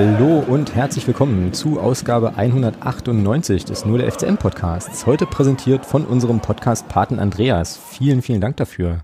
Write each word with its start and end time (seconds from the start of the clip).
Hallo 0.00 0.44
und 0.46 0.76
herzlich 0.76 1.04
willkommen 1.08 1.52
zu 1.52 1.80
Ausgabe 1.80 2.36
198 2.36 3.64
des 3.64 3.84
Nur 3.84 3.98
der 3.98 4.08
FCM 4.12 4.36
Podcasts. 4.36 5.06
Heute 5.06 5.26
präsentiert 5.26 5.84
von 5.84 6.04
unserem 6.04 6.38
Podcast-Paten 6.38 7.18
Andreas. 7.18 7.76
Vielen, 7.76 8.22
vielen 8.22 8.40
Dank 8.40 8.56
dafür. 8.58 9.00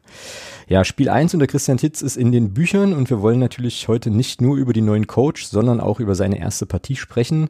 Ja, 0.69 0.85
Spiel 0.85 1.09
1 1.09 1.35
unter 1.35 1.49
Christian 1.49 1.79
Titz 1.79 2.01
ist 2.01 2.17
in 2.17 2.31
den 2.31 2.55
Büchern 2.55 2.93
und 2.93 3.11
wir 3.11 3.21
wollen 3.23 3.41
natürlich 3.41 3.89
heute 3.89 4.11
nicht 4.11 4.41
nur 4.41 4.57
über 4.57 4.73
die 4.73 4.83
neuen 4.83 5.09
Coach, 5.09 5.47
sondern 5.47 5.81
auch 5.81 5.99
über 5.99 6.15
seine 6.15 6.39
erste 6.39 6.65
Partie 6.65 6.95
sprechen, 6.95 7.49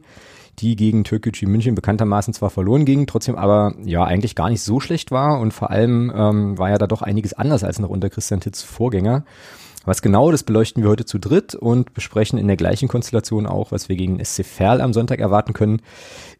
die 0.57 0.75
gegen 0.75 1.03
Türkgücü 1.03 1.45
München 1.45 1.75
bekanntermaßen 1.75 2.33
zwar 2.33 2.49
verloren 2.49 2.83
ging, 2.83 3.05
trotzdem 3.05 3.35
aber 3.35 3.75
ja 3.83 4.03
eigentlich 4.03 4.33
gar 4.33 4.49
nicht 4.49 4.63
so 4.63 4.79
schlecht 4.79 5.11
war 5.11 5.39
und 5.39 5.53
vor 5.53 5.69
allem 5.69 6.11
ähm, 6.15 6.57
war 6.57 6.71
ja 6.71 6.79
da 6.79 6.87
doch 6.87 7.03
einiges 7.03 7.35
anders 7.35 7.63
als 7.63 7.77
noch 7.77 7.89
unter 7.89 8.09
Christian 8.09 8.39
Titz 8.39 8.63
Vorgänger. 8.63 9.23
Was 9.85 10.01
genau, 10.01 10.31
das 10.31 10.43
beleuchten 10.43 10.81
wir 10.81 10.89
heute 10.89 11.05
zu 11.05 11.19
dritt 11.19 11.53
und 11.53 11.93
besprechen 11.93 12.39
in 12.39 12.47
der 12.47 12.57
gleichen 12.57 12.87
Konstellation 12.87 13.45
auch, 13.45 13.71
was 13.71 13.87
wir 13.87 13.95
gegen 13.95 14.23
SC 14.23 14.43
Verl 14.43 14.81
am 14.81 14.93
Sonntag 14.93 15.19
erwarten 15.19 15.53
können. 15.53 15.81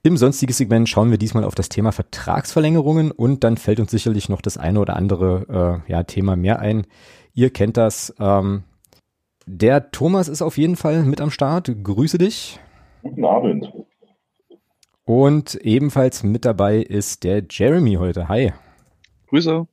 Im 0.04 0.18
sonstigen 0.18 0.54
Segment 0.54 0.90
schauen 0.90 1.12
wir 1.12 1.20
diesmal 1.20 1.44
auf 1.44 1.56
das 1.56 1.70
Thema 1.70 1.92
Vertragsverlängerungen 1.92 3.12
und 3.12 3.44
dann 3.44 3.58
fällt 3.58 3.80
uns 3.80 3.92
sicherlich 3.92 4.30
noch 4.30 4.42
das 4.42 4.58
eine 4.58 4.80
oder 4.80 4.96
andere 4.96 5.84
äh, 5.88 5.92
ja, 5.92 6.04
Thema 6.04 6.36
mehr 6.36 6.60
ein. 6.60 6.88
Ihr 7.34 7.52
kennt 7.52 7.78
das. 7.78 8.16
Ähm, 8.20 8.64
der 9.46 9.92
Thomas 9.92 10.28
ist 10.28 10.42
auf 10.42 10.58
jeden 10.58 10.76
Fall 10.76 11.04
mit 11.04 11.22
am 11.22 11.30
Start. 11.30 11.72
Grüße 11.84 12.18
dich. 12.18 12.60
Guten 13.04 13.26
Abend. 13.26 13.72
Und 15.06 15.54
ebenfalls 15.56 16.24
mit 16.24 16.46
dabei 16.46 16.78
ist 16.78 17.24
der 17.24 17.44
Jeremy 17.48 17.96
heute. 17.96 18.28
Hi. 18.28 18.54
Grüße. 19.28 19.68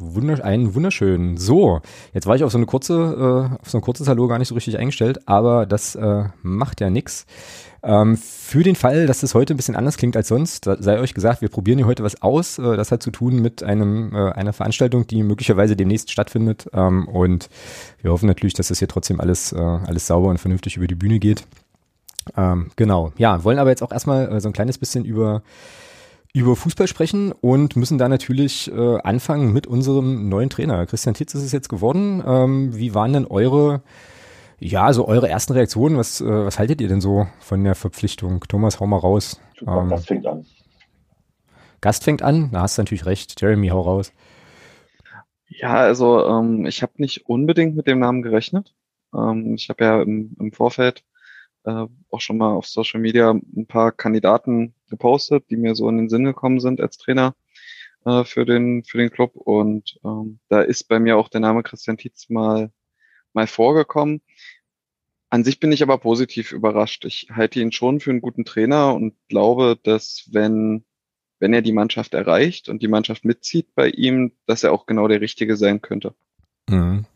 Wundersch 0.00 0.40
einen 0.40 0.74
wunderschönen. 0.74 1.36
So, 1.36 1.80
jetzt 2.12 2.26
war 2.26 2.36
ich 2.36 2.44
auf 2.44 2.52
so 2.52 2.58
eine 2.58 2.66
kurze, 2.66 2.94
äh, 2.94 3.60
auf 3.60 3.70
so 3.70 3.78
ein 3.78 3.82
kurzes 3.82 4.08
Hallo 4.08 4.26
gar 4.28 4.38
nicht 4.38 4.48
so 4.48 4.54
richtig 4.54 4.78
eingestellt, 4.78 5.28
aber 5.28 5.66
das 5.66 5.94
äh, 5.94 6.24
macht 6.42 6.80
ja 6.80 6.90
nix. 6.90 7.26
Ähm, 7.82 8.16
für 8.16 8.62
den 8.62 8.76
Fall, 8.76 9.06
dass 9.06 9.20
das 9.20 9.34
heute 9.34 9.54
ein 9.54 9.56
bisschen 9.56 9.76
anders 9.76 9.96
klingt 9.96 10.16
als 10.16 10.28
sonst, 10.28 10.64
sei 10.64 11.00
euch 11.00 11.14
gesagt, 11.14 11.40
wir 11.40 11.48
probieren 11.48 11.78
hier 11.78 11.86
heute 11.86 12.02
was 12.02 12.20
aus. 12.20 12.58
Äh, 12.58 12.76
das 12.76 12.92
hat 12.92 13.02
zu 13.02 13.10
tun 13.10 13.40
mit 13.40 13.62
einem 13.62 14.14
äh, 14.14 14.32
einer 14.32 14.52
Veranstaltung, 14.52 15.06
die 15.06 15.22
möglicherweise 15.22 15.76
demnächst 15.76 16.10
stattfindet. 16.10 16.68
Ähm, 16.72 17.08
und 17.08 17.48
wir 18.02 18.10
hoffen 18.10 18.26
natürlich, 18.26 18.54
dass 18.54 18.68
das 18.68 18.78
hier 18.78 18.88
trotzdem 18.88 19.20
alles, 19.20 19.52
äh, 19.52 19.58
alles 19.58 20.06
sauber 20.06 20.28
und 20.28 20.38
vernünftig 20.38 20.76
über 20.76 20.86
die 20.86 20.94
Bühne 20.94 21.18
geht. 21.18 21.46
Ähm, 22.36 22.70
genau. 22.76 23.12
Ja, 23.16 23.44
wollen 23.44 23.58
aber 23.58 23.70
jetzt 23.70 23.82
auch 23.82 23.92
erstmal 23.92 24.30
äh, 24.30 24.40
so 24.40 24.48
ein 24.48 24.52
kleines 24.52 24.78
bisschen 24.78 25.04
über 25.04 25.42
über 26.32 26.54
Fußball 26.54 26.86
sprechen 26.86 27.32
und 27.32 27.76
müssen 27.76 27.98
da 27.98 28.08
natürlich 28.08 28.70
äh, 28.70 28.98
anfangen 29.02 29.52
mit 29.52 29.66
unserem 29.66 30.28
neuen 30.28 30.50
Trainer. 30.50 30.86
Christian 30.86 31.14
Titz 31.14 31.34
ist 31.34 31.42
es 31.42 31.52
jetzt 31.52 31.68
geworden. 31.68 32.22
Ähm, 32.24 32.76
wie 32.76 32.94
waren 32.94 33.12
denn 33.12 33.26
eure, 33.26 33.82
ja, 34.58 34.92
so 34.92 35.08
eure 35.08 35.28
ersten 35.28 35.54
Reaktionen? 35.54 35.96
Was, 35.96 36.20
äh, 36.20 36.26
was 36.26 36.58
haltet 36.58 36.80
ihr 36.80 36.88
denn 36.88 37.00
so 37.00 37.26
von 37.40 37.64
der 37.64 37.74
Verpflichtung? 37.74 38.44
Thomas, 38.48 38.78
hau 38.78 38.86
mal 38.86 38.98
raus. 38.98 39.40
Super, 39.58 39.80
ähm, 39.82 39.88
Gast 39.88 40.06
fängt 40.06 40.26
an. 40.26 40.46
Gast 41.80 42.04
fängt 42.04 42.22
an? 42.22 42.50
Da 42.52 42.62
hast 42.62 42.78
du 42.78 42.82
natürlich 42.82 43.06
recht. 43.06 43.40
Jeremy, 43.40 43.68
hau 43.68 43.80
raus. 43.80 44.12
Ja, 45.48 45.74
also 45.74 46.26
ähm, 46.26 46.64
ich 46.66 46.82
habe 46.82 46.92
nicht 46.98 47.26
unbedingt 47.26 47.74
mit 47.74 47.88
dem 47.88 47.98
Namen 47.98 48.22
gerechnet. 48.22 48.72
Ähm, 49.12 49.54
ich 49.54 49.68
habe 49.68 49.84
ja 49.84 50.02
im, 50.02 50.36
im 50.38 50.52
Vorfeld 50.52 51.02
äh, 51.64 51.86
auch 52.10 52.20
schon 52.20 52.38
mal 52.38 52.52
auf 52.52 52.66
Social 52.66 53.00
Media 53.00 53.30
ein 53.30 53.66
paar 53.66 53.92
Kandidaten 53.92 54.74
gepostet, 54.88 55.44
die 55.50 55.56
mir 55.56 55.74
so 55.74 55.88
in 55.88 55.98
den 55.98 56.08
Sinn 56.08 56.24
gekommen 56.24 56.60
sind 56.60 56.80
als 56.80 56.98
Trainer 56.98 57.34
äh, 58.04 58.24
für 58.24 58.44
den 58.44 58.84
für 58.84 58.98
den 58.98 59.10
Club 59.10 59.36
und 59.36 59.98
ähm, 60.04 60.40
da 60.48 60.62
ist 60.62 60.88
bei 60.88 60.98
mir 60.98 61.16
auch 61.16 61.28
der 61.28 61.40
Name 61.40 61.62
Christian 61.62 61.98
Tietz 61.98 62.28
mal 62.28 62.70
mal 63.32 63.46
vorgekommen. 63.46 64.22
An 65.28 65.44
sich 65.44 65.60
bin 65.60 65.70
ich 65.70 65.82
aber 65.82 65.98
positiv 65.98 66.50
überrascht. 66.50 67.04
Ich 67.04 67.28
halte 67.30 67.60
ihn 67.60 67.70
schon 67.70 68.00
für 68.00 68.10
einen 68.10 68.20
guten 68.20 68.44
Trainer 68.44 68.94
und 68.94 69.14
glaube, 69.28 69.78
dass 69.82 70.28
wenn 70.32 70.84
wenn 71.38 71.54
er 71.54 71.62
die 71.62 71.72
Mannschaft 71.72 72.14
erreicht 72.14 72.68
und 72.68 72.82
die 72.82 72.88
Mannschaft 72.88 73.24
mitzieht 73.24 73.74
bei 73.74 73.88
ihm, 73.88 74.32
dass 74.46 74.62
er 74.62 74.72
auch 74.72 74.86
genau 74.86 75.08
der 75.08 75.20
Richtige 75.20 75.56
sein 75.56 75.80
könnte. 75.80 76.14
Mhm. 76.68 77.06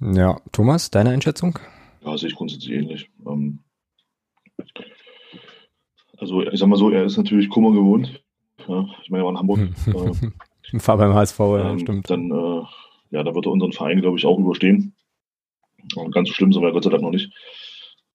Ja, 0.00 0.40
Thomas, 0.52 0.90
deine 0.90 1.10
Einschätzung? 1.10 1.58
Ja, 2.04 2.18
sehe 2.18 2.28
ich 2.28 2.34
grundsätzlich 2.34 2.72
ähnlich. 2.72 3.10
Ähm, 3.26 3.60
also 6.18 6.42
ich 6.42 6.58
sag 6.58 6.68
mal 6.68 6.76
so, 6.76 6.90
er 6.90 7.04
ist 7.04 7.16
natürlich 7.16 7.48
Kummer 7.48 7.72
gewohnt. 7.72 8.22
Ja, 8.68 8.86
ich 9.02 9.10
meine, 9.10 9.22
er 9.22 9.26
war 9.26 9.32
in 9.32 9.38
Hamburg. 9.38 9.60
äh, 10.72 10.78
Fahr 10.78 10.96
beim 10.96 11.14
HSV, 11.14 11.38
ja, 11.38 11.70
ähm, 11.70 11.78
stimmt. 11.80 12.10
Dann, 12.10 12.30
äh, 12.30 12.62
ja, 13.10 13.22
da 13.22 13.34
wird 13.34 13.46
er 13.46 13.52
unseren 13.52 13.72
Verein, 13.72 14.00
glaube 14.00 14.18
ich, 14.18 14.26
auch 14.26 14.38
überstehen. 14.38 14.94
Und 15.96 16.12
ganz 16.12 16.28
so 16.28 16.34
schlimm 16.34 16.52
sind 16.52 16.62
wir 16.62 16.72
Gott 16.72 16.84
sei 16.84 16.90
Dank 16.90 17.02
noch 17.02 17.10
nicht. 17.10 17.32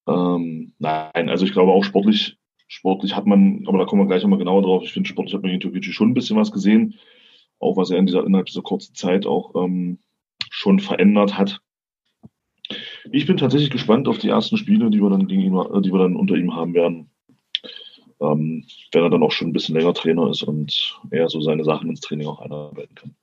Ähm, 0.07 0.73
nein, 0.79 1.29
also 1.29 1.45
ich 1.45 1.51
glaube 1.51 1.73
auch 1.73 1.83
sportlich, 1.83 2.37
sportlich 2.67 3.15
hat 3.15 3.25
man, 3.25 3.65
aber 3.67 3.77
da 3.77 3.85
kommen 3.85 4.01
wir 4.01 4.07
gleich 4.07 4.23
nochmal 4.23 4.39
genauer 4.39 4.61
drauf. 4.61 4.83
Ich 4.83 4.93
finde, 4.93 5.09
sportlich 5.09 5.35
hat 5.35 5.43
man 5.43 5.51
in 5.51 5.59
Türkei 5.59 5.81
schon 5.81 6.09
ein 6.09 6.13
bisschen 6.13 6.37
was 6.37 6.51
gesehen. 6.51 6.95
Auch 7.59 7.75
was 7.75 7.91
er 7.91 7.97
in 7.97 8.05
dieser, 8.05 8.25
innerhalb 8.25 8.45
dieser 8.45 8.61
kurzen 8.61 8.95
Zeit 8.95 9.25
auch 9.25 9.53
ähm, 9.55 9.99
schon 10.49 10.79
verändert 10.79 11.37
hat. 11.37 11.59
Ich 13.11 13.25
bin 13.25 13.37
tatsächlich 13.37 13.69
gespannt 13.69 14.07
auf 14.07 14.17
die 14.17 14.29
ersten 14.29 14.57
Spiele, 14.57 14.89
die 14.89 15.01
wir 15.01 15.09
dann 15.09 15.27
gegen 15.27 15.41
ihn, 15.41 15.55
äh, 15.55 15.81
die 15.81 15.91
wir 15.91 15.99
dann 15.99 16.15
unter 16.15 16.35
ihm 16.35 16.55
haben 16.55 16.73
werden. 16.73 17.09
Ähm, 18.19 18.65
wenn 18.91 19.03
er 19.03 19.09
dann 19.09 19.23
auch 19.23 19.31
schon 19.31 19.49
ein 19.49 19.53
bisschen 19.53 19.75
länger 19.75 19.93
Trainer 19.93 20.29
ist 20.29 20.43
und 20.43 20.99
er 21.11 21.29
so 21.29 21.39
seine 21.39 21.63
Sachen 21.63 21.89
ins 21.89 22.01
Training 22.01 22.27
auch 22.27 22.41
einarbeiten 22.41 22.95
kann. 22.95 23.15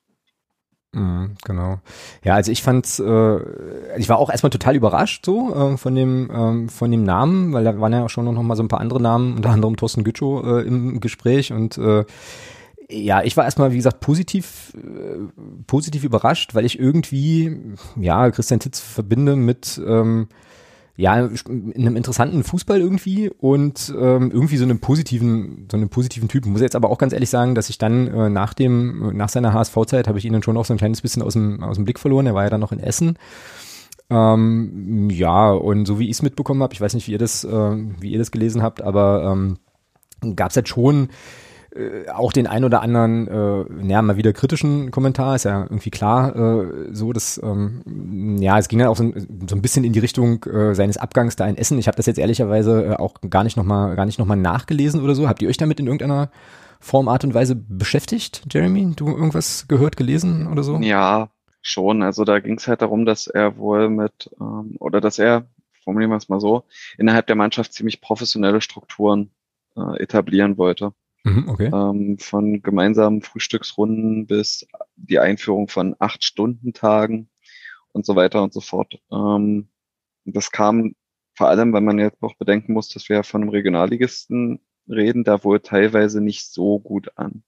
Mhm, 0.94 1.34
genau. 1.44 1.80
Ja, 2.22 2.34
also 2.34 2.52
ich 2.52 2.62
fand's, 2.62 3.00
äh, 3.00 3.98
ich 3.98 4.08
war 4.08 4.18
auch 4.18 4.30
erstmal 4.30 4.50
total 4.50 4.76
überrascht 4.76 5.26
so 5.26 5.52
äh, 5.52 5.76
von 5.76 5.94
dem 5.96 6.30
ähm, 6.32 6.68
von 6.68 6.90
dem 6.90 7.02
Namen, 7.02 7.52
weil 7.52 7.64
da 7.64 7.78
waren 7.80 7.92
ja 7.92 8.04
auch 8.04 8.10
schon 8.10 8.24
noch 8.26 8.42
mal 8.42 8.54
so 8.54 8.62
ein 8.62 8.68
paar 8.68 8.80
andere 8.80 9.02
Namen, 9.02 9.34
unter 9.34 9.50
anderem 9.50 9.76
Thorsten 9.76 10.04
Gütschow 10.04 10.44
äh, 10.44 10.60
im 10.62 11.00
Gespräch 11.00 11.52
und 11.52 11.76
äh, 11.78 12.04
ja, 12.94 13.22
ich 13.22 13.36
war 13.36 13.44
erstmal, 13.44 13.72
wie 13.72 13.76
gesagt, 13.76 14.00
positiv, 14.00 14.72
äh, 14.76 15.18
positiv 15.66 16.04
überrascht, 16.04 16.54
weil 16.54 16.64
ich 16.64 16.78
irgendwie, 16.78 17.56
ja, 18.00 18.30
Christian 18.30 18.60
Titz 18.60 18.80
verbinde 18.80 19.36
mit, 19.36 19.80
ähm, 19.86 20.28
ja, 20.96 21.12
einem 21.14 21.96
interessanten 21.96 22.44
Fußball 22.44 22.80
irgendwie 22.80 23.28
und 23.28 23.92
ähm, 23.98 24.30
irgendwie 24.30 24.56
so 24.56 24.64
einem 24.64 24.78
positiven, 24.78 25.66
so 25.68 25.76
einem 25.76 25.88
positiven 25.88 26.28
Typen. 26.28 26.52
Muss 26.52 26.60
jetzt 26.60 26.76
aber 26.76 26.88
auch 26.88 26.98
ganz 26.98 27.12
ehrlich 27.12 27.30
sagen, 27.30 27.56
dass 27.56 27.68
ich 27.68 27.78
dann 27.78 28.06
äh, 28.06 28.30
nach 28.30 28.54
dem, 28.54 29.16
nach 29.16 29.28
seiner 29.28 29.52
HSV-Zeit 29.52 30.06
habe 30.06 30.18
ich 30.18 30.24
ihn 30.24 30.32
dann 30.32 30.44
schon 30.44 30.56
auch 30.56 30.64
so 30.64 30.72
ein 30.72 30.78
kleines 30.78 31.02
bisschen 31.02 31.22
aus 31.22 31.32
dem, 31.32 31.64
aus 31.64 31.76
dem 31.76 31.84
Blick 31.84 31.98
verloren. 31.98 32.26
Er 32.26 32.34
war 32.34 32.44
ja 32.44 32.50
dann 32.50 32.60
noch 32.60 32.70
in 32.70 32.78
Essen. 32.78 33.18
Ähm, 34.08 35.08
ja, 35.10 35.50
und 35.50 35.86
so 35.86 35.98
wie 35.98 36.04
ich 36.04 36.12
es 36.12 36.22
mitbekommen 36.22 36.62
habe, 36.62 36.74
ich 36.74 36.80
weiß 36.80 36.94
nicht, 36.94 37.08
wie 37.08 37.12
ihr 37.12 37.18
das, 37.18 37.42
äh, 37.42 37.76
wie 37.98 38.12
ihr 38.12 38.18
das 38.18 38.30
gelesen 38.30 38.62
habt, 38.62 38.80
aber 38.80 39.32
ähm, 39.32 40.36
gab 40.36 40.50
es 40.50 40.56
halt 40.56 40.68
schon 40.68 41.08
äh, 41.74 42.08
auch 42.10 42.32
den 42.32 42.46
ein 42.46 42.64
oder 42.64 42.82
anderen, 42.82 43.28
äh, 43.28 43.88
ja, 43.88 44.00
mal 44.02 44.16
wieder 44.16 44.32
kritischen 44.32 44.90
Kommentar, 44.90 45.34
ist 45.34 45.44
ja 45.44 45.62
irgendwie 45.62 45.90
klar 45.90 46.34
äh, 46.36 46.88
so, 46.92 47.12
dass, 47.12 47.40
ähm, 47.42 48.36
ja, 48.40 48.58
es 48.58 48.68
ging 48.68 48.78
dann 48.78 48.88
auch 48.88 48.96
so, 48.96 49.12
so 49.48 49.56
ein 49.56 49.62
bisschen 49.62 49.84
in 49.84 49.92
die 49.92 49.98
Richtung 49.98 50.42
äh, 50.44 50.74
seines 50.74 50.96
Abgangs 50.96 51.36
da 51.36 51.46
in 51.46 51.56
Essen. 51.56 51.78
Ich 51.78 51.86
habe 51.86 51.96
das 51.96 52.06
jetzt 52.06 52.18
ehrlicherweise 52.18 52.84
äh, 52.84 52.96
auch 52.96 53.14
gar 53.28 53.44
nicht 53.44 53.56
nochmal, 53.56 53.96
gar 53.96 54.06
nicht 54.06 54.18
nochmal 54.18 54.36
nachgelesen 54.36 55.02
oder 55.02 55.14
so. 55.14 55.28
Habt 55.28 55.42
ihr 55.42 55.48
euch 55.48 55.56
damit 55.56 55.80
in 55.80 55.86
irgendeiner 55.86 56.30
Form, 56.80 57.08
Art 57.08 57.24
und 57.24 57.34
Weise 57.34 57.56
beschäftigt, 57.56 58.42
Jeremy? 58.50 58.92
Du 58.94 59.08
irgendwas 59.08 59.66
gehört, 59.68 59.96
gelesen 59.96 60.46
oder 60.46 60.62
so? 60.62 60.78
Ja, 60.78 61.30
schon. 61.62 62.02
Also 62.02 62.24
da 62.24 62.38
ging 62.40 62.56
es 62.58 62.68
halt 62.68 62.82
darum, 62.82 63.04
dass 63.04 63.26
er 63.26 63.56
wohl 63.56 63.88
mit, 63.88 64.30
ähm, 64.40 64.76
oder 64.78 65.00
dass 65.00 65.18
er, 65.18 65.46
formulieren 65.82 66.10
wir 66.10 66.18
es 66.18 66.28
mal 66.28 66.40
so, 66.40 66.64
innerhalb 66.98 67.26
der 67.26 67.36
Mannschaft 67.36 67.72
ziemlich 67.72 68.00
professionelle 68.00 68.60
Strukturen 68.60 69.30
äh, 69.76 70.00
etablieren 70.02 70.56
wollte. 70.56 70.92
Mhm, 71.24 71.48
okay. 71.48 71.70
Ähm, 71.72 72.18
von 72.18 72.62
gemeinsamen 72.62 73.22
Frühstücksrunden 73.22 74.26
bis 74.26 74.66
die 74.96 75.18
Einführung 75.18 75.68
von 75.68 75.96
Acht-Stunden-Tagen 75.98 77.28
und 77.92 78.06
so 78.06 78.14
weiter 78.14 78.42
und 78.42 78.52
so 78.52 78.60
fort. 78.60 79.00
Ähm, 79.10 79.68
das 80.24 80.50
kam 80.50 80.94
vor 81.34 81.48
allem, 81.48 81.72
weil 81.72 81.80
man 81.80 81.98
jetzt 81.98 82.22
auch 82.22 82.34
bedenken 82.36 82.72
muss, 82.72 82.88
dass 82.90 83.08
wir 83.08 83.24
von 83.24 83.42
einem 83.42 83.50
Regionalligisten 83.50 84.60
reden, 84.88 85.24
da 85.24 85.42
wohl 85.44 85.60
teilweise 85.60 86.20
nicht 86.20 86.46
so 86.46 86.78
gut 86.78 87.10
an. 87.16 87.42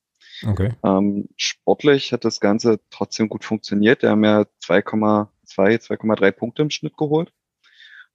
Okay. 0.45 0.75
Ähm, 0.85 1.29
sportlich 1.37 2.13
hat 2.13 2.25
das 2.25 2.41
Ganze 2.41 2.81
trotzdem 2.91 3.29
gut 3.29 3.45
funktioniert. 3.45 4.03
Wir 4.03 4.11
haben 4.11 4.25
ja 4.25 4.45
2,2, 4.63 5.29
2,3 5.47 6.31
Punkte 6.33 6.63
im 6.63 6.71
Schnitt 6.71 6.97
geholt. 6.97 7.33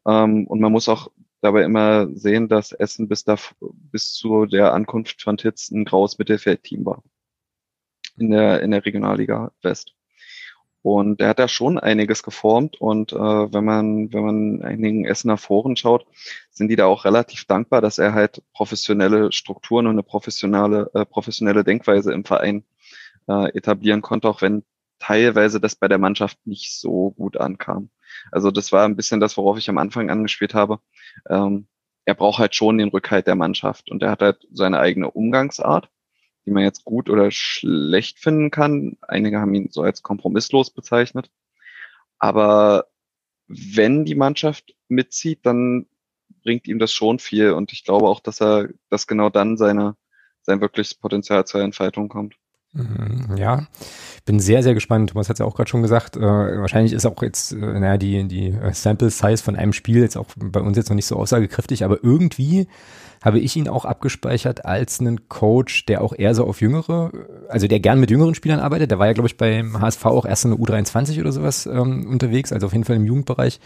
Ähm, 0.06 0.48
und 0.48 0.60
man 0.60 0.72
muss 0.72 0.90
auch 0.90 1.12
dabei 1.42 1.64
immer 1.64 2.08
sehen, 2.16 2.48
dass 2.48 2.72
Essen 2.72 3.08
bis, 3.08 3.24
da, 3.24 3.36
bis 3.60 4.14
zu 4.14 4.46
der 4.46 4.74
Ankunft 4.74 5.22
von 5.22 5.38
Titz 5.38 5.72
ein 5.72 5.86
graues 5.86 6.18
Mittelfeldteam 6.18 6.86
war. 6.86 7.04
In 8.18 8.32
der, 8.32 8.62
in 8.62 8.72
der 8.72 8.86
Regionalliga 8.86 9.52
West. 9.62 9.96
Und 10.84 11.22
er 11.22 11.30
hat 11.30 11.40
da 11.40 11.48
schon 11.48 11.78
einiges 11.78 12.24
geformt 12.24 12.82
und 12.82 13.14
äh, 13.14 13.16
wenn 13.16 13.64
man 13.64 14.12
wenn 14.14 14.24
man 14.24 14.62
einigen 14.64 15.06
Essener 15.06 15.38
Foren 15.38 15.76
schaut, 15.76 16.08
sind 16.50 16.70
die 16.70 16.76
da 16.76 16.88
auch 16.88 17.06
relativ 17.06 17.46
dankbar, 17.46 17.82
dass 17.82 18.00
er 18.00 18.14
halt 18.14 18.42
professionelle 18.54 19.32
Strukturen 19.32 19.86
und 19.86 19.94
eine 19.94 20.04
professionelle 20.04 20.90
äh, 20.96 21.06
professionelle 21.06 21.64
Denkweise 21.64 22.12
im 22.14 22.26
Verein 22.26 22.66
äh, 23.28 23.56
etablieren 23.56 24.02
konnte, 24.02 24.28
auch 24.28 24.42
wenn 24.42 24.64
teilweise 24.98 25.60
das 25.60 25.76
bei 25.76 25.88
der 25.88 26.00
Mannschaft 26.00 26.40
nicht 26.46 26.74
so 26.74 27.12
gut 27.12 27.38
ankam. 27.38 27.92
Also 28.32 28.52
das 28.52 28.72
war 28.72 28.86
ein 28.86 28.96
bisschen 28.96 29.20
das, 29.20 29.38
worauf 29.38 29.58
ich 29.58 29.70
am 29.70 29.78
Anfang 29.78 30.10
angespielt 30.10 30.54
habe. 30.54 30.80
Ähm, 31.30 31.68
er 32.06 32.16
braucht 32.16 32.40
halt 32.40 32.56
schon 32.56 32.78
den 32.78 32.90
Rückhalt 32.90 33.28
der 33.28 33.36
Mannschaft 33.36 33.92
und 33.92 34.02
er 34.04 34.12
hat 34.12 34.22
halt 34.22 34.48
seine 34.52 34.80
eigene 34.80 35.12
Umgangsart, 35.12 35.90
die 36.46 36.52
man 36.52 36.64
jetzt 36.64 36.84
gut 36.84 37.10
oder 37.10 37.30
schlecht 37.32 38.20
finden 38.20 38.52
kann. 38.52 38.98
Einige 39.02 39.40
haben 39.40 39.54
ihn 39.54 39.70
so 39.72 39.82
als 39.84 40.02
kompromisslos 40.02 40.72
bezeichnet. 40.72 41.30
Aber 42.18 42.86
wenn 43.48 44.06
die 44.06 44.16
Mannschaft 44.16 44.76
mitzieht, 44.88 45.46
dann 45.46 45.88
bringt 46.44 46.68
ihm 46.68 46.80
das 46.80 46.92
schon 46.92 47.20
viel 47.20 47.52
und 47.52 47.74
ich 47.74 47.84
glaube 47.84 48.08
auch, 48.08 48.20
dass 48.20 48.42
er, 48.42 48.70
dass 48.90 49.08
genau 49.08 49.30
dann 49.30 49.58
seine, 49.58 49.96
sein 50.42 50.62
wirkliches 50.62 50.96
Potenzial 50.96 51.46
zur 51.46 51.62
Entfaltung 51.62 52.10
kommt. 52.10 52.36
Mhm, 52.74 53.36
ja, 53.36 53.68
bin 54.26 54.40
sehr, 54.40 54.64
sehr 54.64 54.74
gespannt. 54.74 55.10
Thomas 55.10 55.28
hat 55.28 55.36
es 55.36 55.40
ja 55.40 55.46
auch 55.46 55.56
gerade 55.56 55.70
schon 55.70 55.82
gesagt. 55.82 56.16
Äh, 56.16 56.22
wahrscheinlich 56.22 56.94
ist 56.94 57.06
auch 57.06 57.22
jetzt, 57.22 57.52
äh, 57.52 57.56
naja, 57.56 57.98
die, 57.98 58.28
die 58.28 58.48
äh, 58.48 58.74
Sample 58.74 59.10
Size 59.10 59.44
von 59.44 59.58
einem 59.58 59.74
Spiel 59.74 60.02
jetzt 60.02 60.16
auch 60.16 60.28
bei 60.38 60.62
uns 60.62 60.78
jetzt 60.78 60.90
noch 60.90 60.96
nicht 60.96 61.06
so 61.06 61.18
aussagekräftig, 61.18 61.84
aber 61.84 62.02
irgendwie 62.02 62.68
habe 63.22 63.40
ich 63.40 63.56
ihn 63.56 63.68
auch 63.68 63.86
abgespeichert 63.86 64.66
als 64.66 65.00
einen 65.00 65.28
Coach, 65.28 65.86
der 65.86 66.02
auch 66.02 66.14
eher 66.18 66.34
so 66.34 66.46
auf 66.46 66.62
jüngere, 66.62 67.12
also 67.50 67.68
der 67.68 67.80
gern 67.80 68.00
mit 68.00 68.10
jüngeren 68.10 68.36
Spielern 68.36 68.60
arbeitet. 68.60 68.90
Der 68.90 69.00
war 69.00 69.08
ja, 69.08 69.14
glaube 69.14 69.28
ich, 69.28 69.38
beim 69.38 69.80
HSV 69.80 70.06
auch 70.06 70.26
erst 70.26 70.46
in 70.46 70.52
der 70.52 70.60
U23 70.60 71.20
oder 71.20 71.32
sowas 71.32 71.66
ähm, 71.68 72.08
unterwegs, 72.08 72.52
also 72.52 72.68
auf 72.68 72.74
jeden 72.74 72.86
Fall 72.86 72.96
im 72.96 73.06
Jugendbereich. 73.06 73.60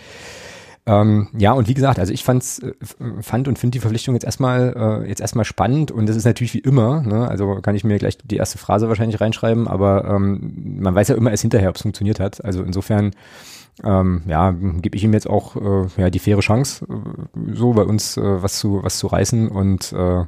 Ähm, 0.87 1.29
ja, 1.35 1.53
und 1.53 1.67
wie 1.67 1.73
gesagt, 1.73 1.97
also 1.97 2.13
ich 2.13 2.23
fand's, 2.23 2.59
äh, 2.59 2.73
fand 3.21 3.47
und 3.47 3.57
finde 3.57 3.71
die 3.71 3.79
Verpflichtung 3.79 4.13
jetzt 4.13 4.23
erstmal 4.23 5.01
äh, 5.03 5.09
jetzt 5.09 5.19
erstmal 5.19 5.45
spannend 5.45 5.91
und 5.91 6.07
das 6.07 6.15
ist 6.15 6.25
natürlich 6.25 6.53
wie 6.53 6.59
immer, 6.59 7.01
ne? 7.01 7.27
also 7.27 7.55
kann 7.61 7.75
ich 7.75 7.83
mir 7.83 7.97
gleich 7.97 8.19
die 8.19 8.37
erste 8.37 8.59
Phrase 8.59 8.87
wahrscheinlich 8.87 9.19
reinschreiben, 9.19 9.67
aber 9.67 10.05
ähm, 10.05 10.77
man 10.79 10.93
weiß 10.93 11.07
ja 11.07 11.15
immer 11.15 11.31
erst 11.31 11.41
hinterher, 11.41 11.69
ob 11.69 11.75
es 11.77 11.81
funktioniert 11.81 12.19
hat. 12.19 12.45
Also 12.45 12.61
insofern 12.61 13.11
ähm, 13.83 14.21
ja, 14.27 14.51
gebe 14.51 14.95
ich 14.95 15.03
ihm 15.03 15.13
jetzt 15.13 15.27
auch 15.27 15.55
äh, 15.55 15.87
ja, 15.97 16.09
die 16.11 16.19
faire 16.19 16.41
Chance, 16.41 16.85
äh, 16.87 17.53
so 17.53 17.73
bei 17.73 17.83
uns 17.83 18.15
äh, 18.17 18.43
was 18.43 18.59
zu 18.59 18.83
was 18.83 18.99
zu 18.99 19.07
reißen 19.07 19.49
und 19.49 19.91
äh, 19.91 20.25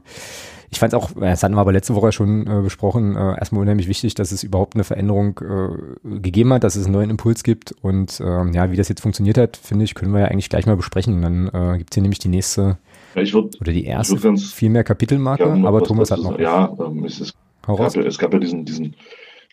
ich 0.69 0.79
fand 0.79 0.93
es 0.93 0.99
auch, 0.99 1.11
das 1.11 1.43
hatten 1.43 1.55
wir 1.55 1.61
aber 1.61 1.71
letzte 1.71 1.95
Woche 1.95 2.11
schon 2.11 2.45
äh, 2.45 2.61
besprochen, 2.61 3.15
äh, 3.15 3.37
erstmal 3.37 3.61
unheimlich 3.61 3.87
wichtig, 3.87 4.15
dass 4.15 4.31
es 4.31 4.43
überhaupt 4.43 4.75
eine 4.75 4.83
Veränderung 4.83 5.39
äh, 5.39 6.19
gegeben 6.19 6.51
hat, 6.53 6.63
dass 6.63 6.75
es 6.75 6.85
einen 6.85 6.93
neuen 6.93 7.09
Impuls 7.09 7.43
gibt 7.43 7.73
und 7.81 8.21
ähm, 8.23 8.53
ja, 8.53 8.69
wie 8.71 8.75
das 8.75 8.89
jetzt 8.89 9.01
funktioniert 9.01 9.37
hat, 9.37 9.55
finde 9.55 9.85
ich, 9.85 9.95
können 9.95 10.11
wir 10.13 10.21
ja 10.21 10.25
eigentlich 10.27 10.49
gleich 10.49 10.65
mal 10.65 10.75
besprechen. 10.75 11.21
dann 11.21 11.47
äh, 11.47 11.77
gibt 11.77 11.91
es 11.91 11.95
hier 11.95 12.01
nämlich 12.01 12.19
die 12.19 12.27
nächste 12.27 12.77
ja, 13.15 13.33
würd, 13.33 13.61
oder 13.61 13.71
die 13.71 13.85
erste 13.85 14.17
viel 14.37 14.69
mehr 14.69 14.83
Kapitelmarke, 14.83 15.45
aber 15.45 15.83
Thomas 15.83 16.11
hat 16.11 16.19
noch. 16.19 16.37
Ja, 16.37 16.75
ähm, 16.79 17.05
es, 17.05 17.21
ist, 17.21 17.35
gab 17.61 17.95
ja, 17.95 18.01
es 18.01 18.17
gab 18.17 18.33
ja 18.33 18.39
diesen, 18.39 18.65
diesen 18.65 18.95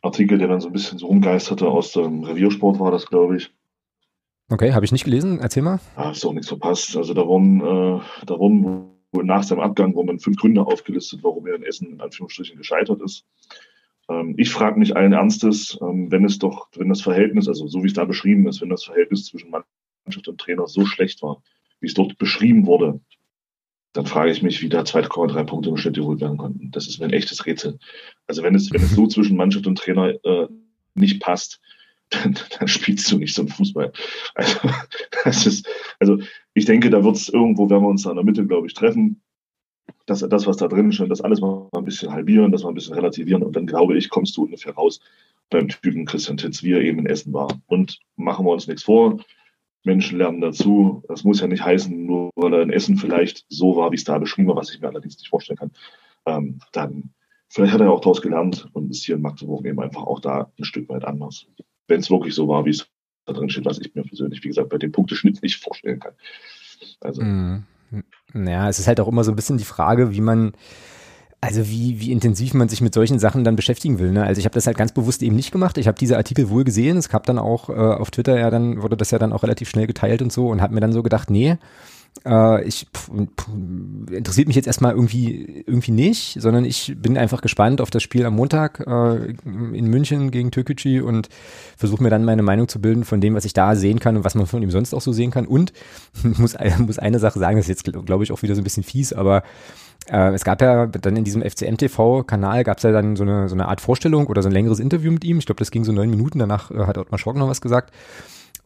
Artikel, 0.03 0.39
der 0.39 0.49
dann 0.49 0.61
so 0.61 0.69
ein 0.69 0.73
bisschen 0.73 0.99
so 0.99 1.07
rumgeisterte 1.07 1.69
aus 1.69 1.93
dem 1.93 2.25
Reviersport 2.25 2.81
war 2.81 2.91
das, 2.91 3.07
glaube 3.07 3.37
ich. 3.37 3.51
Okay, 4.51 4.73
habe 4.73 4.85
ich 4.85 4.93
nicht 4.93 5.05
gelesen. 5.05 5.39
Erzähl 5.41 5.63
mal. 5.63 5.81
Ah, 5.97 6.11
ist 6.11 6.23
doch 6.23 6.33
nichts 6.33 6.49
verpasst. 6.49 6.97
Also 6.97 7.15
da 7.15 7.27
wurden, 7.27 7.61
äh, 7.61 8.01
da 8.27 8.39
wurden 8.39 8.94
nach 9.23 9.43
seinem 9.43 9.61
Abgang 9.61 9.95
wurden 9.95 10.19
fünf 10.19 10.37
Gründe 10.37 10.67
aufgelistet, 10.67 11.21
warum 11.23 11.47
er 11.47 11.55
in 11.55 11.63
Essen 11.63 11.93
in 11.93 12.01
Anführungsstrichen 12.01 12.57
gescheitert 12.57 13.01
ist. 13.03 13.25
Ähm, 14.09 14.35
ich 14.37 14.51
frage 14.51 14.79
mich 14.79 14.97
allen 14.97 15.13
Ernstes, 15.13 15.79
ähm, 15.81 16.11
wenn 16.11 16.25
es 16.25 16.39
doch, 16.39 16.69
wenn 16.77 16.89
das 16.89 17.01
Verhältnis, 17.01 17.49
also 17.49 17.67
so 17.67 17.83
wie 17.83 17.89
es 17.89 17.95
da 17.95 18.05
beschrieben 18.05 18.47
ist, 18.47 18.61
wenn 18.61 18.71
das 18.71 18.85
Verhältnis 18.85 19.27
zwischen 19.27 19.51
Mannschaft 19.51 20.29
und 20.29 20.41
Trainer 20.41 20.67
so 20.67 20.85
schlecht 20.85 21.23
war, 21.23 21.43
wie 21.81 21.87
es 21.87 21.95
dort 21.95 22.19
beschrieben 22.19 22.67
wurde, 22.67 23.01
dann 23.93 24.07
frage 24.07 24.33
ich 24.33 24.43
mich, 24.43 24.61
wie 24.61 24.69
da 24.69 24.81
2,3 24.81 25.45
Punkte 25.45 25.71
im 25.71 25.77
Schnitt 25.77 25.95
geholt 25.95 26.21
werden 26.21 26.37
konnten. 26.37 26.71
Das 26.73 26.89
ist 26.89 26.99
mir 26.99 27.07
ein 27.07 27.13
echtes 27.13 27.47
Rätsel. 27.47 27.79
Also 28.27 28.43
wenn 28.43 28.55
es, 28.55 28.73
wenn 28.73 28.83
es 28.83 28.95
so 28.95 29.07
zwischen 29.09 29.37
Mannschaft 29.37 29.67
und 29.67 29.79
Trainer 29.79 30.15
äh, 30.25 30.49
nicht 30.95 31.21
passt, 31.21 31.61
dann, 32.11 32.37
dann 32.59 32.69
spielst 32.69 33.11
du 33.11 33.19
nicht 33.19 33.35
so 33.35 33.43
einen 33.43 33.49
Fußball. 33.49 33.93
Also, 34.35 34.59
das 35.25 35.47
ist, 35.47 35.69
also 35.99 36.19
ich 36.55 36.65
denke, 36.65 36.91
da 36.91 37.05
wird 37.05 37.17
es 37.17 37.29
irgendwo, 37.29 37.69
werden 37.71 37.83
wir 37.83 37.89
uns 37.89 38.03
da 38.03 38.11
in 38.11 38.17
der 38.17 38.25
Mitte, 38.25 38.47
glaube 38.47 38.67
ich, 38.67 38.75
treffen. 38.75 39.21
Das, 40.07 40.21
das, 40.21 40.47
was 40.47 40.57
da 40.59 40.69
drin 40.69 40.93
steht, 40.93 41.11
das 41.11 41.21
alles 41.21 41.41
mal 41.41 41.69
ein 41.73 41.85
bisschen 41.85 42.13
halbieren, 42.13 42.53
das 42.53 42.63
mal 42.63 42.71
ein 42.71 42.75
bisschen 42.75 42.95
relativieren 42.95 43.43
und 43.43 43.57
dann 43.57 43.67
glaube 43.67 43.97
ich, 43.97 44.11
kommst 44.11 44.37
du 44.37 44.45
ungefähr 44.45 44.75
raus 44.75 45.01
beim 45.51 45.69
Typen 45.69 46.05
Christian 46.05 46.37
Titz, 46.37 46.63
wie 46.63 46.73
er 46.73 46.81
eben 46.81 47.01
in 47.01 47.07
Essen 47.07 47.33
war. 47.33 47.49
Und 47.67 47.99
machen 48.17 48.47
wir 48.47 48.53
uns 48.53 48.67
nichts 48.67 48.83
vor. 48.83 49.19
Menschen 49.85 50.19
lernen 50.19 50.41
dazu. 50.41 51.03
Das 51.09 51.25
muss 51.25 51.41
ja 51.41 51.47
nicht 51.47 51.65
heißen, 51.65 52.07
nur 52.07 52.31
weil 52.35 52.55
er 52.55 52.63
in 52.63 52.71
Essen 52.71 52.97
vielleicht 52.97 53.45
so 53.49 53.77
war, 53.77 53.93
wie 53.93 53.97
es 53.97 54.05
da 54.05 54.19
beschrieben 54.19 54.49
war, 54.49 54.57
was 54.57 54.73
ich 54.75 54.81
mir 54.81 54.89
allerdings 54.89 55.19
nicht 55.19 55.29
vorstellen 55.29 55.59
kann. 55.59 55.73
Ähm, 56.27 56.59
dann 56.73 57.11
vielleicht 57.49 57.75
hat 57.75 57.81
er 57.81 57.93
auch 57.93 58.01
daraus 58.01 58.23
gelernt 58.23 58.69
und 58.73 58.91
ist 58.91 59.05
hier 59.05 59.17
in 59.17 59.23
Magdeburg 59.23 59.67
eben 59.67 59.81
einfach 59.81 60.03
auch 60.03 60.21
da 60.21 60.51
ein 60.59 60.65
Stück 60.65 60.89
weit 60.89 61.05
anders 61.05 61.47
wenn 61.89 62.01
es 62.01 62.11
wirklich 62.11 62.35
so 62.35 62.49
war, 62.49 62.65
wie 62.65 62.71
es 62.71 62.87
da 63.27 63.33
drin 63.33 63.49
steht, 63.49 63.65
was 63.65 63.79
ich 63.79 63.95
mir 63.95 64.03
persönlich, 64.03 64.43
wie 64.45 64.49
gesagt, 64.49 64.69
bei 64.69 64.79
dem 64.79 64.93
Punkteschnitt 64.93 65.43
nicht 65.43 65.63
vorstellen 65.63 66.01
kann. 66.01 66.13
Also. 67.01 67.23
Mm. 67.23 67.65
Ja, 68.35 68.69
es 68.69 68.79
ist 68.79 68.89
halt 68.89 69.01
auch 69.01 69.09
immer 69.09 69.25
so 69.25 69.33
ein 69.33 69.37
bisschen 69.37 69.59
die 69.59 69.65
Frage, 69.65 70.13
wie 70.13 70.21
man, 70.21 70.53
also 71.41 71.69
wie, 71.69 72.01
wie 72.01 72.11
intensiv 72.11 72.55
man 72.55 72.69
sich 72.69 72.81
mit 72.81 72.93
solchen 72.93 73.19
Sachen 73.19 73.45
dann 73.45 73.55
beschäftigen 73.55 73.99
will. 73.99 74.11
Ne? 74.11 74.25
Also 74.25 74.41
ich 74.41 74.45
habe 74.45 74.55
das 74.55 74.67
halt 74.67 74.77
ganz 74.77 74.93
bewusst 74.93 75.23
eben 75.23 75.37
nicht 75.37 75.53
gemacht. 75.53 75.79
Ich 75.79 75.87
habe 75.87 75.99
diese 75.99 76.17
Artikel 76.17 76.51
wohl 76.51 76.65
gesehen. 76.65 76.97
Es 76.97 77.09
gab 77.09 77.25
dann 77.27 77.39
auch 77.39 77.69
äh, 77.69 77.73
auf 77.73 78.11
Twitter 78.11 78.39
ja 78.39 78.51
dann, 78.51 78.83
wurde 78.83 78.97
das 78.97 79.13
ja 79.13 79.19
dann 79.19 79.33
auch 79.33 79.43
relativ 79.43 79.69
schnell 79.69 79.87
geteilt 79.87 80.23
und 80.23 80.33
so 80.33 80.49
und 80.49 80.61
habe 80.61 80.75
mir 80.75 80.81
dann 80.81 80.93
so 80.93 81.03
gedacht, 81.03 81.31
nee, 81.31 81.57
äh, 82.27 82.65
ich 82.65 82.87
pff, 82.95 83.11
interessiert 84.11 84.47
mich 84.47 84.57
jetzt 84.57 84.67
erstmal 84.67 84.93
irgendwie 84.93 85.65
irgendwie 85.67 85.93
nicht, 85.93 86.41
sondern 86.41 86.65
ich 86.65 86.95
bin 86.97 87.19
einfach 87.19 87.41
gespannt 87.43 87.81
auf 87.81 87.91
das 87.91 88.03
Spiel 88.03 88.25
am 88.25 88.35
Montag 88.35 88.81
äh, 88.87 89.35
in 89.45 89.89
München 89.89 90.31
gegen 90.31 90.51
Türkgücü 90.51 91.03
und 91.03 91.29
versuche 91.77 92.03
mir 92.03 92.11
dann 92.11 92.25
meine 92.25 92.43
Meinung 92.43 92.69
zu 92.69 92.81
bilden 92.81 93.05
von 93.05 93.21
dem, 93.21 93.35
was 93.35 93.45
ich 93.45 93.53
da 93.53 93.77
sehen 93.77 94.01
kann 94.01 94.17
und 94.17 94.25
was 94.25 94.35
man 94.35 94.47
von 94.47 94.63
ihm 94.63 94.71
sonst 94.71 94.95
auch 94.95 95.03
so 95.03 95.13
sehen 95.13 95.31
kann. 95.31 95.47
Und 95.47 95.73
muss 96.23 96.57
muss 96.79 96.99
eine 96.99 97.19
Sache 97.19 97.39
sagen, 97.39 97.57
das 97.57 97.69
ist 97.69 97.85
jetzt 97.85 98.07
glaube 98.07 98.25
ich 98.25 98.33
auch 98.33 98.43
wieder 98.43 98.55
so 98.55 98.61
ein 98.61 98.65
bisschen 98.65 98.85
fies, 98.85 99.13
aber 99.13 99.43
äh, 100.11 100.33
es 100.35 100.45
gab 100.45 100.61
ja 100.61 100.87
dann 100.87 101.17
in 101.17 101.25
diesem 101.25 101.43
FCM-TV-Kanal 101.43 102.65
gab 102.65 102.79
es 102.79 102.83
ja 102.83 102.93
dann 102.93 103.17
so 103.17 103.25
eine, 103.25 103.49
so 103.49 103.55
eine 103.55 103.69
Art 103.69 103.81
Vorstellung 103.81 104.27
oder 104.27 104.43
so 104.43 104.49
ein 104.49 104.53
längeres 104.53 104.79
Interview 104.79 105.11
mit 105.11 105.25
ihm. 105.25 105.39
Ich 105.39 105.47
glaube, 105.47 105.59
das 105.59 105.71
ging 105.71 105.85
so 105.85 105.93
neun 105.93 106.11
Minuten. 106.11 106.39
Danach 106.39 106.71
äh, 106.71 106.87
hat 106.87 106.99
Ottmar 106.99 107.19
Schrock 107.19 107.37
noch 107.37 107.49
was 107.49 107.61
gesagt. 107.61 107.93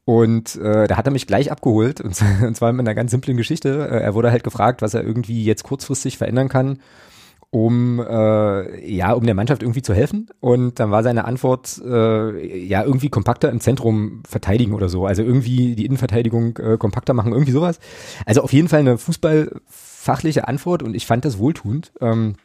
Und 0.08 0.56
äh, 0.56 0.86
da 0.86 0.96
hat 0.96 1.06
er 1.06 1.12
mich 1.12 1.26
gleich 1.26 1.52
abgeholt, 1.52 2.00
und, 2.00 2.18
und 2.42 2.56
zwar 2.56 2.72
mit 2.72 2.80
einer 2.80 2.94
ganz 2.94 3.10
simplen 3.10 3.36
Geschichte. 3.36 3.90
Äh, 3.90 4.00
er 4.00 4.14
wurde 4.14 4.30
halt 4.30 4.42
gefragt, 4.42 4.80
was 4.80 4.94
er 4.94 5.04
irgendwie 5.04 5.44
jetzt 5.44 5.64
kurzfristig 5.64 6.16
verändern 6.16 6.48
kann, 6.48 6.78
um 7.50 8.00
äh, 8.00 8.90
ja, 8.90 9.12
um 9.12 9.26
der 9.26 9.34
Mannschaft 9.34 9.60
irgendwie 9.60 9.82
zu 9.82 9.92
helfen. 9.92 10.30
Und 10.40 10.80
dann 10.80 10.90
war 10.90 11.02
seine 11.02 11.26
Antwort 11.26 11.78
äh, 11.84 12.56
ja 12.56 12.84
irgendwie 12.84 13.10
kompakter 13.10 13.50
im 13.50 13.60
Zentrum 13.60 14.22
verteidigen 14.26 14.72
oder 14.72 14.88
so. 14.88 15.04
Also 15.04 15.22
irgendwie 15.22 15.74
die 15.74 15.84
Innenverteidigung 15.84 16.56
äh, 16.56 16.78
kompakter 16.78 17.12
machen, 17.12 17.32
irgendwie 17.32 17.52
sowas. 17.52 17.78
Also 18.24 18.40
auf 18.40 18.54
jeden 18.54 18.68
Fall 18.68 18.80
eine 18.80 18.96
fußballfachliche 18.96 20.48
Antwort 20.48 20.82
und 20.82 20.96
ich 20.96 21.06
fand 21.06 21.26
das 21.26 21.38
wohltuend. 21.38 21.92
Ähm, 22.00 22.36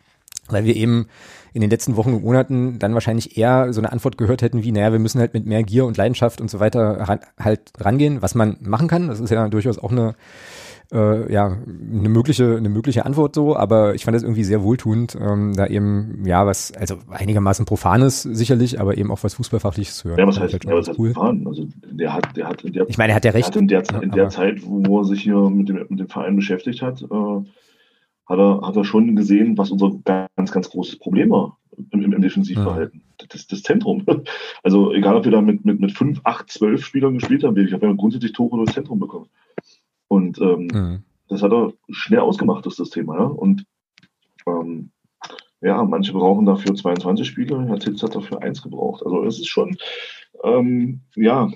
weil 0.49 0.65
wir 0.65 0.75
eben 0.75 1.07
in 1.53 1.61
den 1.61 1.69
letzten 1.69 1.95
Wochen 1.95 2.13
und 2.13 2.23
Monaten 2.23 2.79
dann 2.79 2.93
wahrscheinlich 2.93 3.37
eher 3.37 3.71
so 3.73 3.79
eine 3.79 3.91
Antwort 3.91 4.17
gehört 4.17 4.41
hätten 4.41 4.63
wie, 4.63 4.71
naja, 4.71 4.91
wir 4.91 4.99
müssen 4.99 5.19
halt 5.19 5.33
mit 5.33 5.45
mehr 5.45 5.63
Gier 5.63 5.85
und 5.85 5.97
Leidenschaft 5.97 6.41
und 6.41 6.49
so 6.49 6.59
weiter 6.59 6.81
ran, 6.99 7.19
halt 7.39 7.71
rangehen, 7.79 8.21
was 8.21 8.33
man 8.33 8.57
machen 8.61 8.87
kann. 8.87 9.07
Das 9.07 9.19
ist 9.19 9.29
ja 9.29 9.47
durchaus 9.49 9.77
auch 9.77 9.91
eine, 9.91 10.15
äh, 10.91 11.31
ja, 11.31 11.45
eine 11.45 12.09
mögliche, 12.09 12.57
eine 12.57 12.69
mögliche 12.69 13.05
Antwort 13.05 13.35
so, 13.35 13.55
aber 13.55 13.93
ich 13.93 14.03
fand 14.03 14.15
das 14.15 14.23
irgendwie 14.23 14.43
sehr 14.43 14.63
wohltuend, 14.63 15.15
ähm, 15.19 15.53
da 15.55 15.67
eben, 15.67 16.23
ja, 16.25 16.47
was, 16.47 16.71
also 16.73 16.95
einigermaßen 17.11 17.65
profanes 17.65 18.23
sicherlich, 18.23 18.81
aber 18.81 18.97
eben 18.97 19.11
auch 19.11 19.23
was 19.23 19.35
Fußballfachliches 19.35 19.97
zu 19.97 20.09
hören. 20.09 20.19
Ja, 20.19 20.27
was 20.27 20.39
heißt, 20.39 20.53
halt 20.53 20.65
ja, 20.65 20.75
was 20.75 20.87
heißt 20.87 20.97
cool. 20.97 21.13
profan? 21.13 21.45
Also 21.45 21.67
der 21.91 22.13
hat, 22.13 22.35
der 22.35 22.47
hat 22.47 22.63
in 22.63 22.73
der, 22.73 22.89
ich 22.89 22.97
meine, 22.97 23.13
er 23.13 23.17
hat 23.17 23.25
ja 23.25 23.31
recht. 23.31 23.55
in 23.55 23.67
der, 23.67 23.83
in 24.01 24.09
der 24.09 24.29
Zeit, 24.29 24.61
wo 24.63 25.01
er 25.01 25.05
sich 25.05 25.21
hier 25.21 25.49
mit 25.51 25.69
dem, 25.69 25.85
mit 25.87 25.99
dem 25.99 26.09
Verein 26.09 26.35
beschäftigt 26.35 26.81
hat, 26.81 27.01
äh, 27.03 27.43
hat 28.25 28.39
er, 28.39 28.61
hat 28.61 28.75
er 28.75 28.85
schon 28.85 29.15
gesehen, 29.15 29.57
was 29.57 29.71
unser 29.71 29.91
ganz, 30.03 30.51
ganz 30.51 30.69
großes 30.69 30.99
Problem 30.99 31.31
war 31.31 31.57
im, 31.91 32.01
im, 32.01 32.13
im 32.13 32.21
Defensivverhalten. 32.21 33.01
Ja. 33.19 33.27
Das, 33.29 33.47
das 33.47 33.63
Zentrum. 33.63 34.05
Also 34.63 34.93
egal, 34.93 35.17
ob 35.17 35.25
wir 35.25 35.31
da 35.31 35.41
mit, 35.41 35.65
mit, 35.65 35.79
mit 35.79 35.91
fünf, 35.91 36.21
acht, 36.23 36.49
zwölf 36.49 36.85
Spielern 36.85 37.15
gespielt 37.15 37.43
haben, 37.43 37.57
ich 37.57 37.73
habe 37.73 37.85
ja 37.85 37.93
grundsätzlich 37.93 38.31
Tore 38.31 38.57
durchs 38.57 38.73
Zentrum 38.73 38.99
bekommen. 38.99 39.27
Und 40.07 40.39
ähm, 40.39 40.69
ja. 40.73 40.99
das 41.27 41.41
hat 41.43 41.51
er 41.51 41.73
schnell 41.89 42.21
ausgemacht, 42.21 42.65
das, 42.65 42.75
das 42.75 42.89
Thema. 42.89 43.17
Ja? 43.17 43.25
Und 43.25 43.65
ähm, 44.47 44.91
ja, 45.61 45.83
manche 45.83 46.13
brauchen 46.13 46.45
dafür 46.45 46.75
22 46.75 47.25
Spiele, 47.25 47.65
Herr 47.67 47.79
Titz 47.79 48.03
hat 48.03 48.15
dafür 48.15 48.41
eins 48.41 48.61
gebraucht. 48.61 49.01
Also 49.03 49.23
es 49.23 49.39
ist 49.39 49.47
schon, 49.47 49.77
ähm, 50.43 51.01
ja, 51.15 51.49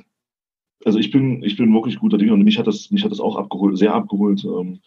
also 0.85 0.99
ich 0.99 1.11
bin, 1.11 1.43
ich 1.43 1.57
bin 1.57 1.73
wirklich 1.73 1.99
guter 1.99 2.17
Dinge 2.17 2.33
und 2.33 2.43
mich 2.43 2.57
hat 2.57 2.67
das, 2.67 2.91
mich 2.91 3.03
hat 3.03 3.11
das 3.11 3.19
auch 3.19 3.35
abgeholt, 3.35 3.77
sehr 3.77 3.93
abgeholt. 3.93 4.45
Ähm, 4.45 4.79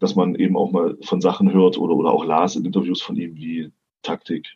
dass 0.00 0.16
man 0.16 0.34
eben 0.34 0.56
auch 0.56 0.72
mal 0.72 0.96
von 1.02 1.20
Sachen 1.20 1.52
hört 1.52 1.78
oder, 1.78 1.94
oder 1.94 2.10
auch 2.10 2.24
las 2.24 2.56
in 2.56 2.64
Interviews 2.64 3.00
von 3.02 3.16
ihm 3.16 3.36
wie 3.36 3.70
Taktik, 4.02 4.48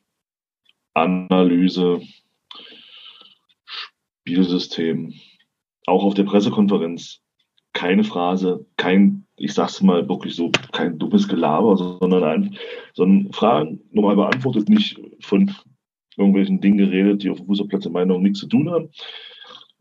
Analyse, 0.95 2.01
Spielsystem. 3.65 5.15
Auch 5.87 6.03
auf 6.03 6.15
der 6.15 6.25
Pressekonferenz 6.25 7.21
keine 7.75 8.05
Phrase, 8.05 8.65
kein, 8.77 9.27
ich 9.37 9.53
sag's 9.53 9.83
mal 9.83 10.09
wirklich 10.09 10.35
so, 10.35 10.51
kein 10.73 10.99
dummes 10.99 11.29
Gelaber, 11.29 11.77
sondern 11.77 12.25
ein, 12.25 12.57
sondern 12.95 13.33
Fragen 13.33 13.81
normal 13.91 14.17
beantwortet, 14.17 14.69
nicht 14.69 14.99
von 15.21 15.55
irgendwelchen 16.17 16.61
Dingen 16.61 16.79
geredet, 16.79 17.23
die 17.23 17.31
auf 17.31 17.39
dem 17.39 17.47
Fußballplatz 17.47 17.85
in 17.85 17.93
meiner 17.93 18.07
Meinung 18.07 18.23
nichts 18.23 18.39
zu 18.39 18.47
tun 18.47 18.71
haben. 18.71 18.91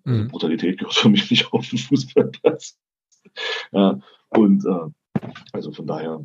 Also 0.03 0.27
Brutalität 0.27 0.79
gehört 0.79 0.95
für 0.95 1.09
mich 1.09 1.29
nicht 1.29 1.53
auf 1.53 1.69
den 1.69 1.79
Fußballplatz. 1.79 2.77
Ja, 3.71 3.99
und 4.29 4.65
äh, 4.65 4.89
also 5.51 5.71
von 5.71 5.87
daher 5.87 6.21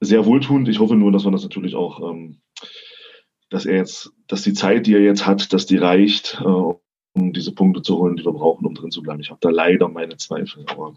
sehr 0.00 0.26
wohltuend. 0.26 0.68
Ich 0.68 0.78
hoffe 0.78 0.96
nur, 0.96 1.12
dass 1.12 1.24
man 1.24 1.32
das 1.32 1.42
natürlich 1.42 1.74
auch, 1.74 2.10
ähm, 2.10 2.38
dass 3.50 3.66
er 3.66 3.76
jetzt, 3.76 4.12
dass 4.26 4.42
die 4.42 4.52
Zeit, 4.52 4.86
die 4.86 4.94
er 4.94 5.00
jetzt 5.00 5.26
hat, 5.26 5.52
dass 5.52 5.66
die 5.66 5.76
reicht, 5.76 6.40
äh, 6.40 6.44
um 7.14 7.32
diese 7.32 7.54
Punkte 7.54 7.82
zu 7.82 7.98
holen, 7.98 8.16
die 8.16 8.24
wir 8.24 8.32
brauchen, 8.32 8.66
um 8.66 8.74
drin 8.74 8.90
zu 8.90 9.02
bleiben. 9.02 9.20
Ich 9.20 9.30
habe 9.30 9.40
da 9.40 9.50
leider 9.50 9.88
meine 9.88 10.16
Zweifel, 10.16 10.64
aber 10.68 10.94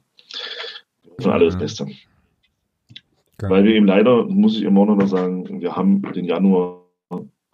für 1.20 1.34
alle 1.34 1.46
das 1.46 1.58
Beste. 1.58 1.84
Okay. 1.84 3.50
Weil 3.50 3.66
wir 3.66 3.76
eben 3.76 3.86
leider, 3.86 4.26
muss 4.26 4.56
ich 4.56 4.64
immer 4.64 4.82
auch 4.82 4.96
noch 4.96 5.08
sagen, 5.08 5.62
wir 5.62 5.76
haben 5.76 6.02
den 6.14 6.26
Januar, 6.26 6.84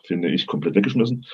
finde 0.04 0.30
ich, 0.30 0.46
komplett 0.46 0.76
weggeschmissen. 0.76 1.26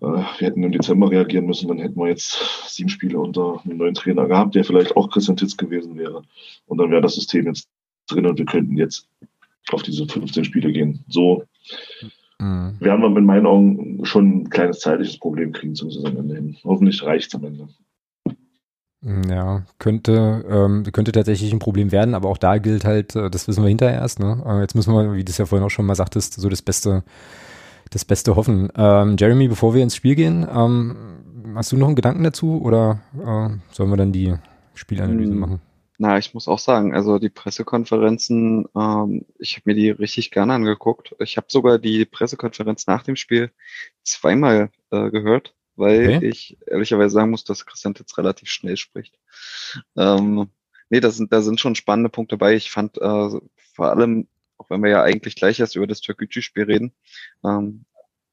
Äh, 0.00 0.06
wir 0.06 0.46
hätten 0.48 0.62
im 0.62 0.72
Dezember 0.72 1.10
reagieren 1.10 1.46
müssen, 1.46 1.68
dann 1.68 1.78
hätten 1.78 1.98
wir 1.98 2.08
jetzt 2.08 2.38
sieben 2.68 2.88
Spiele 2.88 3.18
unter 3.18 3.60
einem 3.64 3.78
neuen 3.78 3.94
Trainer 3.94 4.26
gehabt, 4.26 4.54
der 4.54 4.64
vielleicht 4.64 4.96
auch 4.96 5.10
Christian 5.10 5.36
Titz 5.36 5.56
gewesen 5.56 5.96
wäre. 5.96 6.22
Und 6.66 6.78
dann 6.78 6.90
wäre 6.90 7.02
das 7.02 7.14
System 7.14 7.46
jetzt 7.46 7.68
drin 8.08 8.26
und 8.26 8.38
wir 8.38 8.46
könnten 8.46 8.76
jetzt 8.76 9.08
auf 9.72 9.82
diese 9.82 10.06
15 10.06 10.44
Spiele 10.44 10.72
gehen. 10.72 11.04
So 11.08 11.44
mhm. 12.38 12.76
werden 12.80 13.00
wir 13.00 13.16
in 13.16 13.24
meinen 13.24 13.46
Augen 13.46 14.04
schon 14.04 14.42
ein 14.42 14.50
kleines 14.50 14.80
zeitliches 14.80 15.18
Problem 15.18 15.52
kriegen 15.52 15.74
zum 15.74 15.90
Saisonende 15.90 16.34
hin. 16.34 16.56
Hoffentlich 16.64 17.02
reicht 17.02 17.28
es 17.28 17.34
am 17.34 17.44
Ende. 17.44 17.68
Ja, 19.28 19.66
könnte, 19.78 20.44
ähm, 20.48 20.82
könnte 20.90 21.12
tatsächlich 21.12 21.52
ein 21.52 21.58
Problem 21.58 21.92
werden, 21.92 22.14
aber 22.14 22.30
auch 22.30 22.38
da 22.38 22.56
gilt 22.56 22.86
halt, 22.86 23.14
äh, 23.14 23.28
das 23.28 23.46
wissen 23.46 23.62
wir 23.62 23.68
hinterher 23.68 24.00
erst, 24.00 24.18
ne? 24.18 24.42
Äh, 24.46 24.60
jetzt 24.62 24.74
müssen 24.74 24.94
wir, 24.94 25.12
wie 25.12 25.24
du 25.24 25.30
es 25.30 25.36
ja 25.36 25.44
vorhin 25.44 25.66
auch 25.66 25.70
schon 25.70 25.84
mal 25.84 25.94
sagtest, 25.94 26.40
so 26.40 26.48
das 26.48 26.62
Beste, 26.62 27.04
das 27.94 28.04
Beste 28.04 28.36
hoffen. 28.36 28.70
Ähm, 28.76 29.16
Jeremy, 29.18 29.48
bevor 29.48 29.74
wir 29.74 29.82
ins 29.82 29.96
Spiel 29.96 30.14
gehen, 30.14 30.46
ähm, 30.52 30.96
hast 31.54 31.72
du 31.72 31.76
noch 31.76 31.86
einen 31.86 31.96
Gedanken 31.96 32.24
dazu 32.24 32.60
oder 32.60 33.00
äh, 33.14 33.56
sollen 33.72 33.90
wir 33.90 33.96
dann 33.96 34.12
die 34.12 34.34
Spielanalyse 34.74 35.32
hm. 35.32 35.38
machen? 35.38 35.60
Na, 35.96 36.18
ich 36.18 36.34
muss 36.34 36.48
auch 36.48 36.58
sagen, 36.58 36.92
also 36.92 37.20
die 37.20 37.28
Pressekonferenzen, 37.28 38.66
ähm, 38.76 39.24
ich 39.38 39.54
habe 39.54 39.62
mir 39.66 39.74
die 39.74 39.90
richtig 39.90 40.32
gerne 40.32 40.54
angeguckt. 40.54 41.14
Ich 41.20 41.36
habe 41.36 41.46
sogar 41.48 41.78
die 41.78 42.04
Pressekonferenz 42.04 42.88
nach 42.88 43.04
dem 43.04 43.14
Spiel 43.14 43.52
zweimal 44.02 44.70
äh, 44.90 45.10
gehört, 45.10 45.54
weil 45.76 46.16
okay. 46.16 46.26
ich 46.26 46.58
ehrlicherweise 46.66 47.14
sagen 47.14 47.30
muss, 47.30 47.44
dass 47.44 47.64
Christian 47.64 47.94
jetzt 47.96 48.18
relativ 48.18 48.48
schnell 48.48 48.76
spricht. 48.76 49.20
Ähm, 49.96 50.48
nee, 50.90 50.98
da 50.98 51.10
sind, 51.10 51.32
da 51.32 51.42
sind 51.42 51.60
schon 51.60 51.76
spannende 51.76 52.10
Punkte 52.10 52.36
bei. 52.38 52.54
Ich 52.56 52.72
fand 52.72 52.98
äh, 52.98 53.28
vor 53.74 53.90
allem, 53.90 54.26
auch 54.64 54.70
wenn 54.70 54.82
wir 54.82 54.90
ja 54.90 55.02
eigentlich 55.02 55.36
gleich 55.36 55.60
erst 55.60 55.76
über 55.76 55.86
das 55.86 56.00
Türkgücü-Spiel 56.00 56.64
reden, 56.64 56.92
ähm, 57.44 57.84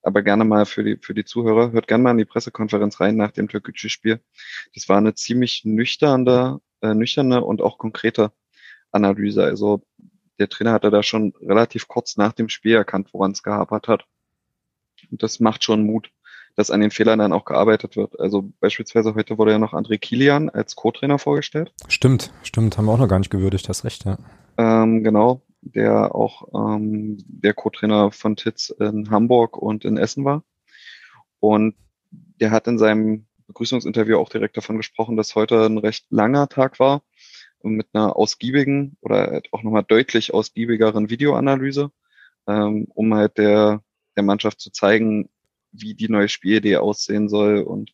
aber 0.03 0.23
gerne 0.23 0.45
mal 0.45 0.65
für 0.65 0.83
die, 0.83 0.97
für 0.97 1.13
die 1.13 1.25
Zuhörer, 1.25 1.71
hört 1.71 1.87
gerne 1.87 2.03
mal 2.03 2.11
in 2.11 2.17
die 2.17 2.25
Pressekonferenz 2.25 2.99
rein 2.99 3.15
nach 3.15 3.31
dem 3.31 3.47
Türkgücü-Spiel. 3.47 4.19
Das 4.73 4.89
war 4.89 4.97
eine 4.97 5.13
ziemlich 5.13 5.63
nüchterne 5.63 6.59
äh, 6.81 6.93
nüchterne 6.93 7.43
und 7.43 7.61
auch 7.61 7.77
konkrete 7.77 8.31
Analyse. 8.91 9.43
Also 9.43 9.81
der 10.39 10.49
Trainer 10.49 10.73
hatte 10.73 10.91
da 10.91 11.03
schon 11.03 11.33
relativ 11.41 11.87
kurz 11.87 12.17
nach 12.17 12.33
dem 12.33 12.49
Spiel 12.49 12.75
erkannt, 12.75 13.09
woran 13.13 13.31
es 13.31 13.43
gehapert 13.43 13.87
hat. 13.87 14.05
Und 15.09 15.23
das 15.23 15.39
macht 15.39 15.63
schon 15.63 15.85
Mut, 15.85 16.11
dass 16.55 16.71
an 16.71 16.81
den 16.81 16.91
Fehlern 16.91 17.19
dann 17.19 17.33
auch 17.33 17.45
gearbeitet 17.45 17.95
wird. 17.95 18.19
Also 18.19 18.51
beispielsweise 18.59 19.15
heute 19.15 19.37
wurde 19.37 19.51
ja 19.51 19.59
noch 19.59 19.73
André 19.73 19.97
Kilian 19.97 20.49
als 20.49 20.75
Co-Trainer 20.75 21.19
vorgestellt. 21.19 21.73
Stimmt, 21.87 22.31
stimmt, 22.43 22.77
haben 22.77 22.85
wir 22.85 22.93
auch 22.93 22.99
noch 22.99 23.07
gar 23.07 23.19
nicht 23.19 23.31
gewürdigt, 23.31 23.69
hast 23.69 23.85
recht, 23.85 24.05
ja. 24.05 24.17
Ähm, 24.57 25.03
genau, 25.03 25.41
der 25.61 26.15
auch 26.15 26.47
ähm, 26.53 27.17
der 27.27 27.53
Co-Trainer 27.53 28.11
von 28.11 28.35
Titz 28.35 28.69
in 28.69 29.09
Hamburg 29.09 29.57
und 29.57 29.85
in 29.85 29.97
Essen 29.97 30.25
war. 30.25 30.43
Und 31.39 31.75
der 32.11 32.51
hat 32.51 32.67
in 32.67 32.77
seinem 32.77 33.27
Begrüßungsinterview 33.47 34.17
auch 34.17 34.29
direkt 34.29 34.57
davon 34.57 34.77
gesprochen, 34.77 35.17
dass 35.17 35.35
heute 35.35 35.65
ein 35.65 35.77
recht 35.77 36.05
langer 36.09 36.47
Tag 36.49 36.79
war 36.79 37.03
mit 37.63 37.87
einer 37.93 38.15
ausgiebigen 38.15 38.97
oder 39.01 39.41
auch 39.51 39.63
nochmal 39.63 39.83
deutlich 39.83 40.33
ausgiebigeren 40.33 41.09
Videoanalyse, 41.09 41.91
ähm, 42.47 42.87
um 42.93 43.13
halt 43.13 43.37
der, 43.37 43.83
der 44.15 44.23
Mannschaft 44.23 44.59
zu 44.59 44.71
zeigen, 44.71 45.29
wie 45.71 45.93
die 45.93 46.09
neue 46.09 46.27
Spielidee 46.27 46.77
aussehen 46.77 47.29
soll 47.29 47.59
und 47.59 47.93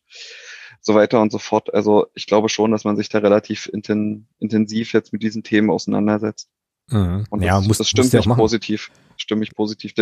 so 0.80 0.94
weiter 0.94 1.20
und 1.20 1.30
so 1.30 1.38
fort. 1.38 1.72
Also 1.74 2.06
ich 2.14 2.26
glaube 2.26 2.48
schon, 2.48 2.70
dass 2.70 2.84
man 2.84 2.96
sich 2.96 3.08
da 3.08 3.18
relativ 3.18 3.66
inten, 3.66 4.28
intensiv 4.38 4.92
jetzt 4.92 5.12
mit 5.12 5.22
diesen 5.22 5.42
Themen 5.42 5.70
auseinandersetzt. 5.70 6.50
Mhm. 6.90 7.26
Und 7.30 7.40
das, 7.40 7.46
ja, 7.46 7.60
muss, 7.60 7.78
das 7.78 7.88
stimmt 7.88 8.12
mich 8.12 8.26
positiv. 8.26 8.90
Stimme 9.16 9.42
ich 9.42 9.54
positiv. 9.54 9.94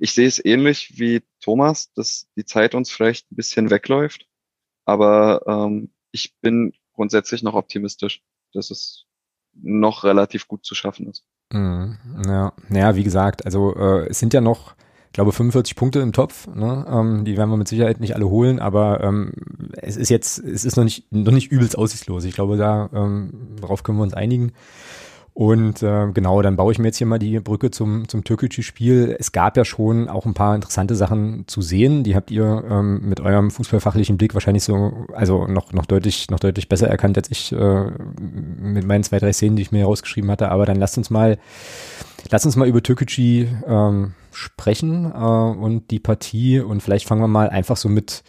Ich 0.00 0.12
sehe 0.12 0.26
es 0.26 0.44
ähnlich 0.44 0.98
wie 0.98 1.22
Thomas, 1.40 1.92
dass 1.94 2.26
die 2.36 2.44
Zeit 2.44 2.74
uns 2.74 2.90
vielleicht 2.90 3.30
ein 3.30 3.36
bisschen 3.36 3.70
wegläuft. 3.70 4.26
Aber 4.84 5.42
ähm, 5.46 5.90
ich 6.10 6.34
bin 6.40 6.72
grundsätzlich 6.92 7.42
noch 7.42 7.54
optimistisch, 7.54 8.22
dass 8.52 8.70
es 8.70 9.04
noch 9.54 10.04
relativ 10.04 10.48
gut 10.48 10.64
zu 10.64 10.74
schaffen 10.74 11.08
ist. 11.08 11.24
Mhm, 11.52 11.96
ja, 12.26 12.52
naja, 12.68 12.96
wie 12.96 13.04
gesagt, 13.04 13.44
also 13.44 13.74
äh, 13.76 14.08
es 14.08 14.18
sind 14.18 14.34
ja 14.34 14.40
noch, 14.40 14.74
ich 15.06 15.12
glaube, 15.12 15.32
45 15.32 15.76
Punkte 15.76 16.00
im 16.00 16.12
Topf. 16.12 16.46
Ne? 16.48 16.84
Ähm, 16.88 17.24
die 17.24 17.36
werden 17.36 17.50
wir 17.50 17.56
mit 17.56 17.68
Sicherheit 17.68 18.00
nicht 18.00 18.14
alle 18.14 18.28
holen, 18.28 18.58
aber 18.58 19.02
ähm, 19.02 19.32
es 19.76 19.96
ist 19.96 20.08
jetzt, 20.08 20.38
es 20.38 20.64
ist 20.64 20.76
noch 20.76 20.84
nicht, 20.84 21.10
noch 21.12 21.32
nicht 21.32 21.50
übelst 21.50 21.78
aussichtslos. 21.78 22.24
Ich 22.24 22.34
glaube, 22.34 22.56
da 22.56 22.90
ähm, 22.92 23.56
darauf 23.60 23.82
können 23.82 23.98
wir 23.98 24.02
uns 24.02 24.14
einigen. 24.14 24.52
Und 25.36 25.82
äh, 25.82 26.10
genau, 26.14 26.40
dann 26.40 26.56
baue 26.56 26.72
ich 26.72 26.78
mir 26.78 26.86
jetzt 26.86 26.96
hier 26.96 27.06
mal 27.06 27.18
die 27.18 27.40
Brücke 27.40 27.70
zum, 27.70 28.08
zum 28.08 28.24
Türkgücü-Spiel. 28.24 29.14
Es 29.18 29.32
gab 29.32 29.58
ja 29.58 29.66
schon 29.66 30.08
auch 30.08 30.24
ein 30.24 30.32
paar 30.32 30.54
interessante 30.54 30.94
Sachen 30.94 31.46
zu 31.46 31.60
sehen. 31.60 32.04
Die 32.04 32.16
habt 32.16 32.30
ihr 32.30 32.64
ähm, 32.66 33.06
mit 33.06 33.20
eurem 33.20 33.50
fußballfachlichen 33.50 34.16
Blick 34.16 34.32
wahrscheinlich 34.32 34.64
so, 34.64 35.04
also 35.12 35.46
noch, 35.46 35.74
noch 35.74 35.84
deutlich, 35.84 36.30
noch 36.30 36.40
deutlich 36.40 36.70
besser 36.70 36.88
erkannt 36.88 37.18
als 37.18 37.30
ich 37.30 37.52
äh, 37.52 37.84
mit 38.18 38.86
meinen 38.86 39.04
zwei, 39.04 39.18
drei 39.18 39.30
Szenen, 39.34 39.56
die 39.56 39.62
ich 39.62 39.72
mir 39.72 39.80
herausgeschrieben 39.80 40.30
hatte. 40.30 40.48
Aber 40.48 40.64
dann 40.64 40.78
lasst 40.78 40.96
uns 40.96 41.10
mal, 41.10 41.36
lasst 42.30 42.46
uns 42.46 42.56
mal 42.56 42.66
über 42.66 42.82
Türkgücü 42.82 43.46
ähm, 43.66 44.14
sprechen 44.32 45.04
äh, 45.04 45.18
und 45.18 45.90
die 45.90 46.00
Partie 46.00 46.60
und 46.60 46.82
vielleicht 46.82 47.06
fangen 47.06 47.20
wir 47.20 47.28
mal 47.28 47.50
einfach 47.50 47.76
so 47.76 47.90
mit, 47.90 48.24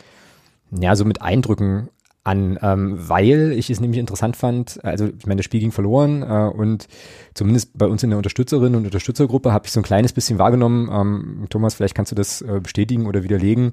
ja, 0.71 0.93
so 0.93 1.05
mit 1.05 1.21
Eindrücken 1.21 1.87
an, 2.27 2.59
ähm, 2.61 2.95
weil 2.97 3.53
ich 3.53 3.69
es 3.69 3.79
nämlich 3.79 3.99
interessant 3.99 4.35
fand, 4.35 4.83
also 4.83 5.07
ich 5.17 5.25
meine, 5.25 5.39
das 5.39 5.45
Spiel 5.45 5.61
ging 5.61 5.71
verloren 5.71 6.23
äh, 6.23 6.51
und 6.53 6.87
zumindest 7.33 7.77
bei 7.77 7.87
uns 7.87 8.03
in 8.03 8.09
der 8.09 8.17
Unterstützerinnen 8.17 8.75
und 8.75 8.85
Unterstützergruppe 8.85 9.53
habe 9.53 9.65
ich 9.65 9.71
so 9.71 9.79
ein 9.79 9.83
kleines 9.83 10.11
bisschen 10.11 10.37
wahrgenommen, 10.37 10.89
ähm, 10.91 11.45
Thomas, 11.49 11.75
vielleicht 11.75 11.95
kannst 11.95 12.11
du 12.11 12.15
das 12.15 12.41
äh, 12.41 12.59
bestätigen 12.61 13.07
oder 13.07 13.23
widerlegen, 13.23 13.71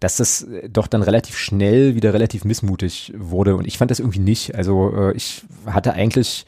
dass 0.00 0.16
das 0.16 0.44
doch 0.68 0.88
dann 0.88 1.02
relativ 1.02 1.38
schnell 1.38 1.94
wieder 1.94 2.12
relativ 2.12 2.44
missmutig 2.44 3.12
wurde 3.16 3.54
und 3.54 3.64
ich 3.64 3.78
fand 3.78 3.92
das 3.92 4.00
irgendwie 4.00 4.18
nicht. 4.18 4.56
Also 4.56 4.92
äh, 4.92 5.12
ich 5.16 5.42
hatte 5.66 5.92
eigentlich 5.92 6.46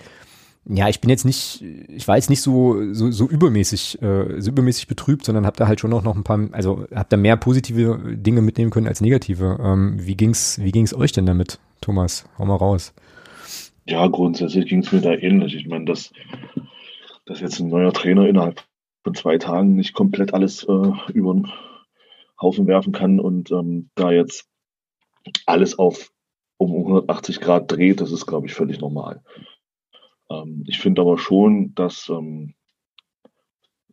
ja, 0.69 0.89
ich 0.89 1.01
bin 1.01 1.11
jetzt 1.11 1.25
nicht, 1.25 1.63
ich 1.63 2.09
war 2.09 2.17
jetzt 2.17 2.29
nicht 2.29 2.43
so, 2.43 2.93
so, 2.93 3.11
so 3.11 3.29
übermäßig, 3.29 4.03
äh, 4.03 4.41
so 4.41 4.51
übermäßig 4.51 4.89
betrübt, 4.89 5.25
sondern 5.25 5.47
habe 5.47 5.57
da 5.57 5.69
halt 5.69 5.79
schon 5.79 5.91
noch, 5.91 6.03
noch 6.03 6.17
ein 6.17 6.25
paar, 6.25 6.49
also 6.53 6.87
habe 6.93 7.07
da 7.09 7.17
mehr 7.17 7.37
positive 7.37 8.17
Dinge 8.17 8.43
mitnehmen 8.43 8.71
können 8.71 8.89
als 8.89 9.01
negative. 9.01 9.59
Ähm, 9.63 9.97
wie 9.99 10.17
ging's, 10.17 10.61
wie 10.61 10.73
ging's 10.73 10.93
euch 10.93 11.13
denn 11.13 11.27
damit, 11.27 11.61
Thomas? 11.81 12.29
Hau 12.39 12.47
mal 12.47 12.57
raus. 12.57 12.95
Ja, 13.87 14.09
grundsätzlich 14.09 14.67
ging 14.67 14.81
es 14.81 14.91
mir 14.91 15.01
da 15.01 15.13
ähnlich. 15.13 15.55
Ich 15.55 15.69
meine, 15.69 15.85
dass, 15.85 16.13
dass 17.27 17.41
jetzt 17.41 17.61
ein 17.61 17.69
neuer 17.69 17.93
Trainer 17.93 18.27
innerhalb 18.27 18.65
von 19.05 19.15
zwei 19.15 19.39
Tagen 19.39 19.77
nicht 19.77 19.95
komplett 19.95 20.35
alles 20.35 20.65
äh, 20.65 21.13
über 21.13 21.33
den 21.33 21.53
Haufen 22.41 22.67
werfen 22.67 22.93
kann 22.93 23.21
und 23.21 23.53
ähm, 23.53 23.91
da 23.95 24.11
jetzt 24.11 24.49
alles 25.47 25.79
auf 25.79 26.11
um 26.59 26.75
180 26.75 27.41
Grad 27.41 27.71
dreht, 27.71 28.01
das 28.01 28.11
ist, 28.11 28.27
glaube 28.27 28.47
ich, 28.47 28.55
völlig 28.55 28.81
normal. 28.81 29.23
Ähm, 30.31 30.65
ich 30.67 30.79
finde 30.79 31.03
aber 31.03 31.19
schon, 31.19 31.75
dass 31.75 32.09
ähm, 32.09 32.55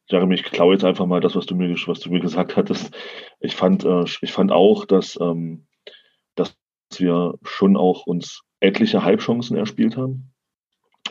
Jeremy, 0.10 0.36
ich 0.36 0.44
klaue 0.44 0.74
jetzt 0.74 0.84
einfach 0.84 1.06
mal 1.06 1.22
das, 1.22 1.36
was 1.36 1.46
du 1.46 1.56
mir, 1.56 1.74
was 1.88 2.00
du 2.00 2.12
mir 2.12 2.20
gesagt 2.20 2.58
hattest. 2.58 2.96
Ich 3.40 3.56
fand, 3.56 3.86
äh, 3.86 4.04
ich 4.22 4.32
fand 4.32 4.52
auch, 4.52 4.86
dass, 4.86 5.18
ähm, 5.20 5.68
dass 6.36 6.56
wir 6.98 7.36
schon 7.44 7.78
auch 7.78 8.06
uns 8.06 8.44
etliche 8.60 9.04
Halbchancen 9.04 9.58
erspielt 9.58 9.98
haben, 9.98 10.34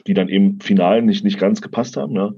die 0.06 0.14
dann 0.14 0.28
im 0.28 0.60
Final 0.60 1.02
nicht, 1.02 1.24
nicht 1.24 1.38
ganz 1.38 1.60
gepasst 1.60 1.96
haben. 1.96 2.14
Ja. 2.14 2.32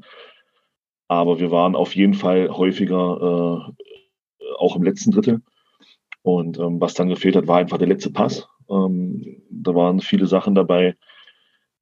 Aber 1.09 1.41
wir 1.41 1.51
waren 1.51 1.77
auf 1.77 1.95
jeden 1.95 2.15
Fall 2.15 2.49
häufiger 2.51 3.69
äh, 3.69 4.55
auch 4.59 4.77
im 4.77 4.83
letzten 4.83 5.11
Drittel. 5.11 5.43
Und 6.23 6.59
ähm, 6.59 6.81
was 6.81 6.95
dann 6.95 7.09
gefehlt 7.09 7.37
hat, 7.37 7.47
war 7.47 7.59
einfach 7.59 7.79
der 7.79 7.89
letzte 7.89 8.11
Pass. 8.11 8.49
Ähm, 8.71 9.43
da 9.51 9.75
waren 9.75 10.01
viele 10.01 10.27
Sachen 10.27 10.55
dabei, 10.55 10.97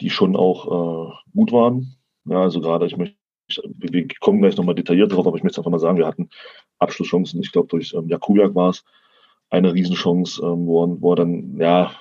die 0.02 0.10
schon 0.10 0.36
auch 0.36 0.66
äh, 0.66 1.12
gut 1.32 1.52
waren. 1.52 1.96
Ja, 2.24 2.42
also 2.42 2.60
gerade, 2.60 2.86
ich 2.86 2.96
möchte, 2.96 3.16
wir 3.76 4.06
kommen 4.20 4.40
gleich 4.40 4.56
nochmal 4.56 4.74
detailliert 4.74 5.12
drauf, 5.12 5.26
aber 5.26 5.36
ich 5.36 5.42
möchte 5.42 5.58
einfach 5.60 5.70
mal 5.70 5.78
sagen, 5.78 5.98
wir 5.98 6.06
hatten 6.06 6.28
Abschlusschancen, 6.78 7.40
ich 7.40 7.52
glaube 7.52 7.68
durch 7.68 7.94
ähm, 7.94 8.08
Jakubiak 8.08 8.54
war 8.54 8.70
es, 8.70 8.84
eine 9.50 9.74
Riesenchance, 9.74 10.42
ähm, 10.42 10.66
wo, 10.66 10.84
er, 10.84 11.00
wo 11.00 11.12
er 11.12 11.16
dann 11.16 11.56
ja, 11.58 11.92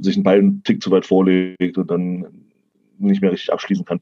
sich 0.00 0.16
einen 0.16 0.24
Ball 0.24 0.38
einen 0.38 0.62
Tick 0.62 0.82
zu 0.82 0.90
weit 0.90 1.06
vorlegt 1.06 1.78
und 1.78 1.90
dann 1.90 2.50
nicht 2.98 3.22
mehr 3.22 3.32
richtig 3.32 3.52
abschließen 3.52 3.84
kann. 3.84 4.00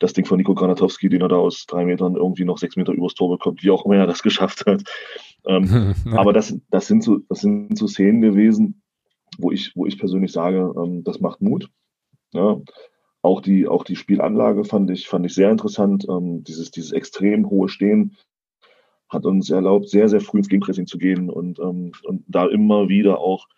Das 0.00 0.12
Ding 0.12 0.26
von 0.26 0.38
Nico 0.38 0.54
Granatowski, 0.54 1.08
den 1.08 1.22
er 1.22 1.28
da 1.28 1.36
aus 1.36 1.66
drei 1.66 1.84
Metern 1.84 2.16
irgendwie 2.16 2.44
noch 2.44 2.58
sechs 2.58 2.74
Meter 2.74 2.92
übers 2.92 3.14
Tor 3.14 3.30
bekommt, 3.30 3.62
wie 3.62 3.70
auch 3.70 3.86
immer 3.86 3.96
er 3.96 4.08
das 4.08 4.22
geschafft 4.22 4.66
hat. 4.66 4.82
Ähm, 5.46 5.94
aber 6.12 6.32
das, 6.32 6.58
das, 6.70 6.88
sind 6.88 7.04
so, 7.04 7.20
das 7.28 7.40
sind 7.40 7.78
so 7.78 7.86
Szenen 7.86 8.20
gewesen, 8.20 8.82
wo 9.38 9.52
ich, 9.52 9.72
wo 9.76 9.86
ich 9.86 9.98
persönlich 9.98 10.32
sage, 10.32 10.74
ähm, 10.76 11.04
das 11.04 11.20
macht 11.20 11.40
Mut. 11.40 11.70
Ja. 12.34 12.60
Auch 13.22 13.40
die, 13.40 13.66
auch 13.66 13.84
die 13.84 13.96
Spielanlage 13.96 14.64
fand 14.64 14.90
ich, 14.90 15.08
fand 15.08 15.24
ich 15.24 15.34
sehr 15.34 15.50
interessant. 15.50 16.06
Ähm, 16.08 16.44
dieses, 16.44 16.70
dieses 16.70 16.92
extrem 16.92 17.48
hohe 17.48 17.68
Stehen 17.68 18.16
hat 19.08 19.24
uns 19.24 19.48
erlaubt, 19.48 19.88
sehr, 19.88 20.08
sehr 20.08 20.20
früh 20.20 20.38
ins 20.38 20.48
Gegenpressing 20.48 20.86
zu 20.86 20.98
gehen 20.98 21.30
und, 21.30 21.58
ähm, 21.58 21.92
und 22.02 22.24
da 22.26 22.46
immer 22.46 22.88
wieder 22.88 23.20
auch 23.20 23.48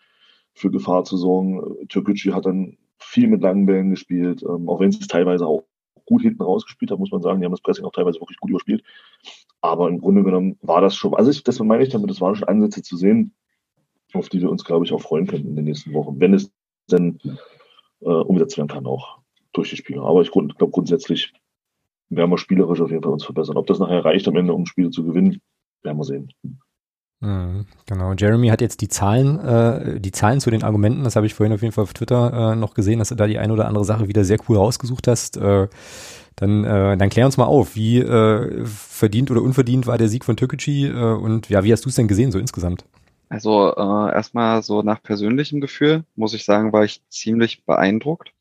für 0.53 0.71
Gefahr 0.71 1.03
zu 1.03 1.17
sorgen. 1.17 1.87
Türkgücü 1.89 2.31
hat 2.31 2.45
dann 2.45 2.77
viel 2.99 3.27
mit 3.27 3.41
langen 3.41 3.65
Bällen 3.65 3.89
gespielt, 3.89 4.43
ähm, 4.43 4.69
auch 4.69 4.79
wenn 4.79 4.89
es 4.89 4.99
teilweise 5.07 5.45
auch 5.45 5.63
gut 6.05 6.21
hinten 6.21 6.43
rausgespielt 6.43 6.91
hat, 6.91 6.99
muss 6.99 7.11
man 7.11 7.21
sagen. 7.21 7.41
Die 7.41 7.45
haben 7.45 7.51
das 7.51 7.61
Pressing 7.61 7.85
auch 7.85 7.91
teilweise 7.91 8.21
wirklich 8.21 8.39
gut 8.39 8.49
überspielt. 8.49 8.83
Aber 9.61 9.89
im 9.89 9.99
Grunde 9.99 10.23
genommen 10.23 10.57
war 10.61 10.81
das 10.81 10.95
schon, 10.95 11.13
also 11.13 11.29
ich, 11.29 11.43
das 11.43 11.59
meine 11.59 11.83
ich 11.83 11.89
damit, 11.89 12.09
das 12.09 12.21
waren 12.21 12.35
schon 12.35 12.47
Ansätze 12.47 12.81
zu 12.83 12.95
sehen, 12.95 13.33
auf 14.13 14.29
die 14.29 14.41
wir 14.41 14.49
uns, 14.49 14.63
glaube 14.63 14.85
ich, 14.85 14.93
auch 14.93 15.01
freuen 15.01 15.27
könnten 15.27 15.49
in 15.49 15.55
den 15.55 15.65
nächsten 15.65 15.93
Wochen, 15.93 16.19
wenn 16.19 16.33
es 16.33 16.51
denn 16.89 17.19
äh, 18.01 18.09
umgesetzt 18.09 18.57
werden 18.57 18.67
kann, 18.67 18.85
auch 18.85 19.19
durch 19.53 19.69
die 19.69 19.77
Spieler. 19.77 20.03
Aber 20.03 20.21
ich 20.21 20.31
glaube, 20.31 20.53
grundsätzlich 20.69 21.33
werden 22.09 22.29
wir 22.29 22.37
spielerisch 22.37 22.81
auf 22.81 22.91
jeden 22.91 23.03
Fall 23.03 23.11
uns 23.11 23.25
verbessern. 23.25 23.57
Ob 23.57 23.67
das 23.67 23.79
nachher 23.79 24.05
reicht 24.05 24.27
am 24.27 24.35
Ende, 24.35 24.53
um 24.53 24.65
Spiele 24.65 24.91
zu 24.91 25.03
gewinnen, 25.03 25.41
werden 25.83 25.97
wir 25.97 26.03
sehen. 26.03 26.31
Mhm, 27.19 27.65
genau. 27.87 28.13
Jeremy 28.13 28.49
hat 28.49 28.61
jetzt 28.61 28.81
die 28.81 28.89
Zahlen, 28.89 29.39
äh, 29.39 29.99
die 29.99 30.11
Zahlen 30.11 30.39
zu 30.39 30.51
den 30.51 30.63
Argumenten, 30.63 31.03
das 31.03 31.15
habe 31.15 31.25
ich 31.25 31.33
vorhin 31.33 31.53
auf 31.53 31.61
jeden 31.61 31.73
Fall 31.73 31.83
auf 31.83 31.93
Twitter 31.93 32.51
äh, 32.51 32.55
noch 32.55 32.75
gesehen, 32.75 32.99
dass 32.99 33.09
du 33.09 33.15
da 33.15 33.25
die 33.25 33.39
eine 33.39 33.53
oder 33.53 33.67
andere 33.67 33.85
Sache 33.85 34.07
wieder 34.07 34.23
sehr 34.23 34.37
cool 34.47 34.57
rausgesucht 34.57 35.07
hast. 35.07 35.37
Äh, 35.37 35.67
dann, 36.35 36.63
äh, 36.63 36.95
dann 36.95 37.09
klär 37.09 37.25
uns 37.25 37.37
mal 37.37 37.45
auf, 37.45 37.75
wie 37.75 37.97
äh, 37.97 38.63
verdient 38.65 39.31
oder 39.31 39.41
unverdient 39.41 39.87
war 39.87 39.97
der 39.97 40.07
Sieg 40.07 40.23
von 40.23 40.37
Türkgücü 40.37 40.89
äh, 40.89 41.15
und 41.15 41.49
ja, 41.49 41.63
wie 41.63 41.73
hast 41.73 41.85
du 41.85 41.89
es 41.89 41.95
denn 41.95 42.07
gesehen 42.07 42.31
so 42.31 42.37
insgesamt? 42.37 42.85
Also 43.29 43.73
äh, 43.75 44.13
erstmal 44.13 44.63
so 44.63 44.81
nach 44.81 45.03
persönlichem 45.03 45.59
Gefühl 45.61 46.05
muss 46.15 46.33
ich 46.33 46.45
sagen, 46.45 46.71
war 46.71 46.85
ich 46.85 47.01
ziemlich 47.09 47.65
beeindruckt 47.65 48.33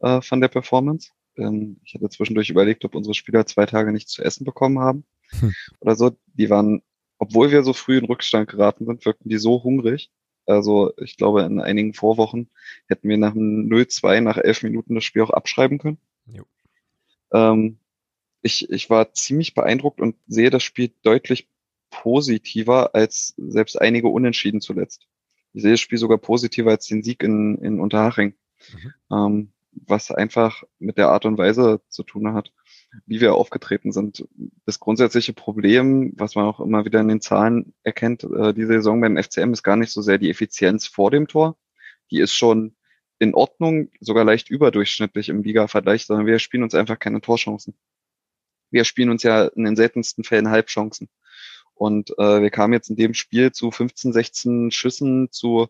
äh, 0.00 0.20
von 0.22 0.40
der 0.40 0.48
Performance. 0.48 1.10
Ähm, 1.36 1.80
ich 1.84 1.94
hatte 1.94 2.08
zwischendurch 2.08 2.50
überlegt, 2.50 2.84
ob 2.84 2.94
unsere 2.94 3.14
Spieler 3.14 3.46
zwei 3.46 3.66
Tage 3.66 3.92
nichts 3.92 4.12
zu 4.12 4.22
essen 4.22 4.44
bekommen 4.44 4.78
haben 4.78 5.04
hm. 5.40 5.54
oder 5.80 5.94
so. 5.96 6.16
Die 6.34 6.48
waren, 6.48 6.82
obwohl 7.18 7.50
wir 7.50 7.62
so 7.62 7.72
früh 7.72 7.98
in 7.98 8.06
Rückstand 8.06 8.48
geraten 8.48 8.86
sind, 8.86 9.04
wirkten 9.04 9.28
die 9.28 9.38
so 9.38 9.62
hungrig. 9.62 10.10
Also 10.46 10.92
ich 10.98 11.16
glaube, 11.16 11.42
in 11.42 11.60
einigen 11.60 11.94
Vorwochen 11.94 12.50
hätten 12.86 13.08
wir 13.08 13.16
nach 13.16 13.32
dem 13.32 13.68
0-2 13.68 14.20
nach 14.20 14.36
elf 14.36 14.62
Minuten 14.62 14.94
das 14.94 15.04
Spiel 15.04 15.22
auch 15.22 15.30
abschreiben 15.30 15.78
können. 15.78 15.98
Ähm, 17.32 17.78
ich, 18.42 18.70
ich 18.70 18.90
war 18.90 19.12
ziemlich 19.12 19.54
beeindruckt 19.54 20.00
und 20.00 20.16
sehe 20.26 20.50
das 20.50 20.62
Spiel 20.62 20.92
deutlich 21.02 21.48
positiver 22.02 22.94
als 22.94 23.34
selbst 23.36 23.80
einige 23.80 24.08
Unentschieden 24.08 24.60
zuletzt. 24.60 25.06
Ich 25.52 25.62
sehe 25.62 25.72
das 25.72 25.80
Spiel 25.80 25.98
sogar 25.98 26.18
positiver 26.18 26.70
als 26.70 26.86
den 26.86 27.04
Sieg 27.04 27.22
in, 27.22 27.58
in 27.58 27.80
Unterhaching. 27.80 28.34
Mhm. 28.72 28.92
Ähm, 29.12 29.52
was 29.86 30.10
einfach 30.10 30.62
mit 30.78 30.98
der 30.98 31.08
Art 31.08 31.24
und 31.24 31.38
Weise 31.38 31.80
zu 31.88 32.02
tun 32.02 32.32
hat, 32.32 32.52
wie 33.06 33.20
wir 33.20 33.34
aufgetreten 33.34 33.92
sind. 33.92 34.26
Das 34.66 34.80
grundsätzliche 34.80 35.32
Problem, 35.32 36.12
was 36.16 36.34
man 36.34 36.46
auch 36.46 36.60
immer 36.60 36.84
wieder 36.84 37.00
in 37.00 37.08
den 37.08 37.20
Zahlen 37.20 37.74
erkennt, 37.82 38.24
äh, 38.24 38.54
diese 38.54 38.68
Saison 38.74 39.00
beim 39.00 39.16
FCM 39.16 39.52
ist 39.52 39.62
gar 39.62 39.76
nicht 39.76 39.90
so 39.90 40.00
sehr 40.02 40.18
die 40.18 40.30
Effizienz 40.30 40.86
vor 40.86 41.10
dem 41.10 41.26
Tor. 41.26 41.56
Die 42.10 42.20
ist 42.20 42.34
schon 42.34 42.76
in 43.18 43.34
Ordnung, 43.34 43.90
sogar 44.00 44.24
leicht 44.24 44.50
überdurchschnittlich 44.50 45.28
im 45.28 45.42
Liga-Vergleich, 45.42 46.06
sondern 46.06 46.26
wir 46.26 46.38
spielen 46.38 46.62
uns 46.62 46.74
einfach 46.74 46.98
keine 46.98 47.20
Torchancen. 47.20 47.74
Wir 48.70 48.84
spielen 48.84 49.10
uns 49.10 49.22
ja 49.22 49.46
in 49.46 49.64
den 49.64 49.76
seltensten 49.76 50.24
Fällen 50.24 50.50
Halbchancen. 50.50 51.08
Und 51.74 52.10
äh, 52.18 52.40
wir 52.40 52.50
kamen 52.50 52.72
jetzt 52.72 52.90
in 52.90 52.96
dem 52.96 53.14
Spiel 53.14 53.52
zu 53.52 53.70
15, 53.70 54.12
16 54.12 54.70
Schüssen, 54.70 55.30
zu 55.30 55.68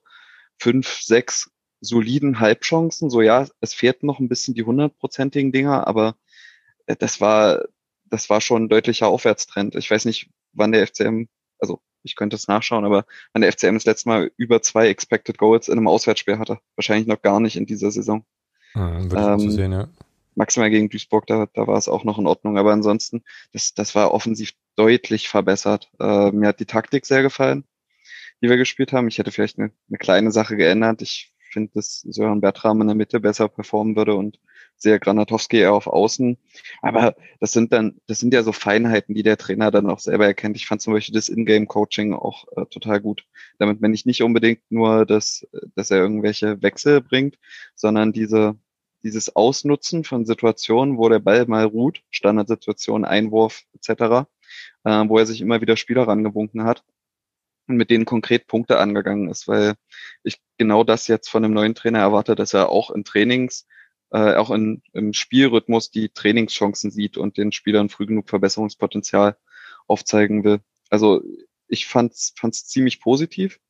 5, 0.58 1.00
6 1.02 1.50
soliden 1.80 2.40
Halbchancen. 2.40 3.10
So 3.10 3.22
ja, 3.22 3.46
es 3.60 3.74
fehlt 3.74 4.02
noch 4.02 4.18
ein 4.18 4.28
bisschen 4.28 4.54
die 4.54 4.64
hundertprozentigen 4.64 5.52
Dinger, 5.52 5.86
aber 5.86 6.16
äh, 6.86 6.96
das 6.96 7.20
war, 7.20 7.64
das 8.04 8.30
war 8.30 8.40
schon 8.40 8.64
ein 8.64 8.68
deutlicher 8.68 9.08
Aufwärtstrend. 9.08 9.74
Ich 9.76 9.90
weiß 9.90 10.04
nicht, 10.04 10.30
wann 10.52 10.72
der 10.72 10.86
FCM, 10.86 11.24
also 11.58 11.80
ich 12.02 12.16
könnte 12.16 12.36
es 12.36 12.48
nachschauen, 12.48 12.84
aber 12.84 13.06
wann 13.32 13.42
der 13.42 13.52
FCM 13.52 13.74
das 13.74 13.86
letzte 13.86 14.08
Mal 14.08 14.30
über 14.36 14.62
zwei 14.62 14.88
Expected 14.88 15.38
Goals 15.38 15.68
in 15.68 15.78
einem 15.78 15.88
Auswärtsspiel 15.88 16.38
hatte. 16.38 16.58
Wahrscheinlich 16.76 17.06
noch 17.06 17.22
gar 17.22 17.40
nicht 17.40 17.56
in 17.56 17.66
dieser 17.66 17.90
Saison. 17.90 18.24
Ah, 18.74 18.98
ähm, 18.98 19.50
sehen, 19.50 19.72
ja. 19.72 19.88
Maximal 20.34 20.70
gegen 20.70 20.88
Duisburg, 20.88 21.26
da, 21.26 21.46
da 21.52 21.66
war 21.66 21.78
es 21.78 21.88
auch 21.88 22.04
noch 22.04 22.18
in 22.18 22.26
Ordnung. 22.26 22.58
Aber 22.58 22.72
ansonsten, 22.72 23.22
das, 23.52 23.74
das 23.74 23.94
war 23.94 24.12
offensiv 24.12 24.52
deutlich 24.76 25.28
verbessert. 25.28 25.90
Äh, 26.00 26.30
mir 26.32 26.48
hat 26.48 26.60
die 26.60 26.66
Taktik 26.66 27.06
sehr 27.06 27.22
gefallen, 27.22 27.64
die 28.42 28.48
wir 28.48 28.56
gespielt 28.56 28.92
haben. 28.92 29.08
Ich 29.08 29.18
hätte 29.18 29.30
vielleicht 29.30 29.58
eine, 29.58 29.72
eine 29.88 29.98
kleine 29.98 30.32
Sache 30.32 30.56
geändert. 30.56 31.02
Ich 31.02 31.32
finde, 31.52 31.72
dass 31.74 32.00
Sören 32.00 32.40
Bertram 32.40 32.80
in 32.80 32.88
der 32.88 32.96
Mitte 32.96 33.20
besser 33.20 33.48
performen 33.48 33.96
würde 33.96 34.14
und 34.14 34.38
sehr 34.76 34.98
Granatowski 34.98 35.58
eher 35.58 35.72
auf 35.72 35.86
Außen. 35.86 36.36
Aber 36.82 37.14
das 37.40 37.52
sind 37.52 37.72
dann, 37.72 38.00
das 38.06 38.20
sind 38.20 38.34
ja 38.34 38.42
so 38.42 38.52
Feinheiten, 38.52 39.14
die 39.14 39.22
der 39.22 39.38
Trainer 39.38 39.70
dann 39.70 39.88
auch 39.88 40.00
selber 40.00 40.26
erkennt. 40.26 40.56
Ich 40.56 40.66
fand 40.66 40.82
zum 40.82 40.92
Beispiel 40.92 41.14
das 41.14 41.28
Ingame-Coaching 41.28 42.12
auch 42.12 42.44
äh, 42.56 42.66
total 42.66 43.00
gut. 43.00 43.24
Damit 43.58 43.80
meine 43.80 43.94
ich 43.94 44.04
nicht 44.04 44.22
unbedingt 44.22 44.60
nur, 44.70 45.06
dass, 45.06 45.46
dass 45.74 45.90
er 45.90 45.98
irgendwelche 45.98 46.60
Wechsel 46.62 47.00
bringt, 47.00 47.38
sondern 47.74 48.12
diese, 48.12 48.56
dieses 49.04 49.36
Ausnutzen 49.36 50.02
von 50.02 50.24
Situationen, 50.24 50.98
wo 50.98 51.08
der 51.08 51.18
Ball 51.20 51.46
mal 51.46 51.64
ruht, 51.64 52.02
Standardsituation, 52.10 53.04
Einwurf 53.04 53.62
etc., 53.74 54.26
äh, 54.84 55.08
wo 55.08 55.18
er 55.18 55.26
sich 55.26 55.40
immer 55.40 55.60
wieder 55.60 55.76
Spieler 55.76 56.08
rangewunken 56.08 56.64
hat 56.64 56.82
und 57.68 57.76
mit 57.76 57.90
denen 57.90 58.06
konkret 58.06 58.46
Punkte 58.46 58.78
angegangen 58.78 59.28
ist, 59.28 59.46
weil 59.46 59.74
ich 60.22 60.40
genau 60.58 60.84
das 60.84 61.06
jetzt 61.06 61.28
von 61.28 61.44
einem 61.44 61.54
neuen 61.54 61.74
Trainer 61.74 62.00
erwarte, 62.00 62.34
dass 62.34 62.54
er 62.54 62.70
auch 62.70 62.90
in 62.90 63.04
Trainings, 63.04 63.66
äh, 64.10 64.34
auch 64.34 64.50
in, 64.50 64.82
im 64.92 65.12
Spielrhythmus 65.12 65.90
die 65.90 66.08
Trainingschancen 66.08 66.90
sieht 66.90 67.16
und 67.16 67.36
den 67.36 67.52
Spielern 67.52 67.88
früh 67.90 68.06
genug 68.06 68.28
Verbesserungspotenzial 68.28 69.36
aufzeigen 69.86 70.44
will. 70.44 70.60
Also 70.90 71.22
ich 71.68 71.86
fand's, 71.86 72.34
fand's 72.38 72.66
ziemlich 72.66 73.00
positiv 73.00 73.60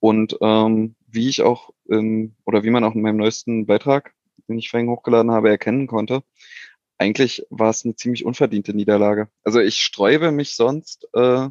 und 0.00 0.36
ähm, 0.40 0.96
wie 1.06 1.28
ich 1.28 1.42
auch 1.42 1.70
ähm, 1.88 2.34
oder 2.44 2.64
wie 2.64 2.70
man 2.70 2.84
auch 2.84 2.94
in 2.94 3.02
meinem 3.02 3.18
neuesten 3.18 3.66
Beitrag, 3.66 4.14
den 4.48 4.58
ich 4.58 4.70
vorhin 4.70 4.90
hochgeladen 4.90 5.30
habe, 5.30 5.50
erkennen 5.50 5.86
konnte, 5.86 6.22
eigentlich 6.98 7.46
war 7.50 7.70
es 7.70 7.84
eine 7.84 7.96
ziemlich 7.96 8.24
unverdiente 8.24 8.74
Niederlage. 8.74 9.28
Also 9.42 9.60
ich 9.60 9.82
sträube 9.82 10.30
mich 10.30 10.54
sonst 10.54 11.08
äh, 11.14 11.48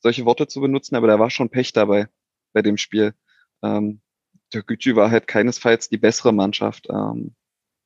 solche 0.00 0.24
Worte 0.24 0.48
zu 0.48 0.60
benutzen, 0.60 0.96
aber 0.96 1.06
da 1.06 1.18
war 1.18 1.30
schon 1.30 1.50
Pech 1.50 1.72
dabei 1.72 2.08
bei 2.52 2.62
dem 2.62 2.76
Spiel. 2.76 3.14
Ähm, 3.62 4.00
der 4.52 4.62
Gütü 4.62 4.96
war 4.96 5.10
halt 5.10 5.26
keinesfalls 5.26 5.88
die 5.88 5.98
bessere 5.98 6.32
Mannschaft, 6.32 6.88
ähm, 6.90 7.34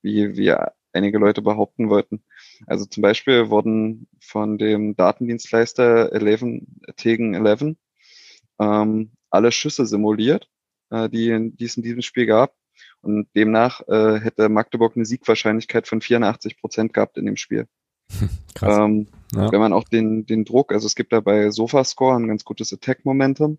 wie, 0.02 0.36
wie 0.36 0.54
einige 0.92 1.18
Leute 1.18 1.42
behaupten 1.42 1.90
wollten. 1.90 2.24
Also 2.66 2.86
zum 2.86 3.02
Beispiel 3.02 3.50
wurden 3.50 4.08
von 4.20 4.58
dem 4.58 4.96
Datendienstleister 4.96 6.12
11, 6.12 6.62
Tegen 6.96 7.34
11 7.34 7.76
ähm, 8.58 9.12
alle 9.30 9.52
Schüsse 9.52 9.86
simuliert, 9.86 10.48
äh, 10.90 11.08
die, 11.08 11.52
die 11.54 11.64
es 11.64 11.76
in 11.76 11.82
diesem 11.82 12.02
Spiel 12.02 12.26
gab. 12.26 12.54
Und 13.06 13.28
demnach 13.36 13.80
äh, 13.88 14.18
hätte 14.20 14.48
Magdeburg 14.48 14.96
eine 14.96 15.04
Siegwahrscheinlichkeit 15.04 15.86
von 15.86 16.00
84 16.00 16.58
Prozent 16.58 16.92
gehabt 16.92 17.16
in 17.16 17.26
dem 17.26 17.36
Spiel. 17.36 17.68
Krass. 18.54 18.78
Ähm, 18.78 19.06
ja. 19.32 19.52
Wenn 19.52 19.60
man 19.60 19.72
auch 19.72 19.84
den, 19.84 20.26
den 20.26 20.44
Druck, 20.44 20.72
also 20.72 20.86
es 20.86 20.96
gibt 20.96 21.12
da 21.12 21.20
bei 21.20 21.50
Sofascore 21.50 22.16
ein 22.16 22.28
ganz 22.28 22.44
gutes 22.44 22.72
Attack-Momentum, 22.72 23.58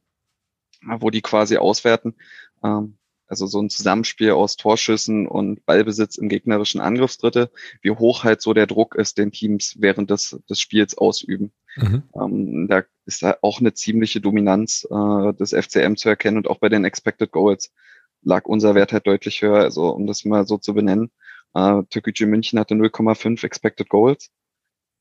wo 0.99 1.09
die 1.09 1.21
quasi 1.21 1.57
auswerten, 1.57 2.15
ähm, 2.63 2.97
also 3.27 3.45
so 3.45 3.61
ein 3.61 3.69
Zusammenspiel 3.69 4.31
aus 4.31 4.55
Torschüssen 4.55 5.27
und 5.27 5.65
Ballbesitz 5.65 6.17
im 6.17 6.29
gegnerischen 6.29 6.79
Angriffsdrittel, 6.81 7.49
wie 7.81 7.91
hoch 7.91 8.23
halt 8.23 8.41
so 8.41 8.53
der 8.53 8.67
Druck 8.67 8.95
ist, 8.95 9.17
den 9.17 9.31
Teams 9.31 9.75
während 9.79 10.09
des, 10.09 10.39
des 10.49 10.59
Spiels 10.59 10.97
ausüben. 10.97 11.51
Mhm. 11.75 12.03
Ähm, 12.15 12.67
da 12.69 12.83
ist 13.05 13.23
da 13.23 13.37
auch 13.41 13.59
eine 13.59 13.73
ziemliche 13.73 14.21
Dominanz 14.21 14.87
äh, 14.89 15.33
des 15.33 15.51
FCM 15.51 15.95
zu 15.95 16.09
erkennen 16.09 16.37
und 16.37 16.49
auch 16.49 16.59
bei 16.59 16.69
den 16.69 16.85
Expected 16.85 17.31
Goals 17.31 17.71
lag 18.27 18.45
unser 18.45 18.75
Wert 18.75 18.91
halt 18.91 19.07
deutlich 19.07 19.41
höher. 19.41 19.61
Also 19.61 19.89
um 19.89 20.05
das 20.05 20.25
mal 20.25 20.45
so 20.45 20.57
zu 20.57 20.73
benennen, 20.73 21.11
äh, 21.53 21.81
Türkgücü 21.89 22.25
München 22.25 22.59
hatte 22.59 22.75
0,5 22.75 23.43
Expected 23.45 23.89
Goals. 23.89 24.29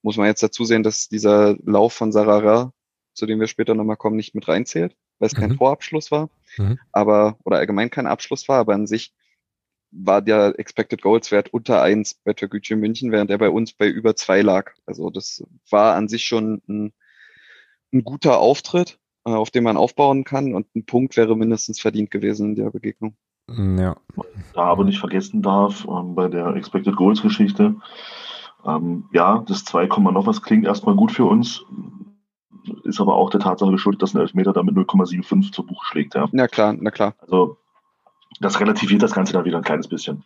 Muss 0.03 0.17
man 0.17 0.29
jetzt 0.29 0.43
dazu 0.43 0.65
sehen, 0.65 0.85
dass 0.85 1.09
dieser 1.09 1.57
Lauf 1.65 1.93
von 1.93 2.12
Sarara, 2.12 2.73
zu 3.15 3.27
dem 3.27 3.41
wir 3.41 3.49
später 3.49 3.75
nochmal 3.75 3.97
kommen, 3.97 4.17
nicht 4.17 4.35
mit 4.35 4.47
reinzählt, 4.47 4.97
weil 5.19 5.27
es 5.27 5.35
mhm. 5.35 5.41
kein 5.41 5.57
Torabschluss 5.57 6.12
war, 6.12 6.31
mhm. 6.57 6.79
aber, 6.93 7.39
oder 7.45 7.59
allgemein 7.59 7.91
kein 7.91 8.07
Abschluss 8.07 8.49
war, 8.49 8.61
aber 8.61 8.75
an 8.75 8.87
sich 8.87 9.12
war 9.91 10.23
der 10.23 10.59
Expected 10.59 11.03
Goals 11.03 11.33
Wert 11.33 11.49
unter 11.53 11.83
eins 11.83 12.15
bei 12.15 12.33
Türkgücü 12.33 12.77
München, 12.77 13.11
während 13.11 13.31
er 13.31 13.39
bei 13.39 13.51
uns 13.51 13.73
bei 13.73 13.89
über 13.89 14.15
zwei 14.15 14.43
lag. 14.43 14.73
Also 14.85 15.11
das 15.11 15.45
war 15.71 15.97
an 15.97 16.09
sich 16.09 16.25
schon 16.25 16.62
ein, 16.69 16.93
ein 17.93 18.05
guter 18.05 18.39
Auftritt, 18.39 18.99
auf 19.35 19.51
dem 19.51 19.65
man 19.65 19.77
aufbauen 19.77 20.25
kann 20.25 20.55
und 20.55 20.75
ein 20.75 20.87
Punkt 20.87 21.17
wäre 21.17 21.37
mindestens 21.37 21.81
verdient 21.81 22.11
gewesen 22.11 22.51
in 22.51 22.55
der 22.57 22.71
Begegnung. 22.71 23.17
Ja. 23.49 23.97
Da 24.55 24.62
aber 24.62 24.85
nicht 24.85 24.99
vergessen 24.99 25.43
darf, 25.43 25.87
ähm, 25.89 26.15
bei 26.15 26.29
der 26.29 26.55
Expected 26.57 26.97
Goals 26.97 27.23
Geschichte, 27.23 27.77
ähm, 28.65 29.05
ja, 29.12 29.45
das 29.47 29.65
2, 29.65 29.87
noch 29.87 30.27
was 30.27 30.43
klingt 30.43 30.67
erstmal 30.67 30.97
gut 30.97 31.12
für 31.12 31.25
uns, 31.25 31.65
ist 32.85 33.01
aber 33.01 33.15
auch 33.15 33.31
der 33.31 33.41
Tatsache 33.41 33.71
geschuldet, 33.71 34.03
dass 34.03 34.15
ein 34.15 34.21
Elfmeter 34.21 34.53
damit 34.53 34.75
0,75 34.75 35.53
zu 35.53 35.65
Buch 35.65 35.85
schlägt. 35.85 36.15
Ja. 36.15 36.29
Na 36.33 36.49
klar, 36.49 36.75
na 36.79 36.91
klar. 36.91 37.15
Also 37.21 37.57
das 38.41 38.61
relativiert 38.61 39.03
das 39.03 39.12
Ganze 39.12 39.33
dann 39.33 39.45
wieder 39.45 39.59
ein 39.59 39.65
kleines 39.65 39.87
bisschen. 39.89 40.25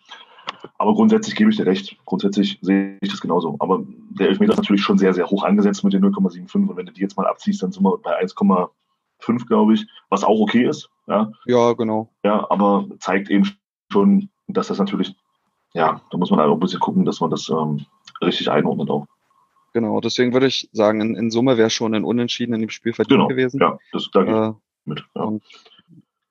Aber 0.79 0.95
grundsätzlich 0.95 1.37
gebe 1.37 1.51
ich 1.51 1.57
dir 1.57 1.67
recht. 1.67 1.97
Grundsätzlich 2.07 2.59
sehe 2.63 2.99
ich 3.01 3.11
das 3.11 3.21
genauso. 3.21 3.57
Aber 3.59 3.83
der 4.11 4.29
Elfmeter 4.29 4.53
ist 4.53 4.59
natürlich 4.59 4.83
schon 4.83 4.99
sehr, 4.99 5.15
sehr 5.15 5.27
hoch 5.27 5.45
angesetzt 5.45 5.85
mit 5.85 5.93
den 5.93 6.05
0,75. 6.05 6.69
Und 6.69 6.77
wenn 6.77 6.87
du 6.87 6.93
die 6.93 7.03
jetzt 7.03 7.17
mal 7.17 7.27
abziehst, 7.27 7.63
dann 7.63 7.73
sind 7.73 7.83
wir 7.83 7.99
bei 7.99 8.15
1,5, 9.21 9.47
glaube 9.47 9.75
ich, 9.75 9.87
was 10.09 10.25
auch 10.25 10.41
okay 10.41 10.69
ist. 10.69 10.91
Ja, 11.07 11.33
ja 11.47 11.73
genau. 11.73 12.13
Ja, 12.25 12.47
aber 12.51 12.87
zeigt 12.99 13.31
eben 13.31 13.51
schon, 13.93 14.31
dass 14.49 14.69
das 14.69 14.79
natürlich, 14.79 15.15
ja, 15.75 16.01
da 16.11 16.19
muss 16.19 16.31
man 16.31 16.41
halt 16.41 16.51
auch 16.51 16.55
ein 16.55 16.61
bisschen 16.61 16.81
gucken, 16.81 17.05
dass 17.05 17.21
man 17.21 17.31
das 17.31 17.49
ähm, 17.49 17.87
richtig 18.23 18.51
einordnet 18.51 18.91
auch. 18.91 19.07
Genau, 19.73 20.01
deswegen 20.01 20.33
würde 20.33 20.47
ich 20.47 20.69
sagen, 20.73 21.01
in, 21.01 21.15
in 21.15 21.31
Summe 21.31 21.57
wäre 21.57 21.71
schon 21.71 21.95
ein 21.95 22.05
Unentschieden 22.05 22.55
in 22.55 22.61
dem 22.61 22.71
Spiel 22.71 22.93
verdient 22.93 23.19
genau, 23.19 23.29
gewesen. 23.29 23.61
Ja, 23.61 23.79
das 23.93 24.11
da 24.13 24.25
gehe 24.25 24.47
äh, 24.49 24.53
mit. 24.85 25.05
Ja. 25.15 25.23
Und 25.23 25.45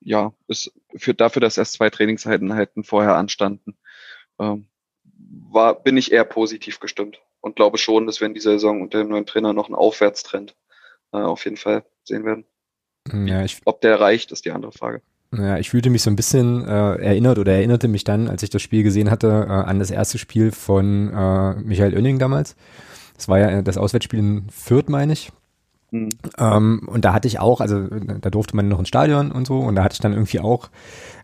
ja, 0.02 0.34
ist 0.48 0.74
für, 0.96 1.14
dafür, 1.14 1.42
dass 1.42 1.58
erst 1.58 1.74
zwei 1.74 1.90
Trainingseinheiten 1.90 2.84
vorher 2.84 3.16
anstanden, 3.16 3.78
ähm, 4.40 4.68
war, 5.52 5.76
bin 5.76 5.98
ich 5.98 6.12
eher 6.12 6.26
positiv 6.26 6.80
gestimmt 6.80 7.22
und 7.42 7.56
glaube 7.56 7.78
schon, 7.78 8.06
dass 8.06 8.20
wir 8.20 8.28
in 8.28 8.34
dieser 8.34 8.52
Saison 8.52 8.82
unter 8.82 9.00
dem 9.00 9.10
neuen 9.10 9.26
Trainer 9.26 9.54
noch 9.54 9.68
einen 9.68 9.76
Aufwärtstrend 9.76 10.56
äh, 11.12 11.18
auf 11.18 11.46
jeden 11.46 11.58
Fall 11.58 11.86
sehen 12.04 12.26
werden. 12.26 12.46
Ja, 13.14 13.44
ich, 13.44 13.62
Ob 13.66 13.82
der 13.82 14.00
reicht, 14.00 14.32
ist 14.32 14.46
die 14.46 14.52
andere 14.52 14.72
Frage. 14.72 15.02
Ja, 15.32 15.58
ich 15.58 15.70
fühlte 15.70 15.92
mich 15.92 16.02
so 16.02 16.10
ein 16.10 16.16
bisschen 16.16 16.68
äh, 16.68 16.96
erinnert 16.96 17.38
oder 17.38 17.54
erinnerte 17.54 17.88
mich 17.88 18.04
dann, 18.04 18.28
als 18.28 18.42
ich 18.42 18.50
das 18.50 18.64
Spiel 18.64 18.82
gesehen 18.82 19.12
hatte, 19.12 19.28
äh, 19.48 19.52
an 19.52 19.78
das 19.78 19.92
erste 19.92 20.18
Spiel 20.18 20.52
von 20.52 21.14
äh, 21.14 21.54
Michael 21.56 21.94
Oenning 21.94 22.18
damals. 22.18 22.56
Das 23.16 23.28
war 23.28 23.38
ja 23.38 23.62
das 23.62 23.78
Auswärtsspiel 23.78 24.20
in 24.20 24.50
Fürth, 24.50 24.90
meine 24.90 25.14
ich. 25.14 25.32
Mhm. 25.92 26.10
Ähm, 26.38 26.82
und 26.88 27.06
da 27.06 27.14
hatte 27.14 27.28
ich 27.28 27.40
auch, 27.40 27.62
also 27.62 27.88
da 27.88 28.30
durfte 28.30 28.56
man 28.56 28.68
noch 28.68 28.80
ins 28.80 28.88
Stadion 28.88 29.32
und 29.32 29.48
so, 29.48 29.60
und 29.60 29.76
da 29.76 29.84
hatte 29.84 29.94
ich 29.94 30.00
dann 30.00 30.14
irgendwie 30.14 30.40
auch, 30.40 30.70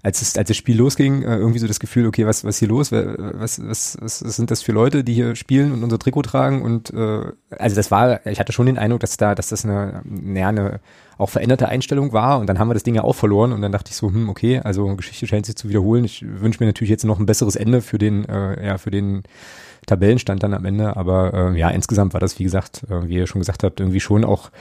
als 0.02 0.22
es, 0.22 0.38
als 0.38 0.48
das 0.48 0.58
Spiel 0.58 0.78
losging, 0.78 1.24
äh, 1.24 1.38
irgendwie 1.38 1.60
so 1.60 1.68
das 1.68 1.80
Gefühl, 1.80 2.08
okay, 2.08 2.26
was, 2.26 2.44
was 2.44 2.58
hier 2.58 2.68
los? 2.68 2.92
Was, 2.92 3.62
was, 3.62 3.98
was, 4.02 4.24
was 4.24 4.36
sind 4.36 4.52
das 4.52 4.62
für 4.62 4.72
Leute, 4.72 5.04
die 5.04 5.14
hier 5.14 5.36
spielen 5.36 5.72
und 5.72 5.84
unser 5.84 6.00
Trikot 6.00 6.24
tragen? 6.24 6.62
Und 6.62 6.92
äh, 6.94 7.32
also 7.58 7.76
das 7.76 7.92
war, 7.92 8.26
ich 8.26 8.40
hatte 8.40 8.54
schon 8.54 8.66
den 8.66 8.78
Eindruck, 8.78 9.02
dass 9.02 9.18
da, 9.18 9.36
dass 9.36 9.50
das 9.50 9.66
eine, 9.66 10.02
eine, 10.06 10.48
eine 10.48 10.80
auch 11.18 11.30
veränderte 11.30 11.70
Einstellung 11.70 12.12
war 12.12 12.40
und 12.40 12.48
dann 12.48 12.60
haben 12.60 12.68
wir 12.68 12.74
das 12.74 12.84
Ding 12.84 12.96
ja 12.96 13.04
auch 13.04 13.16
verloren 13.16 13.54
und 13.54 13.62
dann 13.62 13.72
dachte 13.72 13.90
ich 13.90 13.96
so, 13.96 14.08
hm, 14.08 14.28
okay, 14.30 14.60
also 14.60 14.96
Geschichte 14.96 15.28
scheint 15.28 15.46
sich 15.46 15.56
zu 15.56 15.70
wiederholen. 15.70 16.04
Ich 16.04 16.26
wünsche 16.28 16.62
mir 16.62 16.68
natürlich 16.68 16.90
jetzt 16.90 17.06
noch 17.06 17.20
ein 17.20 17.26
besseres 17.26 17.56
Ende 17.56 17.82
für 17.82 17.98
den, 17.98 18.26
äh, 18.26 18.66
ja, 18.66 18.78
für 18.78 18.92
den 18.92 19.24
Tabellenstand 19.86 20.44
dann 20.44 20.54
am 20.54 20.66
Ende. 20.66 20.96
Aber 20.98 21.34
äh, 21.34 21.60
ja, 21.60 21.70
insgesamt 21.70 22.14
war 22.14 22.20
das, 22.20 22.40
wie 22.40 22.44
gesagt, 22.44 22.84
äh, 22.90 23.08
wie 23.08 23.16
ihr 23.16 23.28
schon 23.28 23.42
gesagt 23.42 23.64
habt, 23.64 23.80
irgendwie 23.80 24.00
schon 24.00 24.24
auch 24.24 24.52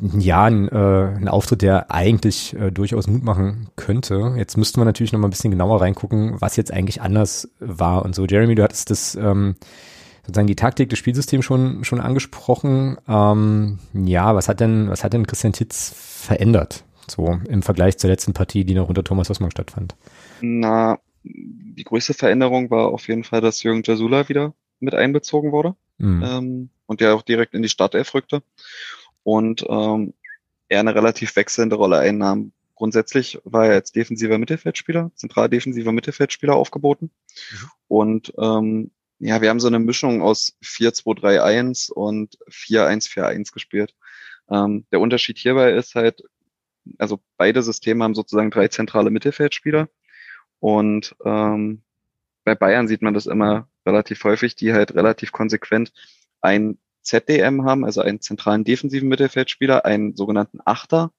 ja, 0.00 0.44
ein, 0.44 0.68
äh, 0.68 1.16
ein 1.16 1.28
Auftritt, 1.28 1.62
der 1.62 1.90
eigentlich 1.90 2.54
äh, 2.54 2.70
durchaus 2.70 3.06
Mut 3.06 3.24
machen 3.24 3.68
könnte. 3.76 4.34
Jetzt 4.36 4.56
müssten 4.56 4.80
wir 4.80 4.84
natürlich 4.84 5.12
noch 5.12 5.18
mal 5.18 5.28
ein 5.28 5.32
bisschen 5.32 5.50
genauer 5.50 5.80
reingucken, 5.80 6.40
was 6.40 6.56
jetzt 6.56 6.72
eigentlich 6.72 7.00
anders 7.00 7.48
war 7.58 8.04
und 8.04 8.14
so. 8.14 8.24
Jeremy, 8.26 8.54
du 8.54 8.62
hattest 8.62 8.90
das 8.90 9.16
ähm, 9.16 9.56
sozusagen 10.22 10.46
die 10.46 10.56
Taktik 10.56 10.90
des 10.90 10.98
Spielsystems 10.98 11.44
schon 11.44 11.84
schon 11.84 12.00
angesprochen. 12.00 12.98
Ähm, 13.08 13.78
ja, 13.92 14.34
was 14.34 14.48
hat 14.48 14.60
denn 14.60 14.88
was 14.88 15.02
hat 15.02 15.14
denn 15.14 15.26
Christian 15.26 15.52
Titz 15.52 15.92
verändert 15.96 16.84
so 17.10 17.38
im 17.48 17.62
Vergleich 17.62 17.98
zur 17.98 18.10
letzten 18.10 18.34
Partie, 18.34 18.64
die 18.64 18.74
noch 18.74 18.88
unter 18.88 19.02
Thomas 19.02 19.30
Hossmann 19.30 19.50
stattfand? 19.50 19.96
Na, 20.40 20.98
die 21.22 21.84
größte 21.84 22.14
Veränderung 22.14 22.70
war 22.70 22.88
auf 22.88 23.08
jeden 23.08 23.24
Fall, 23.24 23.40
dass 23.40 23.62
Jürgen 23.62 23.82
Jasula 23.84 24.28
wieder 24.28 24.54
mit 24.80 24.94
einbezogen 24.94 25.52
wurde 25.52 25.74
mhm. 25.98 26.22
ähm, 26.24 26.70
und 26.86 27.00
der 27.00 27.14
auch 27.14 27.22
direkt 27.22 27.54
in 27.54 27.62
die 27.62 27.68
Startelf 27.68 28.14
rückte 28.14 28.42
und 29.22 29.64
ähm, 29.68 30.14
er 30.68 30.80
eine 30.80 30.94
relativ 30.94 31.34
wechselnde 31.36 31.76
Rolle 31.76 31.98
einnahm. 31.98 32.52
Grundsätzlich 32.74 33.40
war 33.44 33.66
er 33.66 33.74
als 33.74 33.90
defensiver 33.90 34.38
Mittelfeldspieler, 34.38 35.10
zentral 35.14 35.48
defensiver 35.48 35.92
Mittelfeldspieler 35.92 36.54
aufgeboten 36.54 37.10
mhm. 37.52 37.70
und 37.88 38.32
ähm, 38.38 38.90
ja, 39.20 39.40
wir 39.40 39.50
haben 39.50 39.60
so 39.60 39.66
eine 39.66 39.80
Mischung 39.80 40.22
aus 40.22 40.56
4-2-3-1 40.62 41.90
und 41.90 42.38
4-1-4-1 42.48 43.52
gespielt. 43.52 43.94
Ähm, 44.48 44.86
der 44.92 45.00
Unterschied 45.00 45.38
hierbei 45.38 45.72
ist 45.72 45.96
halt, 45.96 46.22
also 46.98 47.18
beide 47.36 47.62
Systeme 47.62 48.04
haben 48.04 48.14
sozusagen 48.14 48.50
drei 48.50 48.68
zentrale 48.68 49.10
Mittelfeldspieler 49.10 49.88
und 50.60 51.14
ähm, 51.24 51.82
bei 52.44 52.54
Bayern 52.54 52.88
sieht 52.88 53.02
man 53.02 53.14
das 53.14 53.26
immer 53.26 53.68
relativ 53.84 54.24
häufig, 54.24 54.54
die 54.56 54.72
halt 54.72 54.94
relativ 54.94 55.32
konsequent 55.32 55.92
ein 56.40 56.78
ZDM 57.02 57.64
haben, 57.64 57.84
also 57.84 58.00
einen 58.00 58.20
zentralen 58.20 58.64
defensiven 58.64 59.08
Mittelfeldspieler, 59.08 59.84
einen 59.84 60.16
sogenannten 60.16 60.60
Achter, 60.64 61.12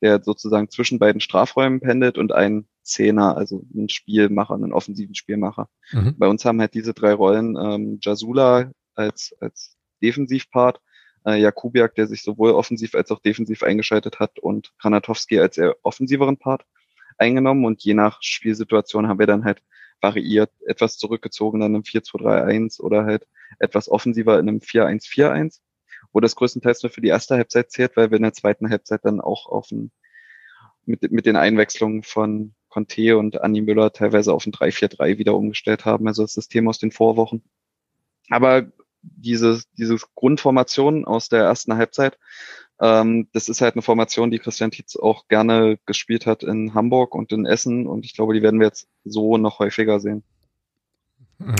der 0.00 0.22
sozusagen 0.22 0.70
zwischen 0.70 0.98
beiden 0.98 1.20
Strafräumen 1.20 1.80
pendelt 1.80 2.18
und 2.18 2.32
einen 2.32 2.66
Zehner, 2.82 3.36
also 3.36 3.64
einen 3.74 3.88
Spielmacher, 3.88 4.54
einen 4.54 4.72
offensiven 4.72 5.14
Spielmacher. 5.14 5.68
Mhm. 5.92 6.16
Bei 6.18 6.28
uns 6.28 6.44
haben 6.44 6.60
halt 6.60 6.74
diese 6.74 6.92
drei 6.92 7.14
Rollen 7.14 7.56
ähm, 7.56 7.98
Jasula 8.02 8.70
als, 8.94 9.34
als 9.40 9.76
Defensivpart, 10.02 10.80
äh, 11.26 11.40
Jakubiak, 11.40 11.94
der 11.94 12.06
sich 12.06 12.22
sowohl 12.22 12.52
offensiv 12.52 12.94
als 12.94 13.10
auch 13.10 13.20
defensiv 13.20 13.62
eingeschaltet 13.62 14.20
hat 14.20 14.38
und 14.38 14.72
Granatowski 14.78 15.40
als 15.40 15.56
eher 15.56 15.76
offensiveren 15.82 16.36
Part 16.36 16.64
eingenommen 17.18 17.64
und 17.64 17.82
je 17.82 17.94
nach 17.94 18.22
Spielsituation 18.22 19.08
haben 19.08 19.18
wir 19.18 19.26
dann 19.26 19.44
halt 19.44 19.62
variiert, 20.00 20.50
etwas 20.66 20.98
zurückgezogen 20.98 21.60
in 21.62 21.74
einem 21.74 21.82
4-2-3-1 21.82 22.80
oder 22.80 23.04
halt 23.04 23.26
etwas 23.58 23.88
offensiver 23.88 24.38
in 24.38 24.48
einem 24.48 24.58
4-1-4-1, 24.58 25.60
wo 26.12 26.20
das 26.20 26.36
größtenteils 26.36 26.82
nur 26.82 26.90
für 26.90 27.00
die 27.00 27.08
erste 27.08 27.36
Halbzeit 27.36 27.70
zählt, 27.70 27.96
weil 27.96 28.10
wir 28.10 28.16
in 28.16 28.22
der 28.22 28.32
zweiten 28.32 28.68
Halbzeit 28.70 29.04
dann 29.04 29.20
auch 29.20 29.46
auf 29.46 29.70
ein, 29.70 29.90
mit, 30.84 31.10
mit 31.10 31.26
den 31.26 31.36
Einwechslungen 31.36 32.02
von 32.02 32.54
Conte 32.68 33.16
und 33.16 33.40
Anni 33.40 33.62
Müller 33.62 33.92
teilweise 33.92 34.32
auf 34.32 34.46
ein 34.46 34.52
3-4-3 34.52 35.18
wieder 35.18 35.34
umgestellt 35.34 35.84
haben, 35.84 36.06
also 36.06 36.22
das 36.22 36.34
System 36.34 36.68
aus 36.68 36.78
den 36.78 36.90
Vorwochen. 36.90 37.42
Aber 38.30 38.66
diese, 39.02 39.62
diese 39.78 39.96
Grundformation 40.14 41.04
aus 41.04 41.28
der 41.28 41.44
ersten 41.44 41.76
Halbzeit 41.76 42.18
ähm, 42.80 43.28
das 43.32 43.48
ist 43.48 43.60
halt 43.60 43.74
eine 43.74 43.82
Formation, 43.82 44.30
die 44.30 44.38
Christian 44.38 44.70
Tietz 44.70 44.96
auch 44.96 45.28
gerne 45.28 45.78
gespielt 45.86 46.26
hat 46.26 46.42
in 46.42 46.74
Hamburg 46.74 47.14
und 47.14 47.32
in 47.32 47.46
Essen 47.46 47.86
und 47.86 48.04
ich 48.04 48.14
glaube, 48.14 48.34
die 48.34 48.42
werden 48.42 48.60
wir 48.60 48.66
jetzt 48.66 48.88
so 49.04 49.36
noch 49.36 49.58
häufiger 49.58 50.00
sehen. 50.00 50.22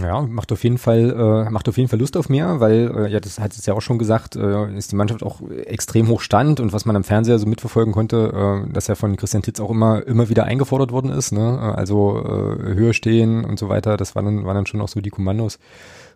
Ja, 0.01 0.23
macht 0.23 0.53
auf 0.53 0.63
jeden 0.63 0.79
Fall, 0.79 1.11
äh, 1.11 1.51
macht 1.51 1.69
auf 1.69 1.77
jeden 1.77 1.89
Fall 1.89 1.99
Lust 1.99 2.17
auf 2.17 2.29
mehr, 2.29 2.61
weil, 2.61 2.93
äh, 2.97 3.09
ja, 3.11 3.21
das 3.21 3.41
hat 3.41 3.53
es 3.53 3.67
ja 3.67 3.75
auch 3.75 3.83
schon 3.83 3.99
gesagt, 3.99 4.37
äh, 4.37 4.73
ist 4.77 4.93
die 4.93 4.97
Mannschaft 4.97 5.23
auch 5.23 5.41
extrem 5.51 6.09
hoch 6.09 6.21
stand 6.21 6.61
und 6.61 6.73
was 6.73 6.87
man 6.87 6.97
am 6.97 7.05
Fernseher 7.05 7.39
so 7.39 7.47
mitverfolgen 7.47 7.93
konnte, 7.93 8.65
äh, 8.67 8.73
dass 8.73 8.89
er 8.89 8.97
von 8.97 9.17
Christian 9.17 9.43
Titz 9.43 9.61
auch 9.61 9.71
immer, 9.71 10.07
immer 10.07 10.29
wieder 10.29 10.45
eingefordert 10.45 10.93
worden 10.93 11.11
ist, 11.11 11.33
ne? 11.33 11.75
Also 11.77 12.19
äh, 12.19 12.75
höher 12.75 12.95
stehen 12.95 13.45
und 13.45 13.59
so 13.59 13.69
weiter, 13.69 13.97
das 13.97 14.15
waren 14.15 14.25
dann, 14.25 14.45
waren 14.47 14.55
dann 14.55 14.67
schon 14.67 14.81
auch 14.81 14.89
so 14.89 15.01
die 15.01 15.11
Kommandos. 15.11 15.59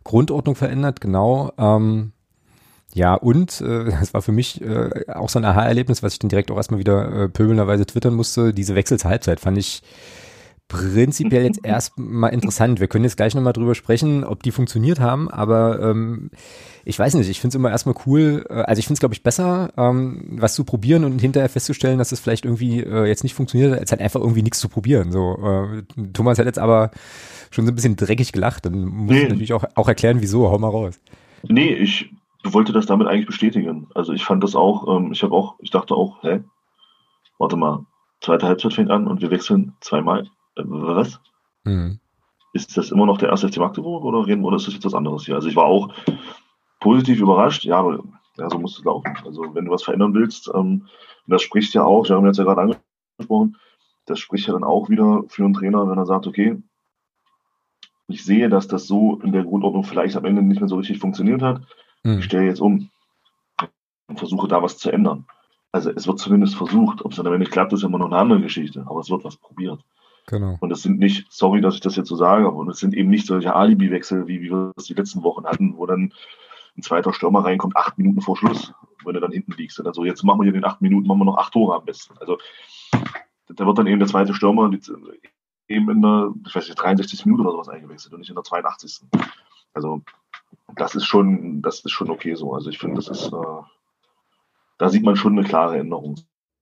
Grundordnung 0.05 0.55
verändert, 0.55 1.01
genau. 1.01 1.53
Ähm, 1.59 2.13
ja, 2.99 3.15
und 3.15 3.61
äh, 3.61 3.85
das 4.01 4.13
war 4.13 4.23
für 4.23 4.33
mich 4.33 4.61
äh, 4.61 5.07
auch 5.13 5.29
so 5.29 5.39
ein 5.39 5.45
Aha-Erlebnis, 5.45 6.03
was 6.03 6.15
ich 6.15 6.19
dann 6.19 6.29
direkt 6.29 6.51
auch 6.51 6.57
erstmal 6.57 6.81
wieder 6.81 7.25
äh, 7.25 7.29
pöbelnderweise 7.29 7.87
twittern 7.87 8.15
musste. 8.15 8.53
Diese 8.53 8.75
Wechsel 8.75 8.99
zur 8.99 9.11
Halbzeit 9.11 9.41
fand 9.41 9.57
ich 9.57 9.83
prinzipiell 10.67 11.45
jetzt 11.45 11.61
erstmal 11.65 12.35
interessant. 12.35 12.81
Wir 12.81 12.89
können 12.89 13.05
jetzt 13.05 13.17
gleich 13.17 13.35
nochmal 13.35 13.53
drüber 13.53 13.77
sprechen, 13.77 14.25
ob 14.25 14.43
die 14.43 14.51
funktioniert 14.51 14.99
haben, 14.99 15.31
aber 15.31 15.81
ähm, 15.81 16.31
ich 16.85 16.99
weiß 16.99 17.15
nicht, 17.15 17.29
ich 17.29 17.41
finde 17.41 17.53
es 17.53 17.55
immer 17.55 17.71
erstmal 17.71 17.95
cool, 18.05 18.45
äh, 18.51 18.55
also 18.55 18.81
ich 18.81 18.87
finde 18.87 18.95
es, 18.95 19.01
glaube 19.01 19.15
ich, 19.15 19.23
besser, 19.23 19.73
ähm, 19.77 20.37
was 20.37 20.55
zu 20.55 20.65
probieren 20.65 21.05
und 21.05 21.21
hinterher 21.21 21.49
festzustellen, 21.49 21.99
dass 21.99 22.11
es 22.11 22.19
vielleicht 22.19 22.45
irgendwie 22.45 22.81
äh, 22.81 23.07
jetzt 23.07 23.23
nicht 23.23 23.35
funktioniert, 23.35 23.79
als 23.79 23.93
halt 23.93 24.01
einfach 24.01 24.21
irgendwie 24.21 24.43
nichts 24.43 24.59
zu 24.59 24.69
probieren. 24.69 25.13
So, 25.13 25.39
äh, 25.39 26.03
Thomas 26.13 26.39
hat 26.39 26.47
jetzt 26.47 26.59
aber 26.59 26.91
schon 27.51 27.65
so 27.65 27.71
ein 27.71 27.77
bisschen 27.77 27.95
dreckig 27.95 28.33
gelacht, 28.33 28.67
dann 28.67 28.85
muss 28.85 29.13
nee. 29.13 29.23
ich 29.23 29.29
natürlich 29.29 29.53
auch, 29.53 29.65
auch 29.77 29.87
erklären, 29.87 30.21
wieso, 30.21 30.51
hau 30.51 30.59
mal 30.59 30.69
raus. 30.69 30.99
Nee, 31.45 31.73
ich 31.73 32.11
wollte 32.53 32.73
das 32.73 32.87
damit 32.87 33.07
eigentlich 33.07 33.27
bestätigen. 33.27 33.89
Also 33.95 34.13
ich 34.13 34.25
fand 34.25 34.43
das 34.45 34.55
auch, 34.55 34.97
ähm, 34.97 35.13
ich 35.13 35.23
habe 35.23 35.35
auch, 35.35 35.57
ich 35.61 35.71
dachte 35.71 35.95
auch, 35.95 36.23
hä, 36.23 36.43
warte 37.39 37.57
mal, 37.57 37.87
zweite 38.21 38.47
Halbzeit 38.47 38.75
fängt 38.75 38.91
an 38.91 39.07
und 39.07 39.21
wir 39.21 39.31
wechseln 39.31 39.75
zweimal. 39.81 40.25
Äh, 40.57 40.65
was? 40.67 41.21
Mhm. 41.65 42.01
Ist 42.53 42.77
das 42.77 42.91
immer 42.91 43.07
noch 43.07 43.19
der 43.19 43.29
erste 43.29 43.49
FC 43.49 43.59
Magdeburg 43.59 44.05
oder 44.05 44.27
reden 44.27 44.45
oder 44.45 44.57
ist 44.57 44.67
das 44.67 44.75
jetzt 44.75 44.85
was 44.85 44.95
anderes 44.95 45.27
hier? 45.27 45.35
Also 45.35 45.49
ich 45.49 45.57
war 45.57 45.67
auch 45.67 45.93
positiv 46.81 47.21
überrascht, 47.21 47.65
ja, 47.65 47.77
aber 47.79 48.03
ja, 48.37 48.49
so 48.49 48.59
muss 48.59 48.79
es 48.79 48.85
laufen. 48.85 49.13
Also 49.25 49.55
wenn 49.55 49.67
du 49.67 49.71
was 49.71 49.83
verändern 49.83 50.15
willst, 50.15 50.51
ähm, 50.55 50.87
das 51.27 51.43
spricht 51.43 51.75
ja 51.75 51.85
auch, 51.85 52.09
wir 52.09 52.17
haben 52.17 52.27
jetzt 52.27 52.39
ja 52.39 52.45
gerade 52.45 52.75
angesprochen, 53.19 53.57
das 54.07 54.19
spricht 54.19 54.47
ja 54.47 54.55
dann 54.55 54.65
auch 54.65 54.89
wieder 54.89 55.25
für 55.29 55.45
einen 55.45 55.55
Trainer, 55.55 55.89
wenn 55.89 55.99
er 55.99 56.07
sagt, 56.07 56.27
okay, 56.27 56.63
ich 58.09 58.25
sehe, 58.25 58.49
dass 58.49 58.69
das 58.69 58.87
so 58.87 59.21
in 59.23 59.33
der 59.33 59.45
Grundordnung 59.45 59.85
vielleicht 59.85 60.17
am 60.17 60.25
Ende 60.25 60.43
nicht 60.43 60.61
mehr 60.61 60.69
so 60.69 60.77
richtig 60.77 60.99
funktioniert 60.99 61.43
hat. 61.43 61.63
Mhm. 62.09 62.19
Ich 62.19 62.25
stelle 62.25 62.47
jetzt 62.47 62.61
um 62.61 62.91
und 64.09 64.19
versuche 64.19 64.49
da 64.49 64.63
was 64.63 64.79
zu 64.79 64.91
ändern. 64.91 65.27
Also 65.71 65.91
es 65.91 66.07
wird 66.07 66.19
zumindest 66.19 66.57
versucht. 66.57 67.05
Ob 67.05 67.11
es 67.11 67.17
dann 67.17 67.27
am 67.27 67.35
Ende 67.35 67.47
klappt, 67.47 67.73
ist 67.73 67.83
immer 67.83 67.99
noch 67.99 68.07
eine 68.07 68.17
andere 68.17 68.41
Geschichte. 68.41 68.85
Aber 68.87 69.01
es 69.01 69.11
wird 69.11 69.25
was 69.25 69.37
probiert. 69.37 69.81
Genau. 70.27 70.57
Und 70.61 70.71
es 70.71 70.83
sind 70.83 70.99
nicht, 70.99 71.27
sorry, 71.31 71.61
dass 71.61 71.75
ich 71.75 71.81
das 71.81 71.97
jetzt 71.97 72.09
so 72.09 72.17
sage, 72.17 72.47
aber 72.47 72.67
es 72.69 72.79
sind 72.79 72.95
eben 72.95 73.09
nicht 73.09 73.27
solche 73.27 73.55
Alibi-Wechsel, 73.55 74.27
wie, 74.29 74.43
wie 74.43 74.51
wir 74.51 74.73
es 74.77 74.85
die 74.85 74.95
letzten 74.95 75.23
Wochen 75.23 75.47
hatten, 75.47 75.77
wo 75.77 75.87
dann 75.87 76.13
ein 76.77 76.83
zweiter 76.83 77.13
Stürmer 77.13 77.45
reinkommt, 77.45 77.77
acht 77.77 77.97
Minuten 77.97 78.21
vor 78.21 78.37
Schluss, 78.37 78.73
wenn 79.05 79.15
du 79.15 79.21
dann 79.21 79.33
hinten 79.33 79.53
liegst. 79.53 79.85
Also 79.85 80.05
jetzt 80.05 80.23
machen 80.25 80.41
wir 80.41 80.45
hier 80.45 80.53
den 80.53 80.65
acht 80.65 80.83
Minuten, 80.83 81.07
machen 81.07 81.21
wir 81.21 81.25
noch 81.25 81.39
acht 81.39 81.53
Tore 81.53 81.77
am 81.77 81.85
besten. 81.85 82.15
Also 82.19 82.39
da 83.49 83.67
wird 83.67 83.79
dann 83.79 83.87
eben 83.87 83.99
der 83.99 84.09
zweite 84.09 84.35
Stürmer 84.35 84.67
in 84.67 84.73
der, 86.03 86.33
ich 86.47 86.55
weiß 86.55 86.69
nicht, 86.69 86.81
63. 86.81 87.25
Minute 87.25 87.43
oder 87.43 87.53
sowas 87.53 87.69
eingewechselt 87.69 88.13
und 88.13 88.21
nicht 88.21 88.29
in 88.29 88.37
der 88.37 88.45
82. 88.45 89.01
Also 89.73 90.03
das 90.77 90.95
ist 90.95 91.07
schon, 91.07 91.63
das 91.63 91.81
ist 91.81 91.91
schon 91.91 92.11
okay 92.11 92.35
so. 92.35 92.53
Also 92.55 92.71
ich 92.71 92.79
finde, 92.79 92.97
das 92.97 93.09
ist, 93.09 93.33
äh, 93.33 93.63
da 94.79 94.89
sieht 94.89 95.05
man 95.05 95.17
schon 95.17 95.39
eine 95.39 95.47
klare 95.47 95.79
Änderung 95.79 96.17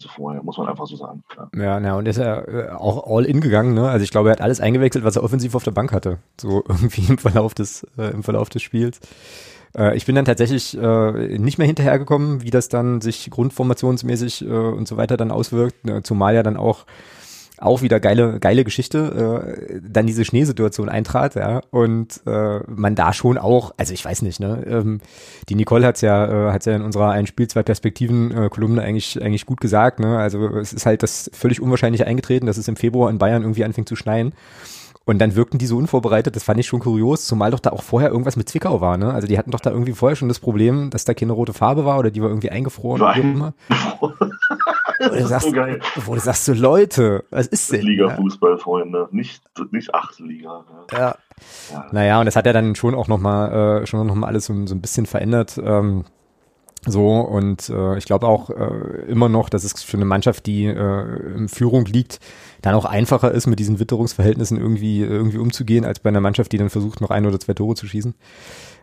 vorher, 0.04 0.42
muss 0.42 0.58
man 0.58 0.68
einfach 0.68 0.86
so 0.86 0.96
sagen. 0.96 1.24
Ja, 1.54 1.62
ja, 1.62 1.80
na, 1.80 1.96
und 1.96 2.06
ist 2.06 2.18
er 2.18 2.48
äh, 2.48 2.68
auch 2.70 3.06
all 3.06 3.24
in 3.24 3.40
gegangen, 3.40 3.74
ne? 3.74 3.88
Also 3.88 4.04
ich 4.04 4.10
glaube, 4.10 4.28
er 4.28 4.32
hat 4.32 4.40
alles 4.42 4.60
eingewechselt, 4.60 5.04
was 5.04 5.16
er 5.16 5.24
offensiv 5.24 5.54
auf 5.54 5.64
der 5.64 5.70
Bank 5.70 5.92
hatte. 5.92 6.18
So 6.38 6.62
irgendwie 6.68 7.06
im 7.08 7.18
Verlauf 7.18 7.54
des, 7.54 7.86
äh, 7.96 8.10
im 8.12 8.22
Verlauf 8.22 8.50
des 8.50 8.62
Spiels. 8.62 9.00
Äh, 9.76 9.96
ich 9.96 10.06
bin 10.06 10.14
dann 10.14 10.24
tatsächlich 10.24 10.76
äh, 10.76 11.38
nicht 11.38 11.58
mehr 11.58 11.66
hinterhergekommen, 11.66 12.42
wie 12.42 12.50
das 12.50 12.68
dann 12.68 13.00
sich 13.00 13.30
grundformationsmäßig 13.30 14.42
äh, 14.42 14.48
und 14.48 14.86
so 14.86 14.96
weiter 14.96 15.16
dann 15.16 15.30
auswirkt, 15.30 15.84
ne? 15.84 16.02
zumal 16.02 16.34
ja 16.34 16.42
dann 16.42 16.56
auch 16.56 16.84
auch 17.58 17.82
wieder 17.82 18.00
geile, 18.00 18.38
geile 18.38 18.64
Geschichte, 18.64 19.58
äh, 19.70 19.80
dann 19.82 20.06
diese 20.06 20.24
Schneesituation 20.24 20.88
eintrat, 20.88 21.34
ja, 21.34 21.60
und 21.70 22.20
äh, 22.26 22.60
man 22.66 22.94
da 22.94 23.12
schon 23.12 23.38
auch, 23.38 23.72
also 23.76 23.94
ich 23.94 24.04
weiß 24.04 24.22
nicht, 24.22 24.40
ne, 24.40 24.64
ähm, 24.66 25.00
die 25.48 25.54
Nicole 25.54 25.86
hat's 25.86 26.00
ja, 26.00 26.48
äh, 26.48 26.52
hat's 26.52 26.66
ja 26.66 26.76
in 26.76 26.82
unserer 26.82 27.10
ein 27.10 27.26
Spiel, 27.26 27.48
zwei 27.48 27.62
Perspektiven 27.62 28.30
äh, 28.30 28.48
Kolumne 28.48 28.82
eigentlich, 28.82 29.22
eigentlich 29.22 29.46
gut 29.46 29.60
gesagt, 29.60 30.00
ne, 30.00 30.18
also 30.18 30.48
es 30.56 30.72
ist 30.72 30.86
halt 30.86 31.02
das 31.02 31.30
völlig 31.32 31.60
unwahrscheinlich 31.60 32.06
eingetreten, 32.06 32.46
dass 32.46 32.58
es 32.58 32.68
im 32.68 32.76
Februar 32.76 33.10
in 33.10 33.18
Bayern 33.18 33.42
irgendwie 33.42 33.64
anfängt 33.64 33.88
zu 33.88 33.96
schneien 33.96 34.32
und 35.06 35.18
dann 35.20 35.36
wirkten 35.36 35.58
die 35.58 35.66
so 35.66 35.76
unvorbereitet, 35.78 36.34
das 36.34 36.42
fand 36.42 36.58
ich 36.58 36.66
schon 36.66 36.80
kurios, 36.80 37.26
zumal 37.26 37.52
doch 37.52 37.60
da 37.60 37.70
auch 37.70 37.84
vorher 37.84 38.10
irgendwas 38.10 38.36
mit 38.36 38.48
Zwickau 38.48 38.80
war, 38.80 38.96
ne? 38.96 39.14
Also 39.14 39.28
die 39.28 39.38
hatten 39.38 39.52
doch 39.52 39.60
da 39.60 39.70
irgendwie 39.70 39.92
vorher 39.92 40.16
schon 40.16 40.28
das 40.28 40.40
Problem, 40.40 40.90
dass 40.90 41.04
da 41.04 41.14
keine 41.14 41.32
rote 41.32 41.52
Farbe 41.52 41.84
war 41.84 41.98
oder 41.98 42.10
die 42.10 42.20
war 42.20 42.28
irgendwie 42.28 42.50
eingefroren. 42.50 43.00
Nein. 43.00 43.54
wo, 45.00 45.08
du 45.08 45.26
sagst, 45.26 45.46
so 45.46 45.52
geil. 45.52 45.80
wo 46.04 46.14
du 46.14 46.20
sagst, 46.20 46.44
so 46.44 46.52
Leute, 46.52 47.24
was 47.30 47.46
ist 47.46 47.72
denn? 47.72 47.82
Liga-Fußball, 47.82 48.58
Freunde, 48.58 49.08
nicht, 49.10 49.42
nicht 49.70 49.94
Achtelliga. 49.94 50.64
Ja. 50.92 50.98
ja. 50.98 51.16
ja. 51.72 51.86
Naja, 51.92 52.20
und 52.20 52.26
das 52.26 52.36
hat 52.36 52.46
ja 52.46 52.52
dann 52.52 52.74
schon 52.74 52.94
auch 52.94 53.08
nochmal, 53.08 53.82
äh, 53.82 53.86
schon 53.86 54.06
nochmal 54.06 54.30
alles 54.30 54.46
so, 54.46 54.66
so 54.66 54.74
ein 54.74 54.80
bisschen 54.80 55.06
verändert. 55.06 55.58
Ähm, 55.62 56.04
so, 56.88 57.18
und 57.20 57.68
äh, 57.68 57.98
ich 57.98 58.04
glaube 58.04 58.28
auch 58.28 58.48
äh, 58.48 59.02
immer 59.08 59.28
noch, 59.28 59.48
dass 59.48 59.64
es 59.64 59.82
für 59.82 59.96
eine 59.96 60.04
Mannschaft, 60.04 60.46
die 60.46 60.66
äh, 60.66 61.34
in 61.36 61.48
Führung 61.48 61.84
liegt, 61.86 62.20
dann 62.62 62.74
auch 62.74 62.84
einfacher 62.84 63.32
ist, 63.32 63.48
mit 63.48 63.58
diesen 63.58 63.80
Witterungsverhältnissen 63.80 64.56
irgendwie, 64.56 65.02
irgendwie 65.02 65.38
umzugehen, 65.38 65.84
als 65.84 65.98
bei 65.98 66.10
einer 66.10 66.20
Mannschaft, 66.20 66.52
die 66.52 66.58
dann 66.58 66.70
versucht, 66.70 67.00
noch 67.00 67.10
ein 67.10 67.26
oder 67.26 67.40
zwei 67.40 67.54
Tore 67.54 67.74
zu 67.74 67.88
schießen. 67.88 68.14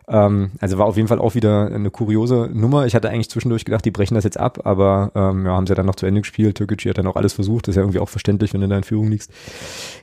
Ähm, 0.08 0.52
also 0.60 0.78
war 0.78 0.86
auf 0.86 0.96
jeden 0.96 1.08
Fall 1.08 1.18
auch 1.18 1.34
wieder 1.34 1.66
eine 1.66 1.90
kuriose 1.90 2.50
Nummer. 2.52 2.86
Ich 2.86 2.94
hatte 2.94 3.10
eigentlich 3.10 3.30
zwischendurch 3.30 3.64
gedacht, 3.64 3.84
die 3.84 3.90
brechen 3.90 4.14
das 4.14 4.24
jetzt 4.24 4.38
ab, 4.38 4.60
aber 4.64 5.12
ähm, 5.14 5.46
ja, 5.46 5.52
haben 5.52 5.66
sie 5.66 5.74
dann 5.74 5.86
noch 5.86 5.96
zu 5.96 6.06
Ende 6.06 6.20
gespielt. 6.20 6.56
Türkgücü 6.56 6.90
hat 6.90 6.98
dann 6.98 7.06
auch 7.06 7.16
alles 7.16 7.32
versucht. 7.32 7.66
Das 7.66 7.72
ist 7.72 7.76
ja 7.76 7.82
irgendwie 7.82 8.00
auch 8.00 8.08
verständlich, 8.08 8.52
wenn 8.54 8.60
du 8.60 8.68
da 8.68 8.76
in 8.76 8.84
Führung 8.84 9.10
liegst. 9.10 9.32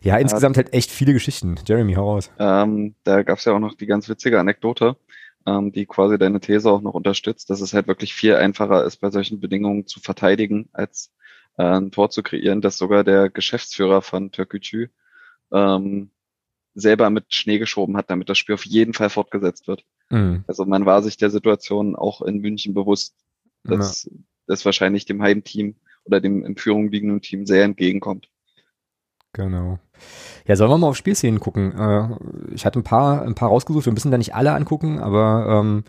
Ja, 0.02 0.18
insgesamt 0.18 0.58
halt 0.58 0.74
echt 0.74 0.92
viele 0.92 1.14
Geschichten. 1.14 1.56
Jeremy, 1.68 1.94
hau 1.94 2.14
raus. 2.14 2.32
Ähm, 2.40 2.96
da 3.04 3.24
gab's 3.24 3.46
ja 3.46 3.54
auch 3.54 3.60
noch 3.60 3.76
die 3.76 3.86
ganz 3.86 4.10
witzige 4.10 4.40
Anekdote 4.40 4.96
ähm, 5.46 5.72
die 5.72 5.86
quasi 5.86 6.18
deine 6.18 6.40
These 6.40 6.70
auch 6.70 6.82
noch 6.82 6.94
unterstützt, 6.94 7.50
dass 7.50 7.62
es 7.62 7.74
halt 7.74 7.88
wirklich 7.88 8.14
viel 8.14 8.36
einfacher 8.36 8.84
ist, 8.84 8.98
bei 8.98 9.10
solchen 9.10 9.40
Bedingungen 9.40 9.88
zu 9.88 10.00
verteidigen, 10.00 10.70
als 10.74 11.12
äh, 11.58 11.64
ein 11.64 11.92
Tor 11.92 12.10
zu 12.10 12.24
kreieren, 12.24 12.62
dass 12.62 12.78
sogar 12.78 13.04
der 13.04 13.30
Geschäftsführer 13.30 14.02
von 14.02 14.32
Türkgücü 14.32 14.90
ähm, 15.52 16.12
selber 16.74 17.10
mit 17.10 17.34
Schnee 17.34 17.60
geschoben 17.60 17.98
hat, 17.98 18.10
damit 18.10 18.30
das 18.30 18.38
Spiel 18.38 18.56
auf 18.56 18.66
jeden 18.66 18.94
Fall 18.94 19.10
fortgesetzt 19.10 19.68
wird. 19.68 19.84
Mhm. 20.10 20.44
Also 20.48 20.66
man 20.66 20.86
war 20.86 21.04
sich 21.04 21.18
der 21.18 21.30
Situation 21.30 21.96
auch 21.96 22.22
in 22.22 22.40
München 22.40 22.74
bewusst, 22.74 23.16
dass 23.64 24.06
ja. 24.06 24.12
das 24.48 24.66
wahrscheinlich 24.66 25.06
dem 25.06 25.22
Heimteam 25.22 25.76
oder 26.06 26.22
dem 26.22 26.44
in 26.46 26.56
Führung 26.56 26.90
liegenden 26.90 27.22
Team 27.22 27.46
sehr 27.46 27.64
entgegenkommt. 27.64 28.30
Genau. 29.34 29.80
Ja, 30.46 30.56
sollen 30.56 30.72
wir 30.72 30.78
mal 30.78 30.88
auf 30.88 30.98
Spielszenen 30.98 31.40
gucken? 31.40 31.72
Äh, 31.78 32.10
ich 32.54 32.66
hatte 32.66 32.80
ein 32.80 32.84
paar, 32.84 33.22
ein 33.22 33.36
paar 33.36 33.50
rausgesucht. 33.50 33.86
Wir 33.86 33.94
müssen 33.94 34.12
da 34.12 34.18
nicht 34.18 34.36
alle 34.36 34.54
angucken, 34.54 35.00
aber 35.00 35.62
ähm, 35.62 35.84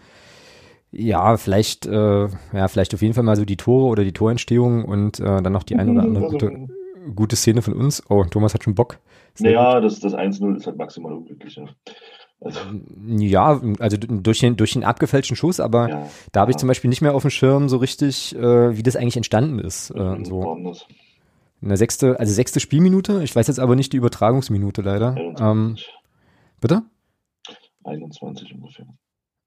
ja, 0.92 1.37
vielleicht, 1.38 1.87
äh, 1.87 2.29
ja, 2.53 2.68
vielleicht 2.68 2.95
auf 2.95 3.03
jeden 3.03 3.14
Fall 3.14 3.25
mal 3.25 3.37
so 3.37 3.45
die 3.45 3.57
Tore 3.57 3.87
oder 3.87 4.05
die 4.05 4.12
Torentstehung 4.12 4.85
und 4.85 5.18
äh, 5.18 5.42
dann 5.42 5.53
noch 5.53 5.62
die 5.62 5.77
eine 5.77 5.90
oder 5.90 6.03
andere 6.03 6.25
also, 6.25 6.38
gute, 6.38 6.68
gute 7.15 7.37
Szene 7.37 7.62
von 7.62 7.75
uns. 7.75 8.03
Oh, 8.09 8.25
Thomas 8.25 8.55
hat 8.55 8.65
schon 8.65 8.75
Bock. 8.75 8.99
Sehr 9.35 9.81
das, 9.81 10.01
das 10.01 10.15
1-0 10.15 10.57
ist 10.57 10.67
halt 10.67 10.77
maximal 10.77 11.12
unglücklich. 11.12 11.57
Ja. 11.57 11.65
Also. 12.41 12.59
Ja, 13.07 13.61
also 13.79 13.97
durch 13.97 14.41
den, 14.41 14.57
durch 14.57 14.73
den 14.73 14.85
abgefälschten 14.85 15.37
Schuss, 15.37 15.61
aber 15.61 15.88
ja, 15.88 16.09
da 16.33 16.41
habe 16.41 16.51
ich 16.51 16.57
zum 16.57 16.67
Beispiel 16.67 16.88
nicht 16.88 17.01
mehr 17.01 17.15
auf 17.15 17.23
dem 17.23 17.31
Schirm 17.31 17.69
so 17.69 17.77
richtig, 17.77 18.35
äh, 18.35 18.77
wie 18.77 18.83
das 18.83 18.97
eigentlich 18.97 19.17
entstanden 19.17 19.61
ist. 19.61 19.91
Äh, 19.91 20.25
so. 20.25 20.75
Eine 21.62 21.77
sechste, 21.77 22.19
also 22.19 22.33
sechste 22.33 22.59
Spielminute. 22.59 23.23
Ich 23.23 23.37
weiß 23.37 23.47
jetzt 23.47 23.61
aber 23.61 23.77
nicht 23.77 23.93
die 23.93 23.97
Übertragungsminute 23.97 24.83
leider. 24.83 25.17
Ähm, 25.38 25.77
bitte? 26.61 26.83
21 27.85 28.55
ungefähr. 28.55 28.87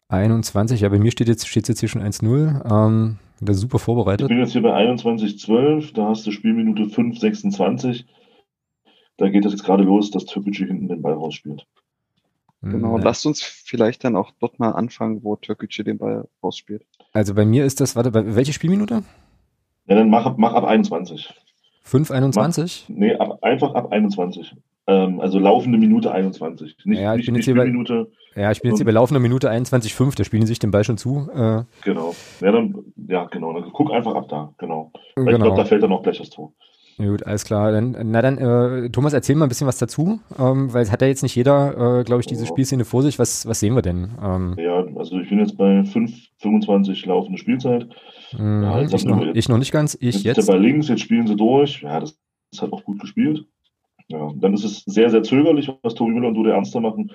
21, 0.07 0.81
ja, 0.81 0.89
bei 0.89 0.99
mir 0.99 1.11
steht 1.11 1.27
jetzt, 1.27 1.47
steht 1.47 1.67
jetzt 1.67 1.79
hier 1.79 1.89
schon 1.89 2.01
1-0. 2.01 2.71
Ähm, 2.71 3.17
das 3.41 3.57
ist 3.57 3.61
super 3.61 3.79
vorbereitet. 3.79 4.25
Ich 4.25 4.29
bin 4.29 4.39
jetzt 4.39 4.53
hier 4.53 4.61
bei 4.61 4.75
21-12, 4.75 5.93
da 5.93 6.09
hast 6.09 6.25
du 6.25 6.31
Spielminute 6.31 6.83
5-26. 6.83 8.05
Da 9.17 9.29
geht 9.29 9.45
das 9.45 9.53
jetzt 9.53 9.63
gerade 9.63 9.83
los, 9.83 10.11
dass 10.11 10.25
Türkgücü 10.25 10.67
hinten 10.67 10.87
den 10.87 11.01
Ball 11.01 11.13
rausspielt. 11.13 11.65
Genau, 12.61 12.97
ja. 12.97 13.03
lasst 13.03 13.25
uns 13.25 13.43
vielleicht 13.43 14.03
dann 14.03 14.15
auch 14.15 14.31
dort 14.39 14.59
mal 14.59 14.71
anfangen, 14.71 15.23
wo 15.23 15.35
Türkgücü 15.35 15.83
den 15.83 15.97
Ball 15.97 16.27
rausspielt. 16.43 16.83
Also 17.13 17.33
bei 17.35 17.45
mir 17.45 17.63
ist 17.65 17.79
das, 17.79 17.95
warte, 17.95 18.11
bei, 18.11 18.35
welche 18.35 18.53
Spielminute? 18.53 19.03
Ja, 19.87 19.95
dann 19.95 20.09
mach, 20.09 20.35
mach 20.37 20.53
ab 20.53 20.65
21. 20.65 21.33
5,21? 21.85 22.85
Nee, 22.87 23.15
ab, 23.15 23.43
einfach 23.43 23.75
ab 23.75 23.91
21. 23.91 24.55
Ähm, 24.87 25.19
also 25.19 25.37
laufende 25.37 25.77
Minute 25.77 26.11
21. 26.11 26.77
Nicht, 26.85 26.99
ja, 26.99 27.15
ich 27.15 27.25
bin 27.27 27.35
jetzt 27.35 27.45
hier 27.45 27.55
bei, 27.55 27.71
ja, 28.35 28.51
ich 28.51 28.61
bin 28.61 28.71
jetzt 28.71 28.79
hier 28.79 28.85
bei 28.85 28.91
laufender 28.91 29.19
Minute 29.19 29.49
21,5. 29.49 30.15
Da 30.17 30.23
spielen 30.23 30.45
sich 30.45 30.59
den 30.59 30.71
Ball 30.71 30.83
schon 30.83 30.97
zu. 30.97 31.29
Äh, 31.33 31.63
genau. 31.83 32.13
Ja, 32.41 32.51
dann, 32.51 32.75
ja, 33.07 33.25
genau. 33.25 33.53
Dann 33.53 33.71
guck 33.71 33.91
einfach 33.91 34.15
ab 34.15 34.27
da. 34.29 34.53
Genau. 34.57 34.91
Weil 35.15 35.25
genau. 35.25 35.37
Ich 35.37 35.43
glaube, 35.43 35.57
da 35.57 35.65
fällt 35.65 35.83
dann 35.83 35.91
auch 35.91 36.03
gleich 36.03 36.17
das 36.17 36.29
Tor. 36.29 36.53
Gut, 36.97 37.25
alles 37.25 37.43
klar. 37.43 37.71
Dann, 37.71 37.95
na 38.05 38.21
dann, 38.21 38.37
äh, 38.37 38.89
Thomas, 38.89 39.13
erzähl 39.13 39.35
mal 39.35 39.45
ein 39.45 39.49
bisschen 39.49 39.67
was 39.67 39.77
dazu, 39.77 40.19
ähm, 40.39 40.73
weil 40.73 40.83
es 40.83 40.91
hat 40.91 41.01
ja 41.01 41.07
jetzt 41.07 41.23
nicht 41.23 41.35
jeder, 41.35 41.99
äh, 41.99 42.03
glaube 42.03 42.21
ich, 42.21 42.27
diese 42.27 42.45
Spielszene 42.45 42.85
vor 42.85 43.01
sich. 43.03 43.19
Was, 43.19 43.45
was 43.45 43.59
sehen 43.59 43.75
wir 43.75 43.81
denn? 43.81 44.11
Ähm, 44.23 44.55
ja, 44.57 44.85
also 44.95 45.19
ich 45.19 45.27
bin 45.27 45.39
jetzt 45.39 45.57
bei 45.57 45.83
5, 45.83 46.13
25 46.37 47.05
laufende 47.05 47.37
Spielzeit. 47.37 47.87
Mhm, 48.37 48.63
ja, 48.63 48.81
ich, 48.81 49.05
noch, 49.05 49.21
jetzt, 49.21 49.35
ich, 49.35 49.49
noch, 49.49 49.57
nicht 49.57 49.73
ganz, 49.73 49.97
ich 49.99 50.23
jetzt. 50.23 50.37
Jetzt 50.37 50.47
bei 50.47 50.57
links, 50.57 50.87
jetzt 50.87 51.01
spielen 51.01 51.27
sie 51.27 51.35
durch. 51.35 51.81
Ja, 51.81 51.99
das 51.99 52.17
ist 52.51 52.61
halt 52.61 52.71
auch 52.71 52.83
gut 52.83 52.99
gespielt. 52.99 53.45
Ja, 54.07 54.31
dann 54.35 54.53
ist 54.53 54.63
es 54.63 54.83
sehr, 54.85 55.09
sehr 55.09 55.23
zögerlich, 55.23 55.69
was 55.81 55.95
Tori 55.95 56.11
Müller 56.11 56.29
und 56.29 56.35
Dude 56.35 56.51
Ernster 56.51 56.79
machen. 56.79 57.11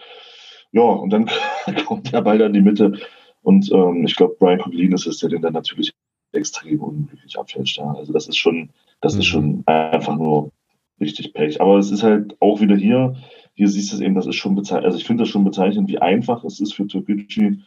Ja, 0.73 0.83
und 0.83 1.11
dann 1.11 1.31
kommt 1.87 2.13
der 2.13 2.23
Ball 2.23 2.39
dann 2.39 2.55
in 2.55 2.65
die 2.65 2.71
Mitte. 2.71 2.99
Und 3.43 3.71
ähm, 3.73 4.05
ich 4.05 4.17
glaube, 4.17 4.37
Brian 4.39 4.61
Coglin 4.61 4.93
ist 4.93 5.07
es, 5.07 5.19
der 5.19 5.31
den 5.31 5.43
dann 5.43 5.55
natürlich 5.55 5.93
extrem 6.33 6.81
unglücklich 6.81 7.39
abfälscht. 7.39 7.79
Ja. 7.79 7.93
Also 7.95 8.13
das 8.13 8.29
ist 8.29 8.37
schon 8.37 8.71
das 9.01 9.15
mhm. 9.15 9.21
ist 9.21 9.27
schon 9.27 9.63
einfach 9.67 10.17
nur 10.17 10.53
richtig 11.01 11.33
Pech. 11.33 11.61
Aber 11.61 11.79
es 11.79 11.91
ist 11.91 12.03
halt 12.03 12.37
auch 12.41 12.61
wieder 12.61 12.77
hier, 12.77 13.17
hier 13.55 13.69
siehst 13.69 13.93
du 13.93 13.97
es 13.97 14.03
eben, 14.03 14.15
das 14.15 14.27
ist 14.27 14.37
schon 14.37 14.55
bezeichnend, 14.55 14.87
also 14.87 14.99
ich 14.99 15.05
finde 15.05 15.23
das 15.23 15.31
schon 15.31 15.45
bezeichnend, 15.45 15.89
wie 15.89 15.99
einfach 15.99 16.45
es 16.45 16.61
ist 16.61 16.75
für 16.75 16.87
Türkgücü 16.87 17.59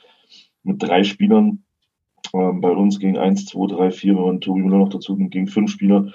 mit 0.63 0.82
drei 0.82 1.04
Spielern, 1.04 1.63
ähm, 2.34 2.62
bei 2.62 2.72
uns 2.72 3.00
gegen 3.00 3.18
eins, 3.18 3.46
zwei, 3.46 3.68
drei, 3.68 3.92
vier, 3.92 4.16
wenn 4.16 4.24
man 4.24 4.42
Tobi 4.42 4.62
Müller 4.62 4.78
noch 4.78 4.89
dazu 4.89 5.16
nimmt, 5.16 5.32
gegen 5.32 5.48
fünf 5.48 5.72
Spieler, 5.72 6.12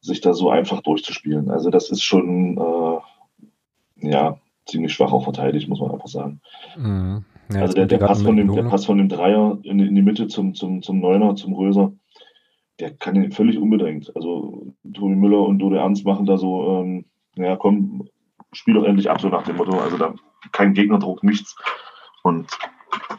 sich 0.00 0.20
da 0.20 0.32
so 0.32 0.50
einfach 0.50 0.80
durchzuspielen. 0.80 1.50
Also 1.50 1.70
das 1.70 1.90
ist 1.90 2.02
schon, 2.02 2.56
äh, 2.56 4.08
ja, 4.08 4.38
ziemlich 4.70 4.92
schwach 4.92 5.12
auch 5.12 5.24
verteidigt, 5.24 5.68
muss 5.68 5.80
man 5.80 5.90
einfach 5.90 6.08
sagen. 6.08 6.40
Mhm. 6.76 7.24
Ja, 7.52 7.62
also 7.62 7.74
der, 7.74 7.86
der, 7.86 7.98
Pass 7.98 8.22
von 8.22 8.36
dem, 8.36 8.52
der 8.52 8.62
Pass 8.62 8.86
von 8.86 8.98
dem 8.98 9.08
Dreier 9.08 9.58
in, 9.64 9.80
in 9.80 9.94
die 9.94 10.02
Mitte 10.02 10.28
zum, 10.28 10.54
zum, 10.54 10.82
zum 10.82 11.00
Neuner, 11.00 11.34
zum 11.34 11.52
Röser, 11.52 11.92
der 12.78 12.94
kann 12.94 13.16
ihn 13.16 13.32
völlig 13.32 13.58
unbedingt. 13.58 14.14
Also 14.14 14.72
Tobi 14.94 15.16
Müller 15.16 15.40
und 15.40 15.58
Dode 15.58 15.78
Ernst 15.78 16.04
machen 16.04 16.26
da 16.26 16.38
so, 16.38 16.80
ähm, 16.80 17.06
ja 17.36 17.56
komm, 17.56 18.08
spiel 18.52 18.74
doch 18.74 18.84
endlich 18.84 19.10
ab, 19.10 19.20
so 19.20 19.28
nach 19.28 19.42
dem 19.42 19.56
Motto. 19.56 19.78
Also 19.78 19.98
da 19.98 20.14
kein 20.52 20.74
Gegnerdruck, 20.74 21.24
nichts. 21.24 21.56
Und 22.22 22.46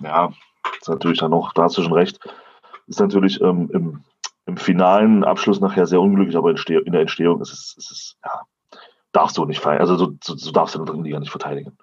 ja, 0.02 0.32
ist 0.80 0.90
natürlich 0.90 1.20
dann 1.20 1.32
noch, 1.32 1.54
da 1.54 1.64
hast 1.64 1.78
du 1.78 1.84
schon 1.84 1.94
recht, 1.94 2.20
ist 2.88 3.00
natürlich 3.00 3.42
ähm, 3.42 3.70
im, 3.74 4.04
im 4.46 4.58
finalen 4.58 5.24
Abschluss 5.24 5.60
nachher 5.60 5.86
sehr 5.86 6.02
unglücklich, 6.02 6.38
aber 6.38 6.52
in 6.52 6.92
der 6.92 7.02
Entstehung 7.02 7.42
ist 7.42 7.52
es, 7.52 7.76
ist 7.78 7.92
es 7.92 8.18
ja, 8.24 8.42
darfst 9.12 9.38
du 9.38 9.46
nicht. 9.46 9.66
Also 9.66 9.96
so, 9.98 10.14
so, 10.24 10.36
so 10.36 10.52
darfst 10.52 10.76
du 10.76 10.80
in 10.80 10.86
der 10.86 10.94
dritten 10.94 11.06
Liga 11.06 11.20
nicht 11.20 11.32
verteidigen. 11.32 11.78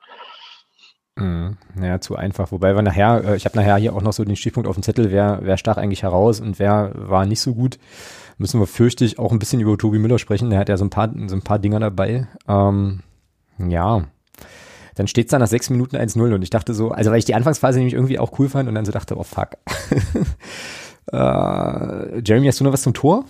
Mhm. 1.17 1.57
Naja, 1.75 2.01
zu 2.01 2.17
einfach. 2.17 2.53
Wobei 2.53 2.75
wir 2.75 2.83
nachher, 2.83 3.25
äh, 3.25 3.37
ich 3.37 3.45
habe 3.45 3.57
nachher 3.57 3.77
hier 3.77 3.95
auch 3.95 4.03
noch 4.03 4.13
so 4.13 4.25
den 4.25 4.37
Stichpunkt 4.37 4.69
auf 4.69 4.77
dem 4.77 4.83
Zettel, 4.83 5.11
wer, 5.11 5.41
wer 5.43 5.57
stach 5.57 5.77
eigentlich 5.77 6.03
heraus 6.03 6.41
und 6.41 6.59
wer 6.59 6.93
war 6.95 7.27
nicht 7.27 7.41
so 7.41 7.55
gut. 7.55 7.79
Müssen 8.39 8.61
wir 8.61 8.67
fürchte 8.67 9.05
ich 9.05 9.19
auch 9.19 9.33
ein 9.33 9.41
bisschen 9.41 9.61
über 9.61 9.77
Tobi 9.77 9.99
Müller 9.99 10.19
sprechen. 10.19 10.51
Der 10.51 10.61
hat 10.61 10.69
ja 10.69 10.77
so 10.77 10.85
ein 10.85 10.91
paar, 10.91 11.11
so 11.27 11.35
ein 11.35 11.43
paar 11.43 11.59
Dinger 11.59 11.81
dabei. 11.81 12.29
Ähm, 12.47 13.01
ja. 13.59 14.05
Dann 14.95 15.07
steht 15.07 15.27
es 15.27 15.31
da 15.31 15.39
nach 15.39 15.49
sechs 15.49 15.71
Minuten 15.71 15.97
1-0 15.97 16.35
und 16.35 16.43
ich 16.43 16.51
dachte 16.51 16.75
so, 16.75 16.91
also 16.91 17.11
weil 17.11 17.19
ich 17.19 17.25
die 17.25 17.35
Anfangsphase 17.35 17.79
nämlich 17.79 17.95
irgendwie 17.95 18.19
auch 18.19 18.39
cool 18.39 18.49
fand 18.49 18.69
und 18.69 18.75
dann 18.75 18.85
so 18.85 18.93
dachte, 18.93 19.17
oh 19.17 19.23
fuck. 19.23 19.51
äh, 21.13 22.21
Jeremy, 22.21 22.47
hast 22.47 22.61
du 22.61 22.65
noch 22.65 22.73
was 22.73 22.83
zum 22.83 22.95
Tor? 22.95 23.25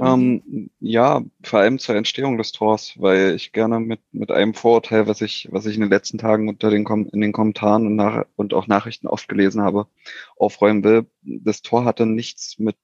Ähm, 0.00 0.70
ja, 0.78 1.22
vor 1.42 1.58
allem 1.58 1.78
zur 1.80 1.96
Entstehung 1.96 2.38
des 2.38 2.52
Tors, 2.52 2.94
weil 2.98 3.34
ich 3.34 3.52
gerne 3.52 3.80
mit, 3.80 4.00
mit 4.12 4.30
einem 4.30 4.54
Vorurteil, 4.54 5.08
was 5.08 5.20
ich, 5.22 5.48
was 5.50 5.66
ich 5.66 5.74
in 5.74 5.80
den 5.80 5.90
letzten 5.90 6.18
Tagen 6.18 6.48
unter 6.48 6.70
den, 6.70 6.84
Kom 6.84 7.08
in 7.12 7.20
den 7.20 7.32
Kommentaren 7.32 7.86
und, 7.86 7.96
nach, 7.96 8.24
und 8.36 8.54
auch 8.54 8.68
Nachrichten 8.68 9.08
oft 9.08 9.28
gelesen 9.28 9.60
habe, 9.60 9.88
aufräumen 10.36 10.84
will. 10.84 11.06
Das 11.22 11.62
Tor 11.62 11.84
hatte 11.84 12.06
nichts 12.06 12.58
mit 12.58 12.76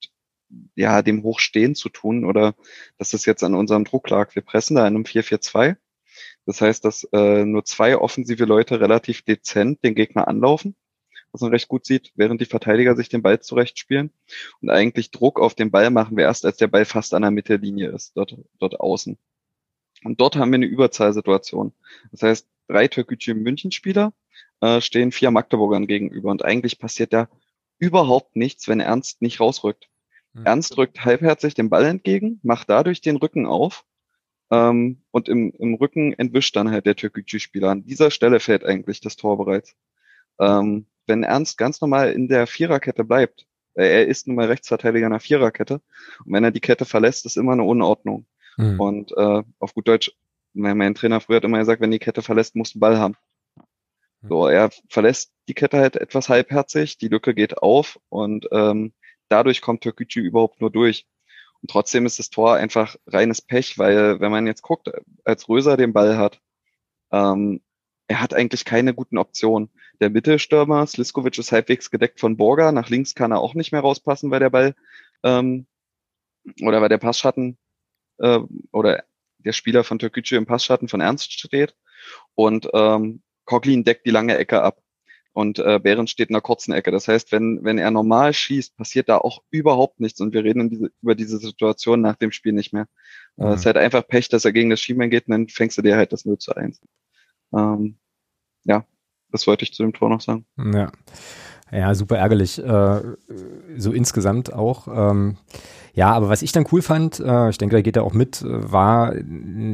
ja, 0.75 1.03
dem 1.03 1.23
Hochstehen 1.23 1.75
zu 1.77 1.89
tun 1.89 2.25
oder 2.25 2.55
dass 2.99 3.11
das 3.11 3.27
jetzt 3.27 3.45
an 3.45 3.55
unserem 3.55 3.85
Druck 3.85 4.09
lag. 4.11 4.35
Wir 4.35 4.43
pressen 4.43 4.77
da 4.77 4.83
in 4.87 4.95
einem 4.95 5.05
4-4-2. 5.05 5.77
Das 6.47 6.61
heißt, 6.61 6.85
dass 6.85 7.05
äh, 7.13 7.45
nur 7.45 7.65
zwei 7.65 7.97
offensive 7.97 8.45
Leute 8.45 8.81
relativ 8.81 9.23
dezent 9.23 9.83
den 9.85 9.95
Gegner 9.95 10.29
anlaufen 10.29 10.77
was 11.35 11.41
man 11.41 11.51
recht 11.51 11.67
gut 11.67 11.85
sieht, 11.85 12.13
während 12.15 12.41
die 12.41 12.47
Verteidiger 12.47 12.95
sich 12.95 13.09
den 13.09 13.21
Ball 13.21 13.41
zurechtspielen. 13.41 14.13
Und 14.61 14.71
eigentlich 14.71 15.11
Druck 15.11 15.41
auf 15.41 15.57
den 15.57 15.73
Ball 15.73 15.91
machen 15.91 16.17
wir 16.17 16.25
erst, 16.25 16.47
als 16.47 16.59
der 16.59 16.69
Ball 16.69 16.85
fast 16.85 17.13
an 17.13 17.23
der 17.23 17.33
Mittellinie 17.33 17.91
ist, 17.91 18.17
dort, 18.17 18.37
dort 18.61 18.79
außen. 18.79 19.19
Und 20.05 20.21
dort 20.21 20.37
haben 20.37 20.53
wir 20.53 20.57
eine 20.57 20.67
Überzahlsituation. 20.67 21.73
Das 22.13 22.23
heißt, 22.23 22.49
drei 22.69 22.87
türkische 22.87 23.35
München-Spieler 23.35 24.13
äh, 24.61 24.81
stehen 24.81 25.11
vier 25.11 25.33
Magdeburgern 25.33 25.89
gegenüber. 25.89 26.31
Und 26.31 26.45
eigentlich 26.45 26.79
passiert 26.79 27.13
da 27.13 27.29
überhaupt 27.79 28.37
nichts, 28.37 28.69
wenn 28.69 28.79
Ernst 28.79 29.21
nicht 29.21 29.41
rausrückt. 29.41 29.89
Mhm. 30.35 30.47
Ernst 30.47 30.79
rückt 30.79 31.05
halbherzig 31.05 31.55
den 31.55 31.69
Ball 31.69 31.85
entgegen, 31.87 32.39
macht 32.45 32.71
dadurch 32.71 33.01
den 33.01 33.17
Rücken 33.17 33.45
auf 33.45 33.85
ähm, 34.53 35.03
und 35.11 35.29
im, 35.29 35.51
im 35.59 35.75
Rücken 35.75 36.13
entwischt 36.13 36.55
dann 36.55 36.71
halt 36.71 36.87
der 36.87 36.95
türkische 36.95 37.41
Spieler. 37.41 37.71
An 37.71 37.85
dieser 37.85 38.13
Stelle 38.13 38.39
fällt 38.39 38.65
eigentlich 38.65 39.01
das 39.01 39.17
Tor 39.17 39.37
bereits. 39.37 39.75
Ähm, 40.39 40.87
wenn 41.07 41.23
Ernst 41.23 41.59
ganz 41.59 41.81
normal 41.81 42.13
in 42.13 42.29
der 42.29 42.47
Viererkette 42.47 43.05
bleibt, 43.05 43.47
äh, 43.75 43.87
er 43.87 44.07
ist 44.07 44.27
nun 44.27 44.37
mal 44.37 44.47
Rechtsverteidiger 44.47 45.07
einer 45.07 45.21
Viererkette, 45.21 45.81
und 46.25 46.33
wenn 46.33 46.45
er 46.45 46.51
die 46.51 46.61
Kette 46.61 46.85
verlässt, 46.85 47.27
ist 47.27 47.37
immer 47.37 47.53
eine 47.53 47.65
Unordnung. 47.65 48.27
Mhm. 48.57 48.81
Und 48.81 49.13
äh, 49.17 49.43
auf 49.59 49.75
gut 49.75 49.89
Deutsch, 49.89 50.13
mein, 50.53 50.77
mein, 50.79 50.95
Trainer 50.95 51.21
früher 51.21 51.37
hat 51.37 51.45
immer 51.45 51.59
gesagt, 51.59 51.81
wenn 51.81 51.91
die 51.91 51.99
Kette 51.99 52.23
verlässt, 52.23 52.55
muss 52.55 52.75
ein 52.75 52.81
Ball 52.81 52.99
haben. 52.99 53.17
Mhm. 54.23 54.29
So, 54.29 54.47
er 54.47 54.71
verlässt 54.89 55.33
die 55.49 55.55
Kette 55.55 55.79
halt 55.79 55.97
etwas 55.97 56.29
halbherzig, 56.29 56.99
die 56.99 57.09
Lücke 57.09 57.35
geht 57.35 57.59
auf 57.59 57.99
und 58.09 58.49
ähm, 58.53 58.93
dadurch 59.29 59.61
kommt 59.61 59.83
Türkgücü 59.83 60.21
überhaupt 60.21 60.61
nur 60.61 60.71
durch. 60.71 61.07
Und 61.61 61.71
trotzdem 61.71 62.07
ist 62.07 62.19
das 62.19 62.31
Tor 62.31 62.55
einfach 62.55 62.97
reines 63.07 63.41
Pech, 63.41 63.79
weil 63.79 64.21
wenn 64.21 64.31
man 64.31 64.47
jetzt 64.47 64.63
guckt, 64.63 64.91
als 65.25 65.49
Röser 65.49 65.77
den 65.77 65.93
Ball 65.93 66.19
hat, 66.19 66.41
ähm, 67.11 67.63
er 68.07 68.21
hat 68.21 68.35
eigentlich 68.35 68.65
keine 68.65 68.93
guten 68.95 69.19
Optionen. 69.19 69.71
Der 70.01 70.11
Mittelstürmer, 70.11 70.87
Sliskovic, 70.87 71.39
ist 71.39 71.53
halbwegs 71.53 71.91
gedeckt 71.91 72.21
von 72.21 72.37
Borga. 72.37 72.73
Nach 72.73 72.89
links 72.89 73.15
kann 73.15 73.33
er 73.33 73.41
auch 73.41 73.55
nicht 73.55 73.73
mehr 73.73 73.81
rauspassen, 73.81 74.31
weil 74.31 74.41
der 74.41 74.51
Ball 74.51 74.75
ähm, 75.23 75.67
oder 76.63 76.81
weil 76.81 76.89
der 76.89 76.99
Passschatten 76.99 77.57
äh, 78.19 78.41
oder 78.73 79.05
der 79.39 79.53
Spieler 79.53 79.85
von 79.85 79.99
Türkgücü 79.99 80.37
im 80.37 80.47
Passschatten 80.47 80.89
von 80.89 81.01
Ernst 81.01 81.33
steht. 81.33 81.75
Und 82.35 82.69
ähm, 82.73 83.23
Coglin 83.45 83.85
deckt 83.85 84.07
die 84.07 84.11
lange 84.11 84.37
Ecke 84.37 84.63
ab. 84.63 84.81
Und 85.33 85.59
äh, 85.59 85.81
Behrens 85.81 86.13
steht 86.13 86.29
in 86.29 86.35
der 86.35 86.43
kurzen 86.43 86.73
Ecke. 86.73 86.93
Das 86.93 87.09
heißt, 87.09 87.33
wenn, 87.33 87.65
wenn 87.65 87.77
er 87.77 87.91
normal 87.91 88.33
schießt, 88.33 88.77
passiert 88.77 89.09
da 89.09 89.19
auch 89.19 89.43
überhaupt 89.51 89.99
nichts. 89.99 90.21
Und 90.21 90.33
wir 90.33 90.45
reden 90.45 90.71
diese, 90.71 90.93
über 91.03 91.17
diese 91.17 91.39
Situation 91.39 92.01
nach 92.01 92.15
dem 92.15 92.31
Spiel 92.31 92.53
nicht 92.53 92.73
mehr. 92.73 92.87
Mhm. 93.37 93.47
Äh, 93.47 93.49
es 93.51 93.61
ist 93.61 93.67
halt 93.67 93.77
einfach 93.77 94.07
Pech, 94.07 94.29
dass 94.29 94.45
er 94.45 94.53
gegen 94.53 94.71
das 94.71 94.81
Schienbein 94.81 95.11
geht 95.11 95.27
und 95.27 95.33
dann 95.33 95.49
fängst 95.49 95.77
du 95.77 95.83
dir 95.83 95.97
halt 95.97 96.13
das 96.13 96.25
0 96.25 96.39
zu 96.39 96.55
1. 96.55 96.81
Ähm, 97.53 97.99
das 99.35 99.49
wollte 99.49 99.65
ich 99.65 99.75
zu 99.75 99.83
dem 99.83 99.93
Tor 99.93 100.09
noch 100.11 100.21
sagen. 100.21 100.45
Ja, 100.57 100.93
ja 101.73 101.93
super 101.97 102.17
ärgerlich. 102.17 102.61
Äh, 102.61 103.01
so 103.77 103.91
insgesamt 103.91 104.53
auch. 104.53 104.87
Ähm, 104.87 105.39
ja, 105.93 106.13
aber 106.13 106.29
was 106.29 106.43
ich 106.43 106.53
dann 106.53 106.67
cool 106.71 106.83
fand, 106.83 107.19
äh, 107.19 107.51
ich 107.51 107.59
denke, 107.59 107.75
da 107.75 107.83
geht 107.83 107.97
er 107.97 108.05
auch 108.05 108.13
mit, 108.13 108.43
äh, 108.43 108.73
war, 108.73 109.13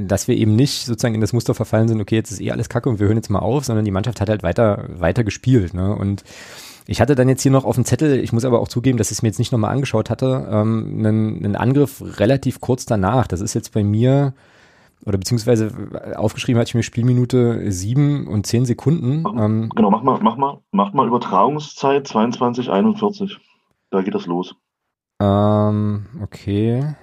dass 0.06 0.28
wir 0.28 0.36
eben 0.36 0.56
nicht 0.56 0.86
sozusagen 0.86 1.14
in 1.14 1.20
das 1.20 1.34
Muster 1.34 1.54
verfallen 1.54 1.88
sind, 1.88 2.00
okay, 2.00 2.14
jetzt 2.14 2.30
ist 2.30 2.40
eh 2.40 2.52
alles 2.52 2.70
kacke 2.70 2.88
und 2.88 3.00
wir 3.00 3.06
hören 3.06 3.18
jetzt 3.18 3.28
mal 3.28 3.40
auf, 3.40 3.66
sondern 3.66 3.84
die 3.84 3.90
Mannschaft 3.90 4.22
hat 4.22 4.30
halt 4.30 4.42
weiter, 4.42 4.86
weiter 4.96 5.24
gespielt. 5.24 5.74
Ne? 5.74 5.94
Und 5.94 6.24
ich 6.86 7.02
hatte 7.02 7.14
dann 7.14 7.28
jetzt 7.28 7.42
hier 7.42 7.52
noch 7.52 7.66
auf 7.66 7.74
dem 7.74 7.84
Zettel, 7.84 8.18
ich 8.18 8.32
muss 8.32 8.46
aber 8.46 8.60
auch 8.60 8.68
zugeben, 8.68 8.96
dass 8.96 9.10
ich 9.10 9.18
es 9.18 9.22
mir 9.22 9.28
jetzt 9.28 9.38
nicht 9.38 9.52
nochmal 9.52 9.72
angeschaut 9.72 10.08
hatte, 10.08 10.48
ähm, 10.50 10.96
einen, 11.00 11.44
einen 11.44 11.56
Angriff 11.56 12.02
relativ 12.18 12.62
kurz 12.62 12.86
danach. 12.86 13.26
Das 13.26 13.42
ist 13.42 13.52
jetzt 13.52 13.74
bei 13.74 13.84
mir 13.84 14.32
oder 15.06 15.18
beziehungsweise 15.18 15.66
äh, 15.92 16.14
aufgeschrieben 16.14 16.60
hatte 16.60 16.70
ich 16.70 16.74
mir 16.74 16.82
Spielminute 16.82 17.70
sieben 17.72 18.26
und 18.26 18.46
zehn 18.46 18.64
Sekunden. 18.64 19.24
Ähm, 19.38 19.70
genau, 19.74 19.90
mach 19.90 20.02
mal, 20.02 20.18
mach 20.22 20.36
mal, 20.36 20.58
mach 20.72 20.92
mal 20.92 21.06
Übertragungszeit 21.06 22.06
22, 22.06 22.70
41. 22.70 23.38
Da 23.90 24.02
geht 24.02 24.14
das 24.14 24.26
los. 24.26 24.54
Ähm, 25.20 26.06
okay. 26.22 26.94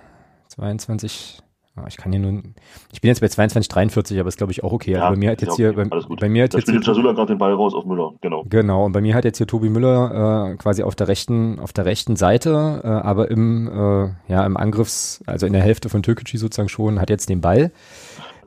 22, 0.49 1.39
Ah, 1.41 1.46
ich 1.87 1.97
kann 1.97 2.11
hier 2.11 2.21
nur, 2.21 2.43
ich 2.91 3.01
bin 3.01 3.09
jetzt 3.09 3.21
bei 3.21 3.27
22, 3.27 3.67
43, 3.69 4.19
aber 4.19 4.29
ist 4.29 4.37
glaube 4.37 4.51
ich 4.51 4.63
auch 4.63 4.71
okay. 4.71 4.95
Also 4.95 4.99
ja, 4.99 5.09
also 5.09 5.15
bei 5.15 5.19
mir 5.19 5.31
hat 5.31 5.41
jetzt 5.41 5.55
hier, 5.55 5.73
bei, 5.73 5.85
bei, 5.85 6.29
mir 6.29 6.43
hat 6.43 6.53
jetzt 6.53 6.69
hier, 6.69 6.81
Jasula 6.81 7.11
gerade 7.13 7.33
den 7.33 7.37
Ball 7.37 7.53
raus 7.53 7.73
auf 7.73 7.85
Müller, 7.85 8.13
genau. 8.21 8.43
Genau, 8.49 8.85
und 8.85 8.93
bei 8.93 9.01
mir 9.01 9.15
hat 9.15 9.25
jetzt 9.25 9.37
hier 9.37 9.47
Tobi 9.47 9.69
Müller 9.69 10.51
äh, 10.51 10.55
quasi 10.57 10.83
auf 10.83 10.95
der 10.95 11.07
rechten, 11.07 11.59
auf 11.59 11.73
der 11.73 11.85
rechten 11.85 12.15
Seite, 12.15 12.81
äh, 12.83 12.87
aber 12.87 13.29
im, 13.29 13.67
äh, 13.67 14.31
ja, 14.31 14.45
im 14.45 14.57
Angriffs, 14.57 15.23
also 15.27 15.45
in 15.45 15.53
der 15.53 15.61
Hälfte 15.61 15.89
von 15.89 16.03
Türkgücü 16.03 16.37
sozusagen 16.37 16.69
schon, 16.69 16.99
hat 16.99 17.09
jetzt 17.09 17.29
den 17.29 17.41
Ball. 17.41 17.71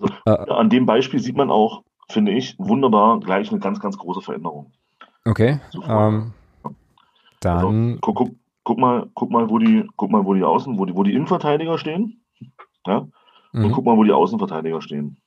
Also, 0.01 0.15
äh, 0.27 0.53
an 0.53 0.71
dem 0.71 0.87
Beispiel 0.87 1.21
sieht 1.21 1.37
man 1.37 1.51
auch, 1.51 1.83
finde 2.09 2.33
ich, 2.33 2.57
wunderbar 2.59 3.21
gleich 3.21 3.51
eine 3.51 3.61
ganz, 3.61 3.81
ganz 3.81 3.99
große 3.99 4.21
Veränderung. 4.21 4.73
Okay. 5.25 5.61
Ähm, 5.87 6.33
dann. 7.41 7.57
Also, 7.57 7.99
guck, 8.01 8.17
guck, 8.17 8.31
guck, 8.65 8.79
mal, 8.79 9.07
guck 9.15 9.31
mal, 9.31 9.51
wo 9.51 9.59
die, 9.59 9.89
guck 9.97 10.11
mal, 10.11 10.25
wo 10.25 10.35
die 10.35 10.45
Außen, 10.45 10.79
wo 10.79 10.85
die, 10.85 10.95
wo 10.95 11.03
die 11.03 11.15
Innenverteidiger 11.15 11.79
stehen. 11.79 12.23
Ja, 12.87 13.07
Mhm. 13.53 13.67
Und 13.67 13.73
guck 13.73 13.85
mal, 13.85 13.97
wo 13.97 14.05
die 14.05 14.13
Außenverteidiger 14.13 14.81
stehen. 14.81 15.19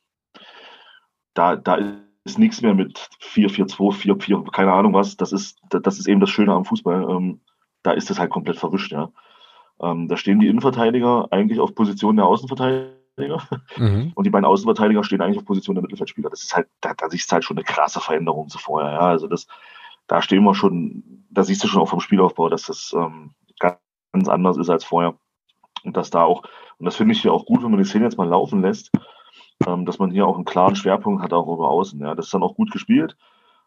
Da, 1.34 1.56
da 1.56 1.78
ist 2.24 2.38
nichts 2.38 2.62
mehr 2.62 2.74
mit 2.74 3.08
4-4-2, 3.20 4.16
4-4, 4.16 4.50
keine 4.50 4.72
Ahnung 4.72 4.94
was. 4.94 5.16
Das 5.16 5.32
ist, 5.32 5.60
das 5.68 5.98
ist 5.98 6.08
eben 6.08 6.20
das 6.20 6.30
Schöne 6.30 6.52
am 6.52 6.64
Fußball. 6.64 7.08
Ähm, 7.10 7.40
da 7.82 7.92
ist 7.92 8.08
das 8.08 8.18
halt 8.18 8.30
komplett 8.30 8.56
verwischt, 8.56 8.92
ja. 8.92 9.10
Ähm, 9.80 10.08
da 10.08 10.16
stehen 10.16 10.40
die 10.40 10.48
Innenverteidiger 10.48 11.28
eigentlich 11.30 11.60
auf 11.60 11.74
Position 11.74 12.16
der 12.16 12.26
Außenverteidiger. 12.26 12.94
Mhm. 13.76 14.12
Und 14.14 14.24
die 14.24 14.30
beiden 14.30 14.44
Außenverteidiger 14.44 15.04
stehen 15.04 15.20
eigentlich 15.20 15.38
auf 15.38 15.44
Position 15.44 15.74
der 15.74 15.82
Mittelfeldspieler. 15.82 16.30
Das 16.30 16.42
ist 16.42 16.54
halt, 16.56 16.68
da, 16.80 16.94
da 16.94 17.08
siehst 17.10 17.30
du 17.30 17.34
halt 17.34 17.44
schon 17.44 17.56
eine 17.56 17.64
krasse 17.64 18.00
Veränderung 18.00 18.48
zu 18.48 18.58
vorher. 18.58 18.92
Ja. 18.92 19.00
Also 19.00 19.26
das, 19.26 19.46
da 20.06 20.22
stehen 20.22 20.44
wir 20.44 20.54
schon, 20.54 21.26
da 21.30 21.44
siehst 21.44 21.62
du 21.62 21.68
schon 21.68 21.82
auch 21.82 21.88
vom 21.88 22.00
Spielaufbau, 22.00 22.48
dass 22.48 22.64
das 22.64 22.94
ähm, 22.96 23.34
ganz 23.58 24.28
anders 24.28 24.56
ist 24.56 24.70
als 24.70 24.84
vorher. 24.84 25.14
Und 25.82 25.96
dass 25.96 26.10
da 26.10 26.22
auch 26.22 26.44
und 26.78 26.86
das 26.86 26.96
finde 26.96 27.14
ich 27.14 27.22
hier 27.22 27.32
auch 27.32 27.46
gut, 27.46 27.62
wenn 27.62 27.70
man 27.70 27.78
die 27.78 27.88
Szene 27.88 28.04
jetzt 28.04 28.18
mal 28.18 28.28
laufen 28.28 28.60
lässt, 28.60 28.90
ähm, 29.66 29.84
dass 29.86 29.98
man 29.98 30.10
hier 30.10 30.26
auch 30.26 30.36
einen 30.36 30.44
klaren 30.44 30.76
Schwerpunkt 30.76 31.22
hat, 31.22 31.32
auch 31.32 31.52
über 31.52 31.68
außen. 31.68 32.00
Ja. 32.00 32.14
Das 32.14 32.26
ist 32.26 32.34
dann 32.34 32.42
auch 32.42 32.56
gut 32.56 32.70
gespielt, 32.70 33.16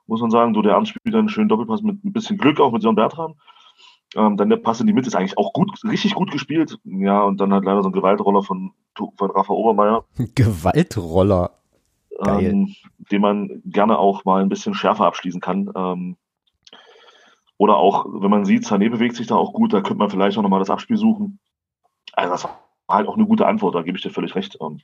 muss 0.05 0.21
man 0.21 0.31
sagen. 0.31 0.53
So 0.53 0.61
der 0.61 0.73
dann 0.73 1.13
einen 1.13 1.29
schönen 1.29 1.49
Doppelpass 1.49 1.81
mit 1.81 2.03
ein 2.03 2.13
bisschen 2.13 2.37
Glück, 2.37 2.59
auch 2.59 2.71
mit 2.71 2.83
Jon 2.83 2.95
Bertram. 2.95 3.35
Ähm, 4.15 4.37
dann 4.37 4.49
der 4.49 4.57
Pass 4.57 4.79
in 4.79 4.87
die 4.87 4.93
Mitte 4.93 5.07
ist 5.07 5.15
eigentlich 5.15 5.37
auch 5.37 5.53
gut, 5.53 5.71
richtig 5.83 6.13
gut 6.13 6.31
gespielt. 6.31 6.79
Ja, 6.85 7.23
und 7.23 7.39
dann 7.39 7.53
halt 7.53 7.65
leider 7.65 7.83
so 7.83 7.89
ein 7.89 7.93
Gewaltroller 7.93 8.43
von, 8.43 8.71
von 8.95 9.31
Rafa 9.31 9.53
Obermeier. 9.53 10.05
Gewaltroller. 10.35 11.51
Geil. 12.23 12.45
Ähm, 12.45 12.75
den 13.11 13.21
man 13.21 13.61
gerne 13.65 13.99
auch 13.99 14.25
mal 14.25 14.41
ein 14.41 14.49
bisschen 14.49 14.73
schärfer 14.73 15.05
abschließen 15.05 15.41
kann. 15.41 15.71
Ähm, 15.75 16.17
oder 17.57 17.77
auch, 17.77 18.05
wenn 18.07 18.31
man 18.31 18.45
sieht, 18.45 18.65
Sané 18.65 18.89
bewegt 18.89 19.15
sich 19.15 19.27
da 19.27 19.35
auch 19.35 19.53
gut, 19.53 19.73
da 19.73 19.81
könnte 19.81 19.97
man 19.97 20.09
vielleicht 20.09 20.37
auch 20.37 20.43
nochmal 20.43 20.59
das 20.59 20.69
Abspiel 20.69 20.97
suchen. 20.97 21.39
Also 22.13 22.31
das 22.31 22.47
halt 22.87 23.07
auch 23.07 23.15
eine 23.15 23.25
gute 23.25 23.45
Antwort, 23.45 23.75
da 23.75 23.81
gebe 23.81 23.97
ich 23.97 24.03
dir 24.03 24.11
völlig 24.11 24.35
recht. 24.35 24.55
Und 24.55 24.83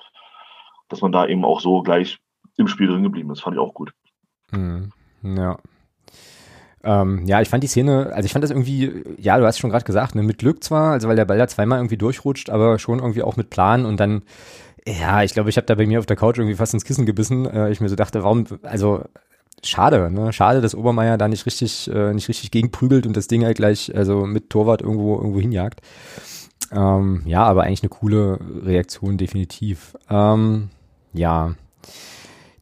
dass 0.89 1.01
man 1.01 1.11
da 1.11 1.25
eben 1.25 1.45
auch 1.45 1.59
so 1.59 1.81
gleich 1.81 2.19
im 2.57 2.67
Spiel 2.67 2.87
drin 2.87 3.03
geblieben 3.03 3.31
ist, 3.31 3.41
fand 3.41 3.55
ich 3.55 3.61
auch 3.61 3.73
gut. 3.73 3.93
Mhm. 4.51 4.91
Ja. 5.23 5.57
Ähm, 6.83 7.25
ja, 7.25 7.41
ich 7.41 7.47
fand 7.47 7.63
die 7.63 7.67
Szene, 7.67 8.11
also 8.13 8.25
ich 8.25 8.33
fand 8.33 8.43
das 8.43 8.51
irgendwie, 8.51 9.03
ja, 9.17 9.37
du 9.37 9.45
hast 9.45 9.57
schon 9.57 9.69
gerade 9.69 9.85
gesagt, 9.85 10.15
ne, 10.15 10.23
mit 10.23 10.39
Glück 10.39 10.63
zwar, 10.63 10.91
also 10.91 11.07
weil 11.07 11.15
der 11.15 11.23
Ball 11.23 11.37
da 11.37 11.47
zweimal 11.47 11.79
irgendwie 11.79 11.97
durchrutscht, 11.97 12.49
aber 12.49 12.77
schon 12.77 12.99
irgendwie 12.99 13.23
auch 13.23 13.37
mit 13.37 13.49
Plan 13.49 13.85
und 13.85 14.01
dann, 14.01 14.23
ja, 14.85 15.23
ich 15.23 15.33
glaube, 15.33 15.49
ich 15.49 15.55
habe 15.55 15.65
da 15.65 15.75
bei 15.75 15.85
mir 15.85 15.99
auf 15.99 16.05
der 16.05 16.17
Couch 16.17 16.37
irgendwie 16.37 16.57
fast 16.57 16.73
ins 16.73 16.83
Kissen 16.83 17.05
gebissen. 17.05 17.45
Äh, 17.45 17.71
ich 17.71 17.79
mir 17.79 17.87
so 17.87 17.95
dachte, 17.95 18.21
warum, 18.23 18.45
also 18.63 19.05
schade, 19.63 20.11
ne? 20.11 20.33
Schade, 20.33 20.59
dass 20.59 20.75
Obermeier 20.75 21.17
da 21.17 21.29
nicht 21.29 21.45
richtig, 21.45 21.89
äh, 21.89 22.13
nicht 22.13 22.27
richtig 22.27 22.51
gegenprügelt 22.51 23.07
und 23.07 23.15
das 23.15 23.27
Ding 23.27 23.45
halt 23.45 23.55
gleich, 23.55 23.95
also 23.95 24.25
mit 24.25 24.49
Torwart 24.49 24.81
irgendwo, 24.81 25.15
irgendwo 25.15 25.39
hinjagt. 25.39 25.79
Ähm, 26.73 27.21
ja, 27.25 27.43
aber 27.43 27.63
eigentlich 27.63 27.83
eine 27.83 27.89
coole 27.89 28.39
Reaktion, 28.63 29.17
definitiv. 29.17 29.95
Ähm, 30.09 30.69
ja. 31.13 31.53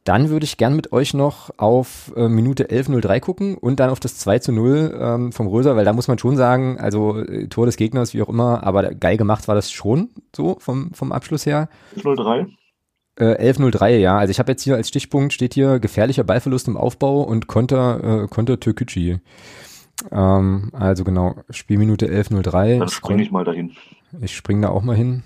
Dann 0.03 0.29
würde 0.29 0.45
ich 0.45 0.57
gern 0.57 0.75
mit 0.75 0.91
euch 0.93 1.13
noch 1.13 1.51
auf 1.57 2.11
äh, 2.15 2.27
Minute 2.27 2.69
11.03 2.69 3.19
gucken 3.19 3.57
und 3.57 3.79
dann 3.79 3.91
auf 3.91 3.99
das 3.99 4.17
2 4.17 4.39
zu 4.39 4.51
0 4.51 4.97
ähm, 4.99 5.31
vom 5.31 5.45
Röser, 5.47 5.75
weil 5.75 5.85
da 5.85 5.93
muss 5.93 6.07
man 6.07 6.17
schon 6.17 6.35
sagen, 6.35 6.79
also 6.79 7.19
äh, 7.19 7.47
Tor 7.47 7.67
des 7.67 7.77
Gegners, 7.77 8.15
wie 8.15 8.21
auch 8.23 8.29
immer, 8.29 8.63
aber 8.63 8.95
geil 8.95 9.17
gemacht 9.17 9.47
war 9.47 9.53
das 9.53 9.71
schon 9.71 10.09
so 10.35 10.57
vom, 10.59 10.91
vom 10.93 11.11
Abschluss 11.11 11.45
her. 11.45 11.69
11.03? 11.95 12.47
Äh, 13.17 13.51
11.03, 13.51 13.97
ja. 13.97 14.17
Also 14.17 14.31
ich 14.31 14.39
habe 14.39 14.51
jetzt 14.51 14.63
hier 14.63 14.75
als 14.75 14.87
Stichpunkt 14.87 15.33
steht 15.33 15.53
hier 15.53 15.79
gefährlicher 15.79 16.23
Ballverlust 16.23 16.67
im 16.67 16.77
Aufbau 16.77 17.21
und 17.21 17.45
Konter, 17.45 18.23
äh, 18.23 18.27
Konter 18.27 18.59
Türkücü. 18.59 19.19
Ähm, 20.11 20.71
also 20.73 21.03
genau, 21.03 21.35
Spielminute 21.51 22.07
11.03. 22.07 22.79
Dann 22.79 22.89
springe 22.89 23.21
ich 23.21 23.31
mal 23.31 23.43
dahin. 23.43 23.73
Ich 24.19 24.35
springe 24.35 24.61
da 24.61 24.69
auch 24.69 24.83
mal 24.83 24.95
hin. 24.95 25.23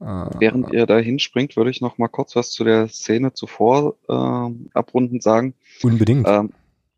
Während 0.00 0.72
ihr 0.72 0.86
da 0.86 0.98
hinspringt, 0.98 1.56
würde 1.56 1.70
ich 1.70 1.80
noch 1.80 1.98
mal 1.98 2.06
kurz 2.06 2.36
was 2.36 2.52
zu 2.52 2.62
der 2.62 2.86
Szene 2.86 3.32
zuvor 3.32 3.96
äh, 4.08 4.68
abrunden 4.72 5.20
sagen. 5.20 5.54
Unbedingt. 5.82 6.26
Ähm, 6.28 6.52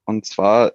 und 0.04 0.26
zwar 0.26 0.72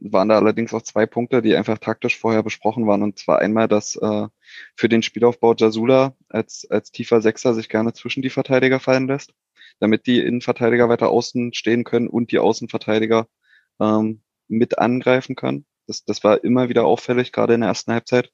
waren 0.00 0.28
da 0.28 0.36
allerdings 0.36 0.72
auch 0.72 0.82
zwei 0.82 1.06
Punkte, 1.06 1.42
die 1.42 1.56
einfach 1.56 1.78
taktisch 1.78 2.16
vorher 2.16 2.44
besprochen 2.44 2.86
waren. 2.86 3.02
Und 3.02 3.18
zwar 3.18 3.40
einmal, 3.40 3.66
dass 3.66 3.96
äh, 3.96 4.28
für 4.76 4.88
den 4.88 5.02
Spielaufbau 5.02 5.54
Jasula 5.54 6.14
als, 6.28 6.66
als 6.70 6.92
tiefer 6.92 7.20
Sechser 7.22 7.54
sich 7.54 7.68
gerne 7.68 7.92
zwischen 7.92 8.22
die 8.22 8.30
Verteidiger 8.30 8.78
fallen 8.78 9.08
lässt, 9.08 9.34
damit 9.80 10.06
die 10.06 10.20
Innenverteidiger 10.20 10.88
weiter 10.88 11.08
außen 11.08 11.54
stehen 11.54 11.82
können 11.82 12.08
und 12.08 12.30
die 12.30 12.38
Außenverteidiger 12.38 13.26
ähm, 13.80 14.20
mit 14.46 14.78
angreifen 14.78 15.34
können. 15.34 15.64
Das, 15.88 16.04
das 16.04 16.22
war 16.22 16.44
immer 16.44 16.68
wieder 16.68 16.84
auffällig, 16.84 17.32
gerade 17.32 17.54
in 17.54 17.62
der 17.62 17.70
ersten 17.70 17.92
Halbzeit 17.92 18.30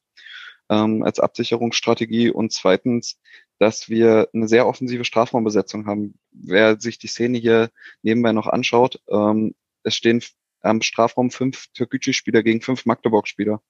ähm, 0.68 1.02
als 1.02 1.20
Absicherungsstrategie 1.20 2.30
und 2.30 2.52
zweitens, 2.52 3.18
dass 3.58 3.88
wir 3.88 4.28
eine 4.32 4.48
sehr 4.48 4.66
offensive 4.66 5.04
Strafraumbesetzung 5.04 5.86
haben. 5.86 6.18
Wer 6.32 6.80
sich 6.80 6.98
die 6.98 7.06
Szene 7.06 7.38
hier 7.38 7.70
nebenbei 8.02 8.32
noch 8.32 8.46
anschaut, 8.46 9.00
ähm, 9.08 9.54
es 9.82 9.94
stehen 9.94 10.22
am 10.60 10.82
Strafraum 10.82 11.30
fünf 11.30 11.68
Türkgücü-Spieler 11.74 12.42
gegen 12.42 12.60
fünf 12.60 12.86
Magdeburg-Spieler. 12.86 13.62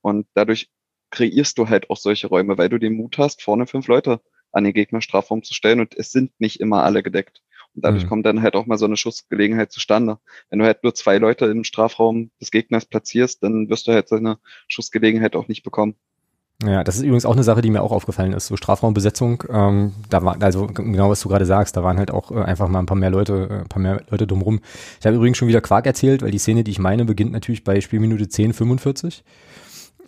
Und 0.00 0.26
dadurch 0.34 0.70
kreierst 1.10 1.58
du 1.58 1.68
halt 1.68 1.90
auch 1.90 1.96
solche 1.96 2.28
Räume, 2.28 2.58
weil 2.58 2.68
du 2.68 2.78
den 2.78 2.94
Mut 2.94 3.18
hast, 3.18 3.42
vorne 3.42 3.66
fünf 3.66 3.88
Leute 3.88 4.20
an 4.52 4.64
den 4.64 4.72
Gegner 4.72 5.02
Strafraum 5.02 5.42
zu 5.42 5.54
stellen 5.54 5.80
und 5.80 5.94
es 5.96 6.12
sind 6.12 6.32
nicht 6.40 6.60
immer 6.60 6.84
alle 6.84 7.02
gedeckt. 7.02 7.42
Und 7.74 7.84
dadurch 7.84 8.04
mhm. 8.04 8.08
kommt 8.08 8.26
dann 8.26 8.42
halt 8.42 8.54
auch 8.54 8.66
mal 8.66 8.78
so 8.78 8.86
eine 8.86 8.96
Schussgelegenheit 8.96 9.70
zustande. 9.70 10.18
Wenn 10.48 10.60
du 10.60 10.64
halt 10.64 10.82
nur 10.82 10.94
zwei 10.94 11.18
Leute 11.18 11.46
im 11.46 11.64
Strafraum 11.64 12.30
des 12.40 12.50
Gegners 12.50 12.86
platzierst, 12.86 13.42
dann 13.42 13.68
wirst 13.68 13.86
du 13.86 13.92
halt 13.92 14.08
so 14.08 14.16
eine 14.16 14.38
Schussgelegenheit 14.66 15.36
auch 15.36 15.48
nicht 15.48 15.62
bekommen. 15.62 15.96
Ja, 16.64 16.84
das 16.84 16.96
ist 16.96 17.02
übrigens 17.02 17.26
auch 17.26 17.34
eine 17.34 17.42
Sache, 17.42 17.60
die 17.60 17.68
mir 17.68 17.82
auch 17.82 17.92
aufgefallen 17.92 18.32
ist. 18.32 18.46
So 18.46 18.56
Strafraumbesetzung, 18.56 19.44
ähm, 19.50 19.92
da 20.08 20.24
war, 20.24 20.40
also 20.40 20.66
genau 20.66 21.10
was 21.10 21.20
du 21.20 21.28
gerade 21.28 21.44
sagst, 21.44 21.76
da 21.76 21.84
waren 21.84 21.98
halt 21.98 22.10
auch 22.10 22.30
äh, 22.30 22.42
einfach 22.42 22.68
mal 22.68 22.78
ein 22.78 22.86
paar 22.86 22.96
mehr 22.96 23.10
Leute, 23.10 23.48
äh, 23.50 23.54
ein 23.60 23.68
paar 23.68 23.82
mehr 23.82 24.00
Leute 24.08 24.26
drumrum. 24.26 24.60
Ich 24.98 25.04
habe 25.04 25.16
übrigens 25.16 25.36
schon 25.36 25.48
wieder 25.48 25.60
Quark 25.60 25.84
erzählt, 25.84 26.22
weil 26.22 26.30
die 26.30 26.38
Szene, 26.38 26.64
die 26.64 26.70
ich 26.70 26.78
meine, 26.78 27.04
beginnt 27.04 27.32
natürlich 27.32 27.62
bei 27.62 27.82
Spielminute 27.82 28.28
10, 28.28 28.54
45. 28.54 29.22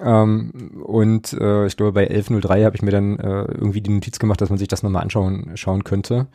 Ähm, 0.01 0.81
und 0.85 1.35
äh, 1.35 1.67
ich 1.67 1.77
glaube, 1.77 1.93
bei 1.93 2.09
11.03 2.09 2.65
habe 2.65 2.77
ich 2.77 2.83
mir 2.83 2.93
dann 2.93 3.19
äh, 3.19 3.43
irgendwie 3.43 3.83
die 3.83 3.91
Notiz 3.91 4.19
gemacht, 4.19 4.41
dass 4.41 4.49
man 4.49 4.59
sich 4.59 4.69
das 4.69 4.83
nochmal 4.83 5.03
anschauen 5.03 5.51
schauen 5.55 5.85
könnte. 5.85 6.29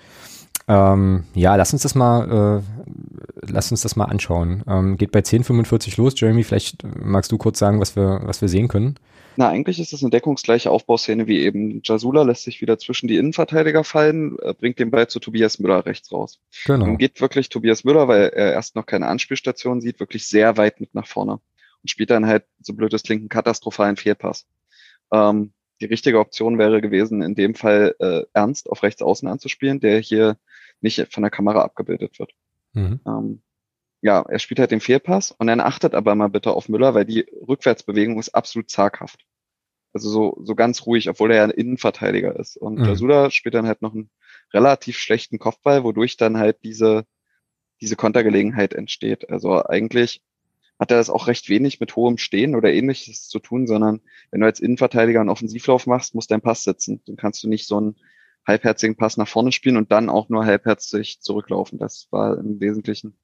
Ähm, 0.68 1.24
ja, 1.34 1.56
lass 1.56 1.74
uns 1.74 1.82
das 1.82 1.96
mal, 1.96 2.62
äh, 2.62 3.52
lass 3.52 3.72
uns 3.72 3.82
das 3.82 3.96
mal 3.96 4.06
anschauen. 4.06 4.64
Ähm, 4.68 4.98
geht 4.98 5.12
bei 5.12 5.20
10.45 5.20 5.98
los. 5.98 6.14
Jeremy, 6.18 6.44
vielleicht 6.44 6.84
magst 7.04 7.32
du 7.32 7.38
kurz 7.40 7.58
sagen, 7.58 7.80
was 7.80 7.96
wir, 7.96 8.22
was 8.24 8.42
wir 8.42 8.48
sehen 8.48 8.68
können. 8.68 8.96
Na, 9.36 9.50
eigentlich 9.50 9.80
ist 9.80 9.94
es 9.94 10.04
eine 10.04 10.12
deckungsgleiche 10.12 10.70
Aufbauszene 10.70 11.28
wie 11.28 11.40
eben. 11.40 11.82
Jasula 11.84 12.24
lässt 12.24 12.44
sich 12.44 12.62
wieder 12.62 12.78
zwischen 12.78 13.08
die 13.08 13.18
Innenverteidiger 13.18 13.84
fallen, 13.84 14.38
äh, 14.40 14.54
bringt 14.54 14.80
den 14.80 14.92
Ball 14.92 15.08
zu 15.08 15.20
Tobias 15.20 15.60
Müller 15.60 15.86
rechts 15.86 16.12
raus. 16.12 16.40
Genau. 16.66 16.86
Und 16.86 16.98
geht 16.98 17.22
wirklich 17.22 17.50
Tobias 17.50 17.84
Müller, 17.84 18.08
weil 18.08 18.30
er 18.30 18.54
erst 18.54 18.76
noch 18.76 18.86
keine 18.86 19.08
Anspielstation 19.08 19.82
sieht, 19.82 20.00
wirklich 20.00 20.28
sehr 20.28 20.58
weit 20.58 20.80
mit 20.80 20.94
nach 20.94 21.08
vorne. 21.08 21.34
Und 21.34 21.90
spielt 21.90 22.12
dann 22.12 22.28
halt, 22.28 22.46
so 22.62 22.74
blöd 22.74 22.94
es 22.94 23.04
klingt, 23.04 23.22
einen 23.22 23.30
katastrophalen 23.30 23.98
Fehlpass. 23.98 24.46
Ähm, 25.12 25.54
die 25.82 25.86
richtige 25.86 26.20
Option 26.20 26.58
wäre 26.58 26.82
gewesen, 26.82 27.22
in 27.22 27.36
dem 27.36 27.56
Fall 27.56 27.96
äh, 28.00 28.22
Ernst 28.34 28.70
auf 28.70 28.84
rechts 28.84 29.02
außen 29.02 29.28
anzuspielen, 29.28 29.80
der 29.80 30.00
hier 30.00 30.38
nicht 30.82 31.14
von 31.14 31.24
der 31.24 31.32
Kamera 31.32 31.62
abgebildet 31.64 32.20
wird. 32.20 32.32
Mhm. 32.74 33.00
Ähm, 33.06 33.42
ja, 34.04 34.22
er 34.22 34.40
spielt 34.40 34.60
halt 34.60 34.72
den 34.72 34.82
Fehlpass 34.82 35.32
und 35.32 35.48
dann 35.48 35.62
achtet 35.62 35.96
aber 35.96 36.14
mal 36.14 36.28
bitte 36.28 36.52
auf 36.52 36.68
Müller, 36.68 36.94
weil 36.94 37.06
die 37.06 37.26
Rückwärtsbewegung 37.48 38.20
ist 38.20 38.36
absolut 38.36 38.70
zaghaft. 38.70 39.26
Also 39.94 40.10
so, 40.10 40.38
so 40.44 40.56
ganz 40.56 40.86
ruhig, 40.86 41.10
obwohl 41.10 41.32
er 41.32 41.38
ja 41.38 41.44
ein 41.46 41.52
Innenverteidiger 41.52 42.38
ist. 42.38 42.58
Und 42.58 42.80
mhm. 42.80 42.96
Suda 42.96 43.32
spielt 43.32 43.56
dann 43.56 43.66
halt 43.66 43.82
noch 43.82 43.94
einen 43.94 44.10
relativ 44.54 44.98
schlechten 44.98 45.40
Kopfball, 45.40 45.86
wodurch 45.86 46.18
dann 46.18 46.38
halt 46.38 46.66
diese, 46.66 47.06
diese 47.80 47.96
Kontergelegenheit 47.96 48.74
entsteht. 48.74 49.30
Also 49.30 49.64
eigentlich 49.64 50.22
hat 50.78 50.92
er 50.92 50.98
das 50.98 51.10
auch 51.10 51.28
recht 51.28 51.48
wenig 51.48 51.80
mit 51.80 51.96
hohem 51.96 52.18
Stehen 52.18 52.56
oder 52.56 52.74
ähnliches 52.74 53.30
zu 53.30 53.40
tun, 53.40 53.68
sondern 53.68 54.02
wenn 54.32 54.42
du 54.42 54.48
als 54.48 54.60
Innenverteidiger 54.60 55.22
einen 55.22 55.30
Offensivlauf 55.30 55.88
machst, 55.88 56.14
muss 56.14 56.28
dein 56.28 56.42
Pass 56.42 56.66
sitzen. 56.66 57.02
Dann 57.06 57.16
kannst 57.16 57.42
du 57.42 57.48
nicht 57.48 57.68
so 57.68 57.78
einen 57.78 57.96
halbherzigen 58.46 58.98
Pass 58.98 59.16
nach 59.16 59.30
vorne 59.30 59.54
spielen 59.54 59.78
und 59.78 59.94
dann 59.94 60.10
auch 60.10 60.28
nur 60.28 60.46
halbherzig 60.46 61.22
zurücklaufen. 61.22 61.80
Das 61.80 62.10
war 62.12 62.38
im 62.38 62.60
Wesentlichen 62.60 63.16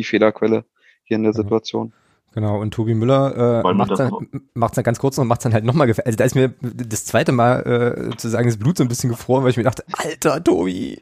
die 0.00 0.04
Fehlerquelle 0.04 0.64
hier 1.04 1.16
in 1.16 1.24
der 1.24 1.32
Situation. 1.32 1.92
Genau, 2.32 2.60
und 2.60 2.72
Tobi 2.72 2.94
Müller 2.94 3.64
äh, 3.64 3.74
macht 3.74 3.98
dann, 3.98 4.12
macht's 4.54 4.76
dann 4.76 4.84
ganz 4.84 5.00
kurz 5.00 5.18
und 5.18 5.26
macht 5.26 5.44
dann 5.44 5.52
halt 5.52 5.64
nochmal 5.64 5.88
gefällt. 5.88 6.06
Also 6.06 6.16
da 6.16 6.24
ist 6.24 6.36
mir 6.36 6.54
das 6.60 7.04
zweite 7.04 7.32
Mal 7.32 8.12
äh, 8.12 8.16
zu 8.16 8.28
sagen, 8.28 8.46
das 8.46 8.56
Blut 8.56 8.76
so 8.76 8.84
ein 8.84 8.88
bisschen 8.88 9.10
gefroren, 9.10 9.42
weil 9.42 9.50
ich 9.50 9.56
mir 9.56 9.64
dachte, 9.64 9.84
alter 9.92 10.42
Tobi, 10.42 11.00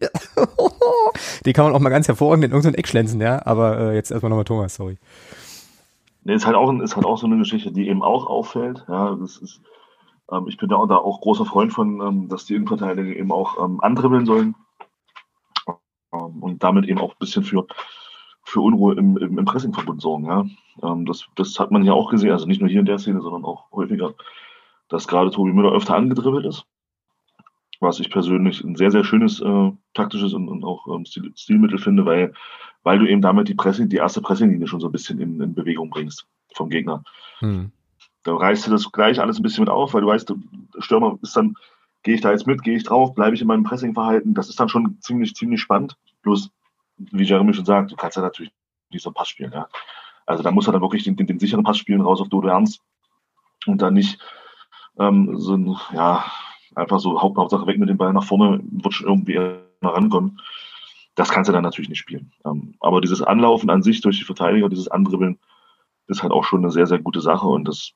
die 1.45 1.53
kann 1.53 1.67
man 1.67 1.75
auch 1.75 1.81
mal 1.81 1.91
ganz 1.91 2.09
hervorragend 2.09 2.47
in 2.47 2.53
irgendein 2.53 2.75
Eck 2.75 2.89
schlänzen, 2.89 3.21
ja. 3.21 3.45
Aber 3.45 3.79
äh, 3.79 3.95
jetzt 3.95 4.11
erstmal 4.11 4.31
nochmal 4.31 4.47
Thomas, 4.47 4.75
sorry. 4.75 4.97
Nee, 6.25 6.35
ist 6.35 6.47
halt 6.47 6.57
auch 6.57 6.73
ist 6.81 6.97
halt 6.97 7.05
auch 7.05 7.19
so 7.19 7.27
eine 7.27 7.37
Geschichte, 7.37 7.73
die 7.73 7.89
eben 7.89 8.03
auch 8.03 8.27
auffällt. 8.27 8.85
Ja, 8.89 9.15
das 9.15 9.37
ist, 9.37 9.61
ähm, 10.33 10.47
ich 10.49 10.57
bin 10.57 10.71
da 10.71 10.77
auch, 10.77 10.87
da 10.87 10.97
auch 10.97 11.21
großer 11.21 11.45
Freund 11.45 11.75
von, 11.75 12.01
ähm, 12.01 12.29
dass 12.29 12.47
die 12.47 12.55
Innenverteidiger 12.55 13.15
eben 13.15 13.33
auch 13.33 13.63
ähm, 13.63 13.81
andribbeln 13.83 14.25
sollen 14.25 14.55
ähm, 16.13 16.43
und 16.43 16.63
damit 16.63 16.87
eben 16.87 17.01
auch 17.01 17.13
ein 17.13 17.19
bisschen 17.19 17.45
für 17.45 17.67
für 18.49 18.61
Unruhe 18.61 18.95
im, 18.95 19.17
im, 19.19 19.39
im 19.39 19.45
Pressingverbund 19.45 20.01
sorgen. 20.01 20.25
Ja? 20.27 20.47
Ähm, 20.83 21.05
das, 21.05 21.27
das 21.37 21.59
hat 21.59 21.71
man 21.71 21.85
ja 21.85 21.93
auch 21.93 22.11
gesehen, 22.11 22.33
also 22.33 22.47
nicht 22.47 22.61
nur 22.61 22.71
hier 22.71 22.81
in 22.81 22.87
der 22.87 22.99
Szene, 22.99 23.21
sondern 23.21 23.45
auch 23.45 23.71
häufiger, 23.73 24.15
dass 24.89 25.07
gerade 25.07 25.31
Tobi 25.31 25.53
Müller 25.53 25.73
öfter 25.73 25.95
angedribbelt 25.95 26.47
ist. 26.47 26.65
Was 27.81 28.01
ich 28.01 28.11
persönlich 28.11 28.65
ein 28.65 28.75
sehr, 28.75 28.91
sehr 28.91 29.05
schönes 29.05 29.41
äh, 29.41 29.73
taktisches 29.95 30.33
und, 30.33 30.49
und 30.49 30.65
auch 30.65 30.89
ähm, 30.89 31.05
Stil, 31.05 31.31
Stilmittel 31.37 31.79
finde, 31.79 32.07
weil, 32.07 32.33
weil 32.83 32.99
du 32.99 33.07
eben 33.07 33.21
damit 33.21 33.49
die 33.49 33.55
Pressing, 33.55 33.89
die 33.89 33.97
erste 33.97 34.21
Pressinglinie 34.21 34.67
schon 34.67 34.81
so 34.81 34.89
ein 34.89 34.93
bisschen 34.93 35.21
in, 35.21 35.41
in 35.41 35.55
Bewegung 35.55 35.91
bringst 35.91 36.27
vom 36.55 36.71
Gegner. 36.71 37.05
Hm. 37.41 37.71
Da 38.25 38.35
reißt 38.35 38.67
du 38.67 38.71
das 38.71 38.91
gleich 38.91 39.21
alles 39.21 39.39
ein 39.39 39.43
bisschen 39.43 39.63
mit 39.63 39.71
auf, 39.71 39.95
weil 39.95 40.01
du 40.01 40.09
weißt, 40.09 40.29
der 40.29 40.37
Stürmer 40.81 41.19
ist 41.23 41.37
dann, 41.37 41.55
gehe 42.03 42.15
ich 42.15 42.21
da 42.21 42.33
jetzt 42.33 42.47
mit, 42.47 42.63
gehe 42.63 42.77
ich 42.77 42.85
drauf, 42.85 43.15
bleibe 43.15 43.37
ich 43.37 43.43
in 43.43 43.47
meinem 43.47 43.63
Pressingverhalten. 43.63 44.35
Das 44.35 44.49
ist 44.49 44.59
dann 44.59 44.69
schon 44.69 44.97
ziemlich, 45.01 45.35
ziemlich 45.35 45.61
spannend. 45.61 45.97
Bloß 46.23 46.51
wie 46.99 47.25
Jeremy 47.25 47.55
schon 47.55 47.65
sagt, 47.65 47.93
du 47.93 47.97
kannst 47.97 48.17
ja 48.17 48.23
natürlich 48.23 48.53
nicht 48.91 49.03
so 49.03 49.11
einen 49.11 49.15
Pass 49.15 49.29
spielen. 49.29 49.53
Ja. 49.53 49.69
Also 50.27 50.43
da 50.43 50.51
muss 50.51 50.67
er 50.67 50.73
dann 50.73 50.83
wirklich 50.83 51.05
den, 51.05 51.17
den, 51.17 51.27
den 51.27 51.39
sicheren 51.39 51.65
Pass 51.65 51.79
spielen, 51.79 52.01
raus 52.01 52.21
auf 52.21 52.29
Dodo 52.29 52.49
Ernst 52.49 52.81
und 53.67 53.81
dann 53.83 53.95
nicht 53.95 54.21
ähm, 54.99 55.39
so 55.39 55.55
ein, 55.55 55.77
ja, 55.93 56.25
einfach 56.75 57.01
so 57.01 57.21
Haupt, 57.21 57.37
Hauptsache 57.39 57.67
weg 57.67 57.79
mit 57.79 57.89
dem 57.89 57.97
Ball 57.97 58.13
nach 58.13 58.25
vorne, 58.25 58.61
wird 58.63 58.95
schon 58.95 59.07
irgendwie 59.07 59.39
rankommen. 59.83 60.41
Das 61.15 61.31
kannst 61.31 61.49
du 61.49 61.53
dann 61.53 61.65
natürlich 61.65 61.89
nicht 61.89 61.99
spielen. 61.99 62.33
Ähm, 62.45 62.75
aber 62.81 63.01
dieses 63.01 63.23
Anlaufen 63.23 63.71
an 63.71 63.83
sich 63.83 64.01
durch 64.01 64.19
die 64.19 64.25
Verteidiger, 64.25 64.69
dieses 64.69 64.89
Andribbeln, 64.89 65.39
ist 66.07 66.23
halt 66.23 66.33
auch 66.33 66.45
schon 66.45 66.61
eine 66.61 66.71
sehr, 66.71 66.87
sehr 66.87 66.99
gute 66.99 67.21
Sache 67.21 67.47
und 67.47 67.67
das 67.67 67.93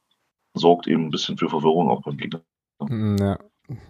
sorgt 0.55 0.86
eben 0.86 1.07
ein 1.07 1.11
bisschen 1.11 1.38
für 1.38 1.48
Verwirrung 1.48 1.88
auch 1.88 2.03
beim 2.03 2.16
Gegner. 2.16 2.42
Ja, 3.18 3.38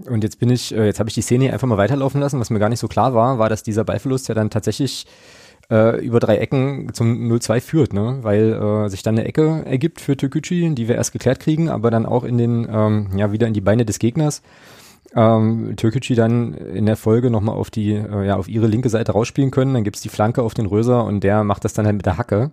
und 0.06 0.22
jetzt 0.22 0.38
bin 0.38 0.50
ich, 0.50 0.74
äh, 0.74 0.86
jetzt 0.86 1.00
habe 1.00 1.08
ich 1.08 1.14
die 1.14 1.22
Szene 1.22 1.52
einfach 1.52 1.66
mal 1.66 1.78
weiterlaufen 1.78 2.20
lassen. 2.20 2.40
Was 2.40 2.50
mir 2.50 2.58
gar 2.58 2.68
nicht 2.68 2.80
so 2.80 2.88
klar 2.88 3.14
war, 3.14 3.38
war, 3.38 3.48
dass 3.48 3.62
dieser 3.62 3.84
Ballverlust 3.84 4.28
ja 4.28 4.34
dann 4.34 4.50
tatsächlich 4.50 5.06
äh, 5.70 6.04
über 6.04 6.20
drei 6.20 6.36
Ecken 6.36 6.92
zum 6.92 7.30
0-2 7.30 7.60
führt, 7.60 7.92
ne? 7.92 8.18
weil 8.22 8.52
äh, 8.52 8.88
sich 8.88 9.02
dann 9.02 9.16
eine 9.18 9.26
Ecke 9.26 9.62
ergibt 9.64 10.00
für 10.00 10.16
Türkgücü, 10.16 10.74
die 10.74 10.88
wir 10.88 10.96
erst 10.96 11.12
geklärt 11.12 11.40
kriegen, 11.40 11.68
aber 11.68 11.90
dann 11.90 12.06
auch 12.06 12.24
in 12.24 12.38
den, 12.38 12.68
ähm, 12.70 13.08
ja, 13.16 13.32
wieder 13.32 13.46
in 13.46 13.54
die 13.54 13.60
Beine 13.60 13.84
des 13.84 13.98
Gegners. 13.98 14.42
Ähm, 15.14 15.74
Türkgücü 15.76 16.14
dann 16.14 16.54
in 16.54 16.86
der 16.86 16.96
Folge 16.96 17.30
nochmal 17.30 17.56
auf 17.56 17.70
die, 17.70 17.92
äh, 17.92 18.26
ja, 18.26 18.36
auf 18.36 18.48
ihre 18.48 18.66
linke 18.66 18.88
Seite 18.88 19.12
rausspielen 19.12 19.50
können. 19.50 19.74
Dann 19.74 19.84
gibt's 19.84 20.00
die 20.00 20.08
Flanke 20.08 20.42
auf 20.42 20.54
den 20.54 20.66
Röser 20.66 21.04
und 21.04 21.22
der 21.24 21.44
macht 21.44 21.64
das 21.64 21.74
dann 21.74 21.86
halt 21.86 21.96
mit 21.96 22.06
der 22.06 22.18
Hacke. 22.18 22.50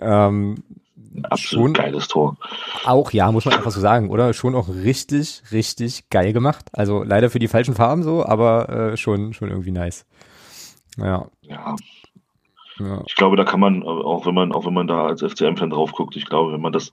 Ähm, 0.00 0.56
Absolut 1.24 1.66
schon 1.66 1.72
geiles 1.74 2.08
Tor. 2.08 2.36
Auch, 2.84 3.10
ja, 3.12 3.30
muss 3.32 3.44
man 3.44 3.54
einfach 3.54 3.70
so 3.70 3.80
sagen, 3.80 4.10
oder? 4.10 4.32
Schon 4.32 4.54
auch 4.54 4.68
richtig, 4.68 5.42
richtig 5.52 6.08
geil 6.10 6.32
gemacht. 6.32 6.66
Also 6.72 7.02
leider 7.02 7.30
für 7.30 7.38
die 7.38 7.48
falschen 7.48 7.74
Farben 7.74 8.02
so, 8.02 8.24
aber 8.24 8.68
äh, 8.68 8.96
schon, 8.96 9.34
schon 9.34 9.50
irgendwie 9.50 9.72
nice. 9.72 10.06
Ja. 10.96 11.26
ja. 11.42 11.76
Ja. 12.78 13.02
Ich 13.06 13.14
glaube, 13.14 13.36
da 13.36 13.44
kann 13.44 13.60
man, 13.60 13.82
auch 13.82 14.26
wenn 14.26 14.34
man, 14.34 14.52
auch 14.52 14.66
wenn 14.66 14.74
man 14.74 14.86
da 14.86 15.06
als 15.06 15.22
FCM-Fan 15.22 15.70
drauf 15.70 15.92
guckt, 15.92 16.16
ich 16.16 16.26
glaube, 16.26 16.52
wenn 16.52 16.60
man 16.60 16.72
das, 16.72 16.92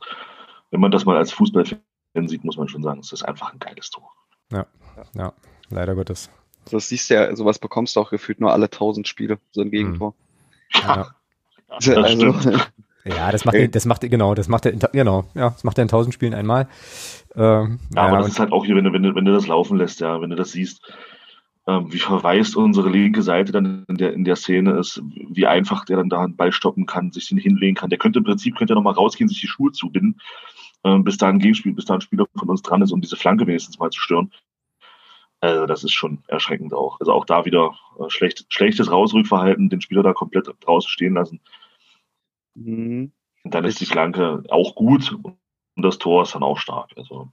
wenn 0.71 0.79
man 0.79 0.91
das 0.91 1.05
mal 1.05 1.17
als 1.17 1.31
Fußballfan 1.33 1.79
sieht, 2.27 2.43
muss 2.45 2.57
man 2.57 2.69
schon 2.69 2.83
sagen, 2.83 3.01
es 3.01 3.11
ist 3.11 3.23
einfach 3.23 3.51
ein 3.51 3.59
geiles 3.59 3.89
Tor. 3.89 4.09
Ja, 4.51 4.65
ja, 5.15 5.33
leider 5.69 5.95
Gottes. 5.95 6.29
Das 6.71 6.87
siehst 6.87 7.09
du 7.09 7.15
ja, 7.15 7.35
sowas 7.35 7.59
bekommst 7.59 7.95
du 7.95 7.99
auch 7.99 8.09
gefühlt 8.09 8.39
nur 8.39 8.53
alle 8.53 8.69
tausend 8.69 9.07
Spiele, 9.07 9.39
so 9.51 9.61
ein 9.61 9.71
Gegentor. 9.71 10.13
Ja. 10.73 10.95
ja. 10.95 11.15
Das 11.67 11.89
also, 11.89 12.33
ja, 13.05 13.31
das 13.31 13.45
macht, 13.45 13.55
er, 13.55 13.67
das 13.67 13.85
macht, 13.85 14.01
genau, 14.01 14.33
das 14.33 14.47
macht 14.47 14.65
er, 14.65 14.71
genau, 14.71 15.25
ja, 15.33 15.49
das 15.49 15.63
macht 15.63 15.77
er 15.77 15.83
in 15.83 15.87
tausend 15.87 16.13
Spielen 16.13 16.33
einmal. 16.33 16.67
Ähm, 17.35 17.79
ja, 17.93 18.01
aber 18.03 18.19
das 18.19 18.29
ist 18.29 18.39
halt 18.39 18.51
auch 18.51 18.65
hier, 18.65 18.75
wenn 18.75 18.85
du, 18.85 18.93
wenn 18.93 19.03
du, 19.03 19.15
wenn 19.15 19.25
du 19.25 19.33
das 19.33 19.47
laufen 19.47 19.77
lässt, 19.77 19.99
ja, 19.99 20.21
wenn 20.21 20.29
du 20.29 20.35
das 20.35 20.51
siehst, 20.51 20.81
ähm, 21.67 21.91
wie 21.91 21.99
verwaist 21.99 22.55
unsere 22.55 22.89
linke 22.89 23.21
Seite 23.21 23.51
dann 23.51 23.85
in 23.87 23.97
der, 23.97 24.13
in 24.13 24.23
der 24.23 24.35
Szene 24.35 24.73
ist, 24.73 25.01
wie 25.29 25.47
einfach 25.47 25.85
der 25.85 25.97
dann 25.97 26.09
da 26.09 26.23
einen 26.23 26.35
Ball 26.35 26.51
stoppen 26.51 26.85
kann, 26.85 27.11
sich 27.11 27.29
den 27.29 27.37
hinlegen 27.37 27.75
kann. 27.75 27.89
Der 27.89 27.99
könnte 27.99 28.19
im 28.19 28.25
Prinzip, 28.25 28.57
könnte 28.57 28.73
er 28.73 28.75
nochmal 28.75 28.93
rausgehen, 28.93 29.29
sich 29.29 29.39
die 29.39 29.47
Schuhe 29.47 29.71
zubinden, 29.71 30.19
ähm, 30.83 31.03
bis 31.03 31.17
da 31.17 31.29
ein 31.29 31.39
Gegenspiel, 31.39 31.73
bis 31.73 31.85
da 31.85 31.95
ein 31.95 32.01
Spieler 32.01 32.25
von 32.35 32.49
uns 32.49 32.61
dran 32.61 32.81
ist, 32.81 32.91
um 32.91 33.01
diese 33.01 33.15
Flanke 33.15 33.47
wenigstens 33.47 33.79
mal 33.79 33.89
zu 33.89 34.01
stören. 34.01 34.31
Also 35.39 35.65
das 35.65 35.83
ist 35.83 35.91
schon 35.91 36.23
erschreckend 36.27 36.73
auch. 36.73 36.99
Also 36.99 37.11
auch 37.11 37.25
da 37.25 37.45
wieder 37.45 37.73
äh, 37.99 38.09
schlecht, 38.09 38.45
schlechtes 38.49 38.91
Rausrückverhalten, 38.91 39.69
den 39.69 39.81
Spieler 39.81 40.03
da 40.03 40.13
komplett 40.13 40.49
draußen 40.61 40.89
stehen 40.89 41.15
lassen. 41.15 41.41
Mhm. 42.55 43.11
Und 43.43 43.53
dann 43.53 43.65
ist 43.65 43.81
die 43.81 43.85
Flanke 43.85 44.43
auch 44.49 44.75
gut 44.75 45.11
und 45.75 45.83
das 45.83 45.97
Tor 45.97 46.23
ist 46.23 46.35
dann 46.35 46.43
auch 46.43 46.57
stark. 46.57 46.91
Also 46.95 47.29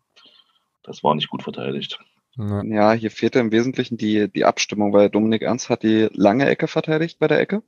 das 0.82 1.04
war 1.04 1.14
nicht 1.14 1.28
gut 1.28 1.42
verteidigt. 1.42 2.00
Ja, 2.36 2.92
hier 2.92 3.10
fehlte 3.10 3.38
im 3.38 3.52
Wesentlichen 3.52 3.96
die, 3.96 4.30
die 4.30 4.44
Abstimmung, 4.44 4.92
weil 4.92 5.10
Dominik 5.10 5.42
Ernst 5.42 5.68
hat 5.68 5.82
die 5.82 6.08
lange 6.12 6.48
Ecke 6.48 6.68
verteidigt 6.68 7.18
bei 7.18 7.28
der 7.28 7.40
Ecke, 7.40 7.62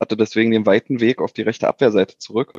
hatte 0.00 0.16
deswegen 0.16 0.50
den 0.50 0.66
weiten 0.66 1.00
Weg 1.00 1.20
auf 1.20 1.32
die 1.32 1.42
rechte 1.42 1.68
Abwehrseite 1.68 2.16
zurück. 2.18 2.52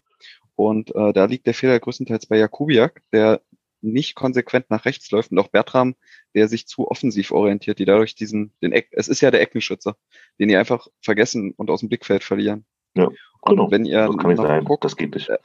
Und 0.56 0.94
äh, 0.96 1.12
da 1.14 1.26
liegt 1.26 1.48
der 1.48 1.54
Fehler 1.54 1.80
größtenteils 1.80 2.28
bei 2.28 2.38
Jakubiak, 2.38 3.02
der 3.12 3.42
nicht 3.82 4.16
konsequent 4.16 4.70
nach 4.70 4.86
rechts 4.86 5.12
läuft 5.12 5.32
und 5.32 5.40
auch 5.40 5.48
Bertram, 5.48 5.96
der 6.34 6.48
sich 6.48 6.68
zu 6.68 6.90
offensiv 6.90 7.32
orientiert, 7.32 7.80
die 7.80 7.86
dadurch 7.86 8.16
diesen, 8.16 8.52
den 8.62 8.72
Eck, 8.72 8.90
es 8.92 9.08
ist 9.08 9.22
ja 9.22 9.32
der 9.32 9.42
Eckenschützer, 9.42 9.96
den 10.40 10.50
die 10.50 10.58
einfach 10.58 10.88
vergessen 11.02 11.54
und 11.56 11.70
aus 11.70 11.82
dem 11.82 11.90
Blickfeld 11.90 12.24
verlieren. 12.24 12.66
Ja, 12.96 13.10
genau. 13.46 13.66
Und 13.66 13.72
wenn 13.72 13.86
ihr 13.86 14.08
das 14.08 14.18
kann 14.18 14.32
nicht 14.32 14.42
sein. 14.42 14.64
Guckt, 14.64 14.84
das 14.84 14.96
geht 14.96 15.14
nicht. 15.14 15.30
Äh, 15.30 15.38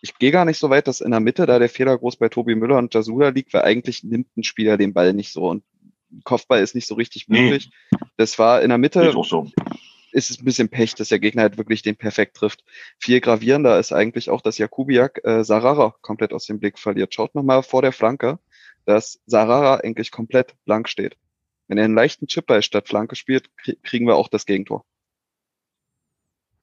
ich 0.00 0.18
gehe 0.18 0.30
gar 0.30 0.44
nicht 0.44 0.58
so 0.58 0.70
weit, 0.70 0.88
dass 0.88 1.00
in 1.00 1.10
der 1.10 1.20
Mitte 1.20 1.46
da 1.46 1.58
der 1.58 1.68
Fehler 1.68 1.96
groß 1.98 2.16
bei 2.16 2.28
Tobi 2.28 2.54
Müller 2.54 2.78
und 2.78 2.94
Jasula 2.94 3.28
liegt, 3.28 3.52
weil 3.52 3.62
eigentlich 3.62 4.02
nimmt 4.02 4.36
ein 4.36 4.42
Spieler 4.42 4.76
den 4.76 4.94
Ball 4.94 5.12
nicht 5.12 5.32
so 5.32 5.48
und 5.48 5.64
Kopfball 6.24 6.62
ist 6.62 6.74
nicht 6.74 6.86
so 6.86 6.94
richtig 6.94 7.28
möglich. 7.28 7.70
Nee. 7.90 7.98
Das 8.16 8.38
war 8.38 8.62
in 8.62 8.68
der 8.68 8.78
Mitte. 8.78 9.02
Ist, 9.02 9.28
so. 9.28 9.50
ist 10.12 10.30
es 10.30 10.40
ein 10.40 10.44
bisschen 10.44 10.68
Pech, 10.68 10.94
dass 10.94 11.08
der 11.08 11.18
Gegner 11.18 11.42
halt 11.42 11.56
wirklich 11.56 11.82
den 11.82 11.96
perfekt 11.96 12.36
trifft. 12.36 12.64
Viel 12.98 13.20
gravierender 13.20 13.78
ist 13.78 13.92
eigentlich 13.92 14.30
auch, 14.30 14.40
dass 14.40 14.58
Jakubiak 14.58 15.20
äh, 15.24 15.44
Sarara 15.44 15.94
komplett 16.02 16.32
aus 16.32 16.46
dem 16.46 16.58
Blick 16.58 16.78
verliert. 16.78 17.14
Schaut 17.14 17.34
nochmal 17.34 17.62
vor 17.62 17.82
der 17.82 17.92
Flanke, 17.92 18.38
dass 18.84 19.20
Sarara 19.26 19.76
eigentlich 19.76 20.10
komplett 20.10 20.54
blank 20.64 20.88
steht. 20.88 21.16
Wenn 21.68 21.78
er 21.78 21.84
einen 21.84 21.94
leichten 21.94 22.26
Chipball 22.26 22.62
statt 22.62 22.88
Flanke 22.88 23.16
spielt, 23.16 23.48
kriegen 23.82 24.06
wir 24.06 24.16
auch 24.16 24.28
das 24.28 24.44
Gegentor. 24.44 24.84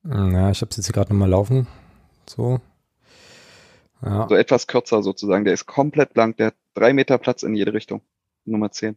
Ja, 0.04 0.50
ich 0.50 0.62
habe 0.62 0.70
es 0.72 0.78
jetzt 0.78 0.94
gerade 0.94 1.14
nochmal 1.14 1.30
laufen. 1.30 1.68
So. 2.26 2.60
Ja. 4.02 4.28
So 4.30 4.36
etwas 4.36 4.68
kürzer 4.68 5.04
sozusagen. 5.04 5.44
Der 5.44 5.54
ist 5.54 5.66
komplett 5.66 6.14
blank. 6.14 6.38
Der 6.38 6.48
hat 6.48 6.56
drei 6.74 6.94
Meter 6.94 7.18
Platz 7.18 7.44
in 7.44 7.56
jede 7.56 7.74
Richtung. 7.74 8.02
Nummer 8.46 8.72
10. 8.72 8.96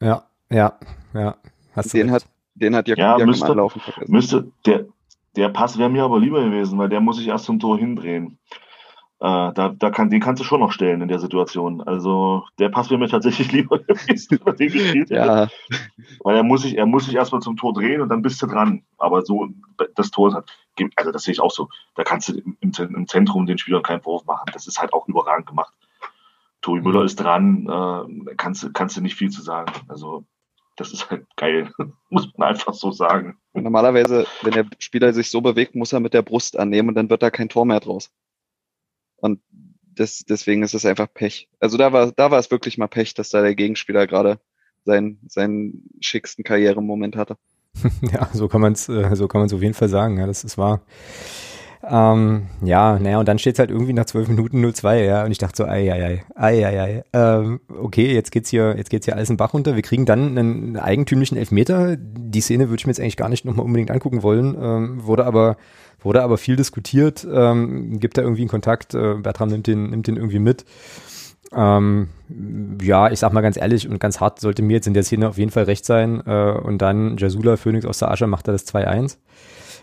Ja, 0.00 0.26
ja, 0.50 0.78
ja. 1.12 1.36
Hast 1.72 1.94
den 1.94 2.10
hat, 2.10 2.26
den 2.54 2.74
hat 2.74 2.88
ja, 2.88 3.18
ja 3.18 3.26
müsste, 3.26 3.46
Anlaufen 3.46 3.80
vergessen. 3.80 4.12
Müsste, 4.12 4.52
der, 4.66 4.86
der 5.36 5.48
Pass 5.48 5.78
wäre 5.78 5.90
mir 5.90 6.04
aber 6.04 6.18
lieber 6.18 6.44
gewesen, 6.44 6.78
weil 6.78 6.88
der 6.88 7.00
muss 7.00 7.16
sich 7.16 7.28
erst 7.28 7.46
zum 7.46 7.58
Tor 7.58 7.78
hindrehen. 7.78 8.38
Äh, 9.20 9.52
da, 9.54 9.74
da 9.78 9.90
kann, 9.90 10.10
den 10.10 10.20
kannst 10.20 10.40
du 10.40 10.44
schon 10.44 10.60
noch 10.60 10.72
stellen 10.72 11.00
in 11.00 11.08
der 11.08 11.18
Situation. 11.18 11.80
Also 11.80 12.44
der 12.58 12.68
Pass 12.68 12.90
wäre 12.90 12.98
mir 12.98 13.08
tatsächlich 13.10 13.52
lieber 13.52 13.78
gewesen, 13.78 14.40
wenn 14.44 14.56
den 14.56 14.72
gespielt 14.72 15.10
ja. 15.10 15.48
Weil 16.22 16.36
er 16.36 16.42
muss 16.42 16.62
sich, 16.62 16.76
er 16.76 16.86
muss 16.86 17.06
sich 17.06 17.14
erstmal 17.14 17.40
zum 17.40 17.56
Tor 17.56 17.72
drehen 17.72 18.00
und 18.00 18.08
dann 18.08 18.22
bist 18.22 18.42
du 18.42 18.46
dran. 18.46 18.82
Aber 18.98 19.22
so, 19.22 19.48
das 19.94 20.10
Tor 20.10 20.34
hat, 20.34 20.50
also 20.96 21.12
das 21.12 21.22
sehe 21.22 21.32
ich 21.32 21.40
auch 21.40 21.50
so. 21.50 21.68
Da 21.94 22.04
kannst 22.04 22.28
du 22.28 22.34
im, 22.34 22.56
im 22.60 23.06
Zentrum 23.06 23.46
den 23.46 23.58
Spielern 23.58 23.82
keinen 23.82 24.02
Vorwurf 24.02 24.26
machen. 24.26 24.50
Das 24.52 24.66
ist 24.66 24.80
halt 24.80 24.92
auch 24.92 25.06
überragend 25.08 25.46
gemacht. 25.46 25.72
Tobi 26.60 26.80
Müller 26.80 27.04
ist 27.04 27.16
dran, 27.16 27.66
äh, 27.68 28.34
kannst, 28.36 28.72
kannst 28.74 28.96
du 28.96 29.00
nicht 29.00 29.14
viel 29.14 29.30
zu 29.30 29.42
sagen. 29.42 29.72
Also 29.88 30.24
das 30.76 30.92
ist 30.92 31.10
halt 31.10 31.26
geil, 31.36 31.70
muss 32.10 32.28
man 32.36 32.48
einfach 32.48 32.74
so 32.74 32.90
sagen. 32.90 33.38
Normalerweise, 33.52 34.26
wenn 34.42 34.52
der 34.52 34.66
Spieler 34.78 35.12
sich 35.12 35.30
so 35.30 35.40
bewegt, 35.40 35.74
muss 35.74 35.92
er 35.92 36.00
mit 36.00 36.14
der 36.14 36.22
Brust 36.22 36.58
annehmen 36.58 36.88
und 36.88 36.94
dann 36.94 37.10
wird 37.10 37.22
da 37.22 37.30
kein 37.30 37.48
Tor 37.48 37.64
mehr 37.64 37.80
draus. 37.80 38.10
Und 39.24 39.40
das, 39.94 40.26
deswegen 40.28 40.62
ist 40.62 40.74
es 40.74 40.84
einfach 40.84 41.08
Pech. 41.12 41.48
Also 41.58 41.78
da 41.78 41.94
war, 41.94 42.12
da 42.12 42.30
war 42.30 42.38
es 42.38 42.50
wirklich 42.50 42.76
mal 42.76 42.88
Pech, 42.88 43.14
dass 43.14 43.30
da 43.30 43.40
der 43.40 43.54
Gegenspieler 43.54 44.06
gerade 44.06 44.38
seinen, 44.84 45.18
seinen 45.26 45.88
schicksten 46.00 46.44
Karrieremoment 46.44 47.16
hatte. 47.16 47.38
ja, 48.02 48.28
so 48.34 48.48
kann 48.48 48.60
man 48.60 48.74
es, 48.74 48.86
äh, 48.90 49.16
so 49.16 49.26
kann 49.26 49.40
man 49.40 49.50
auf 49.50 49.62
jeden 49.62 49.72
Fall 49.72 49.88
sagen. 49.88 50.18
Ja, 50.18 50.26
das 50.26 50.44
ist 50.44 50.58
wahr. 50.58 50.82
Ähm, 51.82 52.48
ja, 52.62 52.98
naja, 52.98 53.18
und 53.18 53.26
dann 53.26 53.38
steht 53.38 53.54
es 53.54 53.58
halt 53.58 53.70
irgendwie 53.70 53.94
nach 53.94 54.04
zwölf 54.04 54.28
Minuten 54.28 54.62
0-2, 54.62 55.04
ja, 55.04 55.24
und 55.24 55.30
ich 55.30 55.38
dachte 55.38 55.56
so, 55.56 55.64
ei, 55.64 55.90
ei, 55.90 56.04
ei, 56.04 56.24
ei, 56.34 56.66
ei, 56.66 56.80
ei. 56.82 57.04
Ähm, 57.14 57.60
okay, 57.68 58.12
jetzt 58.12 58.30
geht's 58.30 58.50
hier, 58.50 58.74
jetzt 58.76 58.90
geht's 58.90 59.06
hier 59.06 59.16
alles 59.16 59.30
in 59.30 59.38
Bach 59.38 59.54
runter. 59.54 59.74
Wir 59.74 59.82
kriegen 59.82 60.04
dann 60.04 60.36
einen 60.36 60.76
eigentümlichen 60.76 61.38
Elfmeter. 61.38 61.96
Die 61.96 62.40
Szene 62.42 62.68
würde 62.68 62.80
ich 62.80 62.86
mir 62.86 62.90
jetzt 62.90 63.00
eigentlich 63.00 63.16
gar 63.16 63.30
nicht 63.30 63.46
nochmal 63.46 63.64
unbedingt 63.64 63.90
angucken 63.90 64.22
wollen, 64.22 64.54
ähm, 64.60 65.04
wurde 65.06 65.24
aber, 65.24 65.56
wurde 66.04 66.22
aber 66.22 66.38
viel 66.38 66.56
diskutiert, 66.56 67.26
ähm, 67.30 67.98
gibt 67.98 68.18
da 68.18 68.22
irgendwie 68.22 68.42
einen 68.42 68.50
Kontakt, 68.50 68.94
äh, 68.94 69.14
Bertram 69.14 69.48
nimmt 69.48 69.66
den, 69.66 69.90
nimmt 69.90 70.06
den 70.06 70.16
irgendwie 70.16 70.38
mit. 70.38 70.64
Ähm, 71.56 72.08
ja, 72.82 73.10
ich 73.10 73.20
sag 73.20 73.32
mal 73.32 73.40
ganz 73.40 73.56
ehrlich 73.56 73.88
und 73.88 74.00
ganz 74.00 74.20
hart 74.20 74.40
sollte 74.40 74.62
mir 74.62 74.74
jetzt 74.74 74.86
in 74.86 74.94
der 74.94 75.04
Szene 75.04 75.28
auf 75.28 75.38
jeden 75.38 75.50
Fall 75.50 75.64
recht 75.64 75.84
sein. 75.84 76.22
Äh, 76.26 76.52
und 76.52 76.78
dann 76.78 77.16
Jasula 77.16 77.56
Phoenix 77.56 77.86
aus 77.86 77.98
der 77.98 78.10
Asche 78.10 78.26
macht 78.26 78.48
er 78.48 78.52
das 78.52 78.66
2-1. 78.66 79.18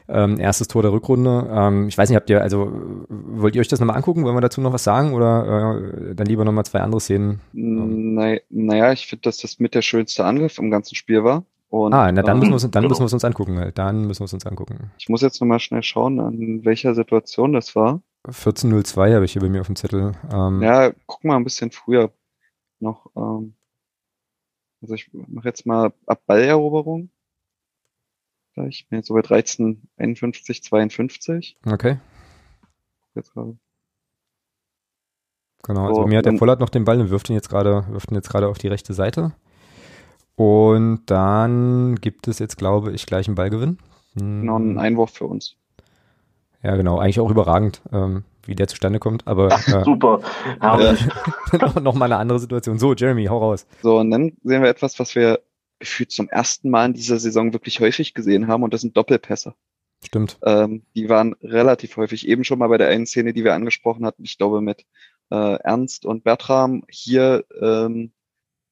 Ähm, 0.09 0.39
erstes 0.39 0.67
Tor 0.67 0.81
der 0.81 0.91
Rückrunde. 0.91 1.47
Ähm, 1.49 1.87
ich 1.87 1.97
weiß 1.97 2.09
nicht, 2.09 2.17
habt 2.17 2.29
ihr, 2.29 2.41
also 2.41 2.71
wollt 3.07 3.55
ihr 3.55 3.61
euch 3.61 3.67
das 3.67 3.79
nochmal 3.79 3.95
angucken? 3.95 4.23
Wollen 4.25 4.35
wir 4.35 4.41
dazu 4.41 4.59
noch 4.59 4.73
was 4.73 4.83
sagen? 4.83 5.13
Oder 5.13 6.09
äh, 6.09 6.15
dann 6.15 6.27
lieber 6.27 6.43
nochmal 6.43 6.65
zwei 6.65 6.79
andere 6.79 6.99
Szenen? 6.99 7.39
Naja, 7.53 8.91
ich 8.91 9.07
finde, 9.07 9.21
dass 9.21 9.37
das 9.37 9.59
mit 9.59 9.73
der 9.73 9.81
schönste 9.81 10.25
Angriff 10.25 10.57
im 10.57 10.71
ganzen 10.71 10.95
Spiel 10.95 11.23
war. 11.23 11.45
Und, 11.71 11.93
ah, 11.93 12.11
na, 12.11 12.21
dann, 12.21 12.35
ähm, 12.35 12.39
müssen, 12.39 12.49
wir 12.49 12.53
uns, 12.55 12.61
dann 12.63 12.71
genau. 12.71 12.89
müssen 12.89 13.01
wir 13.01 13.05
es 13.05 13.13
uns 13.13 13.23
angucken. 13.23 13.57
Halt. 13.57 13.77
Dann 13.77 14.05
müssen 14.05 14.19
wir 14.19 14.25
es 14.25 14.33
uns 14.33 14.45
angucken. 14.45 14.91
Ich 14.97 15.07
muss 15.07 15.21
jetzt 15.21 15.39
nochmal 15.39 15.61
schnell 15.61 15.81
schauen, 15.83 16.19
an 16.19 16.65
welcher 16.65 16.93
Situation 16.93 17.53
das 17.53 17.77
war. 17.77 18.01
14.02 18.27 19.15
habe 19.15 19.23
ich 19.23 19.31
hier 19.31 19.41
bei 19.41 19.47
mir 19.47 19.61
auf 19.61 19.67
dem 19.67 19.77
Zettel. 19.77 20.11
Ähm, 20.29 20.61
ja, 20.61 20.91
guck 21.05 21.23
mal 21.23 21.37
ein 21.37 21.45
bisschen 21.45 21.71
früher 21.71 22.11
noch. 22.81 23.09
Ähm, 23.15 23.55
also 24.81 24.95
ich 24.95 25.09
mache 25.13 25.47
jetzt 25.47 25.65
mal 25.65 25.93
ab 26.07 26.21
Balleroberung. 26.25 27.09
Ich 28.67 28.89
bin 28.89 28.99
jetzt 28.99 29.07
so 29.07 29.13
bei 29.13 29.21
13, 29.21 29.81
51, 29.95 30.63
52. 30.63 31.57
Okay. 31.65 31.99
Jetzt 33.15 33.33
gerade. 33.33 33.57
Genau, 35.63 35.87
also 35.87 36.01
so, 36.01 36.07
mir 36.07 36.17
hat 36.17 36.25
der 36.25 36.33
Pollard 36.33 36.59
noch 36.59 36.69
den 36.69 36.83
Ball 36.83 36.99
und 36.99 37.11
wirft 37.11 37.29
ihn 37.29 37.35
jetzt 37.35 37.49
gerade, 37.49 37.85
wirft 37.89 38.11
ihn 38.11 38.15
jetzt 38.15 38.29
gerade 38.29 38.49
auf 38.49 38.57
die 38.57 38.67
rechte 38.67 38.93
Seite. 38.93 39.33
Und 40.35 41.03
dann 41.05 41.95
gibt 41.95 42.27
es 42.27 42.39
jetzt, 42.39 42.57
glaube 42.57 42.91
ich, 42.93 43.05
gleich 43.05 43.27
einen 43.27 43.35
Ballgewinn. 43.35 43.77
Hm. 44.17 44.45
Noch 44.45 44.55
einen 44.55 44.79
Einwurf 44.79 45.11
für 45.11 45.25
uns. 45.25 45.55
Ja, 46.63 46.75
genau, 46.75 46.99
eigentlich 46.99 47.19
auch 47.19 47.31
überragend, 47.31 47.81
ähm, 47.91 48.23
wie 48.45 48.55
der 48.55 48.67
zustande 48.67 48.99
kommt, 48.99 49.27
aber 49.27 49.47
äh, 49.67 49.83
super. 49.83 50.21
noch, 51.59 51.75
noch 51.75 51.95
mal 51.95 52.05
eine 52.05 52.17
andere 52.17 52.39
Situation. 52.39 52.79
So, 52.79 52.93
Jeremy, 52.93 53.25
hau 53.25 53.39
raus. 53.39 53.65
So, 53.81 53.97
und 53.97 54.11
dann 54.11 54.33
sehen 54.43 54.61
wir 54.61 54.69
etwas, 54.69 54.99
was 54.99 55.15
wir 55.15 55.39
gefühlt 55.79 56.11
zum 56.11 56.29
ersten 56.29 56.69
Mal 56.69 56.85
in 56.85 56.93
dieser 56.93 57.17
Saison 57.17 57.53
wirklich 57.53 57.79
häufig 57.79 58.13
gesehen 58.13 58.47
haben 58.47 58.63
und 58.63 58.73
das 58.73 58.81
sind 58.81 58.95
Doppelpässe. 58.95 59.55
Stimmt. 60.03 60.37
Ähm, 60.43 60.83
die 60.95 61.09
waren 61.09 61.35
relativ 61.41 61.97
häufig, 61.97 62.27
eben 62.27 62.43
schon 62.43 62.59
mal 62.59 62.69
bei 62.69 62.77
der 62.77 62.87
einen 62.87 63.05
Szene, 63.05 63.33
die 63.33 63.43
wir 63.43 63.53
angesprochen 63.53 64.05
hatten, 64.05 64.23
ich 64.23 64.37
glaube 64.37 64.61
mit 64.61 64.85
äh, 65.31 65.55
Ernst 65.55 66.05
und 66.05 66.23
Bertram, 66.23 66.83
hier 66.89 67.45
ähm, 67.59 68.11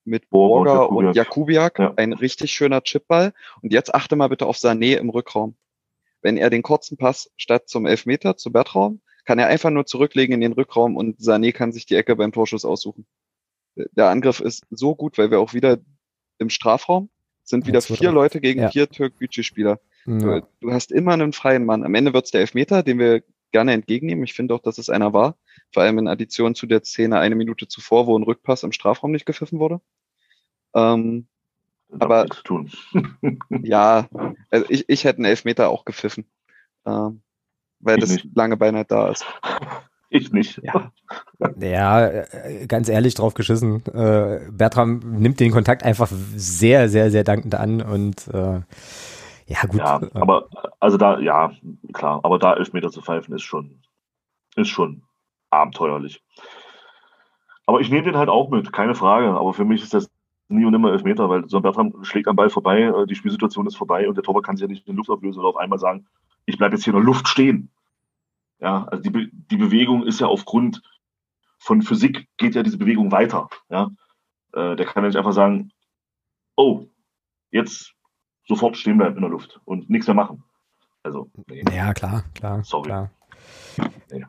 mit 0.09 0.29
Borger 0.29 0.89
und 0.89 1.13
Jakubiak, 1.13 1.79
ja. 1.79 1.93
ein 1.95 2.13
richtig 2.13 2.51
schöner 2.51 2.81
Chipball. 2.81 3.33
Und 3.61 3.71
jetzt 3.71 3.93
achte 3.93 4.15
mal 4.15 4.27
bitte 4.27 4.45
auf 4.45 4.57
Sané 4.57 4.97
im 4.97 5.09
Rückraum. 5.09 5.55
Wenn 6.21 6.37
er 6.37 6.49
den 6.49 6.63
kurzen 6.63 6.97
Pass 6.97 7.31
statt 7.37 7.69
zum 7.69 7.85
Elfmeter 7.85 8.35
zu 8.35 8.51
Bertram, 8.51 9.01
kann 9.25 9.39
er 9.39 9.47
einfach 9.47 9.69
nur 9.69 9.85
zurücklegen 9.85 10.33
in 10.33 10.41
den 10.41 10.53
Rückraum 10.53 10.97
und 10.97 11.19
Sané 11.19 11.53
kann 11.53 11.71
sich 11.71 11.85
die 11.85 11.95
Ecke 11.95 12.15
beim 12.15 12.31
Torschuss 12.31 12.65
aussuchen. 12.65 13.05
Der 13.75 14.09
Angriff 14.09 14.39
ist 14.39 14.65
so 14.69 14.95
gut, 14.95 15.17
weil 15.17 15.31
wir 15.31 15.39
auch 15.39 15.53
wieder 15.53 15.77
im 16.39 16.49
Strafraum 16.49 17.09
sind 17.43 17.67
wieder 17.67 17.81
vier 17.81 18.11
Leute 18.11 18.41
gegen 18.41 18.61
ja. 18.61 18.69
vier 18.69 18.89
Türk-Gücü-Spieler. 18.89 19.79
Ja. 20.05 20.41
Du, 20.59 20.71
hast 20.71 20.91
immer 20.91 21.13
einen 21.13 21.33
freien 21.33 21.65
Mann. 21.65 21.83
Am 21.83 21.95
Ende 21.95 22.13
wird's 22.13 22.31
der 22.31 22.41
Elfmeter, 22.41 22.83
den 22.83 22.99
wir 22.99 23.23
gerne 23.51 23.73
entgegennehmen. 23.73 24.23
Ich 24.23 24.33
finde 24.33 24.53
auch, 24.53 24.61
dass 24.61 24.77
es 24.77 24.89
einer 24.89 25.13
war. 25.13 25.37
Vor 25.73 25.83
allem 25.83 25.97
in 25.99 26.07
Addition 26.07 26.55
zu 26.55 26.67
der 26.67 26.83
Szene 26.83 27.19
eine 27.19 27.35
Minute 27.35 27.67
zuvor, 27.67 28.07
wo 28.07 28.17
ein 28.17 28.23
Rückpass 28.23 28.63
im 28.63 28.71
Strafraum 28.71 29.11
nicht 29.11 29.25
gepfiffen 29.25 29.59
wurde. 29.59 29.81
Ähm, 30.73 31.27
aber 31.97 32.27
ja, 33.49 34.07
also 34.51 34.65
ich, 34.69 34.87
ich 34.87 35.03
hätte 35.03 35.17
einen 35.17 35.25
Elfmeter 35.25 35.69
auch 35.69 35.85
gepfiffen, 35.85 36.25
ähm, 36.85 37.21
weil 37.79 37.97
ich 37.97 38.01
das 38.01 38.11
nicht. 38.11 38.35
lange 38.35 38.57
Bein 38.57 38.83
da 38.87 39.09
ist. 39.09 39.25
Ich 40.11 40.31
nicht. 40.31 40.59
Ja, 40.63 40.91
ja 41.59 42.07
äh, 42.07 42.65
ganz 42.65 42.89
ehrlich 42.89 43.13
drauf 43.13 43.35
geschissen. 43.35 43.85
Äh, 43.93 44.39
Bertram 44.51 44.97
nimmt 44.97 45.39
den 45.39 45.51
Kontakt 45.51 45.83
einfach 45.83 46.09
sehr, 46.35 46.89
sehr, 46.89 47.11
sehr 47.11 47.23
dankend 47.23 47.53
an 47.53 47.83
und 47.83 48.27
äh, 48.29 48.61
ja, 49.45 49.61
gut. 49.67 49.77
Ja, 49.77 50.01
aber 50.15 50.47
also 50.79 50.97
da, 50.97 51.19
ja, 51.19 51.51
klar, 51.93 52.21
aber 52.23 52.39
da 52.39 52.55
Elfmeter 52.55 52.89
zu 52.89 53.03
pfeifen 53.03 53.35
ist 53.35 53.43
schon, 53.43 53.83
ist 54.55 54.69
schon 54.69 55.03
abenteuerlich. 55.51 56.23
Aber 57.67 57.79
ich 57.79 57.91
nehme 57.91 58.05
den 58.05 58.17
halt 58.17 58.29
auch 58.29 58.49
mit, 58.49 58.73
keine 58.73 58.95
Frage. 58.95 59.29
Aber 59.29 59.53
für 59.53 59.65
mich 59.65 59.83
ist 59.83 59.93
das 59.93 60.09
nie 60.49 60.65
und 60.65 60.73
immer 60.73 60.91
Elfmeter, 60.91 61.29
weil 61.29 61.47
so 61.47 61.57
ein 61.57 61.63
Bertram 61.63 62.03
schlägt 62.03 62.27
am 62.27 62.35
Ball 62.35 62.49
vorbei, 62.49 62.81
äh, 62.81 63.05
die 63.05 63.15
Spielsituation 63.15 63.67
ist 63.67 63.77
vorbei 63.77 64.07
und 64.09 64.15
der 64.15 64.23
Torwart 64.23 64.45
kann 64.45 64.57
sich 64.57 64.63
ja 64.63 64.67
nicht 64.67 64.87
in 64.87 64.95
Luft 64.95 65.09
auflösen 65.09 65.39
oder 65.39 65.49
auf 65.49 65.57
einmal 65.57 65.79
sagen, 65.79 66.07
ich 66.45 66.57
bleibe 66.57 66.75
jetzt 66.75 66.83
hier 66.83 66.93
in 66.93 66.99
der 66.99 67.05
Luft 67.05 67.27
stehen. 67.27 67.69
Ja, 68.59 68.85
also 68.85 69.01
die, 69.01 69.09
Be 69.09 69.29
die 69.31 69.57
Bewegung 69.57 70.05
ist 70.05 70.19
ja 70.19 70.27
aufgrund 70.27 70.81
von 71.59 71.81
Physik 71.81 72.27
geht 72.37 72.55
ja 72.55 72.63
diese 72.63 72.77
Bewegung 72.77 73.11
weiter. 73.11 73.49
Ja, 73.69 73.91
äh, 74.53 74.75
der 74.75 74.85
kann 74.85 75.03
ja 75.03 75.09
nicht 75.09 75.17
einfach 75.17 75.33
sagen, 75.33 75.71
oh, 76.55 76.85
jetzt 77.51 77.93
sofort 78.47 78.75
stehen 78.75 78.97
bleiben 78.97 79.15
in 79.15 79.21
der 79.21 79.29
Luft 79.29 79.61
und 79.65 79.89
nichts 79.89 80.07
mehr 80.07 80.15
machen. 80.15 80.43
Also, 81.03 81.29
nee. 81.47 81.63
Ja, 81.71 81.93
klar, 81.93 82.23
klar. 82.33 82.63
Sorry. 82.63 82.87
Klar. 82.87 83.11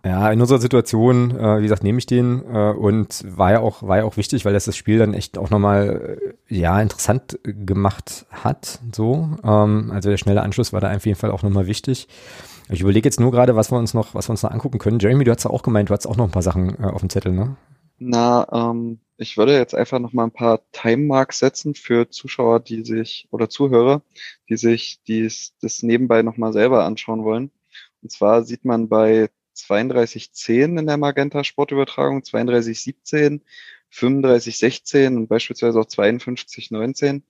Ja, 0.05 0.30
in 0.30 0.41
unserer 0.41 0.61
Situation, 0.61 1.30
äh, 1.36 1.59
wie 1.59 1.62
gesagt, 1.62 1.82
nehme 1.82 1.99
ich 1.99 2.07
den 2.07 2.43
äh, 2.53 2.72
und 2.72 3.24
war 3.26 3.53
ja 3.53 3.61
auch 3.61 3.82
war 3.82 3.99
ja 3.99 4.05
auch 4.05 4.16
wichtig, 4.16 4.45
weil 4.45 4.53
das 4.53 4.66
das 4.66 4.76
Spiel 4.76 4.99
dann 4.99 5.14
echt 5.14 5.38
auch 5.38 5.51
nochmal 5.51 6.18
äh, 6.49 6.55
ja 6.55 6.80
interessant 6.80 7.38
gemacht 7.45 8.26
hat. 8.30 8.80
So, 8.95 9.30
ähm, 9.43 9.91
also 9.93 10.11
der 10.11 10.18
schnelle 10.18 10.43
Anschluss 10.43 10.72
war 10.72 10.80
da 10.80 10.95
auf 10.95 11.07
jeden 11.07 11.18
Fall 11.18 11.30
auch 11.30 11.43
nochmal 11.43 11.66
wichtig. 11.66 12.09
Ich 12.68 12.80
überlege 12.82 13.07
jetzt 13.07 13.18
nur 13.18 13.32
gerade, 13.32 13.57
was 13.57 13.72
wir 13.72 13.78
uns 13.78 13.95
noch, 13.95 14.14
was 14.14 14.28
wir 14.28 14.32
uns 14.32 14.43
noch 14.43 14.51
angucken 14.51 14.78
können. 14.78 15.01
Jeremy, 15.01 15.24
du 15.24 15.32
hast 15.32 15.45
ja 15.45 15.51
auch 15.51 15.62
gemeint, 15.62 15.91
du 15.91 15.95
hast 15.95 16.07
auch 16.07 16.16
noch 16.16 16.26
ein 16.26 16.30
paar 16.30 16.43
Sachen 16.43 16.76
äh, 16.80 16.86
auf 16.86 17.01
dem 17.01 17.11
Zettel, 17.11 17.32
ne? 17.32 17.57
Na, 17.99 18.47
ähm, 18.53 19.01
ich 19.16 19.36
würde 19.36 19.53
jetzt 19.53 19.74
einfach 19.74 19.99
noch 19.99 20.14
mal 20.14 20.24
ein 20.24 20.30
paar 20.30 20.61
Time 20.72 21.05
Marks 21.07 21.41
setzen 21.41 21.74
für 21.74 22.09
Zuschauer, 22.09 22.61
die 22.61 22.84
sich 22.84 23.28
oder 23.30 23.51
Zuhörer, 23.51 24.03
die 24.49 24.57
sich 24.57 25.01
dies, 25.07 25.55
das 25.61 25.82
nebenbei 25.82 26.22
noch 26.22 26.38
mal 26.38 26.53
selber 26.55 26.84
anschauen 26.84 27.24
wollen. 27.24 27.51
Und 28.03 28.11
zwar 28.11 28.44
sieht 28.44 28.64
man 28.64 28.88
bei 28.88 29.30
32.10 29.57 30.78
in 30.78 30.86
der 30.86 30.96
Magenta 30.96 31.44
Sportübertragung, 31.44 32.20
32.17, 32.20 33.40
35.16 33.92 35.16
und 35.16 35.28
beispielsweise 35.28 35.78
auch 35.78 35.86
52.19 35.86 37.22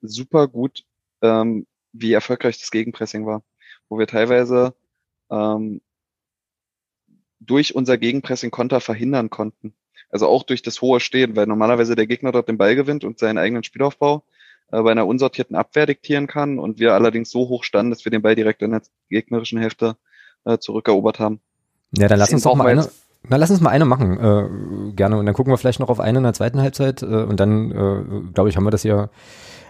super 0.00 0.48
gut, 0.48 0.84
ähm, 1.22 1.66
wie 1.92 2.12
erfolgreich 2.12 2.58
das 2.58 2.70
Gegenpressing 2.70 3.26
war, 3.26 3.42
wo 3.88 3.98
wir 3.98 4.06
teilweise 4.06 4.74
ähm, 5.30 5.80
durch 7.40 7.74
unser 7.74 7.98
Gegenpressing 7.98 8.50
Konter 8.50 8.80
verhindern 8.80 9.30
konnten. 9.30 9.74
Also 10.10 10.26
auch 10.26 10.42
durch 10.42 10.62
das 10.62 10.80
hohe 10.80 11.00
Stehen, 11.00 11.36
weil 11.36 11.46
normalerweise 11.46 11.94
der 11.94 12.06
Gegner 12.06 12.32
dort 12.32 12.48
den 12.48 12.58
Ball 12.58 12.74
gewinnt 12.74 13.04
und 13.04 13.18
seinen 13.18 13.38
eigenen 13.38 13.64
Spielaufbau 13.64 14.24
äh, 14.70 14.82
bei 14.82 14.92
einer 14.92 15.06
unsortierten 15.06 15.56
Abwehr 15.56 15.86
diktieren 15.86 16.26
kann 16.26 16.58
und 16.58 16.78
wir 16.78 16.94
allerdings 16.94 17.30
so 17.30 17.48
hoch 17.48 17.64
standen, 17.64 17.90
dass 17.90 18.04
wir 18.04 18.10
den 18.10 18.22
Ball 18.22 18.34
direkt 18.34 18.62
in 18.62 18.70
der 18.70 18.82
gegnerischen 19.10 19.58
Hälfte 19.58 19.96
äh, 20.48 20.58
zurückerobert 20.58 21.18
haben. 21.20 21.40
Ja, 21.92 22.08
dann 22.08 22.18
lass 22.18 22.32
uns 22.32 22.42
doch 22.42 22.54
mal 22.54 22.66
eine, 22.66 22.88
na, 23.28 23.36
lass 23.36 23.50
uns 23.50 23.60
mal 23.60 23.70
eine 23.70 23.84
machen, 23.84 24.18
äh, 24.18 24.92
gerne. 24.94 25.18
Und 25.18 25.26
dann 25.26 25.34
gucken 25.34 25.52
wir 25.52 25.58
vielleicht 25.58 25.80
noch 25.80 25.88
auf 25.88 26.00
eine 26.00 26.18
in 26.18 26.24
der 26.24 26.32
zweiten 26.32 26.60
Halbzeit. 26.60 27.02
Äh, 27.02 27.06
und 27.06 27.38
dann, 27.40 27.70
äh, 27.70 28.32
glaube 28.32 28.48
ich, 28.48 28.56
haben 28.56 28.64
wir 28.64 28.70
das 28.70 28.82
ja 28.82 29.10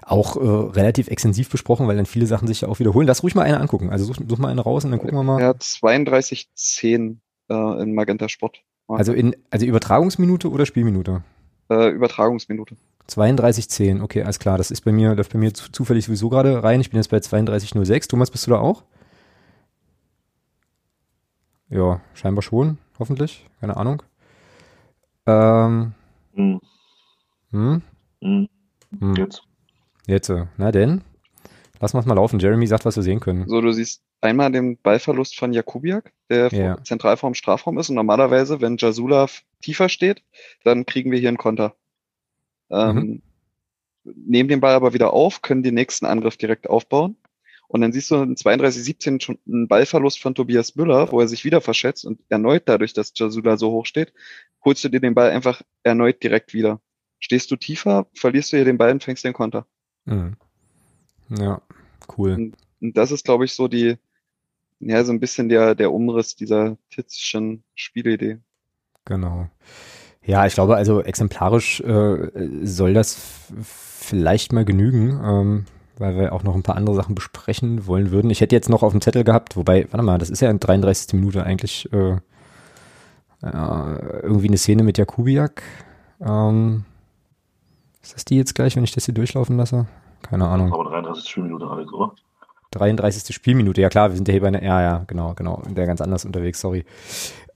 auch 0.02 0.36
äh, 0.36 0.40
relativ 0.78 1.08
extensiv 1.08 1.50
besprochen, 1.50 1.86
weil 1.86 1.96
dann 1.96 2.06
viele 2.06 2.26
Sachen 2.26 2.48
sich 2.48 2.62
ja 2.62 2.68
auch 2.68 2.78
wiederholen. 2.78 3.06
Lass 3.06 3.22
ruhig 3.22 3.34
mal 3.34 3.42
eine 3.42 3.60
angucken. 3.60 3.90
Also 3.90 4.04
such, 4.04 4.16
such 4.26 4.38
mal 4.38 4.48
eine 4.48 4.62
raus 4.62 4.84
und 4.84 4.90
dann 4.90 5.00
gucken 5.00 5.16
wir 5.16 5.22
mal. 5.22 5.40
Ja, 5.40 5.50
32-10 5.50 7.16
äh, 7.50 7.82
in 7.82 7.94
Magenta 7.94 8.28
Sport. 8.28 8.62
Also 8.88 9.12
in 9.12 9.36
also 9.50 9.66
Übertragungsminute 9.66 10.50
oder 10.50 10.64
Spielminute? 10.64 11.22
Äh, 11.70 11.90
Übertragungsminute. 11.90 12.76
32,10, 13.10 14.02
okay, 14.02 14.22
alles 14.22 14.38
klar. 14.38 14.58
Das 14.58 14.70
ist 14.70 14.82
bei 14.82 14.92
mir, 14.92 15.14
läuft 15.14 15.32
bei 15.32 15.38
mir 15.38 15.52
zufällig 15.54 16.06
sowieso 16.06 16.28
gerade 16.28 16.62
rein. 16.62 16.80
Ich 16.80 16.90
bin 16.90 16.98
jetzt 16.98 17.08
bei 17.08 17.18
32,06. 17.18 18.08
Thomas, 18.08 18.30
bist 18.30 18.46
du 18.46 18.50
da 18.50 18.58
auch? 18.58 18.82
Ja, 21.70 22.00
scheinbar 22.14 22.42
schon, 22.42 22.78
hoffentlich. 22.98 23.46
Keine 23.60 23.76
Ahnung. 23.76 24.02
Ähm, 25.26 25.92
hm. 26.34 26.60
Hm? 27.50 27.82
Hm. 28.22 28.48
Hm. 28.98 29.14
Jetzt. 29.16 29.42
Jetzt, 30.06 30.30
äh, 30.30 30.46
na 30.56 30.72
denn? 30.72 31.02
Lass 31.80 31.94
uns 31.94 32.06
mal 32.06 32.14
laufen. 32.14 32.40
Jeremy 32.40 32.66
sagt, 32.66 32.84
was 32.84 32.96
wir 32.96 33.02
sehen 33.02 33.20
können. 33.20 33.46
So, 33.46 33.60
du 33.60 33.72
siehst 33.72 34.02
einmal 34.20 34.50
den 34.50 34.78
Ballverlust 34.78 35.38
von 35.38 35.52
Jakubiak, 35.52 36.12
der 36.28 36.48
ja. 36.48 36.82
zentral 36.82 37.16
vorm 37.16 37.34
Strafraum 37.34 37.78
ist. 37.78 37.88
Und 37.90 37.96
normalerweise, 37.96 38.60
wenn 38.60 38.78
Jasula 38.78 39.28
tiefer 39.60 39.88
steht, 39.88 40.22
dann 40.64 40.86
kriegen 40.86 41.10
wir 41.10 41.18
hier 41.18 41.28
einen 41.28 41.36
Konter. 41.36 41.74
Ähm, 42.70 42.96
mhm. 42.96 43.22
Nehmen 44.04 44.48
den 44.48 44.60
Ball 44.60 44.74
aber 44.74 44.94
wieder 44.94 45.12
auf, 45.12 45.42
können 45.42 45.62
den 45.62 45.74
nächsten 45.74 46.06
Angriff 46.06 46.36
direkt 46.36 46.68
aufbauen. 46.68 47.16
Und 47.68 47.82
dann 47.82 47.92
siehst 47.92 48.10
du 48.10 48.16
in 48.16 48.34
32-17 48.34 49.22
schon 49.22 49.38
einen 49.46 49.68
Ballverlust 49.68 50.20
von 50.20 50.34
Tobias 50.34 50.74
Müller, 50.74 51.12
wo 51.12 51.20
er 51.20 51.28
sich 51.28 51.44
wieder 51.44 51.60
verschätzt 51.60 52.06
und 52.06 52.20
erneut 52.30 52.62
dadurch, 52.66 52.94
dass 52.94 53.12
Jasula 53.14 53.58
so 53.58 53.70
hoch 53.70 53.84
steht, 53.84 54.14
holst 54.64 54.82
du 54.84 54.88
dir 54.88 55.00
den 55.00 55.14
Ball 55.14 55.30
einfach 55.30 55.62
erneut 55.82 56.22
direkt 56.22 56.54
wieder. 56.54 56.80
Stehst 57.20 57.50
du 57.50 57.56
tiefer, 57.56 58.06
verlierst 58.14 58.52
du 58.52 58.56
hier 58.56 58.64
den 58.64 58.78
Ball 58.78 58.92
und 58.92 59.04
fängst 59.04 59.24
den 59.24 59.34
Konter. 59.34 59.66
Mhm. 60.06 60.36
Ja, 61.28 61.60
cool. 62.16 62.32
Und, 62.32 62.56
und 62.80 62.96
das 62.96 63.12
ist, 63.12 63.24
glaube 63.24 63.44
ich, 63.44 63.52
so 63.52 63.68
die, 63.68 63.98
ja, 64.80 65.04
so 65.04 65.12
ein 65.12 65.20
bisschen 65.20 65.50
der, 65.50 65.74
der 65.74 65.92
Umriss 65.92 66.36
dieser 66.36 66.78
Titzschen 66.90 67.64
Spielidee. 67.74 68.38
Genau. 69.04 69.50
Ja, 70.24 70.46
ich 70.46 70.54
glaube, 70.54 70.76
also 70.76 71.02
exemplarisch 71.02 71.80
äh, 71.80 72.30
soll 72.62 72.94
das 72.94 73.18
vielleicht 73.62 74.52
mal 74.52 74.64
genügen. 74.64 75.20
Ähm, 75.22 75.66
weil 75.98 76.16
wir 76.16 76.32
auch 76.32 76.42
noch 76.42 76.54
ein 76.54 76.62
paar 76.62 76.76
andere 76.76 76.94
Sachen 76.94 77.14
besprechen 77.14 77.86
wollen 77.86 78.10
würden. 78.10 78.30
Ich 78.30 78.40
hätte 78.40 78.54
jetzt 78.54 78.68
noch 78.68 78.82
auf 78.82 78.92
dem 78.92 79.00
Zettel 79.00 79.24
gehabt, 79.24 79.56
wobei, 79.56 79.86
warte 79.90 80.04
mal, 80.04 80.18
das 80.18 80.30
ist 80.30 80.40
ja 80.40 80.50
in 80.50 80.60
33. 80.60 81.14
Minute 81.14 81.44
eigentlich 81.44 81.92
äh, 81.92 82.16
äh, 83.42 84.20
irgendwie 84.22 84.48
eine 84.48 84.58
Szene 84.58 84.82
mit 84.82 84.98
Jakubiak. 84.98 85.62
Ähm, 86.20 86.84
ist 88.02 88.14
das 88.14 88.24
die 88.24 88.36
jetzt 88.36 88.54
gleich, 88.54 88.76
wenn 88.76 88.84
ich 88.84 88.92
das 88.92 89.04
hier 89.04 89.14
durchlaufen 89.14 89.56
lasse? 89.56 89.86
Keine 90.22 90.46
Ahnung. 90.46 90.72
Aber 90.72 90.84
33. 90.84 91.28
Spielminute, 91.28 91.66
Alex, 91.66 91.92
oder? 91.92 92.12
33. 92.70 93.34
Spielminute, 93.34 93.80
ja 93.80 93.88
klar, 93.88 94.10
wir 94.10 94.16
sind 94.16 94.28
ja 94.28 94.32
hier 94.32 94.42
bei 94.42 94.48
einer, 94.48 94.62
ja, 94.62 94.82
ja, 94.82 95.04
genau, 95.06 95.34
genau, 95.34 95.62
der 95.68 95.86
ganz 95.86 96.00
anders 96.00 96.24
unterwegs, 96.24 96.60
sorry. 96.60 96.84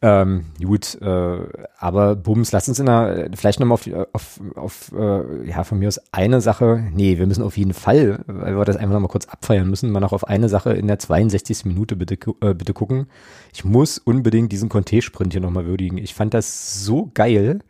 Ähm, 0.04 0.46
gut, 0.60 1.00
äh, 1.00 1.38
aber 1.78 2.16
Bums, 2.16 2.50
lass 2.50 2.68
uns 2.68 2.80
in 2.80 2.86
der, 2.86 3.30
vielleicht 3.36 3.60
nochmal 3.60 3.76
auf, 3.76 3.88
auf, 4.12 4.40
auf 4.56 4.92
äh, 4.92 5.48
ja, 5.48 5.62
von 5.62 5.78
mir 5.78 5.86
aus 5.86 6.00
eine 6.10 6.40
Sache, 6.40 6.82
nee, 6.92 7.18
wir 7.18 7.26
müssen 7.28 7.44
auf 7.44 7.56
jeden 7.56 7.72
Fall, 7.72 8.18
weil 8.26 8.56
wir 8.56 8.64
das 8.64 8.76
einfach 8.76 8.94
nochmal 8.94 9.10
kurz 9.10 9.26
abfeiern 9.26 9.70
müssen, 9.70 9.92
mal 9.92 10.00
noch 10.00 10.12
auf 10.12 10.26
eine 10.26 10.48
Sache 10.48 10.72
in 10.72 10.88
der 10.88 10.98
62. 10.98 11.66
Minute 11.66 11.94
bitte, 11.94 12.14
äh, 12.40 12.52
bitte 12.52 12.72
gucken. 12.72 13.06
Ich 13.54 13.64
muss 13.64 13.98
unbedingt 13.98 14.50
diesen 14.50 14.68
Conte-Sprint 14.68 15.34
hier 15.34 15.40
nochmal 15.40 15.66
würdigen. 15.66 15.98
Ich 15.98 16.14
fand 16.14 16.34
das 16.34 16.84
so 16.84 17.10
geil, 17.14 17.60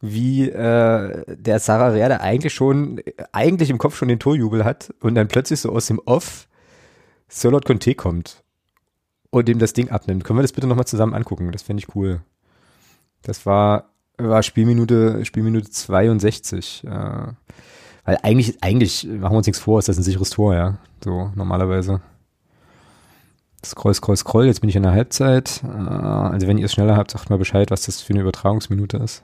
wie 0.00 0.48
äh, 0.48 1.36
der 1.36 1.58
Sarah 1.58 1.88
Rerde 1.88 2.22
eigentlich 2.22 2.54
schon, 2.54 3.00
eigentlich 3.32 3.68
im 3.68 3.78
Kopf 3.78 3.96
schon 3.96 4.08
den 4.08 4.18
Torjubel 4.18 4.64
hat 4.64 4.94
und 5.00 5.14
dann 5.16 5.28
plötzlich 5.28 5.60
so 5.60 5.70
aus 5.70 5.86
dem 5.86 6.00
Off 6.06 6.48
Sirlot 7.32 7.64
Conte 7.64 7.94
kommt 7.94 8.42
und 9.30 9.48
dem 9.48 9.58
das 9.58 9.72
Ding 9.72 9.90
abnimmt. 9.90 10.22
Können 10.22 10.38
wir 10.38 10.42
das 10.42 10.52
bitte 10.52 10.66
nochmal 10.66 10.86
zusammen 10.86 11.14
angucken? 11.14 11.50
Das 11.50 11.62
fände 11.62 11.82
ich 11.82 11.96
cool. 11.96 12.20
Das 13.22 13.46
war, 13.46 13.90
war 14.18 14.42
Spielminute, 14.42 15.24
Spielminute 15.24 15.70
62. 15.70 16.84
Äh, 16.84 16.90
weil 18.04 18.18
eigentlich, 18.22 18.62
eigentlich 18.62 19.04
machen 19.04 19.32
wir 19.32 19.38
uns 19.38 19.46
nichts 19.46 19.60
vor, 19.60 19.78
ist 19.78 19.88
das 19.88 19.96
ein 19.96 20.02
sicheres 20.02 20.28
Tor, 20.28 20.54
ja. 20.54 20.76
So, 21.02 21.32
normalerweise. 21.34 22.02
Scroll, 23.64 23.94
scroll, 23.94 24.16
scroll. 24.16 24.46
Jetzt 24.46 24.60
bin 24.60 24.68
ich 24.68 24.76
in 24.76 24.82
der 24.82 24.92
Halbzeit. 24.92 25.62
Äh, 25.64 25.68
also 25.68 26.46
wenn 26.46 26.58
ihr 26.58 26.66
es 26.66 26.72
schneller 26.72 26.96
habt, 26.96 27.12
sagt 27.12 27.30
mal 27.30 27.38
Bescheid, 27.38 27.70
was 27.70 27.82
das 27.82 28.02
für 28.02 28.12
eine 28.12 28.20
Übertragungsminute 28.20 28.98
ist. 28.98 29.22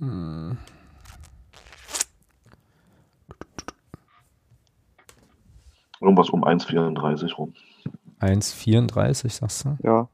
Hm. 0.00 0.58
Irgendwas 6.04 6.28
um 6.28 6.44
1,34 6.44 7.34
rum. 7.34 7.54
1,34, 8.20 9.30
sagst 9.30 9.64
du? 9.64 9.76
Ja. 9.82 10.08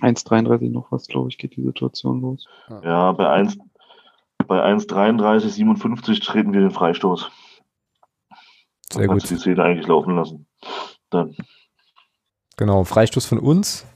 1,33 0.00 0.70
noch 0.70 0.90
was, 0.90 1.06
glaube 1.06 1.28
ich, 1.28 1.36
geht 1.36 1.56
die 1.56 1.62
Situation 1.62 2.22
los. 2.22 2.46
Ja, 2.82 3.12
bei 3.12 3.28
1, 3.28 3.58
bei 4.46 4.62
1,33, 4.64 5.48
57 5.48 6.20
treten 6.20 6.52
wir 6.54 6.60
den 6.60 6.70
Freistoß. 6.70 7.30
Sehr 8.90 9.00
Dann 9.02 9.02
gut. 9.02 9.08
Kannst 9.08 9.30
du 9.30 9.34
die 9.34 9.40
Szene 9.40 9.62
eigentlich 9.62 9.86
laufen 9.86 10.16
lassen. 10.16 10.46
Dann. 11.10 11.36
Genau, 12.56 12.84
Freistoß 12.84 13.26
von 13.26 13.38
uns. 13.38 13.86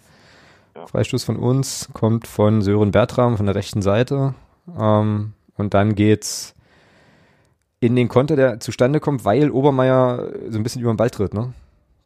Ja. 0.74 0.86
Freistoß 0.86 1.24
von 1.24 1.36
uns 1.36 1.88
kommt 1.94 2.26
von 2.26 2.60
Sören 2.60 2.90
Bertram 2.90 3.38
von 3.38 3.46
der 3.46 3.54
rechten 3.54 3.80
Seite. 3.80 4.34
Ähm, 4.78 5.32
und 5.56 5.72
dann 5.74 5.94
geht's 5.94 6.54
in 7.80 7.96
den 7.96 8.08
Konter, 8.08 8.36
der 8.36 8.60
zustande 8.60 9.00
kommt, 9.00 9.24
weil 9.24 9.50
Obermeier 9.50 10.28
so 10.48 10.58
ein 10.58 10.62
bisschen 10.62 10.82
über 10.82 10.92
den 10.92 10.98
Ball 10.98 11.10
tritt, 11.10 11.34
ne? 11.34 11.52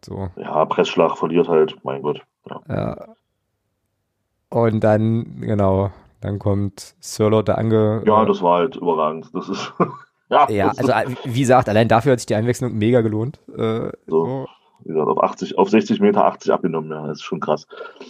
So. 0.05 0.31
Ja, 0.37 0.65
Pressschlag 0.67 1.17
verliert 1.19 1.49
halt, 1.49 1.77
mein 1.83 2.03
Gott. 2.03 2.23
Ja. 2.49 2.61
ja. 2.69 3.07
Und 4.51 4.85
dann, 4.85 5.41
genau, 5.41 5.91
dann 6.21 6.39
kommt 6.39 6.95
Sirlo 7.01 7.43
da 7.43 7.55
ange. 7.55 8.03
Ja, 8.07 8.23
äh, 8.23 8.27
das 8.27 8.41
war 8.41 8.59
halt 8.59 8.77
überragend. 8.77 9.29
Das 9.33 9.49
ist. 9.49 9.73
ja, 10.31 10.49
ja 10.49 10.69
also 10.69 10.93
wie 11.25 11.41
gesagt, 11.41 11.69
allein 11.69 11.89
dafür 11.89 12.13
hat 12.13 12.21
sich 12.21 12.27
die 12.27 12.37
Einwechslung 12.37 12.73
mega 12.75 13.01
gelohnt. 13.01 13.41
Äh, 13.49 13.91
so. 14.07 14.27
so. 14.27 14.47
Wie 14.85 14.93
gesagt, 14.93 15.09
auf 15.09 15.23
80, 15.23 15.59
auf 15.59 15.71
60 15.71 16.01
Meter 16.01 16.25
80 16.25 16.53
abgenommen, 16.53 16.91
ja, 16.91 17.07
das 17.07 17.19
ist 17.19 17.25
schon 17.25 17.41
krass. 17.41 17.67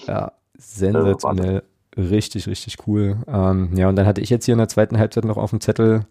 Ja, 0.07 0.33
sensationell. 0.59 1.63
Äh, 1.97 2.01
richtig, 2.01 2.49
richtig 2.49 2.77
cool. 2.87 3.19
Ähm, 3.29 3.71
ja, 3.75 3.89
und 3.89 3.97
dann 3.97 4.07
hatte 4.07 4.21
ich 4.21 4.31
jetzt 4.31 4.45
hier 4.45 4.55
in 4.55 4.59
der 4.59 4.69
zweiten 4.69 4.99
Halbzeit 4.99 5.25
noch 5.25 5.37
auf 5.37 5.51
dem 5.51 5.61
Zettel 5.61 6.07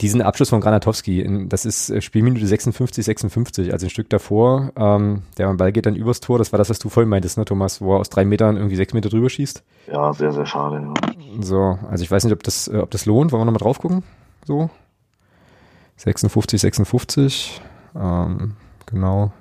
diesen 0.00 0.20
Abschluss 0.20 0.50
von 0.50 0.60
Granatowski, 0.60 1.46
das 1.48 1.64
ist 1.64 1.88
äh, 1.90 2.02
Spielminute 2.02 2.46
56, 2.46 3.04
56, 3.04 3.72
also 3.72 3.86
ein 3.86 3.90
Stück 3.90 4.10
davor. 4.10 4.72
Ähm, 4.76 5.22
der 5.38 5.52
Ball 5.54 5.72
geht 5.72 5.86
dann 5.86 5.96
übers 5.96 6.20
Tor. 6.20 6.38
Das 6.38 6.52
war 6.52 6.58
das, 6.58 6.68
was 6.68 6.78
du 6.78 6.88
vorhin 6.90 7.08
meintest, 7.08 7.38
ne, 7.38 7.44
Thomas, 7.46 7.80
wo 7.80 7.94
er 7.94 8.00
aus 8.00 8.10
drei 8.10 8.24
Metern 8.24 8.56
irgendwie 8.56 8.76
sechs 8.76 8.92
Meter 8.92 9.08
drüber 9.08 9.30
schießt. 9.30 9.64
Ja, 9.90 10.12
sehr, 10.12 10.32
sehr 10.32 10.44
schade. 10.44 10.82
Ja. 10.82 11.42
So, 11.42 11.78
also 11.88 12.04
ich 12.04 12.10
weiß 12.10 12.24
nicht, 12.24 12.34
ob 12.34 12.42
das, 12.42 12.68
äh, 12.68 12.76
ob 12.76 12.90
das 12.90 13.06
lohnt. 13.06 13.32
Wollen 13.32 13.40
wir 13.40 13.46
nochmal 13.46 13.58
drauf 13.58 13.78
gucken? 13.78 14.02
so. 14.46 14.70
56, 15.96 16.60
56. 16.60 17.60
Ähm, 17.94 18.56
genau. 18.84 19.32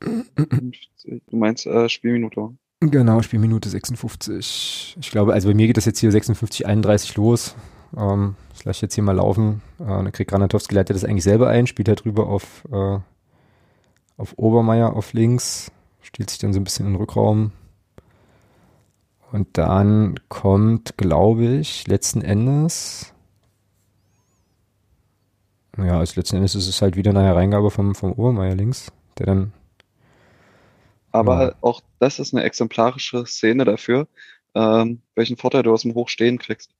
Du 0.00 1.36
meinst 1.36 1.66
äh, 1.66 1.88
Spielminute? 1.88 2.50
Genau, 2.80 3.22
Spielminute 3.22 3.68
56. 3.68 4.96
Ich 5.00 5.10
glaube, 5.10 5.32
also 5.32 5.48
bei 5.48 5.54
mir 5.54 5.66
geht 5.66 5.76
das 5.76 5.84
jetzt 5.84 5.98
hier 5.98 6.12
56, 6.12 6.64
31 6.64 7.16
los. 7.16 7.56
Ähm, 7.96 8.36
ich 8.54 8.64
lasse 8.64 8.82
jetzt 8.82 8.94
hier 8.94 9.02
mal 9.02 9.16
laufen. 9.16 9.62
Äh, 9.80 9.86
dann 9.86 10.12
kriegt 10.12 10.30
Granatowski 10.30 10.74
leitet 10.76 10.94
das 10.94 11.04
eigentlich 11.04 11.24
selber 11.24 11.48
ein, 11.48 11.66
spielt 11.66 11.88
halt 11.88 12.04
drüber 12.04 12.28
auf, 12.28 12.64
äh, 12.70 12.98
auf 14.16 14.34
Obermeier 14.36 14.94
auf 14.94 15.12
links, 15.12 15.72
stiehlt 16.02 16.30
sich 16.30 16.38
dann 16.38 16.52
so 16.52 16.60
ein 16.60 16.64
bisschen 16.64 16.86
in 16.86 16.92
den 16.92 17.00
Rückraum. 17.00 17.50
Und 19.32 19.58
dann 19.58 20.20
kommt, 20.28 20.96
glaube 20.96 21.46
ich, 21.46 21.86
letzten 21.88 22.22
Endes, 22.22 23.12
ja, 25.76 25.98
als 25.98 26.16
letzten 26.16 26.36
Endes 26.36 26.54
ist 26.54 26.68
es 26.68 26.80
halt 26.80 26.96
wieder 26.96 27.10
eine 27.10 27.22
Hereingabe 27.22 27.70
vom, 27.70 27.94
vom 27.94 28.12
Obermeier 28.12 28.54
links, 28.54 28.92
der 29.18 29.26
dann. 29.26 29.52
Aber 31.12 31.42
Ja. 31.48 31.54
auch 31.60 31.80
das 31.98 32.18
ist 32.18 32.34
eine 32.34 32.44
exemplarische 32.44 33.24
Szene 33.26 33.64
dafür, 33.64 34.06
ähm, 34.54 35.00
welchen 35.14 35.36
Vorteil 35.36 35.62
du 35.62 35.72
aus 35.72 35.82
dem 35.82 35.94
Hochstehen 35.94 36.38
kriegst. 36.38 36.70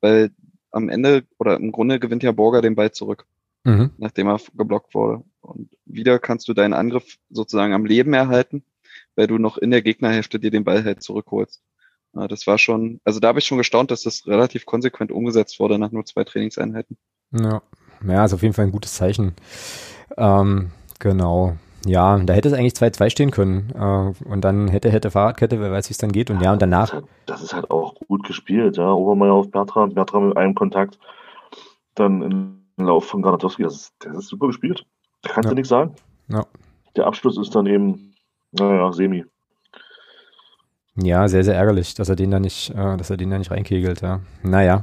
Weil 0.00 0.30
am 0.70 0.88
Ende 0.88 1.24
oder 1.38 1.56
im 1.56 1.72
Grunde 1.72 1.98
gewinnt 1.98 2.22
ja 2.22 2.32
Borger 2.32 2.60
den 2.62 2.74
Ball 2.74 2.92
zurück, 2.92 3.26
Mhm. 3.64 3.90
nachdem 3.98 4.28
er 4.28 4.40
geblockt 4.54 4.94
wurde. 4.94 5.24
Und 5.40 5.70
wieder 5.86 6.18
kannst 6.18 6.48
du 6.48 6.54
deinen 6.54 6.74
Angriff 6.74 7.16
sozusagen 7.30 7.72
am 7.72 7.86
Leben 7.86 8.12
erhalten, 8.14 8.62
weil 9.16 9.26
du 9.26 9.38
noch 9.38 9.56
in 9.58 9.70
der 9.70 9.82
Gegnerhälfte 9.82 10.38
dir 10.38 10.50
den 10.50 10.64
Ball 10.64 10.84
halt 10.84 11.02
zurückholst. 11.02 11.62
Äh, 12.16 12.28
Das 12.28 12.46
war 12.46 12.58
schon, 12.58 13.00
also 13.04 13.18
da 13.20 13.28
habe 13.28 13.38
ich 13.38 13.46
schon 13.46 13.58
gestaunt, 13.58 13.90
dass 13.90 14.02
das 14.02 14.26
relativ 14.26 14.66
konsequent 14.66 15.10
umgesetzt 15.10 15.58
wurde 15.60 15.78
nach 15.78 15.90
nur 15.90 16.04
zwei 16.04 16.24
Trainingseinheiten. 16.24 16.96
Ja. 17.32 17.62
ja, 18.06 18.24
ist 18.24 18.32
auf 18.34 18.42
jeden 18.42 18.54
Fall 18.54 18.66
ein 18.66 18.72
gutes 18.72 18.94
Zeichen. 18.94 19.34
Ähm, 20.16 20.70
genau. 20.98 21.56
Ja, 21.86 22.18
da 22.18 22.32
hätte 22.32 22.48
es 22.48 22.54
eigentlich 22.54 22.72
2-2 22.74 23.10
stehen 23.10 23.30
können. 23.30 23.70
Äh, 23.74 24.28
und 24.28 24.42
dann 24.42 24.68
hätte, 24.68 24.90
hätte 24.90 25.10
Fahrradkette, 25.10 25.60
wer 25.60 25.70
weiß, 25.70 25.88
wie 25.88 25.92
es 25.92 25.98
dann 25.98 26.12
geht. 26.12 26.30
Und 26.30 26.40
ja, 26.42 26.52
und 26.52 26.60
Das 26.62 26.68
danach, 26.70 26.84
ist, 26.88 26.92
halt, 26.94 27.04
das 27.26 27.42
ist 27.42 27.54
halt 27.54 27.70
auch 27.70 27.94
gut 28.08 28.26
gespielt, 28.26 28.76
ja. 28.76 28.92
Obermeier 28.92 29.32
auf 29.32 29.50
Bertram, 29.50 29.94
Bertram 29.94 30.28
mit 30.28 30.36
einem 30.36 30.54
Kontakt, 30.54 30.98
dann 31.94 32.22
im 32.22 32.58
Lauf 32.76 33.06
von 33.06 33.22
Granatowski, 33.22 33.62
das 33.62 33.74
ist, 33.76 33.94
das 34.00 34.16
ist 34.16 34.28
super 34.28 34.48
gespielt. 34.48 34.84
Da 35.22 35.30
kannst 35.30 35.46
Ja. 35.46 35.50
du 35.50 35.54
nichts 35.54 35.68
sagen. 35.68 35.94
Ja. 36.28 36.44
Der 36.96 37.06
Abschluss 37.06 37.38
ist 37.38 37.54
dann 37.54 37.66
eben, 37.66 38.14
naja, 38.52 38.92
semi. 38.92 39.24
ja, 40.96 41.28
sehr, 41.28 41.44
sehr 41.44 41.54
ärgerlich, 41.54 41.94
dass 41.94 42.08
er 42.08 42.16
den 42.16 42.30
da 42.30 42.40
nicht, 42.40 42.70
äh, 42.70 42.96
dass 42.96 43.10
er 43.10 43.16
den 43.16 43.30
da 43.30 43.38
nicht 43.38 43.50
reinkegelt, 43.50 44.00
ja. 44.00 44.20
Naja. 44.42 44.82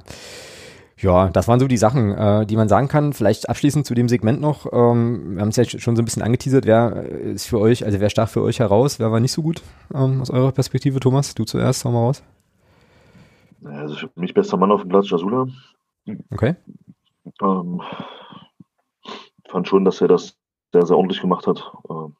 Ja, 0.97 1.29
das 1.29 1.47
waren 1.47 1.59
so 1.59 1.67
die 1.67 1.77
Sachen, 1.77 2.13
äh, 2.13 2.45
die 2.45 2.55
man 2.55 2.69
sagen 2.69 2.87
kann. 2.87 3.11
Vielleicht 3.11 3.49
abschließend 3.49 3.85
zu 3.85 3.93
dem 3.95 4.07
Segment 4.07 4.39
noch. 4.39 4.65
Ähm, 4.71 5.35
wir 5.35 5.41
haben 5.41 5.49
es 5.49 5.57
ja 5.57 5.65
schon 5.65 5.95
so 5.95 6.01
ein 6.01 6.05
bisschen 6.05 6.23
angeteasert. 6.23 6.65
Wer 6.65 7.05
äh, 7.11 7.33
ist 7.33 7.47
für 7.47 7.59
euch, 7.59 7.85
also 7.85 7.99
wer 7.99 8.09
stach 8.09 8.29
für 8.29 8.41
euch 8.41 8.59
heraus? 8.59 8.99
Wer 8.99 9.11
war 9.11 9.19
nicht 9.19 9.33
so 9.33 9.41
gut 9.41 9.61
ähm, 9.93 10.21
aus 10.21 10.29
eurer 10.29 10.53
Perspektive, 10.53 10.99
Thomas? 11.01 11.35
Du 11.35 11.43
zuerst, 11.43 11.83
hau 11.83 11.91
mal 11.91 11.99
raus. 11.99 12.23
Also 13.65 13.95
für 13.95 14.09
mich 14.15 14.33
bester 14.33 14.57
Mann 14.57 14.71
auf 14.71 14.81
dem 14.81 14.89
Platz, 14.89 15.09
Jasula. 15.09 15.47
Okay. 16.31 16.55
Ähm, 17.41 17.81
fand 19.49 19.67
schon, 19.67 19.83
dass 19.83 20.01
er 20.01 20.07
das 20.07 20.37
sehr, 20.71 20.85
sehr 20.85 20.97
ordentlich 20.97 21.21
gemacht 21.21 21.47
hat. 21.47 21.71
Ähm, 21.89 22.15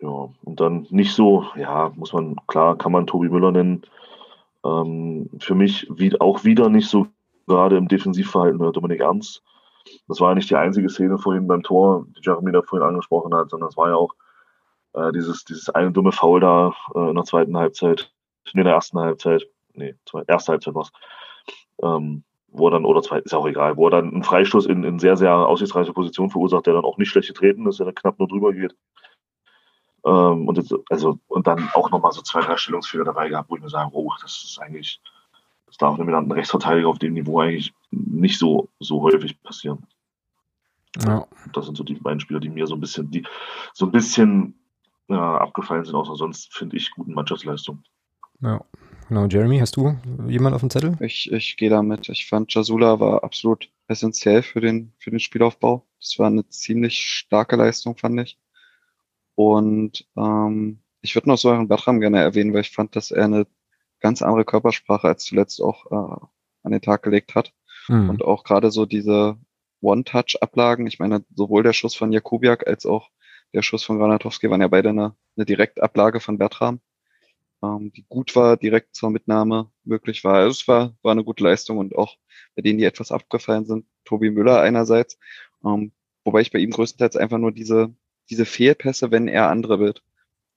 ja, 0.00 0.08
und 0.08 0.60
dann 0.60 0.86
nicht 0.90 1.14
so, 1.14 1.44
ja, 1.56 1.92
muss 1.94 2.12
man, 2.12 2.36
klar, 2.46 2.76
kann 2.76 2.92
man 2.92 3.06
Tobi 3.06 3.28
Müller 3.28 3.52
nennen. 3.52 3.82
Ähm, 4.64 5.30
für 5.40 5.54
mich 5.54 5.86
wie, 5.90 6.18
auch 6.20 6.44
wieder 6.44 6.68
nicht 6.68 6.88
so 6.88 7.06
gerade 7.46 7.76
im 7.76 7.88
Defensivverhalten 7.88 8.60
oder 8.60 8.72
Dominik 8.72 9.00
Ernst. 9.00 9.42
Das 10.08 10.20
war 10.20 10.30
ja 10.30 10.34
nicht 10.34 10.50
die 10.50 10.56
einzige 10.56 10.88
Szene 10.88 11.18
vorhin 11.18 11.46
beim 11.46 11.62
Tor, 11.62 12.06
die 12.16 12.20
Jeremy 12.22 12.52
da 12.52 12.62
vorhin 12.62 12.88
angesprochen 12.88 13.34
hat, 13.34 13.50
sondern 13.50 13.68
es 13.68 13.76
war 13.76 13.90
ja 13.90 13.96
auch 13.96 14.14
äh, 14.94 15.12
dieses, 15.12 15.44
dieses 15.44 15.68
eine 15.68 15.92
dumme 15.92 16.12
Foul 16.12 16.40
da 16.40 16.72
äh, 16.94 17.10
in 17.10 17.14
der 17.14 17.24
zweiten 17.24 17.56
Halbzeit, 17.56 18.10
nee, 18.54 18.60
in 18.60 18.64
der 18.64 18.74
ersten 18.74 18.98
Halbzeit, 18.98 19.46
nee, 19.74 19.94
zwei, 20.06 20.22
erste 20.26 20.52
Halbzeit 20.52 20.74
war's. 20.74 20.90
Ähm, 21.82 22.24
wo 22.48 22.68
er 22.68 22.70
dann, 22.70 22.84
oder 22.84 23.02
zwei, 23.02 23.18
ist 23.18 23.34
auch 23.34 23.46
egal, 23.48 23.76
wo 23.76 23.88
er 23.88 23.90
dann 23.90 24.12
einen 24.12 24.22
Freistoß 24.22 24.66
in, 24.66 24.84
in 24.84 25.00
sehr, 25.00 25.16
sehr 25.16 25.34
aussichtsreiche 25.34 25.92
Position 25.92 26.30
verursacht, 26.30 26.66
der 26.66 26.74
dann 26.74 26.84
auch 26.84 26.98
nicht 26.98 27.08
schlecht 27.08 27.28
getreten 27.28 27.66
ist, 27.66 27.80
der 27.80 27.86
dann 27.86 27.96
knapp 27.96 28.18
nur 28.20 28.28
drüber 28.28 28.52
geht. 28.52 28.76
Ähm, 30.04 30.48
und, 30.48 30.58
jetzt, 30.58 30.74
also, 30.90 31.18
und 31.28 31.46
dann 31.46 31.70
auch 31.74 31.90
nochmal 31.90 32.12
so 32.12 32.22
zwei, 32.22 32.40
drei 32.40 32.56
Stellungsfehler 32.56 33.04
dabei 33.04 33.28
gehabt, 33.28 33.50
wo 33.50 33.56
ich 33.56 33.62
mir 33.62 33.70
sage, 33.70 33.90
oh, 33.92 34.12
das 34.20 34.44
ist 34.44 34.58
eigentlich, 34.60 35.00
das 35.66 35.76
darf 35.78 35.98
einem 35.98 36.14
ein 36.14 36.30
Rechtsverteidiger 36.30 36.88
auf 36.88 36.98
dem 36.98 37.14
Niveau 37.14 37.40
eigentlich 37.40 37.72
nicht 37.90 38.38
so, 38.38 38.68
so 38.80 39.02
häufig 39.02 39.42
passieren. 39.42 39.86
Ja. 41.04 41.26
Das 41.52 41.66
sind 41.66 41.76
so 41.76 41.84
die 41.84 41.94
beiden 41.94 42.20
Spieler, 42.20 42.40
die 42.40 42.50
mir 42.50 42.66
so 42.66 42.74
ein 42.74 42.80
bisschen, 42.80 43.10
die 43.10 43.26
so 43.72 43.86
ein 43.86 43.92
bisschen 43.92 44.54
ja, 45.08 45.38
abgefallen 45.38 45.84
sind, 45.84 45.94
außer 45.94 46.16
sonst 46.16 46.52
finde 46.54 46.76
ich 46.76 46.90
guten 46.92 47.14
Mannschaftsleistung. 47.14 47.82
Ja. 48.40 48.64
Genau, 49.08 49.26
Jeremy, 49.26 49.58
hast 49.58 49.76
du 49.76 49.96
jemand 50.28 50.54
auf 50.54 50.62
dem 50.62 50.70
Zettel? 50.70 50.96
Ich, 51.00 51.30
ich 51.30 51.56
gehe 51.58 51.68
damit. 51.68 52.08
Ich 52.08 52.26
fand, 52.26 52.52
Jasula 52.54 53.00
war 53.00 53.22
absolut 53.22 53.68
essentiell 53.86 54.42
für 54.42 54.60
den, 54.60 54.92
für 54.98 55.10
den 55.10 55.20
Spielaufbau. 55.20 55.86
Das 56.00 56.18
war 56.18 56.28
eine 56.28 56.48
ziemlich 56.48 57.02
starke 57.02 57.56
Leistung, 57.56 57.96
fand 57.96 58.20
ich. 58.20 58.38
Und 59.34 60.06
ähm, 60.16 60.80
ich 61.02 61.14
würde 61.14 61.28
noch 61.28 61.38
so 61.38 61.50
einen 61.50 61.68
Bertram 61.68 62.00
gerne 62.00 62.20
erwähnen, 62.20 62.54
weil 62.54 62.62
ich 62.62 62.70
fand, 62.70 62.96
dass 62.96 63.10
er 63.10 63.24
eine 63.24 63.46
ganz 64.00 64.22
andere 64.22 64.44
Körpersprache 64.44 65.08
als 65.08 65.24
zuletzt 65.24 65.60
auch 65.60 65.86
äh, 65.90 66.26
an 66.62 66.72
den 66.72 66.82
Tag 66.82 67.02
gelegt 67.02 67.34
hat. 67.34 67.52
Hm. 67.86 68.10
Und 68.10 68.24
auch 68.24 68.44
gerade 68.44 68.70
so 68.70 68.86
diese 68.86 69.36
One-Touch-Ablagen, 69.80 70.86
ich 70.86 70.98
meine, 70.98 71.24
sowohl 71.34 71.62
der 71.62 71.72
Schuss 71.72 71.94
von 71.94 72.12
Jakubiak 72.12 72.66
als 72.66 72.86
auch 72.86 73.10
der 73.52 73.62
Schuss 73.62 73.84
von 73.84 73.98
Granatowski 73.98 74.50
waren 74.50 74.60
ja 74.60 74.68
beide 74.68 74.88
eine, 74.88 75.14
eine 75.36 75.46
Direktablage 75.46 76.20
von 76.20 76.38
Bertram, 76.38 76.80
ähm, 77.62 77.92
die 77.92 78.04
gut 78.08 78.34
war, 78.34 78.56
direkt 78.56 78.94
zur 78.94 79.10
Mitnahme 79.10 79.70
möglich 79.84 80.24
war. 80.24 80.34
Also 80.34 80.50
es 80.50 80.68
war, 80.68 80.96
war 81.02 81.12
eine 81.12 81.24
gute 81.24 81.44
Leistung 81.44 81.78
und 81.78 81.96
auch 81.96 82.16
bei 82.56 82.62
denen, 82.62 82.78
die 82.78 82.84
etwas 82.84 83.12
abgefallen 83.12 83.66
sind, 83.66 83.86
Tobi 84.04 84.30
Müller 84.30 84.60
einerseits, 84.60 85.18
ähm, 85.64 85.92
wobei 86.24 86.40
ich 86.40 86.50
bei 86.50 86.58
ihm 86.58 86.70
größtenteils 86.70 87.16
einfach 87.16 87.38
nur 87.38 87.52
diese, 87.52 87.94
diese 88.30 88.44
Fehlpässe, 88.44 89.10
wenn 89.10 89.28
er 89.28 89.50
andere 89.50 89.78
wird, 89.78 90.02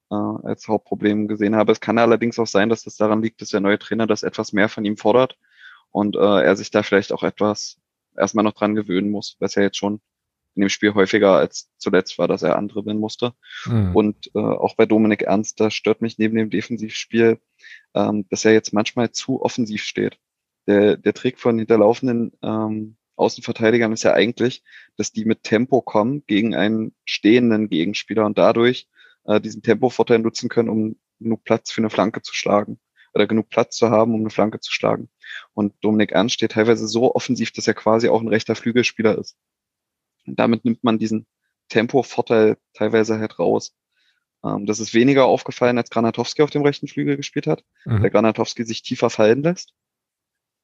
äh, 0.09 0.15
als 0.15 0.67
Hauptproblem 0.67 1.27
gesehen 1.27 1.55
habe. 1.55 1.71
Es 1.71 1.79
kann 1.79 1.97
allerdings 1.97 2.39
auch 2.39 2.47
sein, 2.47 2.69
dass 2.69 2.83
das 2.83 2.95
daran 2.95 3.21
liegt, 3.21 3.41
dass 3.41 3.49
der 3.49 3.59
neue 3.59 3.79
Trainer 3.79 4.07
das 4.07 4.23
etwas 4.23 4.53
mehr 4.53 4.69
von 4.69 4.85
ihm 4.85 4.97
fordert 4.97 5.37
und 5.91 6.15
äh, 6.15 6.19
er 6.19 6.55
sich 6.55 6.71
da 6.71 6.83
vielleicht 6.83 7.11
auch 7.11 7.23
etwas 7.23 7.79
erstmal 8.15 8.43
noch 8.43 8.53
dran 8.53 8.75
gewöhnen 8.75 9.11
muss, 9.11 9.35
was 9.39 9.55
ja 9.55 9.63
jetzt 9.63 9.77
schon 9.77 10.01
in 10.55 10.61
dem 10.61 10.69
Spiel 10.69 10.95
häufiger 10.95 11.33
als 11.33 11.69
zuletzt 11.77 12.17
war, 12.17 12.27
dass 12.27 12.41
er 12.41 12.57
andere 12.57 12.81
bin 12.81 12.99
musste. 12.99 13.33
Hm. 13.63 13.95
Und 13.95 14.31
äh, 14.33 14.39
auch 14.39 14.75
bei 14.75 14.87
Dominik 14.87 15.21
Ernst, 15.21 15.59
da 15.59 15.69
stört 15.69 16.01
mich 16.01 16.17
neben 16.17 16.35
dem 16.35 16.49
Defensivspiel, 16.49 17.39
ähm, 17.93 18.25
dass 18.29 18.43
er 18.43 18.53
jetzt 18.53 18.73
manchmal 18.73 19.11
zu 19.11 19.41
offensiv 19.41 19.83
steht. 19.83 20.17
Der, 20.65 20.97
der 20.97 21.13
Trick 21.13 21.39
von 21.39 21.59
hinterlaufenden 21.59 22.31
ähm, 22.41 22.96
Außenverteidigern 23.17 23.91
ist 23.91 24.03
ja 24.03 24.13
eigentlich, 24.13 24.63
dass 24.95 25.11
die 25.11 25.25
mit 25.25 25.43
Tempo 25.43 25.81
kommen 25.81 26.23
gegen 26.27 26.55
einen 26.55 26.95
stehenden 27.03 27.69
Gegenspieler 27.69 28.25
und 28.25 28.37
dadurch 28.37 28.87
äh, 29.25 29.41
diesen 29.41 29.61
Tempovorteil 29.63 30.19
nutzen 30.19 30.49
können, 30.49 30.69
um 30.69 30.95
genug 31.19 31.43
Platz 31.43 31.71
für 31.71 31.81
eine 31.81 31.89
Flanke 31.89 32.21
zu 32.21 32.33
schlagen 32.33 32.79
oder 33.13 33.27
genug 33.27 33.49
Platz 33.49 33.75
zu 33.75 33.89
haben, 33.89 34.13
um 34.13 34.21
eine 34.21 34.29
Flanke 34.29 34.59
zu 34.59 34.71
schlagen. 34.71 35.09
Und 35.53 35.73
Dominik 35.81 36.11
Ernst 36.11 36.35
steht 36.35 36.51
teilweise 36.51 36.87
so 36.87 37.13
offensiv, 37.15 37.51
dass 37.51 37.67
er 37.67 37.73
quasi 37.73 38.07
auch 38.07 38.21
ein 38.21 38.27
rechter 38.27 38.55
Flügelspieler 38.55 39.17
ist. 39.17 39.35
Und 40.27 40.39
damit 40.39 40.63
nimmt 40.63 40.83
man 40.83 40.99
diesen 40.99 41.25
Tempovorteil 41.69 42.57
teilweise 42.73 43.17
halt 43.17 43.39
raus. 43.39 43.75
Ähm, 44.43 44.67
das 44.67 44.79
ist 44.79 44.93
weniger 44.93 45.25
aufgefallen, 45.25 45.77
als 45.79 45.89
Granatowski 45.89 46.43
auf 46.43 46.51
dem 46.51 46.61
rechten 46.61 46.87
Flügel 46.87 47.17
gespielt 47.17 47.47
hat, 47.47 47.63
Mhm. 47.85 48.01
der 48.01 48.11
Granatowski 48.11 48.63
sich 48.63 48.83
tiefer 48.83 49.09
fallen 49.09 49.41
lässt 49.41 49.73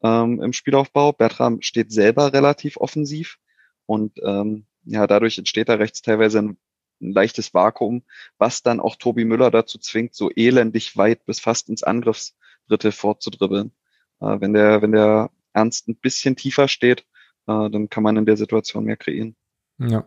ähm, 0.03 0.41
im 0.41 0.53
Spielaufbau. 0.53 1.13
Bertram 1.13 1.61
steht 1.61 1.91
selber 1.91 2.33
relativ 2.33 2.77
offensiv 2.77 3.37
und 3.85 4.19
ähm, 4.23 4.65
ja, 4.85 5.07
dadurch 5.07 5.37
entsteht 5.37 5.69
da 5.69 5.75
rechts 5.75 6.01
teilweise 6.01 6.39
ein, 6.39 6.57
ein 7.01 7.13
leichtes 7.13 7.53
Vakuum, 7.53 8.03
was 8.37 8.63
dann 8.63 8.79
auch 8.79 8.95
Tobi 8.95 9.25
Müller 9.25 9.49
dazu 9.49 9.77
zwingt, 9.79 10.13
so 10.13 10.29
elendig 10.29 10.97
weit 10.97 11.25
bis 11.25 11.39
fast 11.39 11.69
ins 11.69 11.83
Angriffsdrittel 11.83 12.91
fortzudribbeln. 12.91 13.71
Äh, 14.19 14.41
wenn 14.41 14.53
der, 14.53 14.81
wenn 14.81 14.91
der 14.91 15.31
Ernst 15.53 15.87
ein 15.87 15.95
bisschen 15.95 16.35
tiefer 16.35 16.67
steht, 16.67 17.01
äh, 17.47 17.69
dann 17.69 17.89
kann 17.89 18.03
man 18.03 18.17
in 18.17 18.25
der 18.25 18.37
Situation 18.37 18.85
mehr 18.85 18.97
kreieren. 18.97 19.35
Ja. 19.79 20.05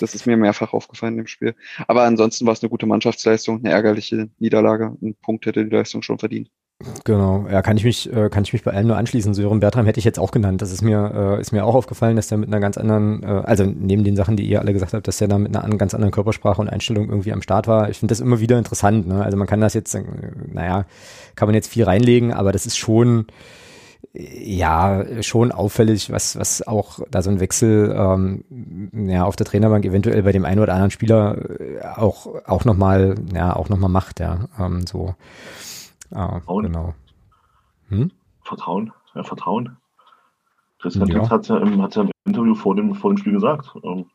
Das 0.00 0.14
ist 0.14 0.26
mir 0.26 0.36
mehrfach 0.36 0.72
aufgefallen 0.72 1.18
im 1.18 1.26
Spiel. 1.26 1.54
Aber 1.86 2.02
ansonsten 2.04 2.46
war 2.46 2.52
es 2.52 2.62
eine 2.62 2.70
gute 2.70 2.86
Mannschaftsleistung, 2.86 3.58
eine 3.58 3.70
ärgerliche 3.70 4.30
Niederlage. 4.38 4.96
Ein 5.02 5.16
Punkt 5.16 5.46
hätte 5.46 5.64
die 5.64 5.74
Leistung 5.74 6.02
schon 6.02 6.18
verdient. 6.18 6.50
Genau, 7.02 7.44
ja, 7.50 7.60
kann 7.60 7.76
ich 7.76 7.82
mich, 7.82 8.12
äh, 8.12 8.28
kann 8.30 8.44
ich 8.44 8.52
mich 8.52 8.62
bei 8.62 8.70
allem 8.70 8.86
nur 8.86 8.96
anschließen. 8.96 9.34
Sören 9.34 9.58
Bertram 9.58 9.84
hätte 9.86 9.98
ich 9.98 10.04
jetzt 10.04 10.20
auch 10.20 10.30
genannt. 10.30 10.62
Das 10.62 10.70
ist 10.70 10.80
mir, 10.80 11.36
äh, 11.38 11.40
ist 11.40 11.50
mir 11.50 11.64
auch 11.64 11.74
aufgefallen, 11.74 12.14
dass 12.14 12.28
der 12.28 12.38
mit 12.38 12.48
einer 12.48 12.60
ganz 12.60 12.78
anderen, 12.78 13.24
äh, 13.24 13.26
also 13.26 13.64
neben 13.64 14.04
den 14.04 14.14
Sachen, 14.14 14.36
die 14.36 14.44
ihr 14.44 14.60
alle 14.60 14.72
gesagt 14.72 14.94
habt, 14.94 15.08
dass 15.08 15.18
der 15.18 15.26
da 15.26 15.38
mit 15.38 15.56
einer 15.56 15.64
an, 15.64 15.76
ganz 15.76 15.92
anderen 15.94 16.12
Körpersprache 16.12 16.60
und 16.60 16.68
Einstellung 16.68 17.08
irgendwie 17.08 17.32
am 17.32 17.42
Start 17.42 17.66
war. 17.66 17.90
Ich 17.90 17.98
finde 17.98 18.12
das 18.12 18.20
immer 18.20 18.38
wieder 18.38 18.58
interessant. 18.58 19.08
Ne? 19.08 19.24
Also 19.24 19.36
man 19.36 19.48
kann 19.48 19.60
das 19.60 19.74
jetzt, 19.74 19.98
naja, 20.52 20.86
kann 21.34 21.48
man 21.48 21.56
jetzt 21.56 21.68
viel 21.68 21.82
reinlegen, 21.82 22.32
aber 22.32 22.52
das 22.52 22.64
ist 22.64 22.78
schon, 22.78 23.26
ja, 24.12 25.04
schon 25.22 25.50
auffällig, 25.50 26.12
was, 26.12 26.38
was 26.38 26.64
auch 26.64 27.00
da 27.10 27.22
so 27.22 27.30
ein 27.30 27.40
Wechsel 27.40 27.92
ähm, 27.96 28.44
ja, 28.92 29.24
auf 29.24 29.34
der 29.34 29.46
Trainerbank 29.46 29.84
eventuell 29.84 30.22
bei 30.22 30.30
dem 30.30 30.44
einen 30.44 30.60
oder 30.60 30.74
anderen 30.74 30.92
Spieler 30.92 31.38
auch, 31.96 32.28
auch 32.46 32.64
nochmal, 32.64 33.16
ja, 33.34 33.56
auch 33.56 33.68
noch 33.68 33.78
mal 33.78 33.88
macht, 33.88 34.20
ja. 34.20 34.48
Ähm, 34.60 34.86
so. 34.86 35.16
Ah, 36.10 36.40
genau. 36.46 36.94
Hm? 37.88 38.10
Vertrauen, 38.42 38.92
ja, 39.14 39.22
Vertrauen. 39.22 39.76
Christian 40.78 41.08
ja. 41.08 41.28
hat 41.28 41.48
ja, 41.48 41.58
im, 41.58 41.78
ja 41.78 41.88
im 42.00 42.10
Interview 42.24 42.54
vor 42.54 42.74
dem, 42.74 42.94
vor 42.94 43.12
dem 43.12 43.18
Spiel 43.18 43.32
gesagt. 43.32 43.72
Ähm, 43.82 44.06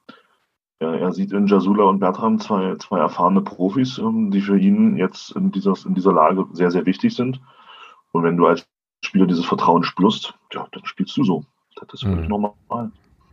er, 0.79 0.93
er, 0.93 1.11
sieht 1.11 1.31
in 1.31 1.47
Jasula 1.47 1.83
und 1.85 1.99
Bertram 1.99 2.39
zwei, 2.39 2.75
zwei 2.77 2.99
erfahrene 2.99 3.41
Profis, 3.41 3.97
ähm, 3.97 4.31
die 4.31 4.41
für 4.41 4.57
ihn 4.57 4.97
jetzt 4.97 5.31
in 5.35 5.51
dieser, 5.51 5.73
in 5.85 5.93
dieser 5.93 6.13
Lage 6.13 6.45
sehr, 6.53 6.71
sehr 6.71 6.85
wichtig 6.85 7.15
sind. 7.15 7.41
Und 8.11 8.23
wenn 8.23 8.37
du 8.37 8.47
als 8.47 8.65
Spieler 9.03 9.27
dieses 9.27 9.45
Vertrauen 9.45 9.83
spürst, 9.83 10.33
ja, 10.53 10.67
dann 10.71 10.85
spielst 10.85 11.15
du 11.17 11.23
so. 11.23 11.43
Das 11.75 11.93
ist 11.93 12.03
völlig 12.03 12.23
mhm. 12.23 12.29
normal. 12.29 12.91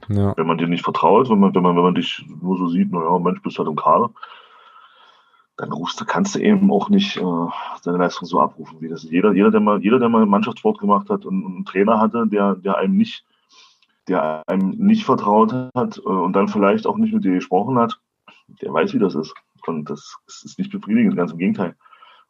Ja. 0.08 0.36
Wenn 0.36 0.46
man 0.46 0.58
dir 0.58 0.66
nicht 0.66 0.82
vertraut, 0.82 1.30
wenn 1.30 1.38
man, 1.38 1.54
wenn 1.54 1.62
man, 1.62 1.76
wenn 1.76 1.82
man 1.82 1.94
dich 1.94 2.24
nur 2.40 2.56
so 2.56 2.68
sieht, 2.68 2.90
naja, 2.90 3.18
Mensch, 3.18 3.42
bist 3.42 3.58
halt 3.58 3.68
im 3.68 3.76
Kader, 3.76 4.11
dann 5.61 5.72
rufst 5.72 6.00
du, 6.00 6.06
kannst 6.06 6.34
du 6.34 6.38
eben 6.38 6.70
auch 6.70 6.88
nicht 6.88 7.18
äh, 7.18 7.46
seine 7.82 7.98
Leistung 7.98 8.26
so 8.26 8.40
abrufen, 8.40 8.80
wie 8.80 8.88
das 8.88 9.02
jeder, 9.02 9.32
jeder, 9.32 9.50
der 9.50 9.61
mal, 9.61 9.82
jeder, 9.82 9.98
der 9.98 10.08
mal 10.08 10.24
Mannschaftssport 10.24 10.78
gemacht 10.78 11.11
hat 11.11 11.26
und, 11.26 11.44
und 11.44 11.54
einen 11.54 11.64
Trainer 11.66 12.00
hatte, 12.00 12.26
der, 12.26 12.54
der 12.54 12.78
einem 12.78 12.96
nicht, 12.96 13.26
der 14.08 14.42
einem 14.46 14.70
nicht 14.70 15.04
vertraut 15.04 15.52
hat 15.74 15.98
äh, 15.98 16.08
und 16.08 16.32
dann 16.32 16.48
vielleicht 16.48 16.86
auch 16.86 16.96
nicht 16.96 17.12
mit 17.12 17.24
dir 17.24 17.34
gesprochen 17.34 17.78
hat, 17.78 18.00
der 18.62 18.72
weiß, 18.72 18.94
wie 18.94 18.98
das 18.98 19.14
ist. 19.14 19.34
Und 19.66 19.90
das, 19.90 20.16
das 20.26 20.42
ist 20.44 20.58
nicht 20.58 20.72
befriedigend, 20.72 21.14
ganz 21.14 21.32
im 21.32 21.38
Gegenteil. 21.38 21.76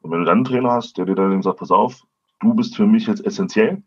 Und 0.01 0.11
wenn 0.11 0.19
du 0.19 0.25
dann 0.25 0.39
einen 0.39 0.45
Trainer 0.45 0.73
hast, 0.73 0.99
der 0.99 1.05
dir 1.05 1.15
dann 1.15 1.41
sagt, 1.41 1.61
pass 1.61 1.71
auf, 1.71 2.03
du 2.41 2.55
bist 2.55 2.75
für 2.75 2.87
mich 2.87 3.07
jetzt 3.07 3.25
essentiell, 3.25 3.81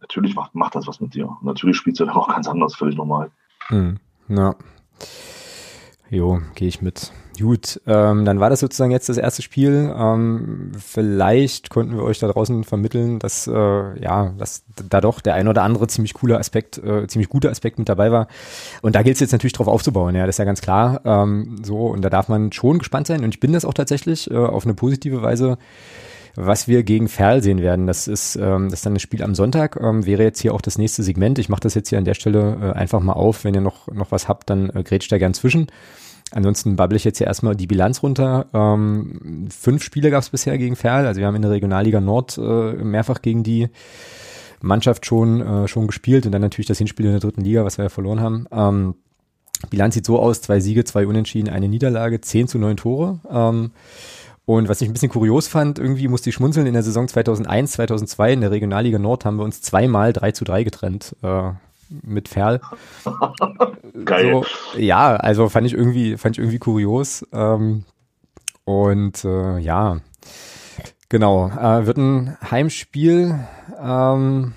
natürlich 0.00 0.36
macht, 0.36 0.54
macht 0.54 0.76
das 0.76 0.86
was 0.86 1.00
mit 1.00 1.12
dir. 1.12 1.26
Und 1.26 1.42
natürlich 1.42 1.76
spielst 1.76 1.98
du 1.98 2.04
dann 2.04 2.14
auch 2.14 2.28
ganz 2.32 2.46
anders, 2.46 2.76
völlig 2.76 2.96
normal. 2.96 3.32
Hm, 3.66 3.98
ja. 4.28 4.54
Jo, 6.08 6.40
gehe 6.54 6.68
ich 6.68 6.80
mit. 6.80 7.12
Gut, 7.38 7.80
ähm, 7.86 8.24
dann 8.24 8.40
war 8.40 8.50
das 8.50 8.60
sozusagen 8.60 8.90
jetzt 8.90 9.08
das 9.08 9.16
erste 9.16 9.42
Spiel. 9.42 9.94
Ähm, 9.96 10.72
vielleicht 10.78 11.70
konnten 11.70 11.94
wir 11.94 12.02
euch 12.02 12.18
da 12.18 12.26
draußen 12.26 12.64
vermitteln, 12.64 13.18
dass 13.18 13.46
äh, 13.46 13.52
ja, 14.02 14.32
dass 14.38 14.64
da 14.88 15.00
doch 15.00 15.20
der 15.20 15.34
ein 15.34 15.46
oder 15.46 15.62
andere 15.62 15.86
ziemlich 15.86 16.14
cooler 16.14 16.38
Aspekt, 16.38 16.78
äh, 16.78 17.06
ziemlich 17.06 17.28
guter 17.28 17.50
Aspekt 17.50 17.78
mit 17.78 17.88
dabei 17.88 18.10
war. 18.10 18.28
Und 18.82 18.96
da 18.96 19.02
gilt 19.02 19.14
es 19.14 19.20
jetzt 19.20 19.32
natürlich 19.32 19.52
drauf 19.52 19.68
aufzubauen, 19.68 20.14
ja, 20.14 20.26
das 20.26 20.34
ist 20.34 20.38
ja 20.38 20.44
ganz 20.44 20.60
klar. 20.60 21.00
Ähm, 21.04 21.60
so, 21.62 21.86
und 21.86 22.02
da 22.02 22.10
darf 22.10 22.28
man 22.28 22.50
schon 22.52 22.78
gespannt 22.78 23.06
sein. 23.06 23.22
Und 23.22 23.34
ich 23.34 23.40
bin 23.40 23.52
das 23.52 23.64
auch 23.64 23.74
tatsächlich 23.74 24.30
äh, 24.30 24.36
auf 24.36 24.64
eine 24.64 24.74
positive 24.74 25.22
Weise 25.22 25.58
was 26.40 26.68
wir 26.68 26.84
gegen 26.84 27.08
Ferl 27.08 27.42
sehen 27.42 27.60
werden. 27.60 27.88
Das 27.88 28.06
ist, 28.06 28.36
ähm, 28.36 28.66
das 28.70 28.80
ist 28.80 28.86
dann 28.86 28.94
das 28.94 29.02
Spiel 29.02 29.24
am 29.24 29.34
Sonntag, 29.34 29.76
ähm, 29.80 30.06
wäre 30.06 30.22
jetzt 30.22 30.40
hier 30.40 30.54
auch 30.54 30.60
das 30.60 30.78
nächste 30.78 31.02
Segment. 31.02 31.38
Ich 31.40 31.48
mache 31.48 31.62
das 31.62 31.74
jetzt 31.74 31.88
hier 31.88 31.98
an 31.98 32.04
der 32.04 32.14
Stelle 32.14 32.58
äh, 32.62 32.78
einfach 32.78 33.00
mal 33.00 33.14
auf. 33.14 33.42
Wenn 33.42 33.54
ihr 33.54 33.60
noch, 33.60 33.88
noch 33.88 34.12
was 34.12 34.28
habt, 34.28 34.48
dann 34.48 34.70
äh, 34.70 34.84
grätscht 34.84 35.10
da 35.10 35.18
gern 35.18 35.34
zwischen. 35.34 35.66
Ansonsten 36.30 36.76
babble 36.76 36.96
ich 36.96 37.04
jetzt 37.04 37.18
ja 37.18 37.26
erstmal 37.26 37.56
die 37.56 37.66
Bilanz 37.66 38.02
runter. 38.02 38.46
Ähm, 38.52 39.48
fünf 39.50 39.82
Spiele 39.82 40.10
gab 40.10 40.22
es 40.22 40.30
bisher 40.30 40.58
gegen 40.58 40.76
Ferl. 40.76 41.06
Also 41.06 41.20
wir 41.20 41.26
haben 41.26 41.36
in 41.36 41.42
der 41.42 41.50
Regionalliga 41.50 42.00
Nord 42.00 42.38
äh, 42.38 42.72
mehrfach 42.74 43.22
gegen 43.22 43.42
die 43.42 43.68
Mannschaft 44.60 45.06
schon, 45.06 45.40
äh, 45.40 45.68
schon 45.68 45.86
gespielt 45.86 46.26
und 46.26 46.32
dann 46.32 46.42
natürlich 46.42 46.66
das 46.66 46.78
Hinspiel 46.78 47.06
in 47.06 47.12
der 47.12 47.20
dritten 47.20 47.42
Liga, 47.42 47.64
was 47.64 47.78
wir 47.78 47.84
ja 47.84 47.88
verloren 47.88 48.20
haben. 48.20 48.46
Ähm, 48.50 48.94
Bilanz 49.70 49.94
sieht 49.94 50.06
so 50.06 50.18
aus, 50.18 50.40
zwei 50.40 50.60
Siege, 50.60 50.84
zwei 50.84 51.06
Unentschieden, 51.06 51.48
eine 51.48 51.68
Niederlage, 51.68 52.20
zehn 52.20 52.46
zu 52.46 52.58
neun 52.58 52.76
Tore. 52.76 53.20
Ähm, 53.30 53.72
und 54.44 54.68
was 54.68 54.80
ich 54.80 54.88
ein 54.88 54.92
bisschen 54.92 55.10
kurios 55.10 55.46
fand, 55.46 55.78
irgendwie 55.78 56.08
musste 56.08 56.30
ich 56.30 56.36
schmunzeln, 56.36 56.66
in 56.66 56.72
der 56.72 56.82
Saison 56.82 57.06
2001, 57.06 57.72
2002 57.72 58.32
in 58.32 58.40
der 58.40 58.50
Regionalliga 58.50 58.98
Nord 58.98 59.24
haben 59.24 59.36
wir 59.36 59.44
uns 59.44 59.60
zweimal 59.60 60.12
3 60.12 60.32
zu 60.32 60.44
3 60.44 60.64
getrennt. 60.64 61.14
Äh, 61.22 61.50
mit 61.90 62.28
Ferl. 62.28 62.60
Geil. 64.04 64.32
So, 64.32 64.78
ja, 64.78 65.16
also 65.16 65.48
fand 65.48 65.66
ich 65.66 65.74
irgendwie, 65.74 66.16
fand 66.16 66.36
ich 66.36 66.40
irgendwie 66.40 66.58
kurios. 66.58 67.26
Ähm, 67.32 67.84
und 68.64 69.24
äh, 69.24 69.58
ja, 69.58 69.98
genau, 71.08 71.48
äh, 71.48 71.86
wird 71.86 71.96
ein 71.96 72.36
Heimspiel 72.50 73.38
ähm, 73.80 74.52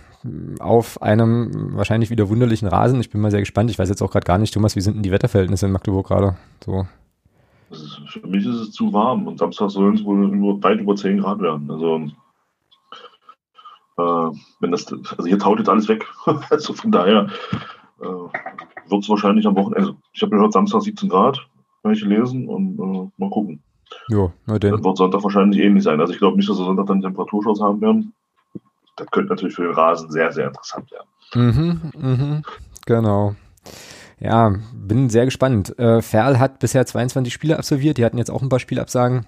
auf 0.59 1.01
einem 1.01 1.75
wahrscheinlich 1.75 2.09
wieder 2.09 2.29
wunderlichen 2.29 2.67
Rasen. 2.67 2.99
Ich 2.99 3.09
bin 3.09 3.21
mal 3.21 3.31
sehr 3.31 3.39
gespannt. 3.39 3.71
Ich 3.71 3.79
weiß 3.79 3.89
jetzt 3.89 4.01
auch 4.01 4.11
gerade 4.11 4.25
gar 4.25 4.37
nicht, 4.37 4.53
Thomas, 4.53 4.75
wie 4.75 4.81
sind 4.81 4.95
denn 4.95 5.03
die 5.03 5.11
Wetterverhältnisse 5.11 5.65
in 5.65 5.71
Magdeburg 5.71 6.07
gerade? 6.07 6.35
So. 6.63 6.85
Ist, 7.71 8.01
für 8.07 8.27
mich 8.27 8.45
ist 8.45 8.55
es 8.55 8.71
zu 8.71 8.91
warm 8.91 9.27
und 9.27 9.39
Samstag 9.39 9.71
sollen 9.71 9.95
es 9.95 10.03
wohl 10.03 10.27
nur 10.27 10.61
weit 10.61 10.79
über 10.79 10.95
10 10.95 11.21
Grad 11.21 11.39
werden. 11.39 11.71
Also 11.71 12.01
wenn 14.59 14.71
das, 14.71 14.91
also 14.91 15.25
hier 15.25 15.39
taut 15.39 15.59
jetzt 15.59 15.69
alles 15.69 15.87
weg. 15.87 16.05
also 16.49 16.73
von 16.73 16.91
daher 16.91 17.27
äh, 18.01 18.05
wird 18.05 19.03
es 19.03 19.09
wahrscheinlich 19.09 19.47
am 19.47 19.55
Wochenende, 19.55 19.79
also 19.79 19.95
ich 20.13 20.21
habe 20.21 20.31
gehört, 20.31 20.53
Samstag 20.53 20.81
17 20.81 21.09
Grad, 21.09 21.39
habe 21.83 21.93
ich 21.93 22.01
gelesen 22.01 22.47
und 22.47 22.79
äh, 22.79 23.11
mal 23.17 23.29
gucken. 23.29 23.61
Ja, 24.07 24.31
na 24.45 24.57
denn. 24.57 24.71
Dann 24.71 24.83
wird 24.83 24.97
Sonntag 24.97 25.23
wahrscheinlich 25.23 25.59
ähnlich 25.61 25.83
sein. 25.83 25.99
Also 25.99 26.13
ich 26.13 26.19
glaube 26.19 26.37
nicht, 26.37 26.49
dass 26.49 26.57
wir 26.57 26.65
Sonntag 26.65 26.87
dann 26.87 27.01
Temperaturschutz 27.01 27.59
haben 27.59 27.81
werden. 27.81 28.13
Das 28.95 29.07
könnte 29.11 29.29
natürlich 29.29 29.55
für 29.55 29.63
den 29.63 29.73
Rasen 29.73 30.11
sehr, 30.11 30.31
sehr 30.31 30.47
interessant 30.47 30.91
werden. 30.91 31.07
Mhm, 31.33 31.91
mhm, 31.97 32.41
genau. 32.85 33.35
Ja, 34.19 34.53
bin 34.73 35.09
sehr 35.09 35.25
gespannt. 35.25 35.77
Äh, 35.79 36.01
Ferl 36.01 36.39
hat 36.39 36.59
bisher 36.59 36.85
22 36.85 37.33
Spiele 37.33 37.57
absolviert. 37.57 37.97
Die 37.97 38.05
hatten 38.05 38.17
jetzt 38.17 38.29
auch 38.29 38.41
ein 38.41 38.49
paar 38.49 38.59
Spielabsagen. 38.59 39.25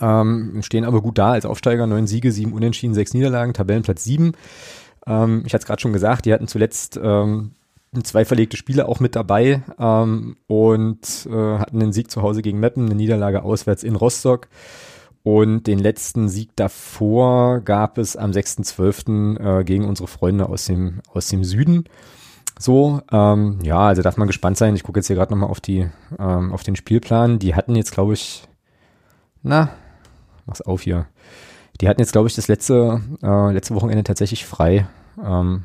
Ähm, 0.00 0.60
stehen 0.62 0.84
aber 0.84 1.02
gut 1.02 1.18
da 1.18 1.32
als 1.32 1.46
Aufsteiger, 1.46 1.86
neun 1.86 2.06
Siege, 2.06 2.32
sieben 2.32 2.52
Unentschieden, 2.52 2.94
sechs 2.94 3.14
Niederlagen, 3.14 3.54
Tabellenplatz 3.54 4.04
sieben. 4.04 4.32
Ähm, 5.06 5.42
ich 5.46 5.54
hatte 5.54 5.62
es 5.62 5.66
gerade 5.66 5.80
schon 5.80 5.92
gesagt, 5.92 6.26
die 6.26 6.32
hatten 6.32 6.48
zuletzt 6.48 6.98
ähm, 7.02 7.52
zwei 8.02 8.24
verlegte 8.24 8.56
Spiele 8.56 8.88
auch 8.88 9.00
mit 9.00 9.16
dabei 9.16 9.62
ähm, 9.78 10.36
und 10.46 11.26
äh, 11.30 11.58
hatten 11.58 11.82
einen 11.82 11.92
Sieg 11.92 12.10
zu 12.10 12.22
Hause 12.22 12.42
gegen 12.42 12.60
Meppen, 12.60 12.86
eine 12.86 12.94
Niederlage 12.94 13.42
auswärts 13.42 13.82
in 13.82 13.96
Rostock. 13.96 14.48
Und 15.24 15.66
den 15.66 15.78
letzten 15.78 16.28
Sieg 16.28 16.50
davor 16.56 17.60
gab 17.60 17.98
es 17.98 18.16
am 18.16 18.30
6.12. 18.30 19.60
Äh, 19.60 19.64
gegen 19.64 19.84
unsere 19.84 20.08
Freunde 20.08 20.48
aus 20.48 20.66
dem, 20.66 21.00
aus 21.12 21.28
dem 21.28 21.44
Süden. 21.44 21.84
So, 22.58 23.02
ähm, 23.12 23.58
ja, 23.62 23.78
also 23.78 24.02
darf 24.02 24.16
man 24.16 24.26
gespannt 24.26 24.56
sein. 24.56 24.74
Ich 24.74 24.82
gucke 24.82 24.98
jetzt 24.98 25.06
hier 25.06 25.16
gerade 25.16 25.32
nochmal 25.32 25.50
auf 25.50 25.60
die, 25.60 25.88
ähm, 26.18 26.52
auf 26.52 26.62
den 26.62 26.76
Spielplan. 26.76 27.38
Die 27.38 27.54
hatten 27.54 27.76
jetzt, 27.76 27.92
glaube 27.92 28.14
ich, 28.14 28.47
na, 29.42 29.70
mach's 30.46 30.60
auf 30.60 30.82
hier. 30.82 31.06
Die 31.80 31.88
hatten 31.88 32.00
jetzt, 32.00 32.12
glaube 32.12 32.28
ich, 32.28 32.34
das 32.34 32.48
letzte, 32.48 33.00
äh, 33.22 33.52
letzte 33.52 33.74
Wochenende 33.74 34.02
tatsächlich 34.02 34.46
frei. 34.46 34.88
Ähm, 35.22 35.62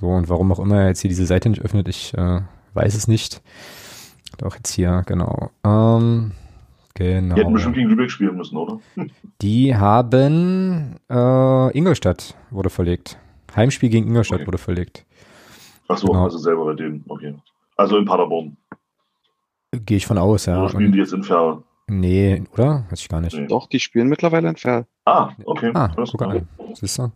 so, 0.00 0.06
und 0.08 0.28
warum 0.28 0.52
auch 0.52 0.58
immer 0.58 0.82
er 0.82 0.88
jetzt 0.88 1.00
hier 1.00 1.08
diese 1.08 1.26
Seite 1.26 1.48
nicht 1.48 1.62
öffnet, 1.62 1.88
ich 1.88 2.14
äh, 2.14 2.40
weiß 2.74 2.94
es 2.94 3.08
nicht. 3.08 3.42
Doch, 4.38 4.56
jetzt 4.56 4.72
hier, 4.72 5.02
genau. 5.06 5.50
Ähm, 5.64 6.32
genau. 6.94 7.34
Die 7.34 7.40
hätten 7.40 7.52
bestimmt 7.52 7.74
gegen 7.76 7.88
Lübeck 7.88 8.10
spielen 8.10 8.36
müssen, 8.36 8.56
oder? 8.56 8.80
Die 9.42 9.74
haben 9.74 10.96
äh, 11.08 11.76
Ingolstadt 11.78 12.34
wurde 12.50 12.70
verlegt. 12.70 13.18
Heimspiel 13.54 13.88
gegen 13.88 14.08
Ingolstadt 14.08 14.40
okay. 14.40 14.46
wurde 14.46 14.58
verlegt. 14.58 15.04
Ach 15.88 15.96
so, 15.96 16.08
genau. 16.08 16.24
also 16.24 16.38
selber 16.38 16.66
bei 16.66 16.74
denen, 16.74 17.04
okay. 17.08 17.34
Also 17.76 17.96
in 17.96 18.04
Paderborn. 18.04 18.56
Gehe 19.72 19.96
ich 19.96 20.06
von 20.06 20.18
aus, 20.18 20.46
ja. 20.46 20.60
Oder 20.60 20.70
spielen 20.70 20.92
die 20.92 20.98
jetzt 20.98 21.12
in 21.12 21.22
Ferl? 21.22 21.62
Nee, 21.88 22.42
oder? 22.52 22.84
Weiß 22.90 23.00
ich 23.00 23.08
gar 23.08 23.20
nicht. 23.20 23.36
Nee. 23.36 23.46
Doch, 23.46 23.66
die 23.66 23.80
spielen 23.80 24.08
mittlerweile 24.08 24.48
in 24.48 24.56
Ferl. 24.56 24.86
Ah, 25.04 25.30
okay. 25.44 25.70
Ah, 25.74 25.90
guck 25.96 26.22
an. 26.22 26.46
Siehst 26.74 26.98
du? 26.98 27.10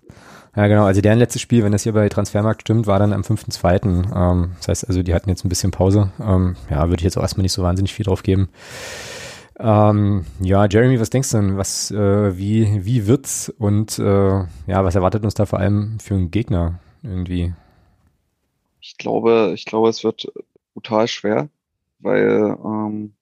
Ja, 0.56 0.66
genau. 0.66 0.84
Also 0.84 1.00
deren 1.00 1.18
letztes 1.18 1.42
Spiel, 1.42 1.62
wenn 1.62 1.72
das 1.72 1.82
hier 1.82 1.92
bei 1.92 2.08
Transfermarkt 2.08 2.62
stimmt, 2.62 2.86
war 2.86 2.98
dann 2.98 3.12
am 3.12 3.22
5.2. 3.22 4.14
Ähm, 4.14 4.52
das 4.58 4.68
heißt 4.68 4.88
also, 4.88 5.02
die 5.02 5.14
hatten 5.14 5.28
jetzt 5.28 5.44
ein 5.44 5.48
bisschen 5.48 5.70
Pause. 5.70 6.10
Ähm, 6.20 6.56
ja, 6.70 6.88
würde 6.88 7.00
ich 7.00 7.04
jetzt 7.04 7.16
auch 7.16 7.22
erstmal 7.22 7.42
nicht 7.42 7.52
so 7.52 7.62
wahnsinnig 7.62 7.92
viel 7.92 8.04
drauf 8.04 8.22
geben. 8.22 8.48
Ähm, 9.58 10.24
ja, 10.40 10.66
Jeremy, 10.66 10.98
was 10.98 11.10
denkst 11.10 11.30
du 11.30 11.36
denn? 11.36 11.56
Was, 11.56 11.90
äh, 11.90 12.36
wie, 12.36 12.84
wie 12.84 13.06
wird's 13.06 13.50
und 13.50 13.98
äh, 13.98 14.02
ja, 14.66 14.84
was 14.84 14.94
erwartet 14.94 15.24
uns 15.24 15.34
da 15.34 15.46
vor 15.46 15.58
allem 15.58 15.98
für 16.00 16.14
einen 16.14 16.30
Gegner 16.30 16.80
irgendwie? 17.02 17.54
Ich 18.80 18.96
glaube, 18.96 19.52
ich 19.54 19.64
glaube, 19.64 19.88
es 19.88 20.02
wird 20.02 20.26
brutal 20.74 21.06
schwer, 21.06 21.48
weil 22.00 22.56
ähm, 22.64 23.12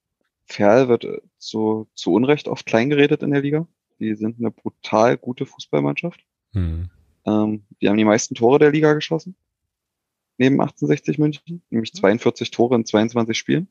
Ferl 0.47 0.89
wird 0.89 1.07
zu, 1.41 1.89
zu 1.95 2.13
Unrecht 2.13 2.47
oft 2.47 2.67
kleingeredet 2.67 3.23
in 3.23 3.33
der 3.33 3.43
Liga. 3.43 3.67
Die 3.99 4.15
sind 4.15 4.39
eine 4.39 4.51
brutal 4.51 5.17
gute 5.17 5.47
Fußballmannschaft. 5.47 6.21
Mhm. 6.53 6.91
Ähm, 7.27 7.65
die 7.81 7.89
haben 7.89 7.99
die 7.99 8.05
meisten 8.05 8.35
Tore 8.35 8.59
der 8.59 8.71
Liga 8.71 8.93
geschossen. 8.95 9.35
Neben 10.39 10.61
1860 10.61 11.19
München, 11.19 11.63
nämlich 11.71 11.93
42 11.93 12.51
Tore 12.51 12.77
in 12.77 12.87
22 12.87 13.37
Spielen. 13.37 13.69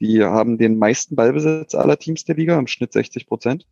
Die 0.00 0.22
haben 0.22 0.58
den 0.58 0.78
meisten 0.78 1.14
Ballbesitz 1.14 1.74
aller 1.74 1.98
Teams 1.98 2.24
der 2.24 2.36
Liga, 2.36 2.58
im 2.58 2.66
Schnitt 2.66 2.92
60 2.92 3.26
Prozent. 3.26 3.66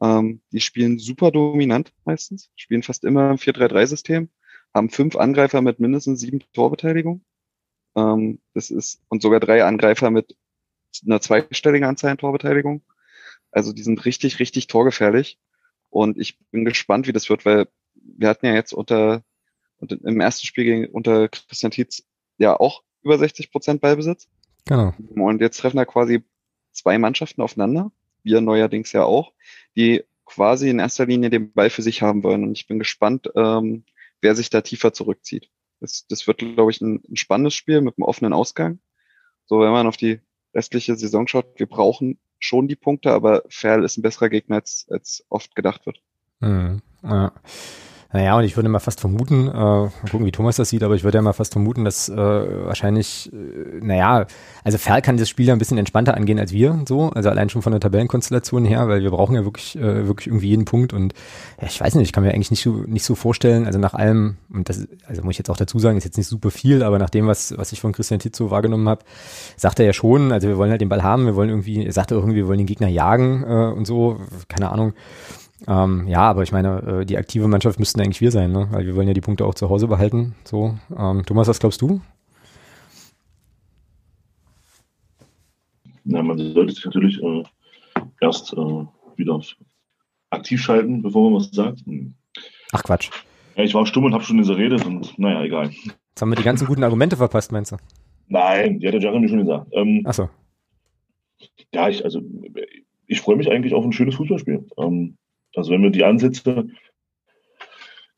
Ähm, 0.00 0.40
die 0.52 0.60
spielen 0.60 0.98
super 0.98 1.30
dominant 1.30 1.92
meistens, 2.04 2.50
spielen 2.56 2.82
fast 2.82 3.04
immer 3.04 3.30
im 3.30 3.36
4-3-3-System, 3.36 4.28
haben 4.74 4.90
fünf 4.90 5.16
Angreifer 5.16 5.62
mit 5.62 5.80
mindestens 5.80 6.20
sieben 6.20 6.40
Torbeteiligung. 6.52 7.24
Ähm, 7.96 8.40
das 8.52 8.70
ist, 8.70 9.00
und 9.08 9.22
sogar 9.22 9.40
drei 9.40 9.64
Angreifer 9.64 10.10
mit 10.10 10.36
einer 11.04 11.20
zweistelligen 11.20 11.86
Anzahl 11.86 12.10
an 12.10 12.18
Torbeteiligung. 12.18 12.82
Also 13.50 13.72
die 13.72 13.82
sind 13.82 14.04
richtig, 14.04 14.38
richtig 14.38 14.66
torgefährlich. 14.66 15.38
Und 15.90 16.18
ich 16.18 16.38
bin 16.50 16.64
gespannt, 16.64 17.06
wie 17.06 17.12
das 17.12 17.30
wird, 17.30 17.44
weil 17.44 17.68
wir 17.94 18.28
hatten 18.28 18.46
ja 18.46 18.54
jetzt 18.54 18.72
unter, 18.72 19.22
im 19.80 20.20
ersten 20.20 20.46
Spiel 20.46 20.64
gegen, 20.64 20.86
unter 20.88 21.28
Christian 21.28 21.70
Tietz 21.70 22.04
ja 22.38 22.58
auch 22.58 22.82
über 23.02 23.18
60 23.18 23.52
Prozent 23.52 23.80
Ballbesitz. 23.80 24.28
Genau. 24.64 24.94
Und 25.14 25.40
jetzt 25.40 25.58
treffen 25.58 25.76
da 25.76 25.84
quasi 25.84 26.24
zwei 26.72 26.98
Mannschaften 26.98 27.42
aufeinander, 27.42 27.92
wir 28.22 28.40
neuerdings 28.40 28.92
ja 28.92 29.04
auch, 29.04 29.32
die 29.76 30.04
quasi 30.24 30.70
in 30.70 30.78
erster 30.78 31.06
Linie 31.06 31.30
den 31.30 31.52
Ball 31.52 31.70
für 31.70 31.82
sich 31.82 32.02
haben 32.02 32.22
wollen. 32.22 32.42
Und 32.42 32.52
ich 32.52 32.66
bin 32.66 32.78
gespannt, 32.78 33.30
ähm, 33.36 33.84
wer 34.20 34.34
sich 34.34 34.50
da 34.50 34.62
tiefer 34.62 34.92
zurückzieht. 34.92 35.50
Das, 35.80 36.06
das 36.08 36.26
wird, 36.26 36.38
glaube 36.38 36.70
ich, 36.70 36.80
ein, 36.80 37.02
ein 37.08 37.16
spannendes 37.16 37.54
Spiel 37.54 37.82
mit 37.82 37.98
einem 37.98 38.04
offenen 38.04 38.32
Ausgang. 38.32 38.80
So, 39.44 39.60
wenn 39.60 39.70
man 39.70 39.86
auf 39.86 39.98
die 39.98 40.20
restliche 40.54 40.96
Saison 40.96 41.26
schaut, 41.26 41.46
wir 41.56 41.66
brauchen 41.66 42.18
schon 42.38 42.68
die 42.68 42.76
Punkte, 42.76 43.12
aber 43.12 43.42
Ferl 43.48 43.84
ist 43.84 43.96
ein 43.96 44.02
besserer 44.02 44.28
Gegner, 44.28 44.56
als, 44.56 44.86
als 44.90 45.24
oft 45.28 45.54
gedacht 45.54 45.86
wird. 45.86 46.00
Mhm. 46.40 46.82
Ja. 47.02 47.32
Naja, 48.14 48.38
und 48.38 48.44
ich 48.44 48.54
würde 48.54 48.68
mal 48.68 48.78
fast 48.78 49.00
vermuten, 49.00 49.48
äh, 49.48 49.52
mal 49.52 49.90
gucken, 50.08 50.24
wie 50.24 50.30
Thomas 50.30 50.54
das 50.54 50.68
sieht, 50.68 50.84
aber 50.84 50.94
ich 50.94 51.02
würde 51.02 51.18
ja 51.18 51.22
mal 51.22 51.32
fast 51.32 51.50
vermuten, 51.50 51.84
dass 51.84 52.08
äh, 52.08 52.14
wahrscheinlich, 52.16 53.28
äh, 53.32 53.84
naja, 53.84 54.26
also 54.62 54.78
Ferl 54.78 55.02
kann 55.02 55.16
das 55.16 55.28
Spiel 55.28 55.46
ja 55.46 55.52
ein 55.52 55.58
bisschen 55.58 55.78
entspannter 55.78 56.16
angehen 56.16 56.38
als 56.38 56.52
wir, 56.52 56.80
so, 56.86 57.10
also 57.10 57.28
allein 57.28 57.48
schon 57.48 57.62
von 57.62 57.72
der 57.72 57.80
Tabellenkonstellation 57.80 58.66
her, 58.66 58.86
weil 58.86 59.02
wir 59.02 59.10
brauchen 59.10 59.34
ja 59.34 59.44
wirklich, 59.44 59.74
äh, 59.74 60.06
wirklich 60.06 60.28
irgendwie 60.28 60.46
jeden 60.46 60.64
Punkt 60.64 60.92
und 60.92 61.12
ja, 61.60 61.66
ich 61.66 61.80
weiß 61.80 61.96
nicht, 61.96 62.06
ich 62.06 62.12
kann 62.12 62.22
mir 62.22 62.32
eigentlich 62.32 62.52
nicht 62.52 62.62
so, 62.62 62.84
nicht 62.86 63.04
so 63.04 63.16
vorstellen, 63.16 63.66
also 63.66 63.80
nach 63.80 63.94
allem, 63.94 64.36
und 64.48 64.68
das, 64.68 64.86
also 65.08 65.22
muss 65.22 65.32
ich 65.32 65.38
jetzt 65.38 65.50
auch 65.50 65.56
dazu 65.56 65.80
sagen, 65.80 65.98
ist 65.98 66.04
jetzt 66.04 66.16
nicht 66.16 66.28
super 66.28 66.52
viel, 66.52 66.84
aber 66.84 67.00
nach 67.00 67.10
dem, 67.10 67.26
was, 67.26 67.58
was 67.58 67.72
ich 67.72 67.80
von 67.80 67.90
Christian 67.90 68.20
Titzo 68.20 68.48
wahrgenommen 68.48 68.88
habe, 68.88 69.02
sagt 69.56 69.80
er 69.80 69.86
ja 69.86 69.92
schon, 69.92 70.30
also 70.30 70.46
wir 70.46 70.56
wollen 70.56 70.70
halt 70.70 70.80
den 70.80 70.88
Ball 70.88 71.02
haben, 71.02 71.26
wir 71.26 71.34
wollen 71.34 71.50
irgendwie, 71.50 71.84
er 71.84 71.92
sagte 71.92 72.14
irgendwie, 72.14 72.36
wir 72.36 72.46
wollen 72.46 72.58
den 72.58 72.68
Gegner 72.68 72.86
jagen 72.86 73.42
äh, 73.42 73.72
und 73.76 73.88
so, 73.88 74.20
keine 74.46 74.70
Ahnung. 74.70 74.92
Ähm, 75.66 76.06
ja, 76.08 76.20
aber 76.20 76.42
ich 76.42 76.52
meine, 76.52 77.00
äh, 77.00 77.04
die 77.06 77.16
aktive 77.16 77.48
Mannschaft 77.48 77.78
müssten 77.78 78.00
eigentlich 78.00 78.20
wir 78.20 78.30
sein, 78.30 78.52
ne? 78.52 78.68
weil 78.70 78.86
wir 78.86 78.96
wollen 78.96 79.08
ja 79.08 79.14
die 79.14 79.20
Punkte 79.20 79.46
auch 79.46 79.54
zu 79.54 79.70
Hause 79.70 79.88
behalten. 79.88 80.34
So, 80.44 80.78
ähm, 80.96 81.24
Thomas, 81.24 81.48
was 81.48 81.58
glaubst 81.58 81.80
du? 81.80 82.00
Na, 86.04 86.22
man 86.22 86.38
sollte 86.38 86.74
sich 86.74 86.84
natürlich 86.84 87.22
äh, 87.22 87.42
erst 88.20 88.52
äh, 88.52 88.86
wieder 89.16 89.40
aktiv 90.30 90.60
schalten, 90.60 91.02
bevor 91.02 91.30
man 91.30 91.40
was 91.40 91.50
sagt. 91.50 91.80
Hm. 91.86 92.14
Ach 92.72 92.82
Quatsch. 92.82 93.10
Ja, 93.56 93.64
ich 93.64 93.72
war 93.72 93.86
stumm 93.86 94.04
und 94.04 94.12
habe 94.12 94.24
schon 94.24 94.38
diese 94.38 94.56
Rede 94.56 94.76
und 94.84 95.18
naja, 95.18 95.42
egal. 95.42 95.70
Jetzt 95.70 96.20
haben 96.20 96.30
wir 96.30 96.36
die 96.36 96.42
ganzen 96.42 96.66
guten 96.66 96.82
Argumente 96.82 97.16
verpasst, 97.16 97.52
meinst 97.52 97.72
du? 97.72 97.76
Nein, 98.28 98.80
die 98.80 98.86
hat 98.86 98.94
der 98.94 99.00
Jeremy 99.00 99.28
schon 99.28 99.40
gesagt. 99.40 99.68
Ähm, 99.72 100.02
Ach 100.04 100.14
so. 100.14 100.28
Ja, 101.72 101.88
ich, 101.88 102.04
also 102.04 102.20
ich 103.06 103.20
freue 103.20 103.36
mich 103.36 103.50
eigentlich 103.50 103.74
auf 103.74 103.84
ein 103.84 103.92
schönes 103.92 104.14
Fußballspiel. 104.16 104.66
Ähm, 104.78 105.16
also 105.56 105.72
wenn 105.72 105.82
wir 105.82 105.90
die 105.90 106.04
Ansätze, 106.04 106.68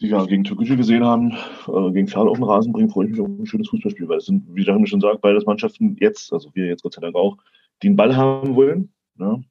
die 0.00 0.10
wir 0.10 0.26
gegen 0.26 0.44
Türkische 0.44 0.76
gesehen 0.76 1.04
haben, 1.04 1.32
äh, 1.68 1.92
gegen 1.92 2.08
Ferl 2.08 2.28
auf 2.28 2.36
den 2.36 2.44
Rasen 2.44 2.72
bringen, 2.72 2.90
freue 2.90 3.06
ich 3.06 3.12
mich 3.12 3.20
auf 3.20 3.28
ein 3.28 3.46
schönes 3.46 3.68
Fußballspiel, 3.68 4.08
weil 4.08 4.18
es 4.18 4.26
sind, 4.26 4.44
wie 4.54 4.64
Jeremy 4.64 4.86
schon 4.86 5.00
sagt, 5.00 5.22
beides 5.22 5.46
Mannschaften 5.46 5.96
jetzt, 6.00 6.32
also 6.32 6.50
wir 6.54 6.66
jetzt 6.66 6.82
Gott 6.82 6.94
sei 6.94 7.00
Dank 7.00 7.14
auch, 7.14 7.38
die 7.82 7.88
einen 7.88 7.96
Ball 7.96 8.14
haben 8.16 8.54
wollen. 8.54 8.92
Ne? 9.16 9.42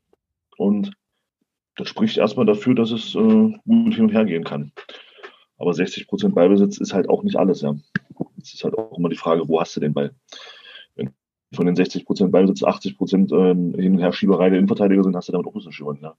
Und 0.58 0.92
das 1.76 1.90
spricht 1.90 2.18
erstmal 2.18 2.46
dafür, 2.46 2.76
dass 2.76 2.92
es 2.92 3.16
äh, 3.16 3.54
gut 3.66 3.94
hin 3.94 4.04
und 4.06 4.14
her 4.14 4.26
gehen 4.26 4.44
kann. 4.44 4.72
Aber 5.58 5.74
60 5.74 6.08
Prozent 6.08 6.36
Ballbesitz 6.36 6.78
ist 6.78 6.94
halt 6.94 7.10
auch 7.10 7.24
nicht 7.24 7.38
alles, 7.38 7.62
ja. 7.62 7.76
Es 8.42 8.54
ist 8.54 8.64
halt 8.64 8.78
auch 8.78 8.98
immer 8.98 9.10
die 9.10 9.16
Frage, 9.16 9.48
wo 9.48 9.60
hast 9.60 9.76
du 9.76 9.80
den 9.80 9.94
Ball? 9.94 10.14
Wenn 10.96 11.12
von 11.54 11.66
den 11.66 11.76
60 11.76 12.06
Prozent 12.06 12.32
Ballbesitz 12.32 12.64
80 12.64 12.98
Prozent 12.98 13.32
ähm, 13.32 13.74
Hin- 13.74 13.94
und 13.94 14.00
Herschieberei 14.00 14.50
der 14.50 14.60
Innenverteidiger 14.60 15.04
sind, 15.04 15.16
hast 15.16 15.28
du 15.28 15.32
damit 15.32 15.48
auch 15.48 15.52
ein 15.52 15.56
bisschen 15.56 15.72
Schwund, 15.72 16.02
ja. 16.02 16.16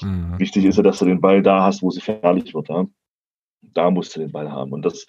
Mhm. 0.00 0.38
Wichtig 0.38 0.64
ist 0.64 0.76
ja, 0.76 0.82
dass 0.82 0.98
du 0.98 1.04
den 1.04 1.20
Ball 1.20 1.42
da 1.42 1.62
hast, 1.62 1.82
wo 1.82 1.88
es 1.88 1.96
gefährlich 1.96 2.54
wird. 2.54 2.68
Ja? 2.68 2.86
Da 3.62 3.90
musst 3.90 4.14
du 4.14 4.20
den 4.20 4.32
Ball 4.32 4.50
haben. 4.50 4.72
Und 4.72 4.82
das 4.82 5.06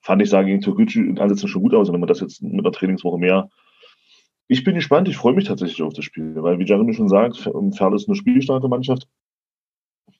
fand 0.00 0.22
ich, 0.22 0.30
sagen 0.30 0.46
gegen 0.46 0.60
Türkgücü 0.60 1.08
in 1.08 1.18
Ansätzen 1.18 1.48
schon 1.48 1.62
gut 1.62 1.74
aus. 1.74 1.88
Und 1.88 1.94
wenn 1.94 2.00
man 2.00 2.08
das 2.08 2.20
jetzt 2.20 2.42
mit 2.42 2.52
einer 2.52 2.72
Trainingswoche 2.72 3.18
mehr. 3.18 3.48
Ich 4.48 4.62
bin 4.62 4.76
gespannt, 4.76 5.08
ich 5.08 5.16
freue 5.16 5.34
mich 5.34 5.46
tatsächlich 5.46 5.82
auf 5.82 5.92
das 5.92 6.04
Spiel, 6.04 6.34
weil, 6.36 6.58
wie 6.60 6.64
Jeremy 6.64 6.94
schon 6.94 7.08
sagt, 7.08 7.36
Ferl 7.36 7.94
ist 7.96 8.08
eine 8.08 8.14
spielstarke 8.14 8.68
Mannschaft. 8.68 9.08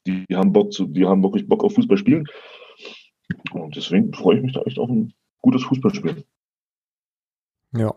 Die 0.04 0.24
haben 0.34 0.52
Bock 0.52 0.72
zu, 0.72 0.86
die 0.86 1.06
haben 1.06 1.22
wirklich 1.22 1.48
Bock 1.48 1.62
auf 1.62 1.74
Fußball 1.74 1.96
spielen. 1.96 2.26
Und 3.52 3.76
deswegen 3.76 4.12
freue 4.12 4.36
ich 4.36 4.42
mich 4.42 4.52
da 4.52 4.62
echt 4.62 4.78
auf 4.80 4.88
ein 4.88 5.14
gutes 5.42 5.62
Fußballspiel. 5.64 6.24
Ja, 7.72 7.94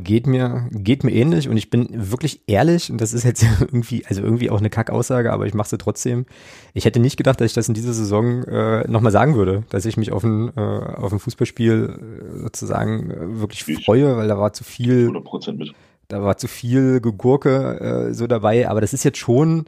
Geht 0.00 0.28
mir, 0.28 0.68
geht 0.70 1.02
mir 1.02 1.10
ähnlich 1.10 1.48
und 1.48 1.56
ich 1.56 1.70
bin 1.70 1.88
wirklich 1.90 2.42
ehrlich, 2.46 2.88
und 2.88 3.00
das 3.00 3.12
ist 3.12 3.24
jetzt 3.24 3.44
irgendwie, 3.60 4.06
also 4.06 4.22
irgendwie 4.22 4.48
auch 4.48 4.58
eine 4.58 4.70
Kackaussage, 4.70 5.32
aber 5.32 5.46
ich 5.46 5.54
mache 5.54 5.70
sie 5.70 5.78
trotzdem. 5.78 6.24
Ich 6.72 6.84
hätte 6.84 7.00
nicht 7.00 7.16
gedacht, 7.16 7.40
dass 7.40 7.46
ich 7.46 7.54
das 7.54 7.66
in 7.66 7.74
dieser 7.74 7.92
Saison 7.92 8.44
äh, 8.44 8.88
nochmal 8.88 9.10
sagen 9.10 9.34
würde, 9.34 9.64
dass 9.70 9.86
ich 9.86 9.96
mich 9.96 10.12
auf 10.12 10.22
ein, 10.22 10.52
äh, 10.56 10.60
auf 10.60 11.12
ein 11.12 11.18
Fußballspiel 11.18 11.98
äh, 11.98 12.38
sozusagen 12.38 13.10
äh, 13.10 13.40
wirklich 13.40 13.66
ich 13.66 13.84
freue, 13.84 14.16
weil 14.16 14.28
da 14.28 14.38
war 14.38 14.52
zu 14.52 14.62
viel, 14.62 15.08
100% 15.08 15.54
mit. 15.54 15.72
da 16.06 16.22
war 16.22 16.36
zu 16.36 16.46
viel 16.46 17.00
Gegurke 17.00 17.80
äh, 18.10 18.14
so 18.14 18.28
dabei, 18.28 18.68
aber 18.68 18.80
das 18.80 18.92
ist 18.92 19.02
jetzt 19.02 19.18
schon, 19.18 19.64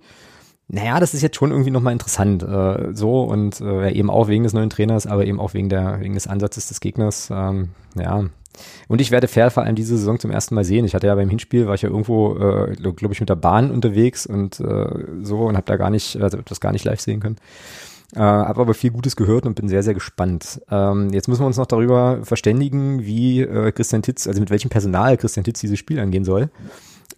naja, 0.69 1.01
das 1.01 1.13
ist 1.13 1.23
jetzt 1.23 1.35
schon 1.35 1.51
irgendwie 1.51 1.73
nochmal 1.73 1.93
interessant, 1.93 2.45
äh, 2.45 2.95
so 2.95 3.25
und 3.25 3.61
äh, 3.61 3.91
eben 3.91 4.11
auch 4.11 4.29
wegen 4.29 4.45
des 4.45 4.53
neuen 4.53 4.71
Trainers, 4.71 5.09
aber 5.09 5.27
eben 5.27 5.41
auch 5.41 5.55
wegen 5.55 5.69
der, 5.69 5.99
wegen 6.01 6.15
des 6.15 6.29
Ansatzes 6.29 6.69
des 6.69 6.79
Gegners, 6.79 7.31
ähm, 7.33 7.71
ja, 7.97 8.27
und 8.89 9.01
ich 9.01 9.11
werde 9.11 9.29
Fair 9.29 9.51
vor 9.51 9.63
allem 9.63 9.77
diese 9.77 9.97
Saison 9.97 10.19
zum 10.19 10.31
ersten 10.31 10.55
Mal 10.55 10.65
sehen. 10.65 10.85
Ich 10.85 10.95
hatte 10.95 11.07
ja 11.07 11.15
beim 11.15 11.29
Hinspiel, 11.29 11.67
war 11.67 11.75
ich 11.75 11.83
ja 11.83 11.89
irgendwo, 11.89 12.37
äh, 12.37 12.75
glaube 12.75 13.13
ich, 13.13 13.21
mit 13.21 13.29
der 13.29 13.37
Bahn 13.37 13.71
unterwegs 13.71 14.27
und 14.27 14.61
äh, 14.61 14.87
so 15.23 15.41
und 15.41 15.57
habe 15.57 15.67
da 15.67 15.77
gar 15.77 15.91
nicht, 15.91 16.21
also 16.21 16.39
das 16.45 16.61
gar 16.61 16.73
nicht 16.73 16.85
live 16.85 17.01
sehen 17.01 17.21
können. 17.21 17.37
Äh, 18.15 18.19
habe 18.21 18.61
aber 18.61 18.75
viel 18.75 18.91
Gutes 18.91 19.15
gehört 19.15 19.47
und 19.47 19.55
bin 19.55 19.69
sehr, 19.69 19.85
sehr 19.85 19.95
gespannt. 19.95 20.61
Ähm, 20.71 21.11
jetzt 21.11 21.29
müssen 21.29 21.43
wir 21.43 21.47
uns 21.47 21.59
noch 21.59 21.67
darüber 21.67 22.21
verständigen, 22.25 23.05
wie 23.05 23.43
äh, 23.43 23.71
Christian 23.71 24.03
Titz, 24.03 24.27
also 24.27 24.41
mit 24.41 24.51
welchem 24.51 24.69
Personal 24.69 25.17
Christian 25.17 25.45
Titz 25.45 25.61
dieses 25.61 25.79
Spiel 25.79 26.01
angehen 26.01 26.25
soll. 26.25 26.51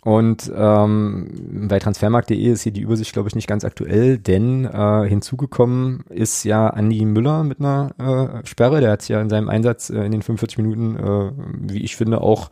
Und 0.05 0.51
ähm, 0.53 1.69
bei 1.69 1.79
transfermarkt.de 1.79 2.37
ist 2.37 2.63
hier 2.63 2.73
die 2.73 2.81
Übersicht, 2.81 3.13
glaube 3.13 3.29
ich, 3.29 3.37
nicht 3.37 3.47
ganz 3.47 3.65
aktuell, 3.65 4.19
denn 4.19 4.65
äh, 4.65 5.09
hinzugekommen 5.09 6.03
ist 6.09 6.43
ja 6.43 6.67
Andi 6.67 7.05
Müller 7.05 7.45
mit 7.45 7.61
einer 7.61 8.43
äh, 8.43 8.45
Sperre. 8.45 8.81
Der 8.81 8.91
hat 8.91 9.09
ja 9.09 9.21
in 9.21 9.31
seinem 9.31 9.49
Einsatz 9.49 9.91
äh, 9.91 10.05
in 10.05 10.11
den 10.11 10.23
45 10.23 10.59
Minuten, 10.59 10.97
äh, 10.97 11.31
wie 11.73 11.85
ich 11.85 11.95
finde, 11.95 12.21
auch 12.21 12.51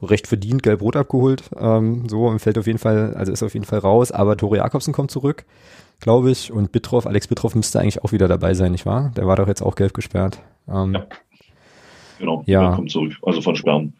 recht 0.00 0.28
verdient 0.28 0.62
gelb-rot 0.62 0.94
abgeholt. 0.94 1.42
Ähm, 1.58 2.08
so 2.08 2.26
und 2.26 2.38
fällt 2.38 2.56
auf 2.56 2.68
jeden 2.68 2.78
Fall, 2.78 3.14
also 3.14 3.32
ist 3.32 3.42
auf 3.42 3.54
jeden 3.54 3.66
Fall 3.66 3.80
raus. 3.80 4.12
Aber 4.12 4.36
Tore 4.36 4.58
Jakobsen 4.58 4.92
kommt 4.92 5.10
zurück, 5.10 5.44
glaube 5.98 6.30
ich. 6.30 6.52
Und 6.52 6.70
Bittroff, 6.70 7.08
Alex 7.08 7.26
Bittroff 7.26 7.56
müsste 7.56 7.80
eigentlich 7.80 8.04
auch 8.04 8.12
wieder 8.12 8.28
dabei 8.28 8.54
sein, 8.54 8.70
nicht 8.70 8.86
wahr? 8.86 9.10
Der 9.16 9.26
war 9.26 9.34
doch 9.34 9.48
jetzt 9.48 9.62
auch 9.62 9.74
gelb 9.74 9.92
gesperrt. 9.92 10.38
Ähm, 10.68 10.94
ja. 10.94 11.06
Genau, 12.20 12.44
ja. 12.46 12.60
der 12.68 12.76
kommt 12.76 12.92
zurück. 12.92 13.14
Also 13.22 13.42
von 13.42 13.56
Sperren. 13.56 13.92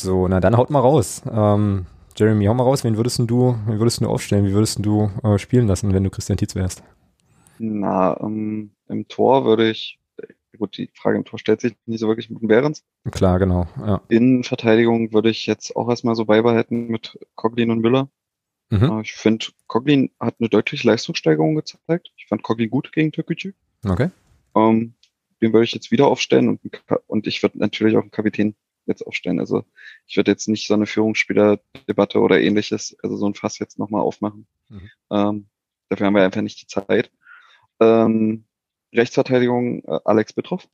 So, 0.00 0.28
na 0.28 0.40
dann 0.40 0.56
haut 0.56 0.70
mal 0.70 0.80
raus. 0.80 1.22
Ähm, 1.30 1.84
Jeremy, 2.16 2.46
hau 2.46 2.54
mal 2.54 2.64
raus, 2.64 2.84
wen 2.84 2.96
würdest 2.96 3.18
du, 3.18 3.56
wen 3.66 3.78
würdest 3.78 4.00
du 4.00 4.08
aufstellen? 4.08 4.46
Wie 4.46 4.52
würdest 4.52 4.78
du 4.80 5.10
äh, 5.22 5.38
spielen 5.38 5.66
lassen, 5.66 5.92
wenn 5.92 6.04
du 6.04 6.10
Christian 6.10 6.38
Tietz 6.38 6.54
wärst? 6.54 6.82
Na, 7.58 8.18
ähm, 8.20 8.70
im 8.88 9.08
Tor 9.08 9.44
würde 9.44 9.68
ich, 9.68 9.98
gut, 10.58 10.78
die 10.78 10.90
Frage 10.94 11.18
im 11.18 11.26
Tor 11.26 11.38
stellt 11.38 11.60
sich 11.60 11.76
nicht 11.84 12.00
so 12.00 12.08
wirklich 12.08 12.30
mit 12.30 12.40
dem 12.40 12.48
Behrens. 12.48 12.82
Klar, 13.10 13.38
genau. 13.38 13.66
Ja. 13.78 14.00
In 14.08 14.42
Verteidigung 14.42 15.12
würde 15.12 15.28
ich 15.28 15.44
jetzt 15.44 15.76
auch 15.76 15.90
erstmal 15.90 16.14
so 16.14 16.24
beibehalten 16.24 16.88
mit 16.88 17.18
Coglin 17.34 17.70
und 17.70 17.80
Müller. 17.80 18.08
Mhm. 18.70 18.82
Äh, 18.84 19.00
ich 19.02 19.12
finde, 19.12 19.46
Coglin 19.66 20.10
hat 20.18 20.36
eine 20.40 20.48
deutliche 20.48 20.86
Leistungssteigerung 20.86 21.56
gezeigt. 21.56 22.10
Ich 22.16 22.26
fand 22.26 22.42
Coglin 22.42 22.70
gut 22.70 22.90
gegen 22.92 23.12
Türkgücü. 23.12 23.52
Okay. 23.86 24.08
Ähm, 24.56 24.94
den 25.42 25.52
würde 25.52 25.64
ich 25.64 25.72
jetzt 25.72 25.90
wieder 25.90 26.06
aufstellen 26.06 26.48
und, 26.48 26.60
und 27.06 27.26
ich 27.26 27.42
würde 27.42 27.58
natürlich 27.58 27.98
auch 27.98 28.02
einen 28.02 28.10
Kapitän 28.10 28.54
jetzt 28.90 29.06
aufstellen. 29.06 29.40
Also 29.40 29.64
ich 30.06 30.16
würde 30.16 30.30
jetzt 30.30 30.48
nicht 30.48 30.66
so 30.66 30.74
eine 30.74 30.86
Führungsspielerdebatte 30.86 32.20
oder 32.20 32.40
ähnliches, 32.40 32.96
also 33.02 33.16
so 33.16 33.26
ein 33.26 33.34
Fass 33.34 33.58
jetzt 33.58 33.78
nochmal 33.78 34.02
aufmachen. 34.02 34.46
Mhm. 34.68 34.90
Ähm, 35.10 35.46
dafür 35.88 36.06
haben 36.06 36.14
wir 36.14 36.24
einfach 36.24 36.42
nicht 36.42 36.62
die 36.62 36.66
Zeit. 36.66 37.10
Ähm, 37.80 38.44
Rechtsverteidigung 38.92 39.82
äh, 39.84 40.00
Alex 40.04 40.32
Betroff. 40.32 40.68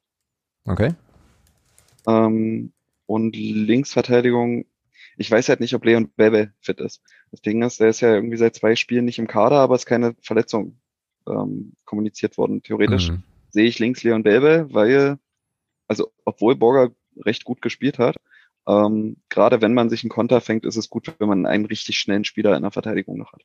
Okay. 0.65 0.95
Ähm, 2.07 2.73
und 3.07 3.37
Linksverteidigung, 3.37 4.67
ich 5.17 5.31
weiß 5.31 5.49
halt 5.49 5.61
nicht, 5.61 5.75
ob 5.75 5.85
Leon 5.85 6.11
Bebe 6.17 6.53
fit 6.61 6.81
ist. 6.81 7.03
Das 7.31 7.41
Ding 7.41 7.63
ist, 7.63 7.81
der 7.81 7.89
ist 7.89 8.01
ja 8.01 8.15
irgendwie 8.15 8.37
seit 8.37 8.55
zwei 8.55 8.75
Spielen 8.77 9.05
nicht 9.05 9.19
im 9.19 9.29
Kader, 9.29 9.57
aber 9.57 9.75
es 9.75 9.83
ist 9.83 9.87
keine 9.87 10.15
Verletzung 10.21 10.81
ähm, 11.29 11.75
kommuniziert 11.85 12.39
worden. 12.39 12.63
Theoretisch 12.63 13.11
mhm. 13.11 13.23
sehe 13.51 13.67
ich 13.67 13.79
links 13.79 14.03
Leon 14.03 14.23
Belbe, 14.23 14.69
weil, 14.71 15.19
also 15.89 16.13
obwohl 16.25 16.57
Borger 16.57 16.93
recht 17.25 17.45
gut 17.45 17.63
gespielt 17.63 17.99
hat. 17.99 18.17
Ähm, 18.69 19.17
gerade 19.29 19.61
wenn 19.63 19.75
man 19.75 19.89
sich 19.91 20.03
einen 20.03 20.11
Konter 20.11 20.41
fängt, 20.41 20.65
ist 20.67 20.77
es 20.77 20.91
gut, 20.91 21.13
wenn 21.19 21.29
man 21.29 21.47
einen 21.47 21.67
richtig 21.67 21.99
schnellen 21.99 22.25
Spieler 22.25 22.57
in 22.57 22.63
der 22.63 22.73
Verteidigung 22.73 23.17
noch 23.19 23.33
hat. 23.33 23.43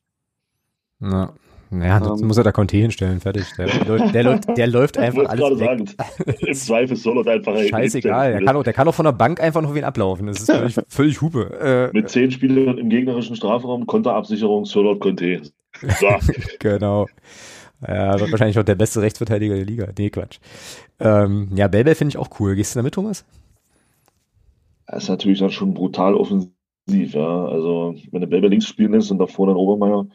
Na, 0.99 1.33
Naja, 1.73 2.03
sonst 2.03 2.21
Ähm. 2.21 2.27
muss 2.27 2.37
er 2.37 2.43
da 2.43 2.51
Conte 2.51 2.75
hinstellen, 2.77 3.19
fertig. 3.21 3.45
Der, 3.57 3.67
läuft- 3.87 4.13
der, 4.13 4.23
läuft- 4.23 4.57
der 4.57 4.67
läuft 4.67 4.97
Ich 4.97 5.01
einfach 5.03 5.17
wollte 5.19 5.29
alles 5.31 5.59
gerade 5.59 5.79
weg. 5.79 5.89
sagen, 5.97 6.37
im 6.47 6.53
Zweifel 6.53 6.95
soll 6.97 7.25
er 7.25 7.33
einfach 7.33 7.57
Scheißegal, 7.57 8.31
der 8.33 8.43
kann, 8.43 8.55
auch, 8.57 8.63
der 8.63 8.73
kann 8.73 8.87
auch 8.87 8.93
von 8.95 9.05
der 9.05 9.13
Bank 9.13 9.39
einfach 9.39 9.61
noch 9.61 9.73
wen 9.73 9.83
ablaufen. 9.85 10.27
Das 10.27 10.41
ist 10.41 10.51
völlig, 10.51 10.75
völlig 10.89 11.21
Hupe. 11.21 11.89
Äh, 11.93 11.95
Mit 11.97 12.09
zehn 12.09 12.29
Spielern 12.31 12.77
im 12.77 12.89
gegnerischen 12.89 13.35
Strafraum, 13.35 13.85
Konterabsicherung, 13.87 14.65
Sörlot 14.65 14.99
Conte. 14.99 15.41
So. 15.81 16.07
Genau. 16.59 17.07
Ja, 17.87 18.19
wird 18.19 18.31
wahrscheinlich 18.31 18.59
auch 18.59 18.63
der 18.63 18.75
beste 18.75 19.01
Rechtsverteidiger 19.01 19.55
der 19.55 19.65
Liga. 19.65 19.87
Nee, 19.97 20.09
Quatsch. 20.11 20.37
Ähm, 20.99 21.49
ja, 21.55 21.67
Belbel 21.67 21.95
finde 21.95 22.09
ich 22.09 22.17
auch 22.17 22.29
cool. 22.39 22.53
Gehst 22.55 22.75
du 22.75 22.79
damit, 22.79 22.93
Thomas? 22.93 23.25
Das 24.91 25.03
ist 25.03 25.09
natürlich 25.09 25.39
dann 25.39 25.51
schon 25.51 25.73
brutal 25.73 26.15
offensiv, 26.15 26.51
ja. 26.85 27.45
Also, 27.45 27.95
wenn 28.11 28.19
der 28.19 28.27
Belber 28.27 28.49
links 28.49 28.67
spielen 28.67 28.91
lässt 28.91 29.09
und 29.09 29.19
davor 29.19 29.47
dann 29.47 29.55
Obermeier, 29.55 30.05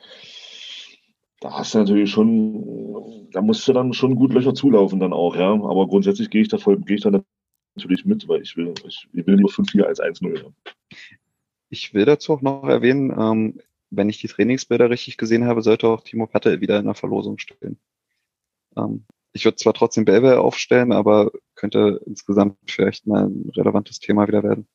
da 1.40 1.58
hast 1.58 1.74
du 1.74 1.78
natürlich 1.78 2.10
schon, 2.10 3.30
da 3.32 3.40
musst 3.40 3.66
du 3.66 3.72
dann 3.72 3.94
schon 3.94 4.16
gut 4.16 4.34
Löcher 4.34 4.54
zulaufen 4.54 5.00
dann 5.00 5.14
auch, 5.14 5.34
ja. 5.34 5.50
Aber 5.50 5.88
grundsätzlich 5.88 6.28
gehe 6.28 6.42
ich 6.42 6.48
da 6.48 6.58
voll, 6.58 6.78
gehe 6.80 6.96
ich 6.96 7.02
da 7.02 7.10
natürlich 7.74 8.04
mit, 8.04 8.28
weil 8.28 8.42
ich 8.42 8.54
will, 8.58 8.74
ich, 8.86 9.08
ich 9.14 9.26
will 9.26 9.36
lieber 9.36 9.48
5-4 9.48 9.82
als 9.82 9.98
1-0. 9.98 10.36
Ja. 10.36 10.44
Ich 11.70 11.94
will 11.94 12.04
dazu 12.04 12.34
auch 12.34 12.42
noch 12.42 12.64
erwähnen, 12.64 13.14
ähm, 13.18 13.60
wenn 13.88 14.10
ich 14.10 14.18
die 14.18 14.28
Trainingsbilder 14.28 14.90
richtig 14.90 15.16
gesehen 15.16 15.46
habe, 15.46 15.62
sollte 15.62 15.88
auch 15.88 16.02
Timo 16.02 16.26
Pattel 16.26 16.60
wieder 16.60 16.78
in 16.78 16.84
der 16.84 16.94
Verlosung 16.94 17.38
stehen. 17.38 17.78
Ähm, 18.76 19.06
ich 19.36 19.44
würde 19.44 19.56
zwar 19.56 19.74
trotzdem 19.74 20.04
Belbel 20.04 20.36
aufstellen, 20.36 20.92
aber 20.92 21.30
könnte 21.54 22.00
insgesamt 22.06 22.56
vielleicht 22.66 23.06
mal 23.06 23.26
ein 23.26 23.50
relevantes 23.56 24.00
Thema 24.00 24.26
wieder 24.26 24.42
werden. 24.42 24.66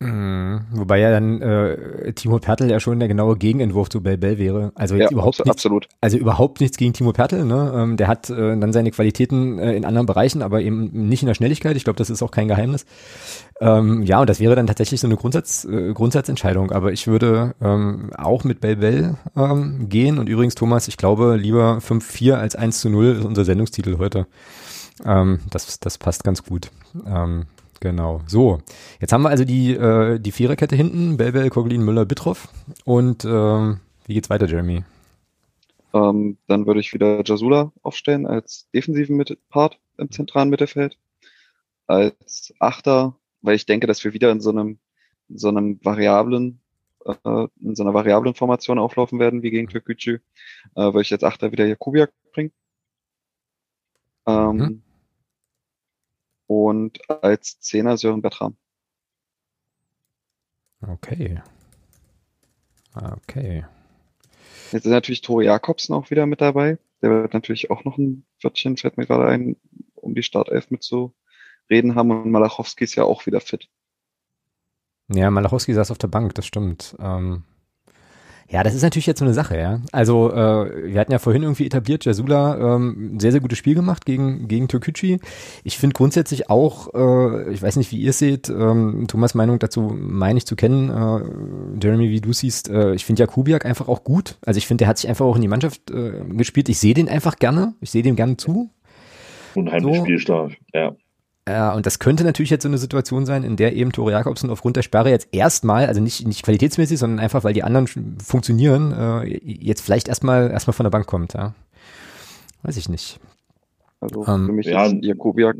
Mhm. 0.00 0.60
Wobei 0.70 1.00
ja 1.00 1.10
dann 1.10 1.42
äh, 1.42 2.12
Timo 2.12 2.38
Pertl 2.38 2.70
ja 2.70 2.78
schon 2.78 3.00
der 3.00 3.08
genaue 3.08 3.36
Gegenentwurf 3.36 3.88
zu 3.88 4.00
Belbel 4.00 4.38
wäre. 4.38 4.70
Also 4.76 4.94
jetzt 4.94 5.10
überhaupt 5.10 5.36
abso- 5.40 5.44
nichts, 5.44 5.50
absolut. 5.50 5.88
also 6.00 6.16
überhaupt 6.16 6.60
nichts 6.60 6.76
gegen 6.76 6.92
Timo 6.92 7.12
Pertl. 7.12 7.44
Ne? 7.44 7.72
Ähm, 7.74 7.96
der 7.96 8.06
hat 8.06 8.30
äh, 8.30 8.56
dann 8.56 8.72
seine 8.72 8.92
Qualitäten 8.92 9.58
äh, 9.58 9.74
in 9.74 9.84
anderen 9.84 10.06
Bereichen, 10.06 10.42
aber 10.42 10.60
eben 10.60 11.08
nicht 11.08 11.22
in 11.22 11.26
der 11.26 11.34
Schnelligkeit. 11.34 11.76
Ich 11.76 11.82
glaube, 11.82 11.96
das 11.96 12.10
ist 12.10 12.22
auch 12.22 12.30
kein 12.30 12.46
Geheimnis. 12.46 12.86
Ähm, 13.60 14.02
ja, 14.04 14.20
und 14.20 14.30
das 14.30 14.38
wäre 14.38 14.54
dann 14.54 14.68
tatsächlich 14.68 15.00
so 15.00 15.08
eine 15.08 15.16
Grundsatz, 15.16 15.64
äh, 15.64 15.92
Grundsatzentscheidung. 15.92 16.70
Aber 16.70 16.92
ich 16.92 17.08
würde 17.08 17.56
ähm, 17.60 18.10
auch 18.16 18.44
mit 18.44 18.60
Belbel 18.60 19.16
ähm, 19.36 19.88
gehen. 19.88 20.18
Und 20.18 20.28
übrigens, 20.28 20.54
Thomas, 20.54 20.86
ich 20.86 20.96
glaube, 20.96 21.34
lieber 21.36 21.78
5-4 21.78 22.34
als 22.34 22.54
1 22.54 22.78
zu 22.80 22.88
0 22.88 23.16
ist 23.18 23.24
unser 23.24 23.44
Sendungstitel 23.44 23.98
heute. 23.98 24.28
Ähm, 25.04 25.40
das, 25.50 25.80
das 25.80 25.98
passt 25.98 26.22
ganz 26.22 26.44
gut. 26.44 26.70
Ähm, 27.04 27.46
genau. 27.80 28.22
So, 28.26 28.60
jetzt 29.00 29.12
haben 29.12 29.22
wir 29.22 29.30
also 29.30 29.44
die, 29.44 29.72
äh, 29.74 30.18
die 30.18 30.32
Viererkette 30.32 30.76
hinten. 30.76 31.16
Belbel, 31.16 31.50
Koglin, 31.50 31.84
Müller, 31.84 32.06
Bittroff. 32.06 32.48
Und 32.84 33.24
ähm, 33.24 33.80
wie 34.06 34.14
geht's 34.14 34.30
weiter, 34.30 34.46
Jeremy? 34.46 34.84
Ähm, 35.94 36.38
dann 36.46 36.66
würde 36.66 36.80
ich 36.80 36.92
wieder 36.94 37.22
Jasula 37.24 37.72
aufstellen 37.82 38.26
als 38.26 38.68
defensiven 38.74 39.16
Mit 39.16 39.38
Part 39.48 39.78
im 39.98 40.10
zentralen 40.10 40.50
Mittelfeld. 40.50 40.98
Als 41.86 42.54
Achter, 42.60 43.16
weil 43.42 43.56
ich 43.56 43.66
denke, 43.66 43.86
dass 43.86 44.04
wir 44.04 44.12
wieder 44.14 44.30
in 44.32 44.40
so 44.40 44.50
einem, 44.50 44.78
in 45.28 45.38
so 45.38 45.48
einem 45.48 45.80
variablen, 45.84 46.60
äh, 47.06 47.46
in 47.60 47.74
so 47.76 47.82
einer 47.84 47.94
variablen 47.94 48.34
Formation 48.34 48.78
auflaufen 48.78 49.18
werden, 49.18 49.42
wie 49.42 49.50
gegen 49.50 49.68
Türkgücü, 49.68 50.16
äh, 50.76 50.80
würde 50.82 51.02
ich 51.02 51.12
als 51.12 51.24
Achter 51.24 51.52
wieder 51.52 51.66
Jakubiak 51.66 52.12
bringen. 52.32 52.52
Ähm, 54.26 54.56
Mhm. 54.56 54.82
Und 56.48 56.98
als 57.08 57.60
Zehner 57.60 57.96
Sören 57.98 58.22
Bertram. 58.22 58.56
Okay. 60.80 61.40
Okay. 62.94 63.64
Jetzt 64.72 64.86
ist 64.86 64.90
natürlich 64.90 65.20
Tore 65.20 65.44
Jakobsen 65.44 65.94
auch 65.94 66.10
wieder 66.10 66.26
mit 66.26 66.40
dabei. 66.40 66.78
Der 67.02 67.10
wird 67.10 67.34
natürlich 67.34 67.70
auch 67.70 67.84
noch 67.84 67.98
ein 67.98 68.24
Wörtchen, 68.42 68.76
fällt 68.76 68.96
mir 68.96 69.06
gerade 69.06 69.26
ein, 69.26 69.56
um 69.94 70.14
die 70.14 70.22
Startelf 70.22 70.70
mit 70.70 70.82
zu 70.82 71.14
reden 71.70 71.94
haben. 71.94 72.10
Und 72.10 72.30
Malachowski 72.30 72.84
ist 72.84 72.94
ja 72.94 73.04
auch 73.04 73.26
wieder 73.26 73.40
fit. 73.40 73.68
Ja, 75.08 75.30
Malachowski 75.30 75.74
saß 75.74 75.90
auf 75.90 75.98
der 75.98 76.08
Bank, 76.08 76.34
das 76.34 76.46
stimmt. 76.46 76.96
Ähm, 76.98 77.44
ja, 78.50 78.62
das 78.62 78.74
ist 78.74 78.82
natürlich 78.82 79.06
jetzt 79.06 79.18
so 79.18 79.26
eine 79.26 79.34
Sache, 79.34 79.58
ja. 79.58 79.80
Also, 79.92 80.32
äh, 80.32 80.92
wir 80.92 81.00
hatten 81.00 81.12
ja 81.12 81.18
vorhin 81.18 81.42
irgendwie 81.42 81.66
etabliert, 81.66 82.06
Jasula 82.06 82.76
ähm, 82.76 83.18
sehr, 83.20 83.30
sehr 83.30 83.42
gutes 83.42 83.58
Spiel 83.58 83.74
gemacht 83.74 84.06
gegen, 84.06 84.48
gegen 84.48 84.68
Türkücü. 84.68 85.18
Ich 85.64 85.76
finde 85.76 85.92
grundsätzlich 85.92 86.48
auch, 86.48 86.94
äh, 86.94 87.52
ich 87.52 87.60
weiß 87.60 87.76
nicht, 87.76 87.92
wie 87.92 87.98
ihr 87.98 88.10
es 88.10 88.18
seht, 88.18 88.48
ähm, 88.48 89.04
Thomas 89.06 89.34
Meinung 89.34 89.58
dazu 89.58 89.94
meine 89.94 90.38
ich 90.38 90.46
zu 90.46 90.56
kennen, 90.56 90.88
äh, 90.88 91.82
Jeremy, 91.82 92.08
wie 92.08 92.22
du 92.22 92.32
siehst, 92.32 92.70
äh, 92.70 92.94
ich 92.94 93.04
finde 93.04 93.20
Jakubiak 93.20 93.66
einfach 93.66 93.86
auch 93.86 94.02
gut. 94.02 94.38
Also 94.46 94.56
ich 94.56 94.66
finde, 94.66 94.82
der 94.82 94.88
hat 94.88 94.98
sich 94.98 95.10
einfach 95.10 95.26
auch 95.26 95.36
in 95.36 95.42
die 95.42 95.48
Mannschaft 95.48 95.90
äh, 95.90 96.24
gespielt. 96.28 96.70
Ich 96.70 96.78
sehe 96.78 96.94
den 96.94 97.08
einfach 97.08 97.36
gerne, 97.36 97.74
ich 97.80 97.90
sehe 97.90 98.02
dem 98.02 98.16
gerne 98.16 98.38
zu. 98.38 98.70
Unheimlich 99.54 99.96
So. 99.96 100.02
spielstark, 100.04 100.52
ja. 100.72 100.96
Ja, 101.48 101.72
und 101.72 101.86
das 101.86 101.98
könnte 101.98 102.24
natürlich 102.24 102.50
jetzt 102.50 102.62
so 102.62 102.68
eine 102.68 102.76
Situation 102.76 103.24
sein, 103.24 103.42
in 103.42 103.56
der 103.56 103.74
eben 103.74 103.90
Tore 103.90 104.12
Jakobsen 104.12 104.50
aufgrund 104.50 104.76
der 104.76 104.82
Sperre 104.82 105.08
jetzt 105.08 105.28
erstmal, 105.32 105.86
also 105.86 105.98
nicht, 105.98 106.26
nicht 106.26 106.42
qualitätsmäßig, 106.42 106.98
sondern 106.98 107.20
einfach, 107.20 107.42
weil 107.42 107.54
die 107.54 107.62
anderen 107.62 107.86
funktionieren, 108.22 108.92
äh, 108.92 109.40
jetzt 109.42 109.80
vielleicht 109.80 110.08
erstmal 110.08 110.50
erstmal 110.50 110.74
von 110.74 110.84
der 110.84 110.90
Bank 110.90 111.06
kommt, 111.06 111.32
ja. 111.32 111.54
Weiß 112.62 112.76
ich 112.76 112.90
nicht. 112.90 113.18
Also 114.00 114.26
Ähm, 114.26 114.44
für 114.46 114.52
mich 114.52 114.66
Ja, 114.66 114.86
ist 114.86 114.96
Jakubiak. 115.00 115.56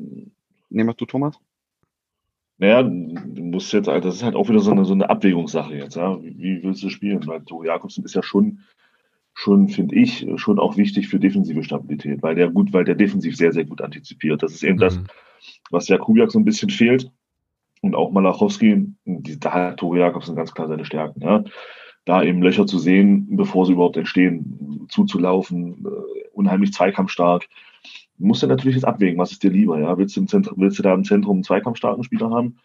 Nee, 0.68 0.84
mach 0.84 0.94
du, 0.94 1.06
Thomas? 1.06 1.36
Naja, 2.58 2.82
du 2.82 3.42
musst 3.42 3.72
jetzt, 3.72 3.86
das 3.86 4.16
ist 4.16 4.22
halt 4.22 4.34
auch 4.34 4.48
wieder 4.50 4.60
so 4.60 4.72
eine, 4.72 4.84
so 4.84 4.92
eine 4.92 5.08
Abwägungssache 5.08 5.74
jetzt, 5.74 5.96
ja. 5.96 6.20
Wie, 6.20 6.36
wie 6.38 6.62
willst 6.62 6.82
du 6.82 6.90
spielen? 6.90 7.26
Weil 7.26 7.40
Tore 7.44 7.66
Jakobsen 7.66 8.04
ist 8.04 8.14
ja 8.14 8.22
schon, 8.22 8.58
schon, 9.32 9.68
finde 9.68 9.94
ich, 9.94 10.26
schon 10.36 10.58
auch 10.58 10.76
wichtig 10.76 11.08
für 11.08 11.18
defensive 11.18 11.62
Stabilität, 11.62 12.22
weil 12.22 12.34
der 12.34 12.50
gut, 12.50 12.74
weil 12.74 12.84
der 12.84 12.96
defensiv 12.96 13.36
sehr, 13.36 13.52
sehr 13.52 13.64
gut 13.64 13.80
antizipiert. 13.80 14.42
Das 14.42 14.52
ist 14.52 14.64
eben 14.64 14.78
das, 14.78 14.96
Mhm. 14.96 15.06
Was 15.70 15.88
Jakubiak 15.88 16.30
so 16.30 16.38
ein 16.38 16.44
bisschen 16.44 16.70
fehlt. 16.70 17.10
Und 17.80 17.94
auch 17.94 18.10
Malachowski, 18.10 18.86
die, 19.04 19.38
da 19.38 19.52
hat 19.52 19.78
Tore 19.78 20.00
Jakobsen 20.00 20.34
ganz 20.34 20.52
klar 20.52 20.68
seine 20.68 20.84
Stärken, 20.84 21.20
ja. 21.20 21.44
Da 22.04 22.22
eben 22.22 22.42
Löcher 22.42 22.66
zu 22.66 22.78
sehen, 22.78 23.36
bevor 23.36 23.66
sie 23.66 23.72
überhaupt 23.72 23.96
entstehen, 23.96 24.86
zuzulaufen, 24.88 25.84
äh, 25.84 26.28
unheimlich 26.32 26.72
zweikampfstark. 26.72 27.46
Du 28.18 28.26
musst 28.26 28.42
du 28.42 28.46
natürlich 28.46 28.76
jetzt 28.76 28.84
abwägen, 28.84 29.18
was 29.18 29.30
ist 29.30 29.42
dir 29.42 29.50
lieber, 29.50 29.78
ja. 29.78 29.96
Willst 29.96 30.16
du, 30.16 30.20
im 30.20 30.28
Zentrum, 30.28 30.54
willst 30.58 30.78
du 30.78 30.82
da 30.82 30.94
im 30.94 31.04
Zentrum 31.04 31.36
einen 31.36 31.44
zweikampfstarken 31.44 32.02
Spieler 32.02 32.30
haben, 32.30 32.56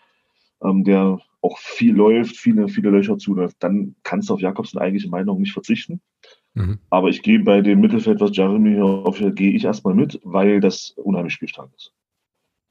ähm, 0.63 0.83
der 0.83 1.19
auch 1.41 1.57
viel 1.57 1.93
läuft, 1.93 2.37
viele, 2.37 2.69
viele 2.69 2.89
Löcher 2.89 3.17
zuläuft, 3.17 3.57
dann 3.59 3.95
kannst 4.03 4.29
du 4.29 4.33
auf 4.33 4.41
Jakobsen 4.41 4.79
eigentlich 4.79 5.03
in 5.03 5.11
meiner 5.11 5.25
Meinung 5.25 5.41
nicht 5.41 5.53
verzichten. 5.53 6.01
Mhm. 6.53 6.79
Aber 6.89 7.09
ich 7.09 7.21
gehe 7.21 7.39
bei 7.39 7.61
dem 7.61 7.81
Mittelfeld, 7.81 8.21
was 8.21 8.35
Jeremy 8.35 8.71
hier 8.71 8.85
aufhört, 8.85 9.35
gehe 9.35 9.51
ich 9.51 9.65
erstmal 9.65 9.93
mit, 9.93 10.19
weil 10.23 10.59
das 10.59 10.91
unheimlich 10.91 11.33
spielstark 11.33 11.69
ist. 11.75 11.91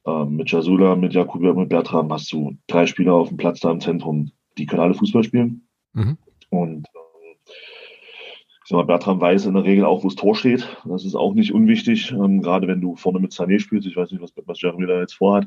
Ähm, 0.04 0.36
mit 0.36 0.50
Jasula, 0.50 0.96
mit 0.96 1.14
Jakubiak, 1.14 1.56
mit 1.56 1.68
Bertram 1.68 2.12
hast 2.12 2.32
du 2.32 2.56
drei 2.66 2.86
Spieler 2.86 3.14
auf 3.14 3.28
dem 3.28 3.36
Platz 3.36 3.60
da 3.60 3.70
im 3.70 3.80
Zentrum, 3.80 4.32
die 4.58 4.66
können 4.66 4.82
alle 4.82 4.94
Fußball 4.94 5.22
spielen. 5.22 5.66
Mhm. 5.92 6.18
Und 6.50 6.86
ähm, 6.88 7.36
ich 7.46 8.68
sag 8.68 8.76
mal, 8.76 8.84
Bertram 8.84 9.20
weiß 9.20 9.46
in 9.46 9.54
der 9.54 9.64
Regel 9.64 9.84
auch, 9.84 10.02
wo 10.02 10.08
das 10.08 10.16
Tor 10.16 10.34
steht. 10.34 10.76
Das 10.84 11.04
ist 11.04 11.14
auch 11.14 11.34
nicht 11.34 11.52
unwichtig, 11.52 12.10
ähm, 12.10 12.42
gerade 12.42 12.66
wenn 12.66 12.80
du 12.80 12.96
vorne 12.96 13.20
mit 13.20 13.32
Sané 13.32 13.60
spielst. 13.60 13.86
Ich 13.86 13.96
weiß 13.96 14.10
nicht, 14.10 14.20
was, 14.20 14.32
was 14.44 14.60
Jeremy 14.60 14.86
da 14.86 15.00
jetzt 15.00 15.14
vorhat. 15.14 15.46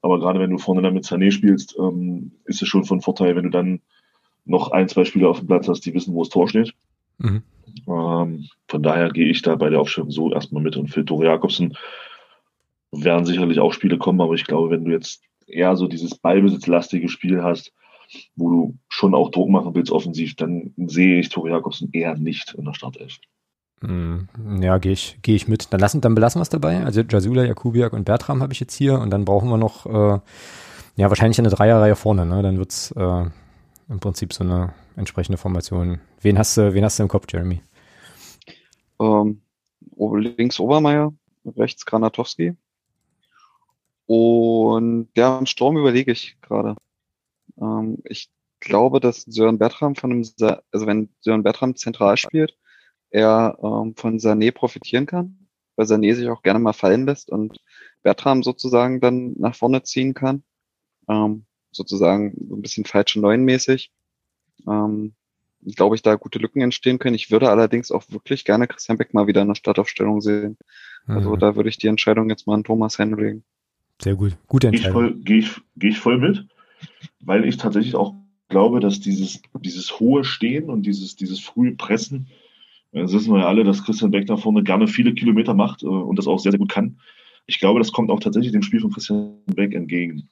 Aber 0.00 0.18
gerade 0.18 0.38
wenn 0.38 0.50
du 0.50 0.58
vorne 0.58 0.82
dann 0.82 0.94
mit 0.94 1.04
Sané 1.04 1.30
spielst, 1.30 1.76
ähm, 1.78 2.32
ist 2.44 2.62
es 2.62 2.68
schon 2.68 2.84
von 2.84 3.00
Vorteil, 3.00 3.36
wenn 3.36 3.44
du 3.44 3.50
dann 3.50 3.80
noch 4.44 4.72
ein, 4.72 4.88
zwei 4.88 5.04
Spieler 5.04 5.30
auf 5.30 5.38
dem 5.38 5.48
Platz 5.48 5.68
hast, 5.68 5.84
die 5.86 5.94
wissen, 5.94 6.14
wo 6.14 6.22
das 6.22 6.30
Tor 6.30 6.48
steht. 6.48 6.72
Mhm. 7.18 7.42
Ähm, 7.86 8.48
von 8.68 8.82
daher 8.82 9.10
gehe 9.10 9.28
ich 9.28 9.42
da 9.42 9.56
bei 9.56 9.70
der 9.70 9.80
Aufstellung 9.80 10.10
so 10.10 10.32
erstmal 10.32 10.62
mit. 10.62 10.76
Und 10.76 10.88
für 10.88 11.04
Tore 11.04 11.26
Jakobsen 11.26 11.76
werden 12.92 13.24
sicherlich 13.24 13.58
auch 13.58 13.72
Spiele 13.72 13.98
kommen, 13.98 14.20
aber 14.20 14.34
ich 14.34 14.44
glaube, 14.44 14.70
wenn 14.70 14.84
du 14.84 14.92
jetzt 14.92 15.22
eher 15.46 15.76
so 15.76 15.88
dieses 15.88 16.14
ballbesitzlastige 16.16 17.08
Spiel 17.08 17.42
hast, 17.42 17.72
wo 18.36 18.50
du 18.50 18.78
schon 18.88 19.14
auch 19.14 19.30
Druck 19.30 19.48
machen 19.48 19.74
willst 19.74 19.90
offensiv, 19.90 20.36
dann 20.36 20.74
sehe 20.76 21.20
ich 21.20 21.30
Tore 21.30 21.50
Jakobsen 21.50 21.90
eher 21.92 22.16
nicht 22.16 22.54
in 22.54 22.64
der 22.64 22.74
Startelf. 22.74 23.18
Mhm. 23.80 24.28
Ja, 24.60 24.78
gehe 24.78 24.92
ich, 24.92 25.18
gehe 25.22 25.34
ich 25.34 25.48
mit. 25.48 25.72
Dann 25.72 25.80
lassen, 25.80 26.00
dann 26.00 26.14
belassen 26.14 26.38
wir 26.38 26.42
es 26.42 26.50
dabei. 26.50 26.84
Also 26.84 27.02
Jasula, 27.02 27.44
Jakubiak 27.44 27.92
und 27.92 28.04
Bertram 28.04 28.42
habe 28.42 28.52
ich 28.52 28.60
jetzt 28.60 28.74
hier 28.74 29.00
und 29.00 29.10
dann 29.10 29.24
brauchen 29.24 29.48
wir 29.48 29.56
noch, 29.56 29.86
äh, 29.86 30.20
ja, 30.96 31.08
wahrscheinlich 31.08 31.38
eine 31.38 31.48
Dreierreihe 31.48 31.96
vorne, 31.96 32.26
ne? 32.26 32.42
Dann 32.42 32.58
wird's 32.58 32.92
äh, 32.92 33.24
im 33.88 34.00
Prinzip 34.00 34.32
so 34.32 34.44
eine 34.44 34.74
entsprechende 34.96 35.38
Formation. 35.38 36.00
Wen 36.20 36.38
hast 36.38 36.56
du, 36.56 36.74
wen 36.74 36.84
hast 36.84 36.98
du 36.98 37.02
im 37.02 37.08
Kopf, 37.08 37.26
Jeremy? 37.30 37.60
Ähm, 39.00 39.42
links 39.98 40.60
Obermeier, 40.60 41.12
rechts 41.56 41.84
Granatowski. 41.84 42.54
Und 44.12 45.08
ja, 45.16 45.38
im 45.38 45.46
Sturm 45.46 45.78
überlege 45.78 46.12
ich 46.12 46.36
gerade. 46.42 46.76
Ähm, 47.58 47.96
ich 48.04 48.30
glaube, 48.60 49.00
dass 49.00 49.22
Sören 49.22 49.58
Bertram 49.58 49.94
von 49.94 50.12
einem, 50.12 50.22
Sa 50.22 50.60
also 50.70 50.86
wenn 50.86 51.08
Sören 51.20 51.42
Bertram 51.42 51.76
zentral 51.76 52.18
spielt, 52.18 52.58
er 53.08 53.56
ähm, 53.62 53.94
von 53.96 54.18
Sané 54.18 54.52
profitieren 54.52 55.06
kann, 55.06 55.48
weil 55.76 55.86
Sané 55.86 56.14
sich 56.14 56.28
auch 56.28 56.42
gerne 56.42 56.58
mal 56.58 56.74
fallen 56.74 57.06
lässt 57.06 57.30
und 57.30 57.56
Bertram 58.02 58.42
sozusagen 58.42 59.00
dann 59.00 59.32
nach 59.38 59.54
vorne 59.54 59.82
ziehen 59.82 60.12
kann. 60.12 60.42
Ähm, 61.08 61.46
sozusagen 61.70 62.34
so 62.50 62.56
ein 62.56 62.60
bisschen 62.60 62.84
falsche 62.84 63.18
Neun-mäßig. 63.18 63.92
Ähm, 64.68 65.14
glaube 65.74 65.94
ich, 65.96 66.02
da 66.02 66.16
gute 66.16 66.38
Lücken 66.38 66.60
entstehen 66.60 66.98
können. 66.98 67.14
Ich 67.14 67.30
würde 67.30 67.48
allerdings 67.48 67.90
auch 67.90 68.04
wirklich 68.10 68.44
gerne 68.44 68.66
Christian 68.68 68.98
Beck 68.98 69.14
mal 69.14 69.26
wieder 69.26 69.40
in 69.40 69.48
der 69.48 69.54
Startaufstellung 69.54 70.20
sehen. 70.20 70.58
Also 71.06 71.30
mhm. 71.34 71.38
da 71.38 71.56
würde 71.56 71.70
ich 71.70 71.78
die 71.78 71.86
Entscheidung 71.86 72.28
jetzt 72.28 72.46
mal 72.46 72.56
an 72.56 72.64
Thomas 72.64 72.98
hinlegen. 72.98 73.42
Sehr 74.00 74.14
gut. 74.14 74.36
Gute 74.48 74.68
Entscheidung. 74.68 75.22
Gehe 75.22 75.38
ich, 75.38 75.48
voll, 75.48 75.62
geh 75.64 75.70
ich, 75.70 75.76
geh 75.76 75.88
ich 75.88 75.98
voll 75.98 76.18
mit, 76.18 76.46
weil 77.20 77.44
ich 77.44 77.56
tatsächlich 77.56 77.94
auch 77.94 78.14
glaube, 78.48 78.80
dass 78.80 79.00
dieses, 79.00 79.42
dieses 79.60 79.98
hohe 79.98 80.24
Stehen 80.24 80.70
und 80.70 80.84
dieses, 80.84 81.16
dieses 81.16 81.40
frühe 81.40 81.74
Pressen, 81.74 82.28
das 82.92 83.12
wissen 83.12 83.32
wir 83.32 83.40
ja 83.40 83.48
alle, 83.48 83.64
dass 83.64 83.84
Christian 83.84 84.10
Beck 84.10 84.26
da 84.26 84.36
vorne 84.36 84.62
gerne 84.62 84.86
viele 84.86 85.14
Kilometer 85.14 85.54
macht 85.54 85.82
äh, 85.82 85.86
und 85.86 86.18
das 86.18 86.26
auch 86.26 86.38
sehr, 86.38 86.52
sehr 86.52 86.58
gut 86.58 86.70
kann. 86.70 86.98
Ich 87.46 87.58
glaube, 87.58 87.80
das 87.80 87.90
kommt 87.90 88.10
auch 88.10 88.20
tatsächlich 88.20 88.52
dem 88.52 88.62
Spiel 88.62 88.80
von 88.80 88.92
Christian 88.92 89.38
Beck 89.46 89.74
entgegen. 89.74 90.28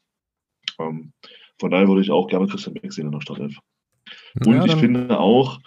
Ähm, 0.79 1.13
von 1.59 1.71
daher 1.71 1.89
würde 1.89 2.03
ich 2.03 2.11
auch 2.11 2.29
gerne 2.29 2.47
Christian 2.47 2.75
Beck 2.75 2.93
sehen 2.93 3.07
in 3.07 3.13
der 3.13 3.21
Startelf. 3.23 3.59
Und 4.45 4.55
ja, 4.55 4.65
ich 4.65 4.75
finde 4.75 5.19
auch, 5.19 5.61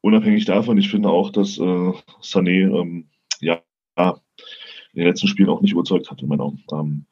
unabhängig 0.00 0.44
davon, 0.44 0.78
ich 0.78 0.90
finde 0.90 1.08
auch, 1.08 1.30
dass 1.30 1.58
äh, 1.58 1.92
Sané 2.20 2.80
ähm, 2.80 3.08
ja 3.40 3.62
in 3.96 5.02
den 5.02 5.06
letzten 5.06 5.28
Spielen 5.28 5.48
auch 5.48 5.60
nicht 5.60 5.72
überzeugt 5.72 6.10
hat 6.10 6.22
in 6.22 6.28
meinen 6.28 6.40
Augen. 6.40 6.64
Ähm, 6.72 7.06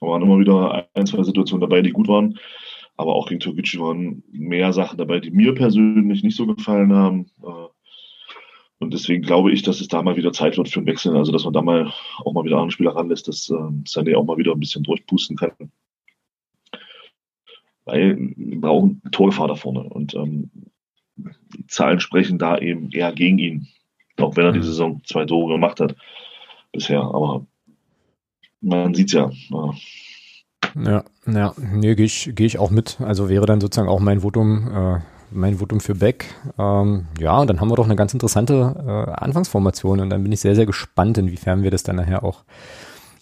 waren 0.00 0.22
immer 0.22 0.38
wieder 0.38 0.88
ein, 0.94 1.06
zwei 1.06 1.22
Situationen 1.22 1.60
dabei, 1.60 1.82
die 1.82 1.90
gut 1.90 2.08
waren. 2.08 2.38
Aber 2.96 3.14
auch 3.14 3.28
gegen 3.28 3.40
Türkgücü 3.40 3.78
waren 3.78 4.22
mehr 4.30 4.72
Sachen 4.72 4.96
dabei, 4.96 5.20
die 5.20 5.30
mir 5.30 5.54
persönlich 5.54 6.22
nicht 6.22 6.36
so 6.36 6.46
gefallen 6.46 6.92
haben. 6.94 7.26
Äh, 7.42 7.68
und 8.78 8.92
deswegen 8.92 9.22
glaube 9.22 9.52
ich, 9.52 9.62
dass 9.62 9.80
es 9.80 9.88
da 9.88 10.02
mal 10.02 10.16
wieder 10.16 10.32
Zeit 10.32 10.56
wird 10.56 10.68
für 10.68 10.80
einen 10.80 10.86
Wechsel. 10.86 11.16
Also, 11.16 11.32
dass 11.32 11.44
man 11.44 11.52
da 11.52 11.62
mal 11.62 11.92
auch 12.18 12.32
mal 12.32 12.44
wieder 12.44 12.60
einen 12.60 12.70
Spieler 12.70 12.94
ranlässt, 12.94 13.28
dass 13.28 13.48
äh, 13.50 13.54
Sané 13.54 14.16
auch 14.16 14.24
mal 14.24 14.36
wieder 14.36 14.52
ein 14.52 14.60
bisschen 14.60 14.82
durchpusten 14.82 15.36
kann. 15.36 15.52
Weil 17.84 18.16
wir 18.18 18.60
brauchen 18.60 19.00
Torgefahr 19.12 19.48
da 19.48 19.54
vorne. 19.54 19.84
Und 19.84 20.14
ähm, 20.14 20.50
die 21.16 21.66
Zahlen 21.68 22.00
sprechen 22.00 22.38
da 22.38 22.58
eben 22.58 22.90
eher 22.90 23.12
gegen 23.12 23.38
ihn. 23.38 23.68
Auch 24.18 24.36
wenn 24.36 24.44
er 24.44 24.52
die 24.52 24.58
mhm. 24.58 24.64
Saison 24.64 25.00
zwei 25.04 25.24
Tore 25.24 25.54
gemacht 25.54 25.80
hat 25.80 25.96
bisher. 26.72 27.02
Aber 27.02 27.46
man 28.66 28.94
sieht 28.94 29.12
ja. 29.12 29.30
ja. 30.74 31.04
Ja, 31.26 31.54
nee, 31.56 31.94
gehe 31.94 32.06
ich, 32.06 32.32
geh 32.34 32.46
ich 32.46 32.58
auch 32.58 32.70
mit. 32.70 33.00
Also 33.00 33.28
wäre 33.28 33.46
dann 33.46 33.60
sozusagen 33.60 33.88
auch 33.88 34.00
mein 34.00 34.20
Votum, 34.20 34.70
äh, 34.72 34.98
mein 35.30 35.56
Votum 35.56 35.80
für 35.80 35.94
Beck. 35.94 36.26
Ähm, 36.58 37.06
ja, 37.18 37.40
und 37.40 37.48
dann 37.48 37.60
haben 37.60 37.70
wir 37.70 37.76
doch 37.76 37.86
eine 37.86 37.96
ganz 37.96 38.12
interessante 38.12 38.74
äh, 38.86 39.12
Anfangsformation 39.12 40.00
und 40.00 40.10
dann 40.10 40.22
bin 40.22 40.32
ich 40.32 40.40
sehr, 40.40 40.54
sehr 40.54 40.66
gespannt, 40.66 41.18
inwiefern 41.18 41.62
wir 41.62 41.70
das 41.70 41.82
dann 41.82 41.96
nachher 41.96 42.22
auch 42.22 42.44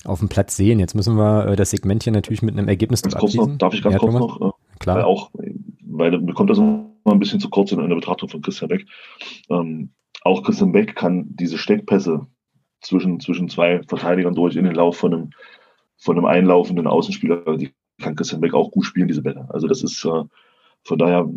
auf 0.04 0.18
dem 0.18 0.28
Platz 0.28 0.56
sehen. 0.56 0.80
Jetzt 0.80 0.94
müssen 0.94 1.16
wir 1.16 1.46
äh, 1.46 1.56
das 1.56 1.70
Segment 1.70 2.02
hier 2.02 2.12
natürlich 2.12 2.42
mit 2.42 2.56
einem 2.56 2.68
Ergebnis 2.68 3.02
ganz 3.02 3.14
kurz 3.14 3.34
noch, 3.34 3.56
Darf 3.56 3.74
ich 3.74 3.82
ganz 3.82 3.94
ja, 3.94 3.98
kurz 3.98 4.12
Thomas? 4.12 4.38
noch? 4.40 4.48
Äh, 4.48 4.78
Klar. 4.80 4.96
Weil 4.96 5.04
auch, 5.04 5.30
weil 5.86 6.18
mir 6.20 6.34
kommt 6.34 6.50
das 6.50 6.58
immer 6.58 6.90
ein 7.04 7.18
bisschen 7.18 7.40
zu 7.40 7.48
kurz 7.48 7.72
in, 7.72 7.78
in 7.80 7.88
der 7.88 7.96
Betrachtung 7.96 8.28
von 8.28 8.42
Christian 8.42 8.68
Beck. 8.68 8.86
Ähm, 9.48 9.90
auch 10.22 10.42
Christian 10.42 10.72
Beck 10.72 10.96
kann 10.96 11.26
diese 11.28 11.58
Steckpässe 11.58 12.26
zwischen, 12.84 13.20
zwischen 13.20 13.48
zwei 13.48 13.82
Verteidigern 13.82 14.34
durch 14.34 14.56
in 14.56 14.64
den 14.64 14.74
Lauf 14.74 14.96
von 14.96 15.14
einem, 15.14 15.30
von 15.96 16.16
einem 16.16 16.26
einlaufenden 16.26 16.86
Außenspieler, 16.86 17.56
die 17.56 17.72
kann 18.00 18.16
Christian 18.16 18.40
Beck 18.40 18.54
auch 18.54 18.70
gut 18.70 18.84
spielen, 18.84 19.08
diese 19.08 19.22
Bälle. 19.22 19.46
Also 19.50 19.66
das 19.68 19.82
ist, 19.82 20.04
äh, 20.04 20.24
von 20.82 20.98
daher 20.98 21.28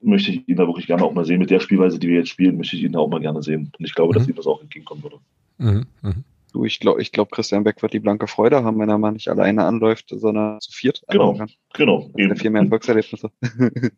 möchte 0.00 0.30
ich 0.30 0.48
ihn 0.48 0.56
da 0.56 0.66
wirklich 0.66 0.86
gerne 0.86 1.04
auch 1.04 1.12
mal 1.12 1.24
sehen. 1.24 1.38
Mit 1.38 1.50
der 1.50 1.60
Spielweise, 1.60 1.98
die 1.98 2.08
wir 2.08 2.16
jetzt 2.16 2.28
spielen, 2.28 2.56
möchte 2.56 2.76
ich 2.76 2.82
ihn 2.82 2.92
da 2.92 3.00
auch 3.00 3.08
mal 3.08 3.20
gerne 3.20 3.42
sehen. 3.42 3.72
Und 3.78 3.84
ich 3.84 3.94
glaube, 3.94 4.12
mhm. 4.12 4.18
dass 4.18 4.28
ihm 4.28 4.36
das 4.36 4.46
auch 4.46 4.60
entgegenkommen 4.60 5.02
würde. 5.02 5.18
Mhm. 5.58 5.86
Mhm. 6.02 6.24
Du, 6.52 6.64
ich 6.64 6.80
glaube, 6.80 7.02
ich 7.02 7.12
glaub, 7.12 7.30
Christian 7.30 7.64
Beck 7.64 7.82
wird 7.82 7.92
die 7.92 8.00
blanke 8.00 8.26
Freude 8.26 8.64
haben, 8.64 8.78
wenn 8.78 8.88
er 8.88 8.98
mal 8.98 9.12
nicht 9.12 9.28
alleine 9.28 9.64
anläuft, 9.64 10.06
sondern 10.10 10.60
zu 10.60 10.72
viert. 10.72 11.02
Genau, 11.08 11.38
genau. 11.74 12.10
Eben. 12.16 12.36
Viel 12.36 12.50
mehr 12.50 12.62
Erfolgserlebnisse. 12.62 13.30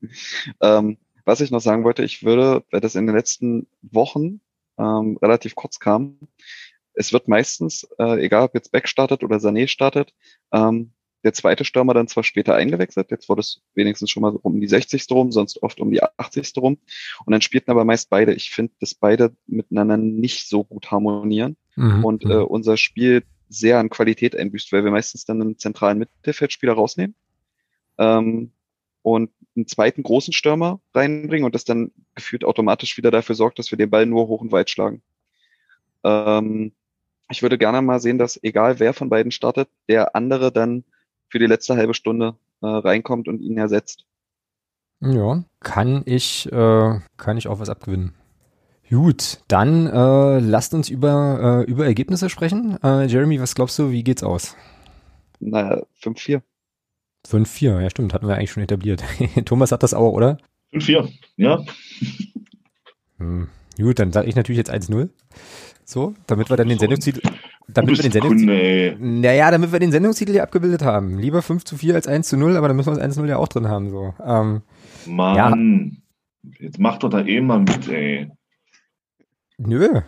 ähm, 0.60 0.96
was 1.24 1.40
ich 1.40 1.50
noch 1.50 1.60
sagen 1.60 1.84
wollte, 1.84 2.04
ich 2.04 2.24
würde, 2.24 2.64
weil 2.70 2.80
das 2.80 2.94
in 2.94 3.06
den 3.06 3.14
letzten 3.14 3.66
Wochen 3.82 4.40
ähm, 4.78 5.18
relativ 5.20 5.54
kurz 5.54 5.78
kam, 5.78 6.18
es 6.98 7.12
wird 7.12 7.28
meistens, 7.28 7.88
äh, 7.98 8.24
egal 8.24 8.44
ob 8.44 8.54
jetzt 8.54 8.72
Beck 8.72 8.88
startet 8.88 9.22
oder 9.22 9.36
Sané 9.36 9.68
startet, 9.68 10.12
ähm, 10.52 10.92
der 11.24 11.32
zweite 11.32 11.64
Stürmer 11.64 11.94
dann 11.94 12.08
zwar 12.08 12.24
später 12.24 12.54
eingewechselt, 12.54 13.10
jetzt 13.10 13.28
wurde 13.28 13.40
es 13.40 13.60
wenigstens 13.74 14.10
schon 14.10 14.22
mal 14.22 14.36
um 14.36 14.60
die 14.60 14.68
60. 14.68 15.06
rum, 15.10 15.32
sonst 15.32 15.62
oft 15.62 15.80
um 15.80 15.90
die 15.90 16.02
80. 16.02 16.52
rum. 16.58 16.78
Und 17.24 17.32
dann 17.32 17.40
spielten 17.40 17.70
aber 17.70 17.84
meist 17.84 18.10
beide. 18.10 18.34
Ich 18.34 18.50
finde, 18.50 18.72
dass 18.80 18.94
beide 18.94 19.34
miteinander 19.46 19.96
nicht 19.96 20.48
so 20.48 20.64
gut 20.64 20.90
harmonieren 20.90 21.56
mhm. 21.76 22.04
und 22.04 22.24
äh, 22.24 22.28
mhm. 22.28 22.44
unser 22.44 22.76
Spiel 22.76 23.24
sehr 23.48 23.78
an 23.78 23.90
Qualität 23.90 24.36
einbüßt, 24.36 24.72
weil 24.72 24.84
wir 24.84 24.90
meistens 24.90 25.24
dann 25.24 25.40
einen 25.40 25.58
zentralen 25.58 25.98
Mittelfeldspieler 25.98 26.74
rausnehmen 26.74 27.14
ähm, 27.98 28.52
und 29.02 29.30
einen 29.56 29.66
zweiten 29.66 30.02
großen 30.02 30.32
Stürmer 30.32 30.80
reinbringen 30.94 31.44
und 31.44 31.54
das 31.54 31.64
dann 31.64 31.90
gefühlt 32.14 32.44
automatisch 32.44 32.96
wieder 32.96 33.10
dafür 33.10 33.34
sorgt, 33.34 33.58
dass 33.58 33.70
wir 33.70 33.78
den 33.78 33.90
Ball 33.90 34.06
nur 34.06 34.28
hoch 34.28 34.40
und 34.40 34.52
weit 34.52 34.70
schlagen. 34.70 35.02
Ähm, 36.04 36.72
ich 37.30 37.42
würde 37.42 37.58
gerne 37.58 37.82
mal 37.82 38.00
sehen, 38.00 38.18
dass 38.18 38.42
egal 38.42 38.80
wer 38.80 38.94
von 38.94 39.08
beiden 39.08 39.32
startet, 39.32 39.68
der 39.88 40.16
andere 40.16 40.52
dann 40.52 40.84
für 41.28 41.38
die 41.38 41.46
letzte 41.46 41.76
halbe 41.76 41.94
Stunde 41.94 42.36
äh, 42.62 42.66
reinkommt 42.66 43.28
und 43.28 43.40
ihn 43.40 43.58
ersetzt. 43.58 44.06
Ja, 45.00 45.44
kann 45.60 46.02
ich, 46.06 46.50
äh, 46.50 47.00
kann 47.16 47.36
ich 47.36 47.48
auch 47.48 47.60
was 47.60 47.68
abgewinnen. 47.68 48.14
Gut, 48.90 49.40
dann 49.48 49.86
äh, 49.86 50.38
lasst 50.38 50.72
uns 50.72 50.88
über, 50.88 51.64
äh, 51.66 51.70
über 51.70 51.84
Ergebnisse 51.84 52.30
sprechen. 52.30 52.78
Äh, 52.82 53.04
Jeremy, 53.04 53.40
was 53.40 53.54
glaubst 53.54 53.78
du, 53.78 53.90
wie 53.90 54.02
geht's 54.02 54.22
aus? 54.22 54.56
Naja, 55.40 55.82
5-4. 56.02 56.40
5-4, 57.28 57.80
ja 57.82 57.90
stimmt, 57.90 58.14
hatten 58.14 58.26
wir 58.26 58.36
eigentlich 58.36 58.50
schon 58.50 58.62
etabliert. 58.62 59.04
Thomas 59.44 59.72
hat 59.72 59.82
das 59.82 59.92
auch, 59.92 60.12
oder? 60.12 60.38
5-4, 60.72 61.12
ja. 61.36 61.64
Hm. 63.18 63.48
Gut, 63.76 63.98
dann 63.98 64.12
sage 64.12 64.28
ich 64.28 64.34
natürlich 64.34 64.58
jetzt 64.58 64.72
1-0. 64.72 65.10
So, 65.90 66.12
damit 66.26 66.50
wir 66.50 66.58
dann 66.58 66.68
den 66.68 66.78
Sendungstitel, 66.78 67.22
damit 67.66 67.96
wir 67.96 68.02
den 68.02 68.12
Sendungstitel, 68.12 68.96
naja, 69.00 69.50
damit 69.50 69.72
wir 69.72 69.78
den 69.78 69.90
Sendungstitel 69.90 70.32
hier 70.32 70.42
abgebildet 70.42 70.82
haben. 70.82 71.18
Lieber 71.18 71.40
5 71.40 71.64
zu 71.64 71.78
4 71.78 71.94
als 71.94 72.06
1 72.06 72.28
zu 72.28 72.36
0, 72.36 72.58
aber 72.58 72.68
dann 72.68 72.76
müssen 72.76 72.90
wir 72.90 72.96
das 72.96 73.02
1 73.02 73.14
zu 73.14 73.20
0 73.22 73.30
ja 73.30 73.38
auch 73.38 73.48
drin 73.48 73.68
haben, 73.68 73.88
so. 73.88 74.12
Ähm, 74.22 74.60
Mann, 75.06 76.02
ja. 76.42 76.52
jetzt 76.60 76.78
macht 76.78 77.04
doch 77.04 77.08
da 77.08 77.24
eh 77.24 77.40
mal 77.40 77.60
mit, 77.60 77.88
ey. 77.88 78.30
Nö, 79.56 80.02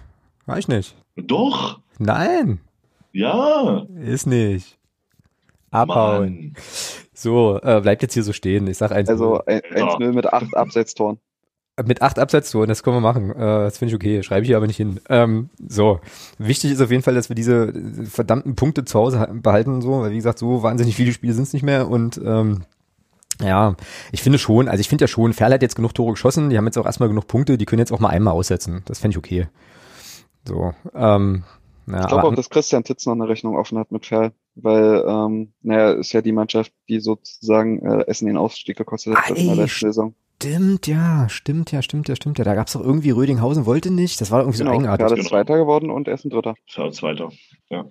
mach 0.45 0.59
ich 0.59 0.69
nicht. 0.69 0.97
Doch. 1.17 1.81
Nein. 1.99 2.61
Ja. 3.13 3.87
Ist 4.03 4.27
nicht. 4.27 4.79
Abhauen. 5.71 6.53
Mann. 6.53 6.57
So, 7.15 7.59
äh, 7.63 7.81
bleibt 7.81 8.03
jetzt 8.03 8.13
hier 8.13 8.23
so 8.23 8.35
stehen. 8.35 8.67
Ich 8.67 8.77
sag 8.77 8.93
1 8.93 9.09
Also 9.09 9.43
1-0 9.45 10.05
ja. 10.05 10.13
mit 10.13 10.31
8 10.31 10.55
Absetztoren. 10.55 11.21
Mit 11.87 12.03
acht 12.03 12.19
Absatztoren, 12.19 12.69
das 12.69 12.83
können 12.83 12.97
wir 12.97 13.01
machen. 13.01 13.31
Äh, 13.31 13.37
das 13.37 13.79
finde 13.79 13.91
ich 13.91 13.97
okay, 13.97 14.23
schreibe 14.23 14.43
ich 14.43 14.49
hier 14.49 14.57
aber 14.57 14.67
nicht 14.67 14.77
hin. 14.77 15.01
Ähm, 15.09 15.51
so, 15.67 16.01
wichtig 16.39 16.73
ist 16.73 16.81
auf 16.81 16.91
jeden 16.91 17.03
Fall, 17.03 17.15
dass 17.15 17.29
wir 17.29 17.37
diese 17.37 17.73
verdammten 18.05 18.57
Punkte 18.57 18.85
zu 18.85 18.99
Hause 18.99 19.29
behalten 19.33 19.75
und 19.75 19.83
so, 19.83 20.01
weil 20.01 20.11
wie 20.11 20.17
gesagt, 20.17 20.39
so 20.39 20.63
wahnsinnig 20.63 20.97
viele 20.97 21.13
Spiele 21.13 21.33
sind 21.33 21.45
es 21.45 21.53
nicht 21.53 21.63
mehr 21.63 21.89
und 21.89 22.21
ähm, 22.25 22.63
ja, 23.43 23.75
ich 24.13 24.23
finde 24.23 24.39
schon, 24.39 24.69
also 24.69 24.81
ich 24.81 24.89
finde 24.89 25.05
ja 25.05 25.09
schon, 25.09 25.33
Ferl 25.33 25.53
hat 25.53 25.63
jetzt 25.63 25.77
genug 25.77 25.95
Tore 25.95 26.13
geschossen, 26.13 26.51
die 26.51 26.59
haben 26.59 26.67
jetzt 26.67 26.79
auch 26.79 26.87
erstmal 26.87 27.09
genug 27.09 27.27
Punkte, 27.27 27.57
die 27.57 27.65
können 27.65 27.81
jetzt 27.81 27.93
auch 27.93 28.01
mal 28.01 28.11
einmal 28.11 28.35
aussetzen. 28.35 28.83
Das 28.85 28.99
fände 28.99 29.15
ich 29.15 29.19
okay. 29.19 29.47
So, 30.47 30.75
ähm, 30.95 31.45
ja, 31.87 32.01
ich 32.03 32.07
glaube 32.07 32.29
auch, 32.29 32.35
dass 32.35 32.51
Christian 32.51 32.85
Titz 32.85 33.07
noch 33.07 33.15
eine 33.15 33.29
Rechnung 33.29 33.57
offen 33.57 33.79
hat 33.79 33.91
mit 33.91 34.07
Ferl, 34.07 34.33
weil, 34.55 35.05
ähm, 35.07 35.53
naja, 35.63 35.93
ist 35.93 36.13
ja 36.13 36.23
die 36.23 36.33
Mannschaft, 36.33 36.73
die 36.89 37.01
sozusagen 37.01 37.85
äh, 37.85 38.07
Essen 38.07 38.27
den 38.27 38.37
Aufstieg 38.37 38.77
gekostet 38.77 39.17
hat 39.17 39.37
in 39.37 39.47
der 39.47 39.57
letzten 39.57 39.87
Saison. 39.87 40.15
Stimmt, 40.43 40.87
ja, 40.87 41.29
stimmt, 41.29 41.71
ja, 41.71 41.83
stimmt, 41.83 42.09
ja, 42.09 42.17
stimmt, 42.17 42.39
ja. 42.39 42.45
Da 42.45 42.55
gab 42.55 42.67
es 42.67 42.73
doch 42.73 42.81
irgendwie 42.81 43.11
Rödinghausen 43.11 43.67
wollte 43.67 43.91
nicht. 43.91 44.23
Das 44.23 44.31
war 44.31 44.41
irgendwie 44.41 44.59
genau, 44.59 44.71
so 44.71 44.79
eigenartig. 44.79 45.07
Gerade 45.07 45.17
genau. 45.17 45.29
Zweiter 45.29 45.59
geworden 45.59 45.91
und 45.91 46.09
Essen 46.09 46.31
Dritter. 46.31 46.55
Ja, 46.69 46.91
Zweiter, 46.91 47.31
ja. 47.69 47.85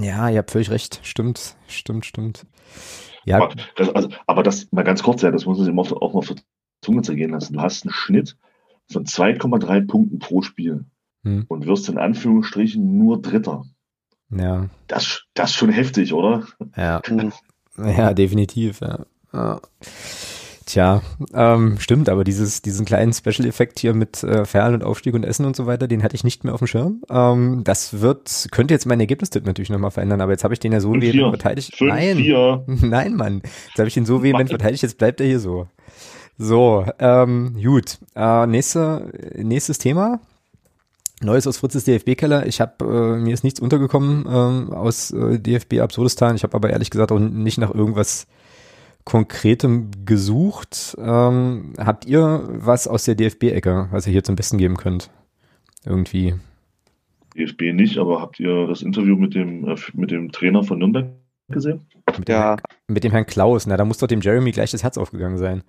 Ja, 0.00 0.28
ihr 0.28 0.38
habt 0.38 0.50
völlig 0.50 0.70
recht. 0.70 0.98
Stimmt, 1.04 1.56
stimmt, 1.68 2.04
stimmt. 2.04 2.46
Ja. 3.24 3.36
Aber 3.36 3.54
das, 3.76 3.88
also, 3.90 4.08
aber 4.26 4.42
das 4.42 4.72
mal 4.72 4.82
ganz 4.82 5.04
kurz, 5.04 5.22
ja, 5.22 5.30
das 5.30 5.46
muss 5.46 5.58
man 5.58 5.66
sich 5.66 5.92
auch, 5.92 6.02
auch 6.02 6.14
mal 6.14 6.22
für 6.22 6.34
Zunge 6.82 7.02
zergehen 7.02 7.30
lassen. 7.30 7.52
Du 7.52 7.60
hast 7.60 7.84
einen 7.84 7.92
Schnitt 7.92 8.36
von 8.90 9.04
2,3 9.04 9.86
Punkten 9.86 10.18
pro 10.18 10.42
Spiel 10.42 10.86
hm. 11.22 11.44
und 11.46 11.66
wirst 11.66 11.88
in 11.88 11.98
Anführungsstrichen 11.98 12.98
nur 12.98 13.22
Dritter. 13.22 13.64
Ja. 14.30 14.68
Das, 14.88 15.22
das 15.34 15.50
ist 15.50 15.56
schon 15.56 15.70
heftig, 15.70 16.12
oder? 16.12 16.44
Ja. 16.76 17.00
ja, 17.78 18.14
definitiv, 18.14 18.80
ja. 18.80 19.06
ja. 19.32 19.60
Tja, 20.66 21.00
ähm, 21.32 21.78
stimmt, 21.78 22.08
aber 22.08 22.24
dieses, 22.24 22.60
diesen 22.60 22.84
kleinen 22.84 23.12
Special-Effekt 23.12 23.78
hier 23.78 23.94
mit 23.94 24.24
äh, 24.24 24.44
Ferl 24.44 24.74
und 24.74 24.82
Aufstieg 24.82 25.14
und 25.14 25.22
Essen 25.22 25.46
und 25.46 25.54
so 25.54 25.66
weiter, 25.66 25.86
den 25.86 26.02
hatte 26.02 26.16
ich 26.16 26.24
nicht 26.24 26.42
mehr 26.42 26.54
auf 26.54 26.58
dem 26.58 26.66
Schirm. 26.66 27.02
Ähm, 27.08 27.62
das 27.62 28.00
wird, 28.00 28.48
könnte 28.50 28.74
jetzt 28.74 28.84
mein 28.84 28.98
Ergebnistipp 28.98 29.46
natürlich 29.46 29.70
nochmal 29.70 29.92
verändern, 29.92 30.20
aber 30.20 30.32
jetzt 30.32 30.42
habe 30.42 30.54
ich 30.54 30.58
den 30.58 30.72
ja 30.72 30.80
so 30.80 30.92
vehement 30.92 31.30
verteidigt. 31.30 31.76
Fünf, 31.76 31.92
nein, 31.92 32.16
vier. 32.16 32.64
nein, 32.66 33.14
Mann. 33.14 33.42
Jetzt 33.68 33.78
habe 33.78 33.86
ich 33.86 33.94
den 33.94 34.06
so 34.06 34.24
vehement 34.24 34.48
verteidigt, 34.50 34.82
jetzt 34.82 34.98
bleibt 34.98 35.20
er 35.20 35.28
hier 35.28 35.38
so. 35.38 35.68
So, 36.36 36.84
ähm, 36.98 37.56
gut. 37.62 37.98
Äh, 38.16 38.48
nächste, 38.48 39.12
nächstes 39.36 39.78
Thema. 39.78 40.18
Neues 41.22 41.46
aus 41.46 41.58
Fritzes 41.58 41.84
DFB-Keller. 41.84 42.44
Ich 42.44 42.60
habe 42.60 42.84
äh, 42.84 43.22
mir 43.22 43.32
ist 43.32 43.44
nichts 43.44 43.60
untergekommen 43.60 44.26
ähm, 44.28 44.72
aus 44.72 45.12
äh, 45.12 45.38
DFB 45.38 45.78
Absurdistan. 45.78 46.34
Ich 46.34 46.42
habe 46.42 46.54
aber 46.54 46.70
ehrlich 46.70 46.90
gesagt 46.90 47.12
auch 47.12 47.20
nicht 47.20 47.58
nach 47.58 47.72
irgendwas 47.72 48.26
Konkretem 49.06 49.92
gesucht. 50.04 50.96
Ähm, 50.98 51.74
habt 51.78 52.06
ihr 52.06 52.44
was 52.48 52.88
aus 52.88 53.04
der 53.04 53.14
DFB-Ecke, 53.14 53.88
was 53.92 54.06
ihr 54.06 54.12
hier 54.12 54.24
zum 54.24 54.34
Besten 54.34 54.58
geben 54.58 54.76
könnt? 54.76 55.10
Irgendwie. 55.84 56.34
DFB 57.36 57.72
nicht, 57.72 57.98
aber 57.98 58.20
habt 58.20 58.40
ihr 58.40 58.66
das 58.66 58.82
Interview 58.82 59.14
mit 59.14 59.34
dem, 59.34 59.68
äh, 59.68 59.76
mit 59.94 60.10
dem 60.10 60.32
Trainer 60.32 60.64
von 60.64 60.80
Nürnberg 60.80 61.06
gesehen? 61.48 61.86
Mit 62.18 62.26
dem, 62.28 62.32
ja. 62.32 62.40
Herrn, 62.40 62.60
mit 62.88 63.04
dem 63.04 63.12
Herrn 63.12 63.26
Klaus, 63.26 63.66
na, 63.66 63.76
da 63.76 63.84
muss 63.84 63.98
doch 63.98 64.08
dem 64.08 64.20
Jeremy 64.20 64.50
gleich 64.50 64.72
das 64.72 64.82
Herz 64.82 64.98
aufgegangen 64.98 65.38
sein. 65.38 65.62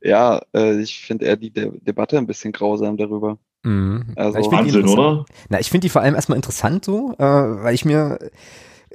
Ja, 0.00 0.40
äh, 0.54 0.80
ich 0.80 1.00
finde 1.00 1.24
eher 1.24 1.36
die 1.36 1.50
De 1.50 1.72
Debatte 1.80 2.18
ein 2.18 2.28
bisschen 2.28 2.52
grausam 2.52 2.96
darüber. 2.96 3.38
Mhm. 3.64 4.12
Also, 4.14 4.38
ich 4.38 4.46
Wahnsinn, 4.46 4.86
oder? 4.86 5.24
Na, 5.48 5.58
ich 5.58 5.70
finde 5.70 5.86
die 5.86 5.90
vor 5.90 6.02
allem 6.02 6.14
erstmal 6.14 6.36
interessant 6.36 6.84
so, 6.84 7.14
äh, 7.18 7.24
weil 7.24 7.74
ich 7.74 7.84
mir 7.84 8.20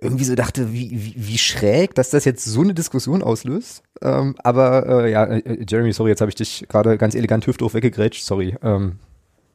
irgendwie 0.03 0.23
so 0.23 0.35
dachte, 0.35 0.73
wie, 0.73 0.91
wie, 0.91 1.13
wie 1.15 1.37
schräg, 1.37 1.95
dass 1.95 2.09
das 2.09 2.25
jetzt 2.25 2.45
so 2.45 2.61
eine 2.61 2.73
Diskussion 2.73 3.23
auslöst. 3.23 3.83
Ähm, 4.01 4.35
aber 4.43 5.05
äh, 5.05 5.11
ja, 5.11 5.25
äh, 5.25 5.65
Jeremy, 5.67 5.93
sorry, 5.93 6.11
jetzt 6.11 6.21
habe 6.21 6.29
ich 6.29 6.35
dich 6.35 6.65
gerade 6.69 6.97
ganz 6.97 7.15
elegant 7.15 7.47
hüfthoch 7.47 7.73
weggegrätscht, 7.73 8.23
sorry. 8.23 8.55
Ähm, 8.61 8.99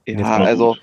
ja, 0.06 0.38
also 0.38 0.76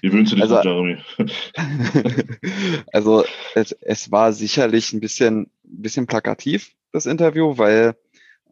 wie 0.00 0.12
wünschst 0.12 0.32
du 0.32 0.36
dich, 0.36 0.44
also, 0.44 0.60
Jeremy? 0.62 0.98
also 2.92 3.24
es, 3.54 3.72
es 3.80 4.10
war 4.10 4.32
sicherlich 4.32 4.92
ein 4.92 5.00
bisschen, 5.00 5.50
bisschen 5.62 6.06
plakativ, 6.06 6.72
das 6.92 7.06
Interview, 7.06 7.56
weil 7.56 7.96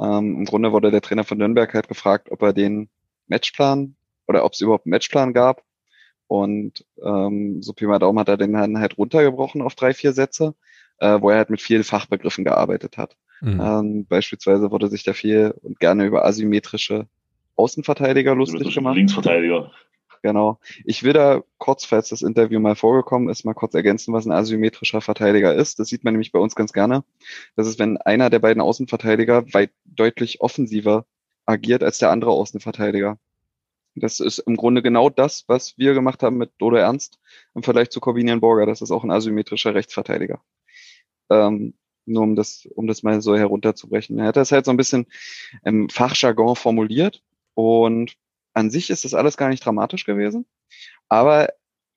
ähm, 0.01 0.36
im 0.39 0.44
Grunde 0.44 0.72
wurde 0.72 0.90
der 0.90 1.02
Trainer 1.02 1.24
von 1.24 1.39
Nürnberg 1.39 1.72
halt 1.74 1.89
gefragt, 1.89 2.30
ob 2.30 2.43
er 2.43 2.52
den 2.52 2.89
Matchplan 3.28 3.94
oder 4.26 4.44
ob 4.44 4.52
es 4.52 4.60
überhaupt 4.60 4.86
einen 4.86 4.90
Matchplan 4.90 5.32
gab. 5.32 5.62
Und 6.32 6.86
ähm, 7.04 7.60
so 7.60 7.74
Pi 7.74 7.84
mal 7.84 7.98
Daumen 7.98 8.18
hat 8.18 8.28
er 8.30 8.38
den 8.38 8.54
dann 8.54 8.78
halt 8.78 8.96
runtergebrochen 8.96 9.60
auf 9.60 9.74
drei, 9.74 9.92
vier 9.92 10.14
Sätze, 10.14 10.54
äh, 10.96 11.20
wo 11.20 11.28
er 11.28 11.36
halt 11.36 11.50
mit 11.50 11.60
vielen 11.60 11.84
Fachbegriffen 11.84 12.42
gearbeitet 12.42 12.96
hat. 12.96 13.18
Mhm. 13.42 13.60
Ähm, 13.60 14.06
beispielsweise 14.06 14.70
wurde 14.70 14.88
sich 14.88 15.04
da 15.04 15.12
viel 15.12 15.54
und 15.60 15.78
gerne 15.78 16.06
über 16.06 16.24
asymmetrische 16.24 17.06
Außenverteidiger 17.56 18.34
lustig 18.34 18.74
gemacht. 18.74 18.96
Linksverteidiger. 18.96 19.72
Genau. 20.22 20.59
Ich 20.86 21.02
will 21.02 21.12
da 21.12 21.42
kurz, 21.59 21.84
falls 21.84 22.09
das 22.09 22.22
Interview 22.22 22.60
mal 22.60 22.76
vorgekommen 22.76 23.28
ist, 23.28 23.44
mal 23.44 23.52
kurz 23.52 23.74
ergänzen, 23.74 24.14
was 24.14 24.24
ein 24.24 24.32
asymmetrischer 24.32 25.02
Verteidiger 25.02 25.54
ist. 25.54 25.80
Das 25.80 25.88
sieht 25.88 26.02
man 26.02 26.14
nämlich 26.14 26.32
bei 26.32 26.38
uns 26.38 26.54
ganz 26.54 26.72
gerne. 26.72 27.04
Das 27.56 27.66
ist, 27.66 27.78
wenn 27.78 27.98
einer 27.98 28.30
der 28.30 28.38
beiden 28.38 28.62
Außenverteidiger 28.62 29.52
weit 29.52 29.72
deutlich 29.84 30.40
offensiver 30.40 31.04
agiert 31.44 31.82
als 31.82 31.98
der 31.98 32.10
andere 32.10 32.30
Außenverteidiger. 32.30 33.18
Das 33.94 34.20
ist 34.20 34.39
im 34.39 34.56
Grunde 34.56 34.82
genau 34.82 35.10
das, 35.10 35.44
was 35.48 35.77
wir 35.77 35.94
gemacht 35.94 36.23
haben 36.23 36.39
mit 36.39 36.52
Dodo 36.59 36.77
Ernst 36.77 37.19
im 37.55 37.62
Vergleich 37.62 37.90
zu 37.90 38.01
Corbinian 38.01 38.40
Borger. 38.40 38.66
Das 38.66 38.81
ist 38.81 38.90
auch 38.90 39.05
ein 39.05 39.10
asymmetrischer 39.10 39.74
Rechtsverteidiger. 39.74 40.40
Ähm, 41.31 41.74
nur 42.06 42.23
um 42.23 42.35
das, 42.36 42.66
um 42.74 42.86
das 42.86 43.02
mal 43.02 43.20
so 43.23 43.36
herunterzubrechen. 43.36 44.19
Er 44.19 44.27
hat 44.27 44.36
das 44.36 44.52
halt 44.52 44.64
so 44.64 44.70
ein 44.70 44.77
bisschen 44.77 45.06
im 45.64 45.89
Fachjargon 45.89 46.56
formuliert 46.56 47.23
und 47.55 48.16
an 48.55 48.70
sich 48.70 48.90
ist 48.90 49.05
das 49.05 49.14
alles 49.14 49.36
gar 49.36 49.48
nicht 49.48 49.64
dramatisch 49.64 50.05
gewesen, 50.05 50.47
aber 51.09 51.48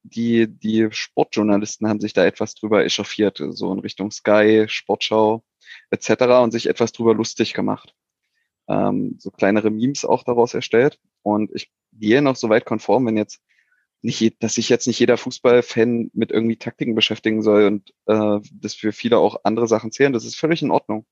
die, 0.04 0.48
die 0.48 0.88
Sportjournalisten 0.92 1.88
haben 1.88 2.00
sich 2.00 2.14
da 2.14 2.26
etwas 2.26 2.54
drüber 2.54 2.86
echauffiert, 2.86 3.42
so 3.50 3.74
in 3.74 3.80
Richtung 3.80 4.12
Sky, 4.12 4.66
Sportschau 4.68 5.44
etc. 5.90 6.44
und 6.44 6.52
sich 6.52 6.68
etwas 6.68 6.92
drüber 6.92 7.16
lustig 7.16 7.54
gemacht. 7.54 7.96
Ähm, 8.68 9.16
so 9.20 9.32
kleinere 9.32 9.70
Memes 9.70 10.06
auch 10.06 10.24
daraus 10.24 10.54
erstellt. 10.54 11.00
Und 11.22 11.52
ich 11.54 11.72
gehe 11.94 12.22
noch 12.22 12.36
so 12.36 12.50
weit 12.50 12.66
konform, 12.66 13.06
wenn 13.06 13.18
jetzt 13.18 13.42
nicht, 14.02 14.44
dass 14.44 14.56
sich 14.56 14.70
jetzt 14.70 14.88
nicht 14.88 15.00
jeder 15.00 15.18
Fußballfan 15.18 16.12
mit 16.14 16.32
irgendwie 16.32 16.58
Taktiken 16.58 16.96
beschäftigen 16.96 17.42
soll 17.42 17.66
und 17.66 17.94
äh, 18.06 18.40
das 18.52 18.76
für 18.76 18.92
viele 18.92 19.18
auch 19.18 19.42
andere 19.44 19.68
Sachen 19.68 19.92
zählen, 19.92 20.14
das 20.14 20.26
ist 20.26 20.36
völlig 20.36 20.62
in 20.62 20.72
Ordnung. 20.72 21.06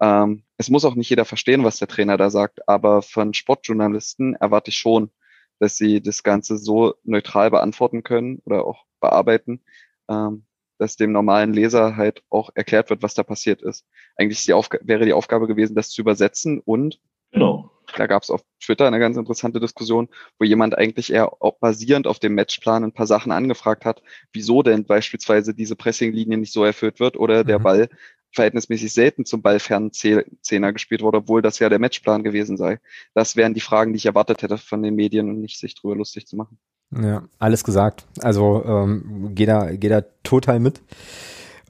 Ähm, 0.00 0.44
es 0.58 0.68
muss 0.70 0.84
auch 0.84 0.94
nicht 0.94 1.10
jeder 1.10 1.24
verstehen, 1.24 1.64
was 1.64 1.78
der 1.78 1.88
Trainer 1.88 2.16
da 2.16 2.30
sagt, 2.30 2.68
aber 2.68 3.02
von 3.02 3.34
Sportjournalisten 3.34 4.34
erwarte 4.34 4.70
ich 4.70 4.76
schon, 4.76 5.10
dass 5.58 5.76
sie 5.76 6.02
das 6.02 6.22
Ganze 6.22 6.58
so 6.58 6.94
neutral 7.04 7.50
beantworten 7.50 8.02
können 8.02 8.40
oder 8.44 8.64
auch 8.64 8.84
bearbeiten, 9.00 9.62
ähm, 10.08 10.44
dass 10.80 10.96
dem 10.96 11.12
normalen 11.12 11.52
Leser 11.52 11.96
halt 11.96 12.22
auch 12.30 12.50
erklärt 12.54 12.88
wird, 12.88 13.02
was 13.02 13.14
da 13.14 13.22
passiert 13.22 13.60
ist. 13.60 13.84
Eigentlich 14.16 14.44
die 14.44 14.52
wäre 14.52 15.04
die 15.04 15.12
Aufgabe 15.12 15.46
gewesen, 15.46 15.76
das 15.76 15.90
zu 15.90 16.00
übersetzen 16.00 16.60
und 16.64 16.98
genau. 17.32 17.70
da 17.96 18.06
gab 18.06 18.22
es 18.22 18.30
auf 18.30 18.42
Twitter 18.64 18.86
eine 18.86 18.98
ganz 18.98 19.18
interessante 19.18 19.60
Diskussion, 19.60 20.08
wo 20.38 20.46
jemand 20.46 20.78
eigentlich 20.78 21.12
eher 21.12 21.30
basierend 21.60 22.06
auf 22.06 22.18
dem 22.18 22.34
Matchplan 22.34 22.82
ein 22.82 22.92
paar 22.92 23.06
Sachen 23.06 23.30
angefragt 23.30 23.84
hat, 23.84 24.02
wieso 24.32 24.62
denn 24.62 24.86
beispielsweise 24.86 25.54
diese 25.54 25.76
Pressinglinie 25.76 26.38
nicht 26.38 26.52
so 26.52 26.64
erfüllt 26.64 26.98
wird 26.98 27.18
oder 27.18 27.44
der 27.44 27.58
mhm. 27.58 27.62
Ball 27.62 27.88
verhältnismäßig 28.32 28.92
selten 28.92 29.26
zum 29.26 29.42
ballfernen 29.42 29.92
Zehner 29.92 30.72
gespielt 30.72 31.02
wurde, 31.02 31.18
obwohl 31.18 31.42
das 31.42 31.58
ja 31.58 31.68
der 31.68 31.78
Matchplan 31.78 32.22
gewesen 32.22 32.56
sei. 32.56 32.80
Das 33.12 33.36
wären 33.36 33.54
die 33.54 33.60
Fragen, 33.60 33.92
die 33.92 33.98
ich 33.98 34.06
erwartet 34.06 34.42
hätte 34.42 34.56
von 34.56 34.82
den 34.82 34.94
Medien 34.94 35.28
und 35.28 35.40
nicht 35.40 35.58
sich 35.58 35.74
drüber 35.74 35.96
lustig 35.96 36.26
zu 36.26 36.36
machen. 36.36 36.58
Ja, 36.92 37.22
alles 37.38 37.62
gesagt. 37.64 38.04
Also 38.20 38.64
ähm, 38.66 39.30
geh 39.34 39.46
da, 39.46 39.70
geh 39.76 39.88
da 39.88 40.02
total 40.24 40.58
mit. 40.58 40.80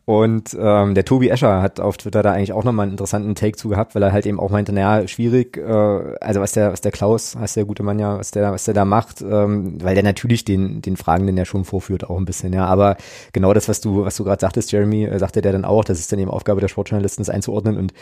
Und 0.07 0.57
ähm, 0.59 0.95
der 0.95 1.05
Tobi 1.05 1.29
Escher 1.29 1.63
hat 1.63 1.79
auf 1.79 1.97
Twitter 1.97 2.23
da 2.23 2.33
eigentlich 2.33 2.53
auch 2.53 2.65
nochmal 2.65 2.85
einen 2.85 2.93
interessanten 2.93 3.35
Take 3.35 3.57
zu 3.57 3.69
gehabt, 3.69 3.95
weil 3.95 4.03
er 4.03 4.13
halt 4.13 4.27
eben 4.27 4.41
auch 4.41 4.51
meinte, 4.51 4.73
naja, 4.73 5.07
schwierig, 5.07 5.57
äh, 5.57 6.17
also 6.21 6.41
was 6.41 6.53
der, 6.53 6.73
was 6.73 6.81
der 6.81 6.91
Klaus, 6.91 7.37
heißt 7.37 7.57
der 7.57 7.65
gute 7.65 7.83
Mann 7.83 7.99
ja, 7.99 8.19
was 8.19 8.33
der, 8.33 8.51
was 8.51 8.65
der 8.65 8.75
da 8.75 8.85
macht, 8.85 9.21
ähm, 9.21 9.79
weil 9.81 9.95
der 9.95 10.03
natürlich 10.03 10.45
den, 10.45 10.83
den 10.83 10.97
Fragenden 10.97 11.37
ja 11.37 11.45
schon 11.45 11.65
vorführt, 11.65 12.09
auch 12.09 12.19
ein 12.19 12.25
bisschen, 12.25 12.53
ja. 12.53 12.67
Aber 12.67 12.97
genau 13.33 13.53
das, 13.55 13.69
was 13.69 13.81
du, 13.81 14.05
was 14.05 14.17
du 14.17 14.25
gerade 14.25 14.41
sagtest, 14.41 14.73
Jeremy, 14.73 15.05
äh, 15.05 15.19
sagte 15.19 15.43
der 15.43 15.53
dann 15.53 15.65
auch, 15.65 15.85
das 15.85 16.01
ist 16.01 16.11
dann 16.11 16.19
eben 16.19 16.31
Aufgabe 16.31 16.61
der 16.61 16.69
Sportjournalisten, 16.69 17.23
das 17.25 17.33
einzuordnen. 17.33 17.77
Und 17.77 17.93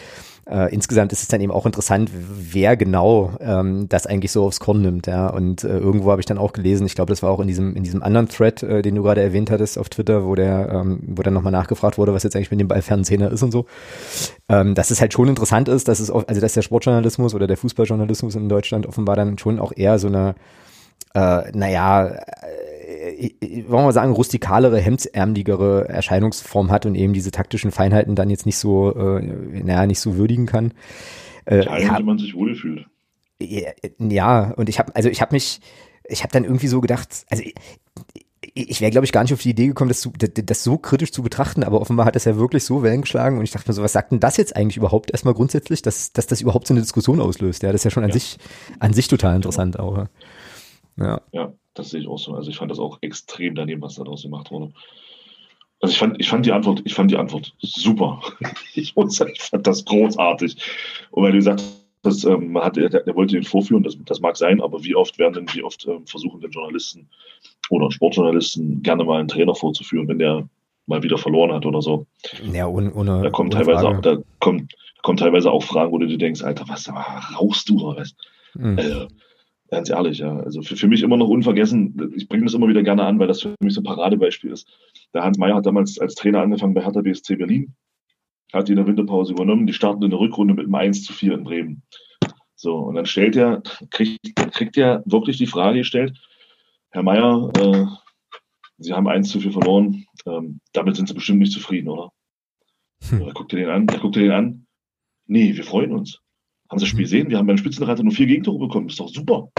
äh, 0.49 0.73
insgesamt 0.73 1.13
ist 1.13 1.23
es 1.23 1.29
dann 1.29 1.43
eben 1.43 1.53
auch 1.53 1.67
interessant, 1.67 2.11
wer 2.15 2.77
genau 2.77 3.33
ähm, 3.41 3.87
das 3.89 4.07
eigentlich 4.07 4.33
so 4.33 4.47
aufs 4.47 4.61
Korn 4.61 4.81
nimmt, 4.81 5.07
ja. 5.09 5.29
Und 5.29 5.63
äh, 5.65 5.79
irgendwo 5.79 6.11
habe 6.11 6.23
ich 6.23 6.27
dann 6.27 6.39
auch 6.39 6.53
gelesen, 6.53 6.87
ich 6.87 6.95
glaube, 6.95 7.11
das 7.11 7.23
war 7.23 7.31
auch 7.31 7.41
in 7.41 7.49
diesem, 7.49 7.77
in 7.77 7.83
diesem 7.83 8.03
anderen 8.03 8.29
Thread, 8.29 8.63
äh, 8.63 8.81
den 8.81 8.95
du 8.95 9.03
gerade 9.03 9.21
erwähnt 9.21 9.51
hattest 9.51 9.79
auf 9.79 9.91
Twitter, 9.91 10.25
wo 10.25 10.35
der, 10.35 10.71
ähm, 10.73 11.01
wo 11.07 11.23
dann 11.23 11.35
nochmal 11.35 11.53
nachgefragt 11.53 11.88
wurde, 11.97 12.13
was 12.13 12.25
jetzt 12.25 12.37
eigentlich 12.37 12.51
mit 12.51 12.61
dem 12.61 12.69
Ballfernzehner 12.69 13.31
ist 13.31 13.43
und 13.43 13.53
so. 13.53 13.67
Ähm, 14.49 14.75
dass 14.75 14.91
es 14.91 15.01
halt 15.01 15.15
schon 15.15 15.29
interessant 15.29 15.69
ist, 15.69 15.89
dass 15.89 16.01
es 16.01 16.11
auch, 16.11 16.27
also 16.29 16.41
dass 16.41 16.53
der 16.53 16.63
Sportjournalismus 16.63 17.35
oder 17.35 17.47
der 17.47 17.57
Fußballjournalismus 17.57 18.35
in 18.35 18.49
Deutschland 18.49 18.87
offenbar 18.87 19.17
dann 19.17 19.39
schon 19.39 19.59
auch 19.59 19.73
eher 19.75 19.99
so 19.99 20.09
eine, 20.09 20.35
äh, 21.15 21.51
naja, 21.53 22.09
äh, 22.09 23.65
wollen 23.69 23.87
wir 23.87 23.93
sagen, 23.93 24.13
rustikalere, 24.13 24.79
hemdsärmligere 24.79 25.89
Erscheinungsform 25.89 26.71
hat 26.71 26.87
und 26.87 26.95
eben 26.95 27.13
diese 27.13 27.31
taktischen 27.31 27.71
Feinheiten 27.71 28.15
dann 28.15 28.31
jetzt 28.31 28.47
nicht 28.47 28.59
so, 28.59 28.95
äh, 28.95 29.23
naja, 29.63 29.87
nicht 29.87 30.01
so 30.01 30.17
würdigen 30.17 30.47
kann. 30.47 30.73
Äh, 31.45 31.65
ja, 31.65 31.79
ja, 31.79 32.01
man 32.01 32.19
sich 32.19 32.35
wohlfühlt. 32.35 32.87
Ja, 33.41 34.53
und 34.55 34.69
ich 34.69 34.79
habe, 34.79 34.95
also 34.97 35.09
ich 35.09 35.21
habe 35.23 35.35
mich, 35.35 35.61
ich 36.09 36.23
habe 36.23 36.33
dann 36.33 36.45
irgendwie 36.45 36.67
so 36.67 36.81
gedacht, 36.81 37.25
also 37.31 37.43
ich 37.43 37.55
wäre, 38.55 38.91
glaube 38.91 39.05
ich, 39.05 39.13
gar 39.13 39.23
nicht 39.23 39.33
auf 39.33 39.43
die 39.43 39.51
Idee 39.51 39.69
gekommen, 39.69 39.89
das, 39.89 40.01
zu, 40.01 40.13
das 40.13 40.65
so 40.65 40.79
kritisch 40.79 41.13
zu 41.13 41.23
betrachten, 41.23 41.65
aber 41.65 41.81
offenbar 41.81 42.07
hat 42.07 42.17
es 42.17 42.25
ja 42.25 42.37
wirklich 42.37 42.65
so 42.65 42.83
Wellen 42.83 43.03
geschlagen 43.03 43.39
und 43.39 43.45
ich 43.45 43.51
dachte 43.51 43.69
mir 43.69 43.75
so, 43.75 43.83
was 43.83 43.93
sagt 43.93 44.13
denn 44.13 44.21
das 44.21 44.37
jetzt 44.37 44.57
eigentlich 44.57 44.77
überhaupt 44.77 45.11
erstmal 45.11 45.35
grundsätzlich, 45.35 45.83
dass, 45.83 46.13
dass 46.13 46.27
das 46.27 46.41
überhaupt 46.41 46.67
so 46.67 46.75
eine 46.75 46.81
Diskussion 46.81 47.21
auslöst? 47.21 47.63
Ja, 47.63 47.73
das 47.73 47.81
ist 47.81 47.85
ja 47.85 47.91
schon 47.91 48.05
an 48.05 48.11
ja. 48.11 48.15
sich, 48.15 48.39
an 48.79 48.93
sich 48.93 49.09
total 49.09 49.37
interessant 49.37 49.79
auch. 49.79 50.07
Ja. 50.97 51.21
ja, 51.33 51.53
das 51.75 51.91
sehe 51.91 52.01
ich 52.01 52.09
auch 52.09 52.19
so. 52.19 52.35
Also 52.35 52.51
ich 52.51 52.57
fand 52.57 52.71
das 52.71 52.79
auch 52.79 52.99
extrem 53.03 53.55
daneben, 53.55 53.83
was 53.83 53.95
daraus 53.95 54.23
gemacht 54.23 54.51
wurde. 54.51 54.73
Also 55.81 55.93
ich 55.93 55.99
fand, 55.99 56.21
ich 56.21 56.29
fand 56.29 56.45
die 56.45 56.53
Antwort, 56.53 56.83
ich 56.85 56.95
fand 56.95 57.11
die 57.11 57.17
Antwort 57.17 57.55
super. 57.61 58.21
Ich 58.75 58.97
muss 58.97 59.17
sagen, 59.17 59.33
ich 59.35 59.43
fand 59.43 59.67
das 59.67 59.85
großartig. 59.85 60.57
Und 61.11 61.23
weil 61.23 61.33
du 61.33 61.39
gesagt 61.39 61.63
hast, 62.05 62.25
ähm, 62.25 62.57
hat, 62.59 62.77
der, 62.77 62.89
der 62.89 63.15
wollte 63.15 63.35
den 63.35 63.45
vorführen, 63.45 63.83
das, 63.83 63.97
das 64.05 64.21
mag 64.21 64.37
sein, 64.37 64.61
aber 64.61 64.83
wie 64.85 64.95
oft 64.95 65.19
werden 65.19 65.35
denn, 65.35 65.55
wie 65.55 65.63
oft 65.63 65.87
ähm, 65.87 66.07
versuchen 66.07 66.41
denn 66.41 66.51
Journalisten 66.51 67.09
oder 67.71 67.91
Sportjournalisten 67.91 68.83
gerne 68.83 69.05
mal 69.05 69.21
einen 69.21 69.29
Trainer 69.29 69.55
vorzuführen, 69.55 70.09
wenn 70.09 70.19
der 70.19 70.49
mal 70.87 71.03
wieder 71.03 71.19
verloren 71.19 71.53
hat 71.53 71.67
oder 71.67 71.83
so. 71.83 72.07
Ja, 72.53 72.67
ohne, 72.67 72.93
ohne 72.93 73.23
da 73.23 73.31
kommt 73.31 73.53
teilweise 73.53 73.87
auch, 73.87 74.01
da 74.01 74.17
kommt, 74.41 74.75
kommt 75.03 75.21
teilweise 75.21 75.51
auch 75.51 75.63
Fragen, 75.63 75.93
wo 75.93 75.99
du 75.99 76.07
dir 76.07 76.19
denkst, 76.19 76.43
Alter, 76.43 76.65
was 76.69 76.89
rauchst 76.89 77.69
du 77.69 77.81
oder 77.81 78.01
was? 78.01 78.15
Mhm. 78.55 78.79
Also, 78.79 79.09
ganz 79.71 79.91
ehrlich, 79.91 80.19
ja. 80.19 80.39
Also 80.41 80.63
für, 80.63 80.77
für 80.77 80.89
mich 80.89 81.03
immer 81.03 81.17
noch 81.17 81.29
unvergessen, 81.29 82.13
ich 82.17 82.29
bringe 82.29 82.45
das 82.45 82.55
immer 82.55 82.69
wieder 82.69 82.83
gerne 82.83 83.05
an, 83.05 83.19
weil 83.19 83.29
das 83.29 83.43
für 83.43 83.55
mich 83.61 83.75
so 83.75 83.83
ein 83.83 83.85
Paradebeispiel 83.85 84.51
ist. 84.51 84.67
Der 85.15 85.25
Hans 85.25 85.39
Meyer 85.39 85.57
hat 85.57 85.67
damals 85.67 85.99
als 85.99 86.15
Trainer 86.15 86.41
angefangen 86.41 86.75
bei 86.75 86.83
Hertha 86.83 87.03
BSC 87.03 87.37
Berlin, 87.37 87.75
hat 88.53 88.69
die 88.69 88.73
in 88.73 88.77
der 88.77 88.87
Winterpause 88.87 89.33
übernommen, 89.33 89.67
die 89.67 89.73
starten 89.73 90.03
in 90.03 90.11
der 90.11 90.21
Rückrunde 90.21 90.55
mit 90.55 90.67
einem 90.67 90.75
1 90.75 91.05
zu 91.05 91.13
4 91.13 91.35
in 91.35 91.45
Bremen. 91.45 91.83
So, 92.55 92.77
und 92.77 92.95
dann 92.95 93.07
stellt 93.07 93.37
er, 93.37 93.63
kriegt, 93.91 94.35
kriegt 94.53 94.77
er 94.77 95.03
wirklich 95.07 95.39
die 95.39 95.47
Frage 95.47 95.79
gestellt, 95.79 96.19
Herr 96.91 97.03
Mayer, 97.03 97.51
äh, 97.59 97.87
Sie 98.79 98.93
haben 98.93 99.09
eins 99.09 99.31
zu 99.31 99.41
viel 99.41 99.53
verloren. 99.53 100.07
Ähm, 100.25 100.61
damit 100.73 100.97
sind 100.97 101.09
Sie 101.09 101.15
bestimmt 101.15 101.41
nicht 101.41 101.53
zufrieden, 101.53 101.89
oder? 101.89 102.11
Hm. 103.09 103.27
Da 103.27 103.33
guckt 103.33 103.53
ihr 103.53 103.59
den 103.59 103.71
an, 103.71 103.87
da 103.87 103.99
guckt 103.99 104.17
ihr 104.17 104.23
den 104.23 104.33
an. 104.33 104.67
Nee, 105.27 105.57
wir 105.57 105.65
freuen 105.65 105.93
uns. 105.93 106.21
Haben 106.71 106.79
Sie 106.79 106.85
das 106.85 106.89
Spiel 106.89 107.01
hm. 107.01 107.05
gesehen? 107.05 107.31
Wir 107.31 107.39
haben 107.39 107.47
beim 107.47 107.59
Spitzenreiter 107.59 108.03
nur 108.03 108.13
vier 108.13 108.27
Gegentore 108.27 108.59
bekommen. 108.59 108.89
Ist 108.89 109.01
doch 109.01 109.09
super. 109.09 109.51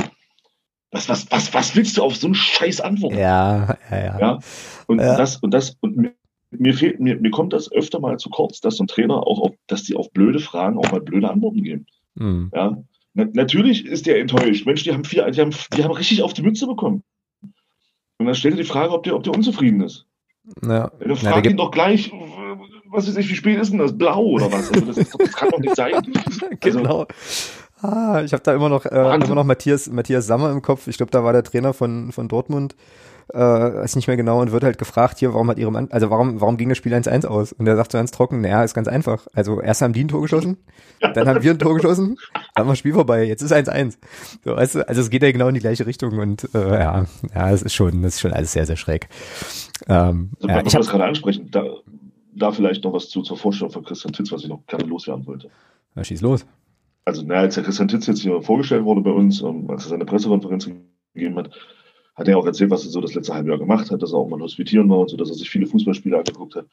Was, 0.92 1.08
was, 1.08 1.30
was, 1.32 1.54
was 1.54 1.76
willst 1.76 1.98
du 1.98 2.04
auf 2.04 2.16
so 2.16 2.28
einen 2.28 2.34
Scheiß 2.34 2.82
antworten? 2.82 3.18
Ja, 3.18 3.78
ja, 3.92 3.98
ja. 3.98 4.20
ja? 4.20 4.40
Und 4.88 5.00
ja. 5.00 5.18
das, 5.18 5.38
und 5.38 5.54
das, 5.54 5.78
und 5.82 6.14
mir 6.52 6.74
fehlt, 6.74 7.00
mir, 7.00 7.18
mir 7.18 7.32
kommt 7.32 7.54
das 7.54 7.72
öfter 7.72 8.00
mal 8.00 8.18
zu 8.18 8.30
kurz, 8.30 8.60
dass 8.62 8.78
so 8.78 8.84
ein 8.84 8.88
Trainer 8.88 9.26
auch 9.28 9.40
auf, 9.40 9.56
dass 9.68 9.84
die 9.84 9.96
auf 9.96 10.12
blöde 10.12 10.40
Fragen 10.40 10.78
auch 10.78 10.92
mal 10.92 11.02
blöde 11.02 11.30
Antworten 11.30 11.64
geben. 11.64 11.86
Mhm. 12.16 12.52
Ja. 12.54 12.84
Na, 13.14 13.26
natürlich 13.34 13.86
ist 13.86 14.06
der 14.06 14.20
enttäuscht. 14.20 14.66
Mensch, 14.66 14.84
die 14.84 14.94
haben 14.94 15.04
vier, 15.04 15.30
die 15.30 15.42
haben, 15.42 15.54
die 15.76 15.84
haben 15.84 15.92
richtig 15.92 16.24
auf 16.24 16.34
die 16.34 16.42
Mütze 16.42 16.68
bekommen. 16.68 17.04
Und 18.18 18.26
dann 18.26 18.36
stellt 18.36 18.56
er 18.56 18.64
die 18.64 18.70
Frage, 18.70 18.94
ob 18.94 19.04
der, 19.04 19.16
ob 19.16 19.24
der 19.24 19.34
unzufrieden 19.34 19.82
ist. 19.82 20.06
Ja. 20.64 20.92
Dann 21.00 21.16
fragt 21.16 21.46
ja, 21.46 21.52
ihn 21.52 21.58
doch 21.58 21.72
gleich, 21.72 22.12
was 22.90 23.08
weiß 23.08 23.18
ich, 23.18 23.30
wie 23.30 23.36
spät 23.36 23.60
ist 23.60 23.72
denn 23.72 23.80
das? 23.80 23.98
Blau 23.98 24.24
oder 24.24 24.52
was? 24.52 24.72
Also 24.72 24.86
das, 24.86 24.98
ist, 24.98 25.16
das 25.18 25.34
kann 25.34 25.50
doch 25.50 25.60
nicht 25.60 25.76
sein. 25.76 25.94
Also, 26.62 26.80
genau. 26.80 27.06
Ah, 27.82 28.22
ich 28.26 28.34
habe 28.34 28.44
da 28.44 28.54
immer 28.54 28.68
noch, 28.68 28.86
äh, 28.86 29.16
immer 29.16 29.36
noch 29.36 29.46
Matthias, 29.46 29.90
Matthias 29.90 30.28
Sammer 30.28 30.52
im 30.52 30.62
Kopf. 30.62 30.88
Ich 30.88 30.98
glaube, 30.98 31.12
da 31.12 31.24
war 31.24 31.32
der 31.32 31.44
Trainer 31.44 31.74
von, 31.74 32.12
von 32.12 32.28
Dortmund 32.28 32.76
äh, 33.34 33.84
ist 33.84 33.96
nicht 33.96 34.08
mehr 34.08 34.18
genau 34.18 34.42
und 34.42 34.52
wird 34.52 34.64
halt 34.64 34.78
gefragt, 34.78 35.20
hier, 35.20 35.34
warum 35.34 35.50
hat 35.50 35.58
ihre 35.58 35.72
Mann, 35.72 35.88
also 35.92 36.10
warum, 36.10 36.42
warum 36.42 36.58
ging 36.58 36.70
das 36.70 36.78
Spiel 36.78 36.94
1-1 36.94 37.26
aus? 37.26 37.54
Und 37.54 37.68
er 37.68 37.76
sagt 37.76 37.92
so 37.92 37.98
ganz 37.98 38.12
trocken, 38.12 38.42
naja, 38.42 38.64
ist 38.64 38.74
ganz 38.74 38.88
einfach. 38.88 39.28
Also 39.34 39.62
erst 39.62 39.82
haben 39.82 39.94
die 39.94 40.04
ein 40.04 40.08
Tor 40.08 40.22
geschossen, 40.22 40.58
dann 41.00 41.28
haben 41.28 41.44
wir 41.44 41.52
ein 41.52 41.60
Tor 41.60 41.76
geschossen, 41.76 42.18
dann 42.56 42.66
war 42.66 42.74
das 42.74 42.80
Spiel 42.80 42.94
vorbei, 42.94 43.24
jetzt 43.26 43.42
ist 43.42 43.54
1-1. 43.54 43.98
So, 44.44 44.56
weißt 44.56 44.76
du, 44.76 44.88
also 44.88 45.02
es 45.02 45.10
geht 45.10 45.24
ja 45.24 45.32
genau 45.32 45.48
in 45.48 45.54
die 45.54 45.60
gleiche 45.60 45.86
Richtung 45.86 46.18
und 46.20 46.50
äh, 46.54 46.80
ja, 46.80 47.06
ja, 47.34 47.52
es 47.52 47.62
ist 47.62 47.74
schon, 47.74 48.02
das 48.02 48.16
ist 48.16 48.22
schon 48.22 48.34
alles 48.34 48.52
sehr, 48.52 48.66
sehr 48.66 48.78
schräg. 48.78 49.10
Ähm, 49.88 50.32
also, 50.42 50.48
ja, 50.48 50.58
ich 50.66 50.74
habe 50.74 50.84
das 50.84 50.90
gerade 50.90 51.06
ansprechen, 51.06 51.50
da, 51.52 51.64
da 52.36 52.52
vielleicht 52.52 52.84
noch 52.84 52.94
was 52.94 53.10
zu, 53.10 53.22
zur 53.22 53.38
Vorstellung 53.38 53.72
von 53.72 53.84
Christian 53.84 54.14
Titz, 54.14 54.32
was 54.32 54.44
ich 54.44 54.50
noch 54.50 54.66
gerne 54.68 54.86
loswerden 54.86 55.26
wollte. 55.28 55.50
Ja, 55.96 56.04
schieß 56.04 56.22
los. 56.22 56.46
Also, 57.06 57.24
naja, 57.24 57.42
als 57.42 57.56
der 57.56 57.64
Christian 57.64 57.88
Titz 57.88 58.08
jetzt 58.08 58.22
hier 58.22 58.42
vorgestellt 58.42 58.84
wurde 58.84 59.02
bei 59.02 59.12
uns, 59.12 59.42
um, 59.42 59.70
als 59.70 59.86
er 59.86 59.90
seine 59.90 60.06
Pressekonferenz 60.06 60.70
gegeben 61.14 61.38
hat, 61.38 61.52
hat 62.20 62.28
er 62.28 62.38
auch 62.38 62.46
erzählt, 62.46 62.70
was 62.70 62.84
er 62.84 62.92
so 62.92 63.00
das 63.00 63.14
letzte 63.14 63.34
halbe 63.34 63.50
Jahr 63.50 63.58
gemacht 63.58 63.90
hat, 63.90 64.02
dass 64.02 64.12
er 64.12 64.20
auch 64.20 64.28
mal 64.28 64.42
hospitieren 64.42 64.90
war 64.90 65.00
und 65.00 65.10
so, 65.10 65.16
dass 65.16 65.30
er 65.30 65.36
sich 65.36 65.50
viele 65.50 65.66
Fußballspiele 65.68 66.18
angeguckt 66.18 66.56
hat. 66.56 66.66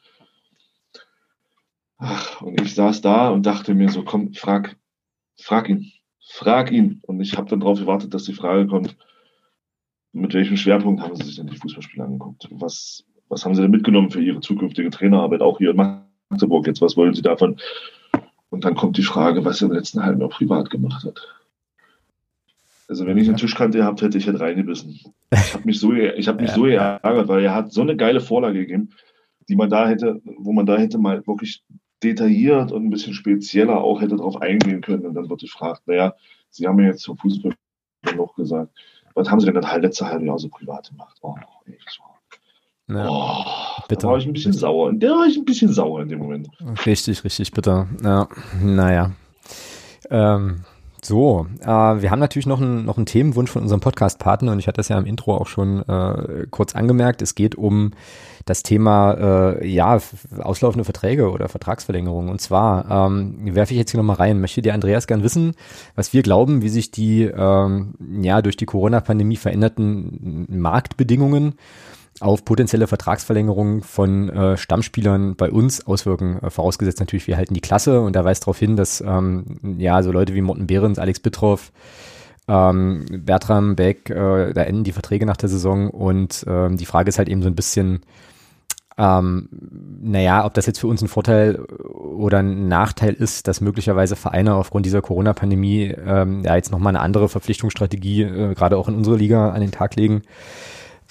Ach, 1.99 2.41
und 2.41 2.59
ich 2.61 2.75
saß 2.75 3.01
da 3.01 3.29
und 3.29 3.45
dachte 3.45 3.73
mir 3.73 3.89
so, 3.89 4.03
komm, 4.03 4.33
frag, 4.33 4.75
frag 5.39 5.69
ihn, 5.69 5.91
frag 6.19 6.71
ihn. 6.71 7.01
Und 7.07 7.21
ich 7.21 7.37
habe 7.37 7.49
dann 7.49 7.61
darauf 7.61 7.79
gewartet, 7.79 8.13
dass 8.13 8.25
die 8.25 8.33
Frage 8.33 8.67
kommt, 8.67 8.97
mit 10.11 10.33
welchem 10.33 10.57
Schwerpunkt 10.57 11.01
haben 11.01 11.15
Sie 11.15 11.23
sich 11.23 11.37
denn 11.37 11.47
die 11.47 11.57
Fußballspiele 11.57 12.03
angeguckt? 12.03 12.49
Was, 12.51 13.05
was 13.29 13.45
haben 13.45 13.55
Sie 13.55 13.61
denn 13.61 13.71
mitgenommen 13.71 14.11
für 14.11 14.21
Ihre 14.21 14.41
zukünftige 14.41 14.89
Trainerarbeit, 14.89 15.41
auch 15.41 15.59
hier 15.59 15.71
in 15.71 15.77
Magdeburg 15.77 16.67
jetzt? 16.67 16.81
Was 16.81 16.97
wollen 16.97 17.13
Sie 17.13 17.21
davon? 17.21 17.57
Und 18.49 18.65
dann 18.65 18.75
kommt 18.75 18.97
die 18.97 19.03
Frage, 19.03 19.45
was 19.45 19.61
er 19.61 19.69
im 19.69 19.73
letzten 19.73 20.03
halben 20.03 20.19
Jahr 20.19 20.29
privat 20.29 20.69
gemacht 20.69 21.05
hat. 21.05 21.36
Also 22.87 23.05
wenn 23.05 23.17
ich 23.17 23.27
eine 23.27 23.37
Tischkante 23.37 23.79
gehabt 23.79 24.01
hätte, 24.01 24.17
ich 24.17 24.27
hätte 24.27 24.39
reingebissen. 24.39 24.97
Ich 25.31 25.53
habe 25.53 25.65
mich 25.65 25.79
so, 25.79 25.91
ich 25.93 26.27
habe 26.27 26.41
mich 26.41 26.49
ja. 26.51 26.55
so 26.55 26.63
geärgert, 26.63 27.27
weil 27.27 27.43
er 27.43 27.53
hat 27.53 27.73
so 27.73 27.81
eine 27.81 27.97
geile 27.97 28.21
Vorlage 28.21 28.59
gegeben, 28.59 28.89
die 29.49 29.55
man 29.55 29.69
da 29.69 29.87
hätte, 29.87 30.21
wo 30.37 30.53
man 30.53 30.65
da 30.65 30.77
hätte 30.77 30.97
mal 30.97 31.25
wirklich 31.27 31.63
detailliert 32.03 32.71
und 32.71 32.85
ein 32.85 32.89
bisschen 32.89 33.13
spezieller 33.13 33.81
auch 33.81 34.01
hätte 34.01 34.15
darauf 34.15 34.41
eingehen 34.41 34.81
können. 34.81 35.05
Und 35.05 35.15
dann 35.15 35.29
wird 35.29 35.41
gefragt, 35.41 35.81
naja, 35.85 36.13
Sie 36.49 36.65
haben 36.65 36.79
ja 36.79 36.87
jetzt 36.87 37.01
zum 37.01 37.17
Fußball 37.17 37.53
noch 38.15 38.35
gesagt, 38.35 38.71
was 39.15 39.29
haben 39.29 39.39
Sie 39.39 39.47
denn 39.47 39.55
das 39.55 39.77
letzte 39.77 40.07
halbe 40.07 40.25
Jahr 40.25 40.39
so 40.39 40.47
privat 40.47 40.89
gemacht? 40.89 41.17
Oh, 41.21 41.35
echt 41.65 41.89
so. 41.89 42.03
Ja, 42.93 43.09
oh, 43.09 43.81
bitter. 43.89 44.01
Da 44.01 44.07
war 44.09 44.17
ich 44.17 44.25
ein 44.25 44.33
bisschen 44.33 44.51
bitter. 44.51 44.61
sauer. 44.61 44.93
Da 44.93 45.09
war 45.09 45.25
ich 45.25 45.37
ein 45.37 45.43
bisschen 45.43 45.73
sauer 45.73 46.01
in 46.01 46.07
dem 46.07 46.19
Moment. 46.19 46.47
Richtig, 46.85 47.23
richtig 47.23 47.51
bitter. 47.51 47.87
Ja, 48.01 48.29
naja. 48.61 49.11
Ähm, 50.09 50.63
so, 51.07 51.47
äh, 51.61 51.67
wir 51.67 52.11
haben 52.11 52.19
natürlich 52.19 52.45
noch, 52.45 52.61
ein, 52.61 52.85
noch 52.85 52.97
einen 52.97 53.05
Themenwunsch 53.05 53.49
von 53.49 53.61
unserem 53.61 53.79
Podcast-Partner 53.79 54.51
und 54.51 54.59
ich 54.59 54.67
hatte 54.67 54.77
das 54.77 54.89
ja 54.89 54.97
im 54.97 55.05
Intro 55.05 55.35
auch 55.35 55.47
schon 55.47 55.81
äh, 55.87 56.45
kurz 56.51 56.75
angemerkt. 56.75 57.21
Es 57.21 57.33
geht 57.33 57.55
um 57.55 57.91
das 58.45 58.63
Thema 58.63 59.13
äh, 59.13 59.67
ja 59.67 59.99
auslaufende 60.39 60.83
Verträge 60.83 61.31
oder 61.31 61.49
Vertragsverlängerungen. 61.49 62.29
Und 62.29 62.41
zwar 62.41 63.07
ähm, 63.07 63.55
werfe 63.55 63.73
ich 63.73 63.79
jetzt 63.79 63.91
hier 63.91 63.99
nochmal 63.99 64.17
rein. 64.17 64.39
Möchte 64.41 64.61
dir 64.61 64.73
Andreas 64.73 65.07
gern 65.07 65.23
wissen, 65.23 65.53
was 65.95 66.13
wir 66.13 66.23
glauben, 66.23 66.61
wie 66.61 66.69
sich 66.69 66.91
die 66.91 67.23
ähm, 67.23 67.93
ja 68.21 68.41
durch 68.41 68.57
die 68.57 68.65
Corona-Pandemie 68.65 69.37
veränderten 69.37 70.45
Marktbedingungen 70.49 71.55
auf 72.19 72.45
potenzielle 72.45 72.87
Vertragsverlängerungen 72.87 73.81
von 73.83 74.29
äh, 74.29 74.57
Stammspielern 74.57 75.35
bei 75.35 75.51
uns 75.51 75.85
auswirken. 75.85 76.39
Äh, 76.41 76.49
vorausgesetzt 76.49 76.99
natürlich, 76.99 77.27
wir 77.27 77.37
halten 77.37 77.53
die 77.53 77.61
Klasse 77.61 78.01
und 78.01 78.15
da 78.15 78.25
weist 78.25 78.43
darauf 78.43 78.57
hin, 78.57 78.75
dass 78.75 79.01
ähm, 79.01 79.77
ja 79.77 80.01
so 80.01 80.11
Leute 80.11 80.33
wie 80.33 80.41
Morten 80.41 80.67
Behrens, 80.67 80.99
Alex 80.99 81.19
Bittroff, 81.19 81.71
ähm, 82.47 83.05
Bertram 83.25 83.75
Beck, 83.75 84.09
äh, 84.09 84.53
da 84.53 84.63
enden 84.63 84.83
die 84.83 84.93
Verträge 84.93 85.25
nach 85.25 85.37
der 85.37 85.49
Saison 85.49 85.89
und 85.89 86.45
ähm, 86.47 86.77
die 86.77 86.85
Frage 86.85 87.09
ist 87.09 87.17
halt 87.17 87.29
eben 87.29 87.41
so 87.41 87.49
ein 87.49 87.55
bisschen, 87.55 88.01
ähm, 88.97 89.49
naja, 90.01 90.43
ob 90.45 90.55
das 90.55 90.65
jetzt 90.65 90.79
für 90.79 90.87
uns 90.87 91.03
ein 91.03 91.07
Vorteil 91.07 91.59
oder 91.59 92.39
ein 92.39 92.67
Nachteil 92.67 93.13
ist, 93.13 93.47
dass 93.47 93.61
möglicherweise 93.61 94.15
Vereine 94.15 94.55
aufgrund 94.55 94.85
dieser 94.85 95.01
Corona-Pandemie 95.01 95.93
ähm, 96.03 96.43
ja 96.43 96.55
jetzt 96.55 96.71
nochmal 96.71 96.95
eine 96.95 97.01
andere 97.01 97.29
Verpflichtungsstrategie 97.29 98.23
äh, 98.23 98.55
gerade 98.55 98.77
auch 98.77 98.87
in 98.87 98.95
unsere 98.95 99.17
Liga 99.17 99.51
an 99.51 99.61
den 99.61 99.71
Tag 99.71 99.95
legen. 99.95 100.23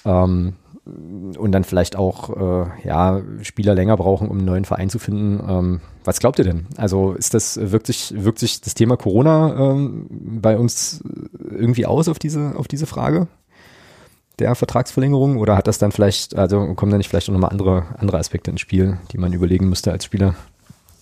Ähm, 0.05 0.53
und 1.37 1.51
dann 1.51 1.63
vielleicht 1.63 1.95
auch 1.95 2.29
äh, 2.35 2.87
ja 2.87 3.21
Spieler 3.41 3.75
länger 3.75 3.97
brauchen, 3.97 4.29
um 4.29 4.37
einen 4.37 4.45
neuen 4.45 4.65
Verein 4.65 4.89
zu 4.89 4.99
finden. 4.99 5.43
Ähm, 5.47 5.81
was 6.03 6.19
glaubt 6.19 6.39
ihr 6.39 6.45
denn? 6.45 6.67
Also 6.77 7.13
ist 7.13 7.33
das 7.33 7.59
wirkt 7.71 7.87
sich 7.87 8.13
wirkt 8.15 8.39
sich 8.39 8.61
das 8.61 8.73
Thema 8.73 8.97
Corona 8.97 9.73
ähm, 9.73 10.07
bei 10.09 10.57
uns 10.57 11.03
irgendwie 11.49 11.85
aus 11.85 12.07
auf 12.07 12.19
diese 12.19 12.55
auf 12.55 12.67
diese 12.67 12.85
Frage 12.85 13.27
der 14.39 14.55
Vertragsverlängerung 14.55 15.37
oder 15.37 15.57
hat 15.57 15.67
das 15.67 15.79
dann 15.79 15.91
vielleicht 15.91 16.35
also 16.35 16.73
kommen 16.75 16.91
da 16.91 16.97
nicht 16.97 17.09
vielleicht 17.09 17.29
auch 17.29 17.33
nochmal 17.33 17.51
andere 17.51 17.85
andere 17.97 18.17
Aspekte 18.17 18.51
ins 18.51 18.61
Spiel, 18.61 18.97
die 19.11 19.17
man 19.17 19.33
überlegen 19.33 19.69
müsste 19.69 19.91
als 19.91 20.05
Spieler? 20.05 20.35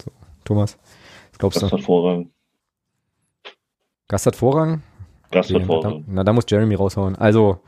So, 0.03 0.12
Thomas, 0.44 0.78
was 1.32 1.40
glaubst 1.40 1.60
Gast 1.60 1.72
du? 1.74 1.78
Hat 1.78 1.84
Vorrang. 1.84 2.30
Gast 4.07 4.26
hat 4.26 4.36
Vorrang. 4.36 4.84
Gast 5.32 5.52
okay, 5.52 5.60
hat 5.60 5.68
Vorrang. 5.68 6.03
Na, 6.07 6.14
na, 6.16 6.24
da 6.24 6.34
muss 6.34 6.45
Jeremy 6.48 6.76
raushauen. 6.76 7.16
Also 7.16 7.60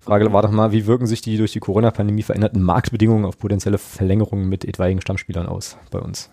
Frage 0.00 0.32
war 0.32 0.42
doch 0.42 0.50
mal, 0.50 0.72
wie 0.72 0.86
wirken 0.86 1.06
sich 1.06 1.20
die 1.20 1.36
durch 1.36 1.52
die 1.52 1.60
Corona-Pandemie 1.60 2.22
veränderten 2.22 2.62
Marktbedingungen 2.62 3.24
auf 3.24 3.38
potenzielle 3.38 3.78
Verlängerungen 3.78 4.48
mit 4.48 4.64
etwaigen 4.64 5.00
Stammspielern 5.00 5.46
aus 5.46 5.76
bei 5.90 5.98
uns? 5.98 6.30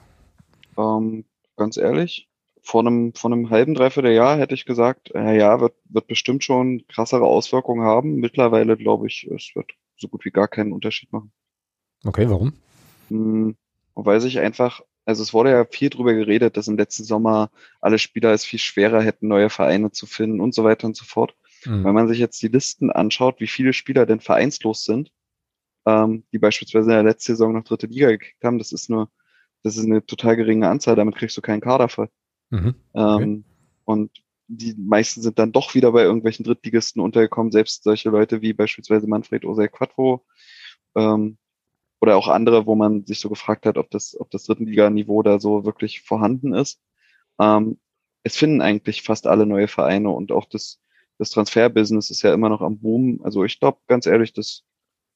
Ähm, 0.77 1.25
ganz 1.57 1.77
ehrlich, 1.77 2.29
vor 2.61 2.81
einem, 2.81 3.13
vor 3.13 3.31
einem 3.31 3.49
halben, 3.49 3.75
dreiviertel 3.75 4.11
Jahr 4.11 4.37
hätte 4.37 4.55
ich 4.55 4.65
gesagt, 4.65 5.11
äh, 5.13 5.37
ja, 5.37 5.61
wird, 5.61 5.75
wird 5.85 6.07
bestimmt 6.07 6.43
schon 6.43 6.85
krassere 6.87 7.25
Auswirkungen 7.25 7.83
haben. 7.83 8.15
Mittlerweile 8.15 8.75
glaube 8.75 9.07
ich, 9.07 9.29
es 9.31 9.51
wird 9.55 9.71
so 9.97 10.07
gut 10.07 10.25
wie 10.25 10.31
gar 10.31 10.47
keinen 10.47 10.73
Unterschied 10.73 11.11
machen. 11.13 11.31
Okay, 12.03 12.29
warum? 12.29 12.53
Hm, 13.09 13.55
weil 13.93 14.19
sich 14.19 14.39
einfach, 14.39 14.81
also 15.05 15.21
es 15.21 15.33
wurde 15.33 15.51
ja 15.51 15.65
viel 15.65 15.89
drüber 15.89 16.13
geredet, 16.13 16.57
dass 16.57 16.67
im 16.67 16.77
letzten 16.77 17.03
Sommer 17.03 17.51
alle 17.81 17.99
Spieler 17.99 18.31
es 18.31 18.43
viel 18.43 18.59
schwerer 18.59 19.01
hätten, 19.01 19.27
neue 19.27 19.49
Vereine 19.49 19.91
zu 19.91 20.07
finden 20.07 20.41
und 20.41 20.55
so 20.55 20.63
weiter 20.63 20.87
und 20.87 20.95
so 20.95 21.05
fort. 21.05 21.35
Mhm. 21.65 21.83
Wenn 21.83 21.93
man 21.93 22.07
sich 22.07 22.19
jetzt 22.19 22.41
die 22.41 22.47
Listen 22.47 22.91
anschaut, 22.91 23.39
wie 23.39 23.47
viele 23.47 23.73
Spieler 23.73 24.05
denn 24.05 24.19
vereinslos 24.19 24.83
sind, 24.83 25.11
ähm, 25.85 26.23
die 26.31 26.39
beispielsweise 26.39 26.91
in 26.91 26.95
der 26.95 27.03
letzten 27.03 27.33
Saison 27.33 27.53
noch 27.53 27.63
dritte 27.63 27.87
Liga 27.87 28.09
gekickt 28.09 28.43
haben, 28.43 28.57
das 28.57 28.71
ist 28.71 28.89
nur, 28.89 29.09
das 29.63 29.77
ist 29.77 29.85
eine 29.85 30.05
total 30.05 30.35
geringe 30.35 30.67
Anzahl, 30.69 30.95
damit 30.95 31.15
kriegst 31.15 31.37
du 31.37 31.41
keinen 31.41 31.61
Kader 31.61 31.89
voll. 31.89 32.09
Mhm. 32.49 32.75
Okay. 32.93 33.23
Ähm, 33.23 33.45
und 33.85 34.11
die 34.47 34.75
meisten 34.77 35.21
sind 35.21 35.39
dann 35.39 35.51
doch 35.51 35.73
wieder 35.73 35.91
bei 35.91 36.03
irgendwelchen 36.03 36.45
Drittligisten 36.45 37.01
untergekommen, 37.01 37.51
selbst 37.51 37.83
solche 37.83 38.09
Leute 38.09 38.41
wie 38.41 38.53
beispielsweise 38.53 39.07
Manfred 39.07 39.45
Osei 39.45 39.67
Quattro 39.67 40.25
ähm, 40.95 41.37
oder 41.99 42.17
auch 42.17 42.27
andere, 42.27 42.65
wo 42.67 42.75
man 42.75 43.05
sich 43.05 43.19
so 43.19 43.29
gefragt 43.29 43.65
hat, 43.65 43.77
ob 43.77 43.89
das, 43.89 44.15
ob 44.19 44.29
das 44.29 44.43
Dritten-Liga-Niveau 44.43 45.23
da 45.23 45.39
so 45.39 45.65
wirklich 45.65 46.01
vorhanden 46.01 46.53
ist. 46.53 46.79
Ähm, 47.39 47.79
es 48.23 48.37
finden 48.37 48.61
eigentlich 48.61 49.01
fast 49.03 49.27
alle 49.27 49.45
neue 49.45 49.67
Vereine 49.67 50.09
und 50.09 50.31
auch 50.31 50.45
das, 50.45 50.79
das 51.17 51.29
Transferbusiness 51.29 52.11
ist 52.11 52.21
ja 52.21 52.33
immer 52.33 52.49
noch 52.49 52.61
am 52.61 52.77
Boom. 52.77 53.21
Also 53.23 53.43
ich 53.43 53.59
glaube 53.59 53.79
ganz 53.87 54.05
ehrlich, 54.05 54.33
dass, 54.33 54.63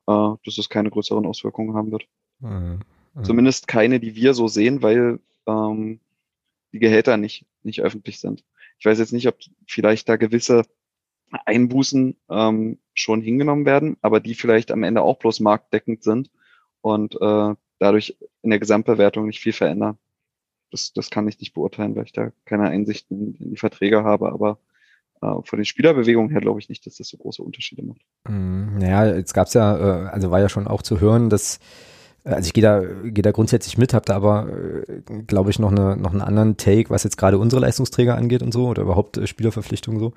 äh, 0.07 0.29
dass 0.45 0.57
es 0.57 0.69
keine 0.69 0.89
größeren 0.89 1.25
Auswirkungen 1.25 1.75
haben 1.75 1.91
wird. 1.91 2.05
Mhm. 2.39 2.79
Mhm. 3.13 3.23
Zumindest 3.23 3.67
keine, 3.67 3.99
die 3.99 4.15
wir 4.15 4.33
so 4.33 4.47
sehen, 4.47 4.81
weil 4.81 5.19
ähm, 5.45 5.99
die 6.71 6.79
Gehälter 6.79 7.17
nicht, 7.17 7.45
nicht 7.63 7.81
öffentlich 7.81 8.19
sind. 8.19 8.43
Ich 8.77 8.85
weiß 8.85 8.99
jetzt 8.99 9.13
nicht, 9.13 9.27
ob 9.27 9.37
vielleicht 9.67 10.07
da 10.07 10.15
gewisse 10.15 10.63
Einbußen 11.45 12.15
ähm, 12.29 12.79
schon 12.93 13.21
hingenommen 13.21 13.65
werden, 13.65 13.97
aber 14.01 14.19
die 14.19 14.35
vielleicht 14.35 14.71
am 14.71 14.83
Ende 14.83 15.01
auch 15.01 15.19
bloß 15.19 15.41
marktdeckend 15.41 16.03
sind 16.03 16.31
und 16.81 17.15
äh, 17.21 17.55
dadurch 17.77 18.17
in 18.41 18.49
der 18.49 18.59
Gesamtbewertung 18.59 19.27
nicht 19.27 19.39
viel 19.39 19.53
verändern. 19.53 19.97
Das, 20.71 20.93
das 20.93 21.09
kann 21.09 21.27
ich 21.27 21.39
nicht 21.39 21.53
beurteilen, 21.53 21.95
weil 21.95 22.05
ich 22.05 22.13
da 22.13 22.31
keine 22.45 22.69
Einsichten 22.69 23.35
in 23.39 23.51
die 23.51 23.57
Verträge 23.57 24.03
habe, 24.03 24.31
aber 24.31 24.59
von 25.19 25.57
den 25.57 25.65
Spielerbewegungen 25.65 26.31
her 26.31 26.41
glaube 26.41 26.59
ich 26.59 26.69
nicht, 26.69 26.85
dass 26.85 26.95
das 26.95 27.07
so 27.07 27.17
große 27.17 27.41
Unterschiede 27.41 27.83
macht. 27.83 28.01
Mm, 28.27 28.77
naja, 28.77 29.15
jetzt 29.15 29.33
gab 29.33 29.47
es 29.47 29.53
ja, 29.53 29.77
äh, 29.77 30.07
also 30.09 30.31
war 30.31 30.39
ja 30.39 30.49
schon 30.49 30.67
auch 30.67 30.81
zu 30.81 30.99
hören, 30.99 31.29
dass 31.29 31.59
äh, 32.23 32.29
also 32.31 32.47
ich 32.47 32.53
gehe 32.53 32.61
da, 32.61 32.81
gehe 32.81 33.21
da 33.21 33.31
grundsätzlich 33.31 33.77
mit, 33.77 33.93
habe 33.93 34.05
da 34.05 34.15
aber, 34.15 34.47
glaube 35.27 35.49
ich, 35.49 35.59
noch, 35.59 35.71
eine, 35.71 35.97
noch 35.97 36.11
einen 36.11 36.21
anderen 36.21 36.57
Take, 36.57 36.89
was 36.89 37.03
jetzt 37.03 37.17
gerade 37.17 37.37
unsere 37.37 37.61
Leistungsträger 37.61 38.15
angeht 38.15 38.43
und 38.43 38.53
so 38.53 38.67
oder 38.67 38.83
überhaupt 38.83 39.19
Spielerverpflichtungen 39.27 39.99
so. 39.99 40.13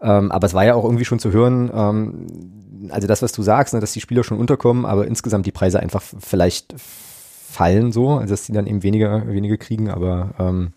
Ähm, 0.00 0.32
aber 0.32 0.46
es 0.46 0.54
war 0.54 0.64
ja 0.64 0.74
auch 0.74 0.84
irgendwie 0.84 1.04
schon 1.04 1.18
zu 1.18 1.32
hören, 1.32 1.70
ähm, 1.72 2.90
also 2.90 3.06
das, 3.06 3.22
was 3.22 3.32
du 3.32 3.42
sagst, 3.42 3.74
ne, 3.74 3.80
dass 3.80 3.92
die 3.92 4.00
Spieler 4.00 4.24
schon 4.24 4.38
unterkommen, 4.38 4.84
aber 4.84 5.06
insgesamt 5.06 5.46
die 5.46 5.52
Preise 5.52 5.80
einfach 5.80 6.02
vielleicht 6.02 6.74
fallen 6.76 7.92
so, 7.92 8.10
also 8.10 8.32
dass 8.32 8.44
die 8.44 8.52
dann 8.52 8.66
eben 8.66 8.82
weniger, 8.82 9.26
weniger 9.28 9.56
kriegen, 9.56 9.88
aber 9.88 10.34
ähm, 10.38 10.72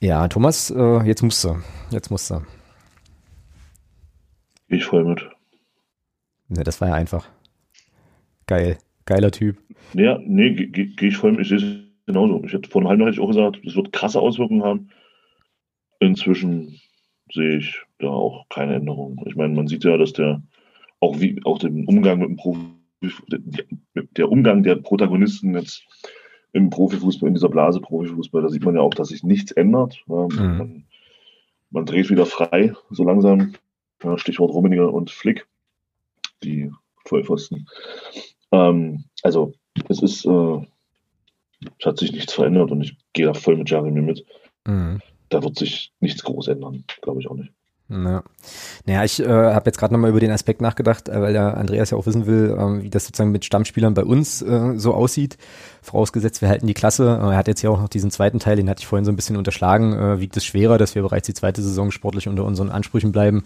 ja, 0.00 0.28
Thomas, 0.28 0.70
äh, 0.70 1.02
jetzt 1.06 1.22
musst 1.22 1.44
du. 1.44 1.56
Jetzt 1.90 2.10
musst 2.10 2.30
du. 2.30 2.42
Ich 4.68 4.84
voll 4.84 5.04
mit. 5.04 5.20
Ne, 6.48 6.64
das 6.64 6.80
war 6.80 6.88
ja 6.88 6.94
einfach. 6.94 7.28
Geil. 8.46 8.78
Geiler 9.04 9.30
Typ. 9.30 9.58
Ja, 9.94 10.18
nee, 10.24 10.52
gehe 10.52 10.86
geh 10.86 11.08
ich 11.08 11.16
voll 11.16 11.32
mit. 11.32 11.40
Ich 11.40 11.48
sehe 11.48 11.58
es 11.58 11.64
genauso. 12.06 12.42
Ich 12.44 12.52
hätte 12.52 12.68
vor 12.68 12.80
einem 12.80 12.88
halben 12.88 13.00
Jahr 13.02 13.08
hätte 13.08 13.20
ich 13.20 13.24
auch 13.24 13.28
gesagt, 13.28 13.60
das 13.64 13.74
wird 13.74 13.92
krasse 13.92 14.20
Auswirkungen 14.20 14.62
haben. 14.62 14.90
Inzwischen 15.98 16.80
sehe 17.32 17.58
ich 17.58 17.80
da 17.98 18.08
auch 18.08 18.48
keine 18.48 18.76
Änderung. 18.76 19.22
Ich 19.26 19.36
meine, 19.36 19.54
man 19.54 19.68
sieht 19.68 19.84
ja, 19.84 19.96
dass 19.96 20.12
der 20.12 20.42
auch 21.00 21.20
wie 21.20 21.40
auch 21.44 21.58
den 21.58 21.86
Umgang 21.86 22.18
mit 22.18 22.28
dem 22.28 22.36
Profi, 22.36 22.60
der 24.16 24.30
Umgang 24.30 24.62
der 24.62 24.76
Protagonisten 24.76 25.54
jetzt 25.54 25.82
im 26.52 26.70
Profifußball, 26.70 27.28
in 27.28 27.34
dieser 27.34 27.48
Blase 27.48 27.80
Profifußball, 27.80 28.42
da 28.42 28.48
sieht 28.48 28.64
man 28.64 28.74
ja 28.74 28.80
auch, 28.80 28.94
dass 28.94 29.08
sich 29.08 29.22
nichts 29.22 29.52
ändert. 29.52 30.02
Mhm. 30.06 30.36
Man, 30.38 30.84
man, 31.70 31.86
dreht 31.86 32.10
wieder 32.10 32.26
frei, 32.26 32.74
so 32.90 33.04
langsam. 33.04 33.54
Stichwort 34.16 34.52
Rummenigge 34.52 34.88
und 34.88 35.10
Flick, 35.10 35.46
die 36.42 36.72
Vollpfosten. 37.04 37.68
Ähm, 38.50 39.04
also, 39.22 39.52
es 39.88 40.02
ist, 40.02 40.24
äh, 40.24 40.66
es 41.78 41.86
hat 41.86 41.98
sich 41.98 42.12
nichts 42.12 42.32
verändert 42.32 42.70
und 42.70 42.80
ich 42.80 42.96
gehe 43.12 43.26
da 43.26 43.34
voll 43.34 43.56
mit 43.56 43.68
Jeremy 43.68 44.00
mit. 44.00 44.24
Mhm. 44.66 45.00
Da 45.28 45.42
wird 45.42 45.58
sich 45.58 45.92
nichts 46.00 46.24
groß 46.24 46.48
ändern, 46.48 46.84
glaube 47.02 47.20
ich 47.20 47.28
auch 47.28 47.36
nicht. 47.36 47.52
Ja. 47.90 48.22
Naja, 48.86 49.04
ich 49.04 49.20
äh, 49.20 49.26
habe 49.26 49.66
jetzt 49.66 49.78
gerade 49.78 49.92
nochmal 49.92 50.10
über 50.10 50.20
den 50.20 50.30
Aspekt 50.30 50.60
nachgedacht, 50.60 51.08
äh, 51.08 51.20
weil 51.20 51.32
der 51.32 51.56
Andreas 51.56 51.90
ja 51.90 51.98
auch 51.98 52.06
wissen 52.06 52.26
will, 52.26 52.56
äh, 52.56 52.82
wie 52.84 52.90
das 52.90 53.04
sozusagen 53.04 53.32
mit 53.32 53.44
Stammspielern 53.44 53.94
bei 53.94 54.04
uns 54.04 54.42
äh, 54.42 54.74
so 54.76 54.94
aussieht. 54.94 55.38
Vorausgesetzt, 55.82 56.40
wir 56.40 56.48
halten 56.48 56.68
die 56.68 56.74
Klasse. 56.74 57.18
Äh, 57.20 57.32
er 57.32 57.36
hat 57.36 57.48
jetzt 57.48 57.62
ja 57.62 57.70
auch 57.70 57.80
noch 57.80 57.88
diesen 57.88 58.12
zweiten 58.12 58.38
Teil, 58.38 58.56
den 58.56 58.70
hatte 58.70 58.80
ich 58.80 58.86
vorhin 58.86 59.04
so 59.04 59.10
ein 59.10 59.16
bisschen 59.16 59.36
unterschlagen. 59.36 59.92
Äh, 59.92 60.20
wiegt 60.20 60.36
es 60.36 60.44
schwerer, 60.44 60.78
dass 60.78 60.94
wir 60.94 61.02
bereits 61.02 61.26
die 61.26 61.34
zweite 61.34 61.62
Saison 61.62 61.90
sportlich 61.90 62.28
unter 62.28 62.44
unseren 62.44 62.70
Ansprüchen 62.70 63.10
bleiben? 63.10 63.44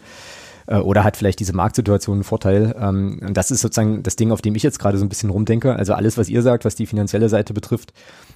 Äh, 0.66 0.77
oder 0.77 1.05
hat 1.05 1.16
vielleicht 1.16 1.41
diese 1.41 1.55
Marktsituation 1.55 2.16
einen 2.16 2.25
Vorteil? 2.25 2.75
Ähm, 2.79 3.21
und 3.27 3.37
das 3.37 3.51
ist 3.51 3.62
sozusagen 3.62 4.03
das 4.03 4.16
Ding, 4.16 4.31
auf 4.31 4.43
dem 4.43 4.55
ich 4.55 4.62
jetzt 4.62 4.79
gerade 4.79 4.99
so 4.99 5.05
ein 5.07 5.09
bisschen 5.09 5.31
rumdenke. 5.31 5.75
Also 5.75 5.95
alles, 5.95 6.19
was 6.19 6.29
ihr 6.29 6.43
sagt, 6.43 6.66
was 6.66 6.75
die 6.75 6.87
finanzielle 6.87 7.31
Seite 7.31 7.55
betrifft, 7.55 7.95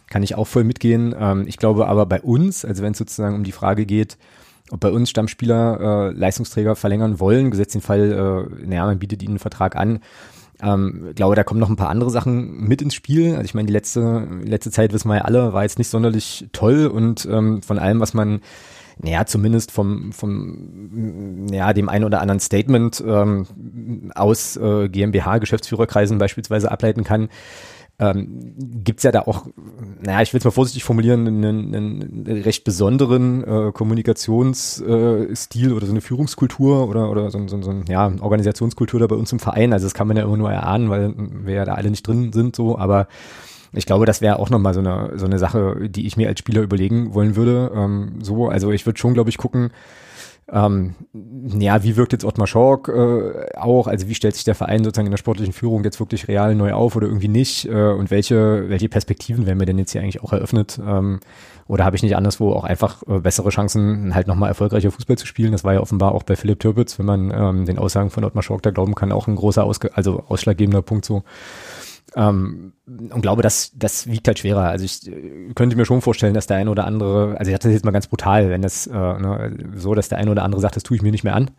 kann 0.08 0.22
ich 0.22 0.34
auch 0.36 0.46
voll 0.46 0.64
mitgehen. 0.64 1.14
Ähm, 1.18 1.44
ich 1.46 1.58
glaube 1.58 1.86
aber 1.86 2.06
bei 2.06 2.20
uns, 2.20 2.64
also 2.64 2.82
wenn 2.82 2.92
es 2.92 2.98
sozusagen 2.98 3.34
um 3.34 3.44
die 3.44 3.52
Frage 3.52 3.84
geht, 3.84 4.16
ob 4.70 4.80
bei 4.80 4.90
uns 4.90 5.10
Stammspieler 5.10 6.10
äh, 6.10 6.12
Leistungsträger 6.12 6.76
verlängern 6.76 7.20
wollen, 7.20 7.50
gesetzt 7.50 7.74
den 7.74 7.80
Fall, 7.80 8.48
äh, 8.60 8.66
naja, 8.66 8.86
man 8.86 8.98
bietet 8.98 9.22
ihnen 9.22 9.32
einen 9.32 9.38
Vertrag 9.38 9.76
an. 9.76 10.00
Ähm, 10.60 11.12
glaube, 11.14 11.36
da 11.36 11.44
kommen 11.44 11.60
noch 11.60 11.70
ein 11.70 11.76
paar 11.76 11.88
andere 11.88 12.10
Sachen 12.10 12.66
mit 12.66 12.82
ins 12.82 12.94
Spiel. 12.94 13.32
Also 13.32 13.44
ich 13.44 13.54
meine, 13.54 13.66
die 13.66 13.72
letzte, 13.72 14.26
letzte 14.42 14.70
Zeit, 14.70 14.92
wissen 14.92 15.08
wir 15.08 15.16
ja 15.16 15.22
alle, 15.22 15.52
war 15.52 15.62
jetzt 15.62 15.78
nicht 15.78 15.88
sonderlich 15.88 16.48
toll 16.52 16.86
und 16.86 17.26
ähm, 17.30 17.62
von 17.62 17.78
allem, 17.78 18.00
was 18.00 18.12
man 18.12 18.40
naja, 19.00 19.26
zumindest 19.26 19.70
vom, 19.70 20.12
vom 20.12 21.46
ja, 21.52 21.72
dem 21.72 21.88
einen 21.88 22.04
oder 22.04 22.20
anderen 22.20 22.40
Statement 22.40 23.02
ähm, 23.06 23.46
aus 24.14 24.56
äh, 24.56 24.88
GmbH-Geschäftsführerkreisen 24.88 26.18
beispielsweise 26.18 26.70
ableiten 26.70 27.04
kann, 27.04 27.28
ähm, 28.00 28.54
gibt 28.84 29.02
ja 29.02 29.10
da 29.10 29.22
auch, 29.22 29.46
naja, 30.00 30.22
ich 30.22 30.32
will 30.32 30.38
es 30.38 30.44
mal 30.44 30.52
vorsichtig 30.52 30.84
formulieren, 30.84 31.26
einen, 31.26 31.74
einen 31.74 32.42
recht 32.44 32.62
besonderen 32.62 33.42
äh, 33.42 33.72
Kommunikationsstil 33.72 35.70
äh, 35.70 35.72
oder 35.72 35.86
so 35.86 35.92
eine 35.92 36.00
Führungskultur 36.00 36.88
oder, 36.88 37.10
oder 37.10 37.30
so, 37.30 37.48
so, 37.48 37.60
so 37.60 37.74
ja, 37.88 38.12
Organisationskultur 38.20 39.00
da 39.00 39.08
bei 39.08 39.16
uns 39.16 39.32
im 39.32 39.40
Verein. 39.40 39.72
Also 39.72 39.86
das 39.86 39.94
kann 39.94 40.06
man 40.06 40.16
ja 40.16 40.22
immer 40.22 40.36
nur 40.36 40.52
erahnen, 40.52 40.90
weil 40.90 41.12
wir 41.16 41.54
ja 41.54 41.64
da 41.64 41.74
alle 41.74 41.90
nicht 41.90 42.06
drin 42.06 42.32
sind 42.32 42.54
so, 42.54 42.78
aber 42.78 43.08
ich 43.72 43.84
glaube, 43.84 44.06
das 44.06 44.20
wäre 44.20 44.38
auch 44.38 44.50
nochmal 44.50 44.74
so 44.74 44.80
eine, 44.80 45.12
so 45.16 45.26
eine 45.26 45.38
Sache, 45.38 45.88
die 45.88 46.06
ich 46.06 46.16
mir 46.16 46.28
als 46.28 46.38
Spieler 46.38 46.62
überlegen 46.62 47.14
wollen 47.14 47.36
würde. 47.36 47.72
Ähm, 47.74 48.20
so, 48.22 48.48
also 48.48 48.70
ich 48.70 48.86
würde 48.86 48.98
schon, 48.98 49.14
glaube 49.14 49.30
ich, 49.30 49.38
gucken, 49.38 49.70
ähm, 50.50 50.94
ja, 51.58 51.82
wie 51.82 51.96
wirkt 51.96 52.12
jetzt 52.12 52.24
Ottmar 52.24 52.46
Schork 52.46 52.88
äh, 52.88 53.54
auch? 53.56 53.86
Also 53.86 54.08
wie 54.08 54.14
stellt 54.14 54.34
sich 54.34 54.44
der 54.44 54.54
Verein 54.54 54.82
sozusagen 54.82 55.06
in 55.06 55.10
der 55.10 55.18
sportlichen 55.18 55.52
Führung 55.52 55.84
jetzt 55.84 56.00
wirklich 56.00 56.26
real 56.26 56.54
neu 56.54 56.72
auf 56.72 56.96
oder 56.96 57.06
irgendwie 57.06 57.28
nicht? 57.28 57.66
Äh, 57.66 57.92
und 57.92 58.10
welche, 58.10 58.68
welche 58.68 58.88
Perspektiven 58.88 59.44
werden 59.44 59.58
mir 59.58 59.66
denn 59.66 59.78
jetzt 59.78 59.92
hier 59.92 60.00
eigentlich 60.00 60.22
auch 60.22 60.32
eröffnet? 60.32 60.80
Ähm, 60.84 61.20
oder 61.66 61.84
habe 61.84 61.96
ich 61.96 62.02
nicht 62.02 62.16
anderswo 62.16 62.52
auch 62.52 62.64
einfach 62.64 63.02
äh, 63.06 63.18
bessere 63.18 63.50
Chancen, 63.50 64.14
halt 64.14 64.26
nochmal 64.26 64.48
erfolgreicher 64.48 64.90
Fußball 64.90 65.18
zu 65.18 65.26
spielen? 65.26 65.52
Das 65.52 65.64
war 65.64 65.74
ja 65.74 65.80
offenbar 65.80 66.12
auch 66.12 66.22
bei 66.22 66.34
Philipp 66.34 66.60
Türpitz, 66.60 66.98
wenn 66.98 67.06
man 67.06 67.30
ähm, 67.30 67.66
den 67.66 67.78
Aussagen 67.78 68.08
von 68.08 68.24
Ottmar 68.24 68.42
Schork 68.42 68.62
da 68.62 68.70
glauben 68.70 68.94
kann, 68.94 69.12
auch 69.12 69.26
ein 69.26 69.36
großer, 69.36 69.64
Ausge 69.64 69.90
also 69.94 70.24
ausschlaggebender 70.28 70.80
Punkt 70.80 71.04
so. 71.04 71.24
Ähm, 72.18 72.72
und 72.86 73.22
glaube, 73.22 73.42
das, 73.42 73.70
das 73.76 74.08
wiegt 74.08 74.26
halt 74.26 74.40
schwerer. 74.40 74.64
Also 74.64 74.84
ich 74.84 75.06
äh, 75.06 75.52
könnte 75.54 75.76
mir 75.76 75.84
schon 75.84 76.02
vorstellen, 76.02 76.34
dass 76.34 76.48
der 76.48 76.56
eine 76.56 76.70
oder 76.70 76.84
andere, 76.84 77.36
also 77.38 77.48
ich 77.48 77.54
hatte 77.54 77.68
das 77.68 77.74
jetzt 77.74 77.84
mal 77.84 77.92
ganz 77.92 78.08
brutal, 78.08 78.50
wenn 78.50 78.60
das 78.60 78.88
äh, 78.88 78.92
ne, 78.92 79.56
so, 79.76 79.94
dass 79.94 80.08
der 80.08 80.18
eine 80.18 80.32
oder 80.32 80.42
andere 80.42 80.60
sagt, 80.60 80.74
das 80.74 80.82
tue 80.82 80.96
ich 80.96 81.02
mir 81.02 81.12
nicht 81.12 81.22
mehr 81.22 81.36
an, 81.36 81.52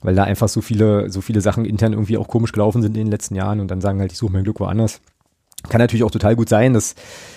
weil 0.00 0.14
da 0.14 0.24
einfach 0.24 0.48
so 0.48 0.62
viele, 0.62 1.10
so 1.10 1.20
viele 1.20 1.42
Sachen 1.42 1.66
intern 1.66 1.92
irgendwie 1.92 2.16
auch 2.16 2.28
komisch 2.28 2.52
gelaufen 2.52 2.80
sind 2.80 2.96
in 2.96 3.04
den 3.04 3.10
letzten 3.10 3.34
Jahren 3.34 3.60
und 3.60 3.70
dann 3.70 3.82
sagen 3.82 4.00
halt, 4.00 4.10
ich 4.10 4.18
suche 4.18 4.32
mein 4.32 4.44
Glück 4.44 4.60
woanders. 4.60 5.02
Kann 5.68 5.80
natürlich 5.80 6.04
auch 6.04 6.10
total 6.10 6.36
gut 6.36 6.48
sein, 6.48 6.72
dass, 6.72 6.94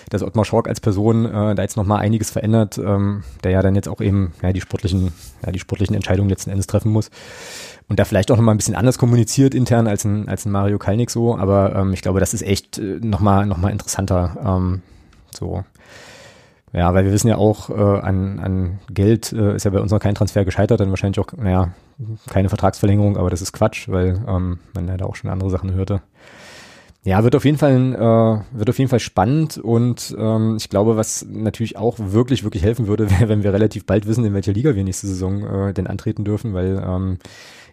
dass 0.09 0.23
Ottmar 0.23 0.45
Schork 0.45 0.69
als 0.69 0.79
Person 0.79 1.25
äh, 1.25 1.55
da 1.55 1.61
jetzt 1.61 1.75
nochmal 1.75 1.99
einiges 1.99 2.31
verändert, 2.31 2.77
ähm, 2.77 3.25
der 3.43 3.51
ja 3.51 3.61
dann 3.61 3.75
jetzt 3.75 3.89
auch 3.89 3.99
eben 3.99 4.31
ja, 4.41 4.53
die 4.53 4.61
sportlichen, 4.61 5.11
ja, 5.45 5.51
die 5.51 5.59
sportlichen 5.59 5.93
Entscheidungen 5.93 6.29
letzten 6.29 6.49
Endes 6.49 6.67
treffen 6.67 6.93
muss 6.93 7.11
und 7.87 7.99
da 7.99 8.05
vielleicht 8.05 8.31
auch 8.31 8.37
nochmal 8.37 8.55
ein 8.55 8.57
bisschen 8.57 8.75
anders 8.75 8.97
kommuniziert 8.97 9.53
intern 9.53 9.87
als 9.87 10.05
ein, 10.05 10.27
als 10.27 10.45
ein 10.45 10.51
Mario 10.51 10.79
Kalnick 10.79 11.09
so, 11.09 11.37
aber 11.37 11.75
ähm, 11.75 11.93
ich 11.93 12.01
glaube, 12.01 12.19
das 12.19 12.33
ist 12.33 12.41
echt 12.41 12.77
äh, 12.77 12.99
nochmal 13.01 13.45
noch 13.45 13.57
mal 13.57 13.69
interessanter. 13.69 14.37
Ähm, 14.43 14.81
so. 15.31 15.63
Ja, 16.71 16.93
weil 16.95 17.05
wir 17.05 17.11
wissen 17.11 17.27
ja 17.27 17.37
auch, 17.37 17.69
äh, 17.69 17.73
an, 17.73 18.39
an 18.39 18.79
Geld 18.91 19.31
äh, 19.31 19.55
ist 19.55 19.63
ja 19.63 19.71
bei 19.71 19.79
uns 19.79 19.91
noch 19.91 19.99
kein 19.99 20.15
Transfer 20.15 20.43
gescheitert, 20.43 20.79
dann 20.79 20.89
wahrscheinlich 20.89 21.19
auch, 21.19 21.31
naja, 21.37 21.73
keine 22.29 22.49
Vertragsverlängerung, 22.49 23.15
aber 23.15 23.29
das 23.29 23.43
ist 23.43 23.53
Quatsch, 23.53 23.87
weil 23.89 24.19
ähm, 24.27 24.59
man 24.73 24.87
da 24.87 25.05
auch 25.05 25.15
schon 25.15 25.29
andere 25.29 25.51
Sachen 25.51 25.73
hörte. 25.73 26.01
Ja, 27.05 27.23
wird 27.23 27.35
auf 27.35 27.43
jeden 27.43 27.57
Fall 27.57 27.93
äh, 27.93 28.57
wird 28.57 28.69
auf 28.69 28.79
jeden 28.79 28.89
Fall 28.89 29.01
spannend 29.01 29.57
und 29.57 30.15
ähm, 30.17 30.55
ich 30.57 30.69
glaube, 30.69 30.95
was 30.95 31.25
natürlich 31.29 31.77
auch 31.77 31.97
wirklich 31.99 32.45
wirklich 32.45 32.63
helfen 32.63 32.87
würde, 32.87 33.11
wäre, 33.11 33.27
wenn 33.29 33.43
wir 33.43 33.53
relativ 33.53 33.85
bald 33.85 34.07
wissen, 34.07 34.25
in 34.25 34.33
welcher 34.33 34.53
Liga 34.53 34.73
wir 34.73 34.83
nächste 34.83 35.07
Saison 35.07 35.43
äh, 35.43 35.73
denn 35.73 35.85
antreten 35.85 36.23
dürfen, 36.23 36.53
weil 36.53 36.81
ähm, 36.83 37.19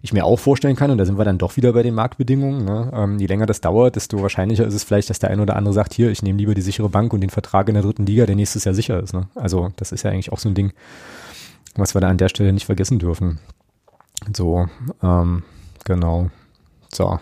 ich 0.03 0.13
mir 0.13 0.25
auch 0.25 0.39
vorstellen 0.39 0.77
kann, 0.77 0.91
und 0.91 0.99
da 0.99 1.05
sind 1.05 1.19
wir 1.19 1.25
dann 1.25 1.39
doch 1.39 1.57
wieder 1.57 1.73
bei 1.73 1.83
den 1.83 1.95
Marktbedingungen, 1.95 2.65
ne? 2.65 2.91
ähm, 2.95 3.19
je 3.19 3.27
länger 3.27 3.47
das 3.47 3.61
dauert, 3.61 3.97
desto 3.97 4.23
wahrscheinlicher 4.23 4.67
ist 4.67 4.75
es 4.75 4.85
vielleicht, 4.85 5.11
dass 5.11 5.19
der 5.19 5.31
eine 5.31 5.43
oder 5.43 5.57
andere 5.57 5.75
sagt, 5.75 5.95
hier, 5.95 6.11
ich 6.11 6.23
nehme 6.23 6.39
lieber 6.39 6.55
die 6.55 6.63
sichere 6.63 6.89
Bank 6.89 7.13
und 7.13 7.21
den 7.21 7.31
Vertrag 7.31 7.69
in 7.69 7.75
der 7.75 7.83
dritten 7.83 8.07
Liga, 8.07 8.27
der 8.27 8.37
nächstes 8.37 8.65
Jahr 8.65 8.75
sicher 8.75 9.01
ist. 9.01 9.13
Ne? 9.13 9.29
Also 9.35 9.71
das 9.77 9.93
ist 9.93 10.03
ja 10.03 10.11
eigentlich 10.11 10.33
auch 10.33 10.39
so 10.39 10.49
ein 10.49 10.55
Ding, 10.55 10.73
was 11.75 11.95
wir 11.95 12.01
da 12.01 12.09
an 12.09 12.19
der 12.19 12.29
Stelle 12.29 12.53
nicht 12.53 12.67
vergessen 12.67 12.99
dürfen. 12.99 13.41
So, 14.35 14.69
ähm, 15.03 15.43
genau. 15.85 16.31
So. 16.93 17.19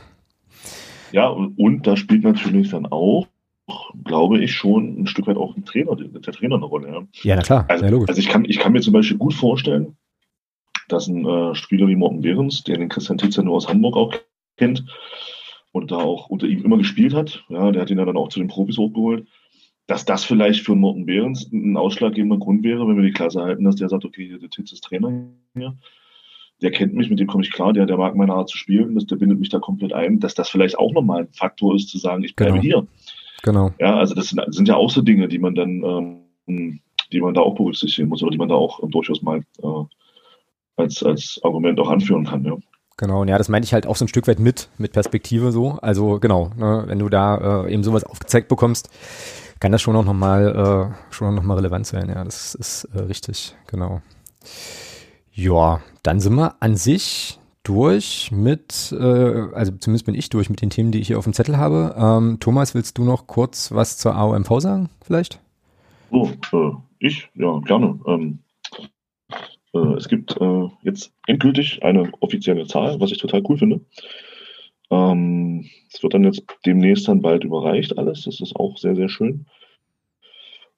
Ja, 1.13 1.29
und, 1.29 1.59
und 1.59 1.87
da 1.87 1.97
spielt 1.97 2.23
natürlich 2.23 2.71
dann 2.71 2.87
auch 2.87 3.27
glaube 4.05 4.39
ich, 4.39 4.55
schon 4.55 5.03
ein 5.03 5.07
Stück 5.07 5.27
weit 5.27 5.37
auch 5.37 5.57
ein 5.57 5.65
Trainer, 5.65 5.95
der, 5.95 6.23
Trainer 6.23 6.57
eine 6.57 6.65
Rolle. 6.65 6.89
Ja, 6.89 7.03
ja 7.23 7.37
na 7.37 7.43
klar. 7.43 7.65
Also, 7.69 7.85
ja, 7.85 7.99
also 8.07 8.19
ich, 8.19 8.29
kann, 8.29 8.45
ich 8.45 8.59
kann 8.59 8.73
mir 8.73 8.81
zum 8.81 8.93
Beispiel 8.93 9.19
gut 9.19 9.35
vorstellen, 9.35 9.97
dass 10.89 11.09
ein 11.09 11.25
äh, 11.27 11.55
Spieler 11.55 11.87
wie 11.89 11.97
Morten 11.97 12.23
Behrens, 12.23 12.65
der 12.65 12.79
den 12.79 12.89
Christian 12.89 13.19
Titzer 13.19 13.43
nur 13.43 13.57
aus 13.57 13.69
Hamburg 13.69 13.97
auch 13.97 14.15
kennt 14.57 14.85
und 15.73 15.91
da 15.91 15.97
auch 15.97 16.29
unter 16.29 16.47
ihm 16.47 16.65
immer 16.65 16.79
gespielt 16.79 17.15
hat, 17.15 17.45
ja, 17.49 17.71
der 17.71 17.83
hat 17.83 17.91
ihn 17.91 17.99
ja 17.99 18.05
dann 18.05 18.17
auch 18.17 18.29
zu 18.29 18.41
den 18.41 18.49
Profis 18.49 18.79
hochgeholt, 18.79 19.27
dass 19.87 20.05
das 20.05 20.25
vielleicht 20.25 20.65
für 20.65 20.75
Morten 20.75 21.07
Behrens 21.07 21.51
ein 21.53 21.77
ausschlaggebender 21.77 22.39
Grund 22.39 22.63
wäre, 22.63 22.87
wenn 22.87 22.97
wir 22.97 23.05
die 23.05 23.13
Klasse 23.13 23.43
halten, 23.43 23.65
dass 23.65 23.77
der 23.77 23.89
sagt, 23.89 24.05
okay, 24.05 24.37
der 24.41 24.51
Titz 24.51 24.73
ist 24.73 24.85
Trainer 24.85 25.29
hier, 25.55 25.77
der 26.61 26.71
kennt 26.73 26.95
mich, 26.95 27.09
mit 27.09 27.21
dem 27.21 27.27
komme 27.27 27.45
ich 27.45 27.53
klar, 27.53 27.73
der, 27.73 27.87
der 27.87 27.97
mag 27.97 28.17
meine 28.17 28.35
Art 28.35 28.49
zu 28.49 28.57
spielen, 28.57 28.95
das, 28.95 29.07
der 29.07 29.17
bindet 29.17 29.39
mich 29.39 29.49
da 29.49 29.59
komplett 29.59 29.93
ein, 29.93 30.19
dass 30.21 30.35
das 30.35 30.49
vielleicht 30.49 30.79
auch 30.79 30.93
nochmal 30.93 31.23
ein 31.23 31.33
Faktor 31.33 31.75
ist, 31.75 31.89
zu 31.89 31.99
sagen, 31.99 32.25
ich 32.25 32.35
bleibe 32.35 32.61
genau. 32.61 32.63
hier. 32.63 32.87
Genau. 33.43 33.73
Ja, 33.79 33.97
also 33.97 34.15
das 34.15 34.29
sind, 34.29 34.43
sind, 34.49 34.69
ja 34.69 34.77
auch 34.77 34.91
so 34.91 35.01
Dinge, 35.01 35.29
die 35.29 35.39
man 35.39 35.55
dann, 35.55 36.25
ähm, 36.49 36.81
die 37.13 37.21
man 37.21 37.35
da 37.35 37.41
auch 37.41 37.55
berücksichtigen 37.55 38.09
muss 38.09 38.23
oder 38.23 38.33
die 38.33 38.39
man 38.39 38.49
da 38.49 38.57
auch 38.57 38.83
ähm, 38.83 38.91
durchaus 38.91 39.23
mal 39.23 39.39
äh, 39.63 39.85
als, 40.79 41.03
als 41.03 41.41
Argument 41.43 41.79
auch 41.81 41.91
anführen 41.91 42.25
kann, 42.25 42.45
ja. 42.45 42.57
Genau, 42.97 43.23
und 43.23 43.29
ja, 43.29 43.39
das 43.39 43.49
meinte 43.49 43.65
ich 43.65 43.73
halt 43.73 43.87
auch 43.87 43.95
so 43.95 44.05
ein 44.05 44.09
Stück 44.09 44.27
weit 44.27 44.41
mit, 44.41 44.69
mit 44.77 44.93
Perspektive 44.93 45.53
so. 45.53 45.79
Also 45.81 46.19
genau, 46.19 46.51
ne, 46.57 46.83
wenn 46.87 46.99
du 46.99 47.09
da 47.09 47.65
äh, 47.65 47.73
eben 47.73 47.85
sowas 47.85 48.03
aufgezeigt 48.03 48.49
bekommst, 48.49 48.91
kann 49.61 49.71
das 49.71 49.81
schon 49.83 49.95
auch 49.95 50.05
nochmal 50.05 50.91
äh, 50.91 51.13
schon 51.15 51.35
noch 51.35 51.45
mal 51.45 51.55
relevant 51.55 51.87
sein. 51.87 52.09
Ja, 52.09 52.25
das 52.25 52.57
ist 52.57 52.85
äh, 52.95 53.01
richtig, 53.01 53.55
genau. 53.69 54.03
Ja, 55.33 55.81
dann 56.03 56.19
sind 56.19 56.35
wir 56.35 56.57
an 56.59 56.75
sich 56.75 57.39
durch 57.63 58.33
mit, 58.33 58.93
äh, 58.99 59.05
also 59.53 59.73
zumindest 59.79 60.07
bin 60.07 60.17
ich 60.17 60.31
durch 60.31 60.51
mit 60.51 60.63
den 60.63 60.71
Themen, 60.71 60.91
die 60.91 60.99
ich 60.99 61.07
hier 61.07 61.19
auf 61.19 61.25
dem 61.25 61.35
Zettel 61.35 61.57
habe. 61.57 61.95
Ähm, 61.97 62.39
Thomas, 62.41 62.75
willst 62.75 62.99
du 62.99 63.05
noch 63.05 63.29
kurz 63.29 63.71
was 63.71 63.97
zur 63.97 64.17
AOMV 64.17 64.49
sagen, 64.59 64.89
vielleicht? 65.03 65.39
Oh, 66.11 66.31
äh, 66.53 66.71
ich? 66.99 67.29
Ja, 67.35 67.61
gerne. 67.61 68.01
Ähm, 68.07 68.41
äh, 69.75 69.95
es 69.97 70.09
gibt 70.09 70.37
äh, 70.41 70.69
jetzt 70.83 71.13
endgültig 71.27 71.83
eine 71.83 72.11
offizielle 72.21 72.67
Zahl, 72.67 73.01
was 73.01 73.13
ich 73.13 73.19
total 73.19 73.43
cool 73.49 73.59
finde. 73.59 73.81
Ähm, 74.91 75.69
es 75.93 76.03
wird 76.03 76.15
dann 76.15 76.25
jetzt 76.25 76.43
demnächst 76.65 77.09
dann 77.09 77.21
bald 77.21 77.45
überreicht 77.45 77.99
alles. 77.99 78.25
Das 78.25 78.41
ist 78.41 78.57
auch 78.57 78.79
sehr, 78.79 78.97
sehr 78.97 79.09
schön. 79.09 79.47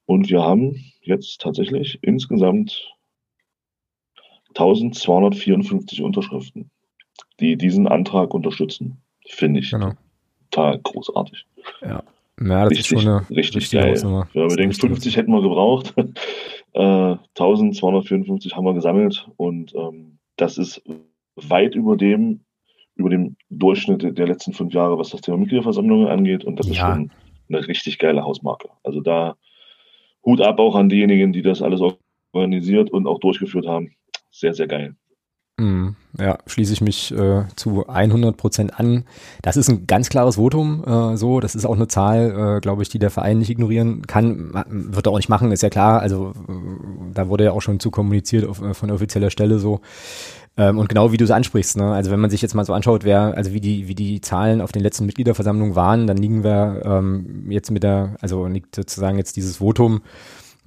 Und 0.06 0.28
wir 0.28 0.42
haben 0.42 0.84
jetzt 1.02 1.40
tatsächlich 1.40 1.98
insgesamt 2.02 2.92
1254 4.48 6.02
Unterschriften, 6.02 6.70
die 7.38 7.56
diesen 7.56 7.86
Antrag 7.86 8.34
unterstützen. 8.34 9.00
Finde 9.26 9.60
ich 9.60 9.70
genau. 9.70 9.92
total 10.50 10.80
großartig. 10.80 11.46
Ja. 11.82 12.02
Ja, 12.42 12.62
das 12.64 12.70
richtig, 12.70 12.92
ist 12.92 13.02
schon 13.02 13.12
eine 13.12 13.30
richtig 13.30 13.70
geil. 13.70 13.94
Ja, 14.02 14.48
wir 14.48 14.56
denken, 14.56 14.74
50 14.74 15.16
hätten 15.16 15.30
wir 15.30 15.42
gebraucht. 15.42 15.94
Äh, 16.72 17.16
1254 17.38 18.56
haben 18.56 18.64
wir 18.64 18.74
gesammelt 18.74 19.28
und 19.36 19.74
ähm, 19.74 20.18
das 20.36 20.58
ist 20.58 20.82
weit 21.36 21.74
über 21.74 21.96
dem, 21.96 22.40
über 22.94 23.10
dem 23.10 23.36
Durchschnitt 23.50 24.16
der 24.18 24.26
letzten 24.26 24.52
fünf 24.52 24.72
Jahre, 24.72 24.98
was 24.98 25.10
das 25.10 25.20
Thema 25.20 25.38
Mitgliederversammlungen 25.38 26.08
angeht. 26.08 26.44
Und 26.44 26.58
das 26.58 26.66
ja. 26.66 26.72
ist 26.72 26.78
schon 26.78 27.10
eine 27.48 27.66
richtig 27.66 27.98
geile 27.98 28.22
Hausmarke. 28.22 28.70
Also 28.82 29.00
da 29.00 29.36
Hut 30.24 30.40
ab 30.40 30.58
auch 30.58 30.74
an 30.74 30.88
diejenigen, 30.88 31.32
die 31.32 31.42
das 31.42 31.62
alles 31.62 31.80
organisiert 32.32 32.90
und 32.90 33.06
auch 33.06 33.18
durchgeführt 33.18 33.66
haben. 33.66 33.94
Sehr, 34.30 34.54
sehr 34.54 34.66
geil. 34.66 34.96
Mm, 35.60 35.94
ja, 36.18 36.38
schließe 36.46 36.72
ich 36.72 36.80
mich 36.80 37.12
äh, 37.12 37.44
zu 37.54 37.86
100 37.86 38.34
Prozent 38.38 38.80
an. 38.80 39.04
Das 39.42 39.58
ist 39.58 39.68
ein 39.68 39.86
ganz 39.86 40.08
klares 40.08 40.36
Votum, 40.36 40.82
äh, 40.86 41.16
so. 41.18 41.40
Das 41.40 41.54
ist 41.54 41.66
auch 41.66 41.76
eine 41.76 41.86
Zahl, 41.86 42.56
äh, 42.56 42.60
glaube 42.60 42.82
ich, 42.82 42.88
die 42.88 42.98
der 42.98 43.10
Verein 43.10 43.38
nicht 43.38 43.50
ignorieren 43.50 44.06
kann. 44.06 44.54
Wird 44.70 45.06
er 45.06 45.12
auch 45.12 45.18
nicht 45.18 45.28
machen, 45.28 45.52
ist 45.52 45.62
ja 45.62 45.68
klar. 45.68 46.00
Also 46.00 46.32
äh, 46.48 46.52
da 47.12 47.28
wurde 47.28 47.44
ja 47.44 47.52
auch 47.52 47.60
schon 47.60 47.78
zu 47.78 47.90
kommuniziert 47.90 48.48
auf, 48.48 48.62
äh, 48.62 48.72
von 48.72 48.90
offizieller 48.90 49.28
Stelle 49.28 49.58
so. 49.58 49.82
Ähm, 50.56 50.78
und 50.78 50.88
genau 50.88 51.12
wie 51.12 51.18
du 51.18 51.24
es 51.24 51.30
ansprichst, 51.30 51.76
ne? 51.76 51.92
also 51.92 52.10
wenn 52.10 52.20
man 52.20 52.30
sich 52.30 52.42
jetzt 52.42 52.54
mal 52.54 52.64
so 52.64 52.72
anschaut, 52.72 53.04
wer, 53.04 53.36
also 53.36 53.52
wie 53.52 53.60
die, 53.60 53.86
wie 53.86 53.94
die 53.94 54.20
Zahlen 54.20 54.60
auf 54.60 54.72
den 54.72 54.82
letzten 54.82 55.06
Mitgliederversammlungen 55.06 55.76
waren, 55.76 56.06
dann 56.06 56.16
liegen 56.16 56.42
wir 56.42 56.82
ähm, 56.84 57.50
jetzt 57.50 57.70
mit 57.70 57.82
der, 57.82 58.16
also 58.20 58.46
liegt 58.46 58.74
sozusagen 58.74 59.16
jetzt 59.16 59.36
dieses 59.36 59.58
Votum 59.58 60.00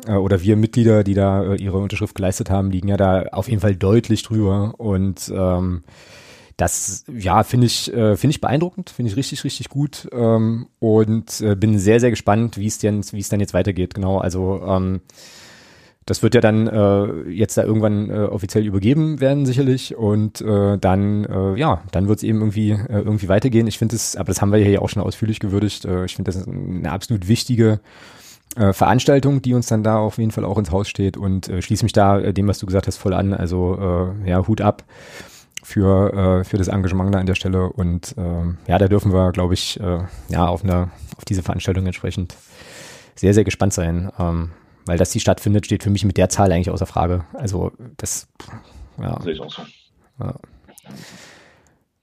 äh, 0.06 0.14
oder 0.14 0.41
wir 0.41 0.56
Mitglieder, 0.56 1.03
die 1.03 1.14
da 1.14 1.44
äh, 1.44 1.56
ihre 1.56 1.78
Unterschrift 1.78 2.15
geleistet 2.15 2.49
haben, 2.49 2.72
liegen 2.72 2.88
ja 2.88 2.98
da 2.98 3.24
auf 3.32 3.48
jeden 3.49 3.61
Fall 3.61 3.76
deutlich 3.76 4.24
drüber. 4.24 4.74
Und 4.78 5.32
ähm, 5.36 5.84
das, 6.57 7.06
ja, 7.11 7.44
finde 7.44 7.68
ich, 7.68 7.91
äh, 7.91 8.15
finde 8.15 8.32
ich 8.32 8.41
beeindruckend, 8.41 8.90
finde 8.90 9.10
ich 9.11 9.18
richtig, 9.18 9.44
richtig 9.44 9.70
gut 9.70 10.07
ähm, 10.11 10.68
und 10.80 11.41
äh, 11.41 11.56
bin 11.56 11.80
sehr, 11.80 11.99
sehr 11.99 12.11
gespannt, 12.11 12.57
wie 12.57 12.68
es 12.68 12.78
denn, 12.78 13.03
wie 13.11 13.20
es 13.20 13.30
dann 13.30 13.40
jetzt 13.40 13.53
weitergeht. 13.53 13.95
Genau, 13.95 14.20
also 14.20 14.61
ähm, 14.64 15.02
das 16.06 16.22
wird 16.22 16.36
ja 16.36 16.41
dann 16.41 16.68
äh, 16.68 17.30
jetzt 17.30 17.57
da 17.57 17.64
irgendwann 17.64 18.10
äh, 18.10 18.24
offiziell 18.24 18.65
übergeben 18.65 19.22
werden 19.22 19.45
sicherlich 19.45 19.95
und 19.95 20.41
äh, 20.41 20.78
dann 20.78 21.24
äh, 21.26 21.57
ja 21.57 21.82
dann 21.91 22.07
wird 22.07 22.18
es 22.18 22.24
eben 22.24 22.40
irgendwie 22.40 22.72
äh, 22.72 22.99
irgendwie 22.99 23.30
weitergehen. 23.30 23.68
Ich 23.68 23.78
finde 23.78 23.95
es, 23.95 24.15
aber 24.15 24.28
das 24.28 24.41
haben 24.41 24.52
wir 24.52 24.60
ja 24.60 24.65
hier 24.65 24.82
auch 24.82 24.90
schon 24.90 25.02
ausführlich 25.02 25.40
gewürdigt. 25.40 25.86
Äh, 25.86 26.06
ich 26.06 26.15
finde 26.15 26.32
das 26.32 26.45
eine 26.45 26.91
absolut 26.91 27.28
wichtige 27.28 27.80
äh, 28.55 28.73
Veranstaltung, 28.73 29.41
die 29.41 29.53
uns 29.53 29.67
dann 29.67 29.84
da 29.84 29.97
auf 29.97 30.17
jeden 30.17 30.31
Fall 30.31 30.45
auch 30.45 30.57
ins 30.57 30.71
Haus 30.71 30.88
steht 30.88 31.17
und 31.17 31.49
äh, 31.49 31.61
schließe 31.61 31.84
mich 31.84 31.93
da 31.93 32.19
äh, 32.19 32.34
dem, 32.34 32.47
was 32.47 32.59
du 32.59 32.65
gesagt 32.65 32.88
hast, 32.88 32.97
voll 32.97 33.13
an. 33.13 33.34
Also 33.34 34.13
äh, 34.25 34.30
ja, 34.30 34.45
Hut 34.47 34.61
ab 34.61 34.84
für, 35.63 36.13
äh, 36.13 36.43
für 36.43 36.57
das 36.57 36.67
Engagement 36.67 37.13
da 37.13 37.19
an 37.19 37.25
der 37.25 37.35
Stelle 37.35 37.69
und 37.71 38.15
äh, 38.17 38.71
ja, 38.71 38.77
da 38.77 38.88
dürfen 38.88 39.13
wir, 39.13 39.31
glaube 39.31 39.53
ich, 39.53 39.80
äh, 39.80 39.99
ja, 40.30 40.47
auf 40.47 40.63
eine, 40.63 40.91
auf 41.17 41.25
diese 41.25 41.43
Veranstaltung 41.43 41.85
entsprechend 41.85 42.35
sehr, 43.15 43.34
sehr 43.34 43.43
gespannt 43.43 43.73
sein. 43.73 44.11
Ähm, 44.19 44.51
weil 44.85 44.97
dass 44.97 45.11
die 45.11 45.19
stattfindet, 45.19 45.65
steht 45.65 45.84
für 45.84 45.89
mich 45.89 46.03
mit 46.03 46.17
der 46.17 46.30
Zahl 46.30 46.51
eigentlich 46.51 46.69
außer 46.69 46.85
Frage. 46.85 47.23
Also 47.34 47.71
das, 47.97 48.27
ja. 48.99 49.21
Sehe 49.21 49.34
ich 49.34 49.39
auch 49.39 49.51
so. 49.51 49.61
Ja. 50.19 50.35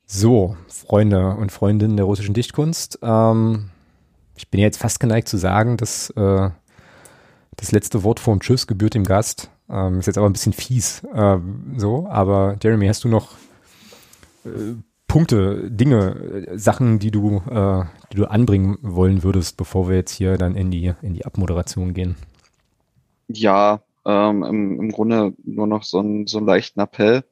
So, 0.07 0.57
Freunde 0.67 1.37
und 1.37 1.53
Freundinnen 1.53 1.97
der 1.97 2.07
russischen 2.07 2.35
Dichtkunst. 2.35 2.99
Ähm, 3.03 3.70
ich 4.41 4.49
bin 4.49 4.61
jetzt 4.61 4.79
fast 4.79 5.01
geneigt 5.01 5.29
zu 5.29 5.37
sagen, 5.37 5.77
dass 5.77 6.09
äh, 6.11 6.49
das 7.57 7.73
letzte 7.73 8.05
Wort 8.05 8.21
vorm 8.21 8.41
Tschüss 8.41 8.67
gebührt 8.67 8.95
dem 8.95 9.05
Gast. 9.05 9.51
Ähm, 9.69 9.99
ist 9.99 10.07
jetzt 10.07 10.17
aber 10.17 10.31
ein 10.31 10.33
bisschen 10.33 10.55
fies. 10.55 11.05
Äh, 11.15 11.39
so, 11.77 12.09
aber 12.09 12.57
Jeremy, 12.63 12.87
hast 12.87 13.05
du 13.05 13.09
noch 13.09 13.33
äh, 14.47 14.77
Punkte, 15.07 15.71
Dinge, 15.71 16.47
Sachen, 16.55 16.99
die 16.99 17.11
du, 17.11 17.43
äh, 17.51 17.85
die 18.13 18.17
du 18.17 18.31
anbringen 18.31 18.79
wollen 18.81 19.23
würdest, 19.23 19.59
bevor 19.59 19.91
wir 19.91 19.97
jetzt 19.97 20.13
hier 20.13 20.39
dann 20.39 20.57
in 20.57 20.71
die, 20.71 20.95
in 21.03 21.13
die 21.13 21.27
Abmoderation 21.27 21.93
gehen? 21.93 22.17
Ja, 23.29 23.83
ähm, 24.07 24.43
im, 24.43 24.81
im 24.81 24.91
Grunde 24.91 25.35
nur 25.45 25.67
noch 25.67 25.83
so, 25.83 26.01
ein, 26.01 26.27
so 26.27 26.39
einen 26.39 26.47
leichten 26.47 26.81
Appell. 26.81 27.25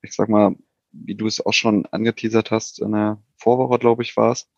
Ich 0.00 0.14
sag 0.14 0.30
mal, 0.30 0.56
wie 0.92 1.16
du 1.16 1.26
es 1.26 1.44
auch 1.44 1.52
schon 1.52 1.84
angeteasert 1.84 2.50
hast, 2.50 2.80
in 2.80 2.92
der 2.92 3.18
Vorwoche, 3.36 3.78
glaube 3.78 4.02
ich, 4.02 4.16
war 4.16 4.32
es. 4.32 4.48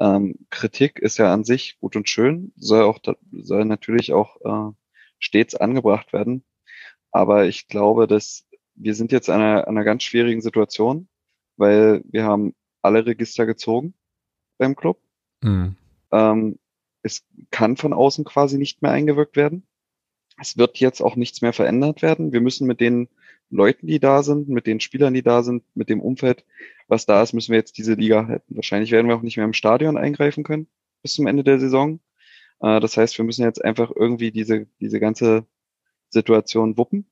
Ähm, 0.00 0.46
Kritik 0.48 0.98
ist 0.98 1.18
ja 1.18 1.32
an 1.32 1.44
sich 1.44 1.78
gut 1.78 1.94
und 1.94 2.08
schön, 2.08 2.52
soll 2.56 2.82
auch 2.82 2.98
soll 3.32 3.64
natürlich 3.66 4.12
auch 4.12 4.40
äh, 4.40 4.74
stets 5.18 5.54
angebracht 5.54 6.12
werden. 6.12 6.42
Aber 7.12 7.46
ich 7.46 7.68
glaube, 7.68 8.06
dass 8.06 8.46
wir 8.74 8.94
sind 8.94 9.12
jetzt 9.12 9.28
in 9.28 9.34
einer, 9.34 9.68
einer 9.68 9.84
ganz 9.84 10.02
schwierigen 10.02 10.40
Situation, 10.40 11.08
weil 11.56 12.02
wir 12.06 12.24
haben 12.24 12.54
alle 12.82 13.04
Register 13.04 13.44
gezogen 13.44 13.94
beim 14.58 14.74
Club. 14.74 14.98
Mhm. 15.42 15.76
Ähm, 16.12 16.58
es 17.02 17.26
kann 17.50 17.76
von 17.76 17.92
außen 17.92 18.24
quasi 18.24 18.58
nicht 18.58 18.82
mehr 18.82 18.92
eingewirkt 18.92 19.36
werden. 19.36 19.66
Es 20.38 20.56
wird 20.56 20.78
jetzt 20.78 21.02
auch 21.02 21.16
nichts 21.16 21.42
mehr 21.42 21.52
verändert 21.52 22.00
werden. 22.00 22.32
Wir 22.32 22.40
müssen 22.40 22.66
mit 22.66 22.80
den 22.80 23.08
Leuten, 23.50 23.86
die 23.86 23.98
da 23.98 24.22
sind, 24.22 24.48
mit 24.48 24.66
den 24.66 24.80
Spielern, 24.80 25.14
die 25.14 25.22
da 25.22 25.42
sind, 25.42 25.64
mit 25.74 25.88
dem 25.88 26.00
Umfeld, 26.00 26.44
was 26.88 27.06
da 27.06 27.22
ist, 27.22 27.32
müssen 27.32 27.50
wir 27.50 27.58
jetzt 27.58 27.78
diese 27.78 27.94
Liga 27.94 28.26
halten. 28.26 28.56
Wahrscheinlich 28.56 28.92
werden 28.92 29.08
wir 29.08 29.16
auch 29.16 29.22
nicht 29.22 29.36
mehr 29.36 29.46
im 29.46 29.52
Stadion 29.52 29.96
eingreifen 29.96 30.44
können 30.44 30.68
bis 31.02 31.14
zum 31.14 31.26
Ende 31.26 31.44
der 31.44 31.58
Saison. 31.58 32.00
Äh, 32.60 32.80
das 32.80 32.96
heißt, 32.96 33.18
wir 33.18 33.24
müssen 33.24 33.42
jetzt 33.42 33.64
einfach 33.64 33.90
irgendwie 33.94 34.30
diese, 34.30 34.66
diese 34.80 35.00
ganze 35.00 35.46
Situation 36.10 36.76
wuppen 36.76 37.10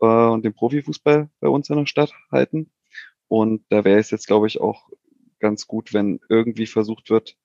äh, 0.00 0.06
und 0.06 0.44
den 0.44 0.54
Profifußball 0.54 1.30
bei 1.40 1.48
uns 1.48 1.70
in 1.70 1.76
der 1.76 1.86
Stadt 1.86 2.12
halten. 2.30 2.70
Und 3.28 3.64
da 3.68 3.84
wäre 3.84 4.00
es 4.00 4.10
jetzt, 4.10 4.26
glaube 4.26 4.46
ich, 4.46 4.60
auch 4.60 4.88
ganz 5.38 5.66
gut, 5.66 5.92
wenn 5.92 6.20
irgendwie 6.28 6.66
versucht 6.66 7.10
wird, 7.10 7.36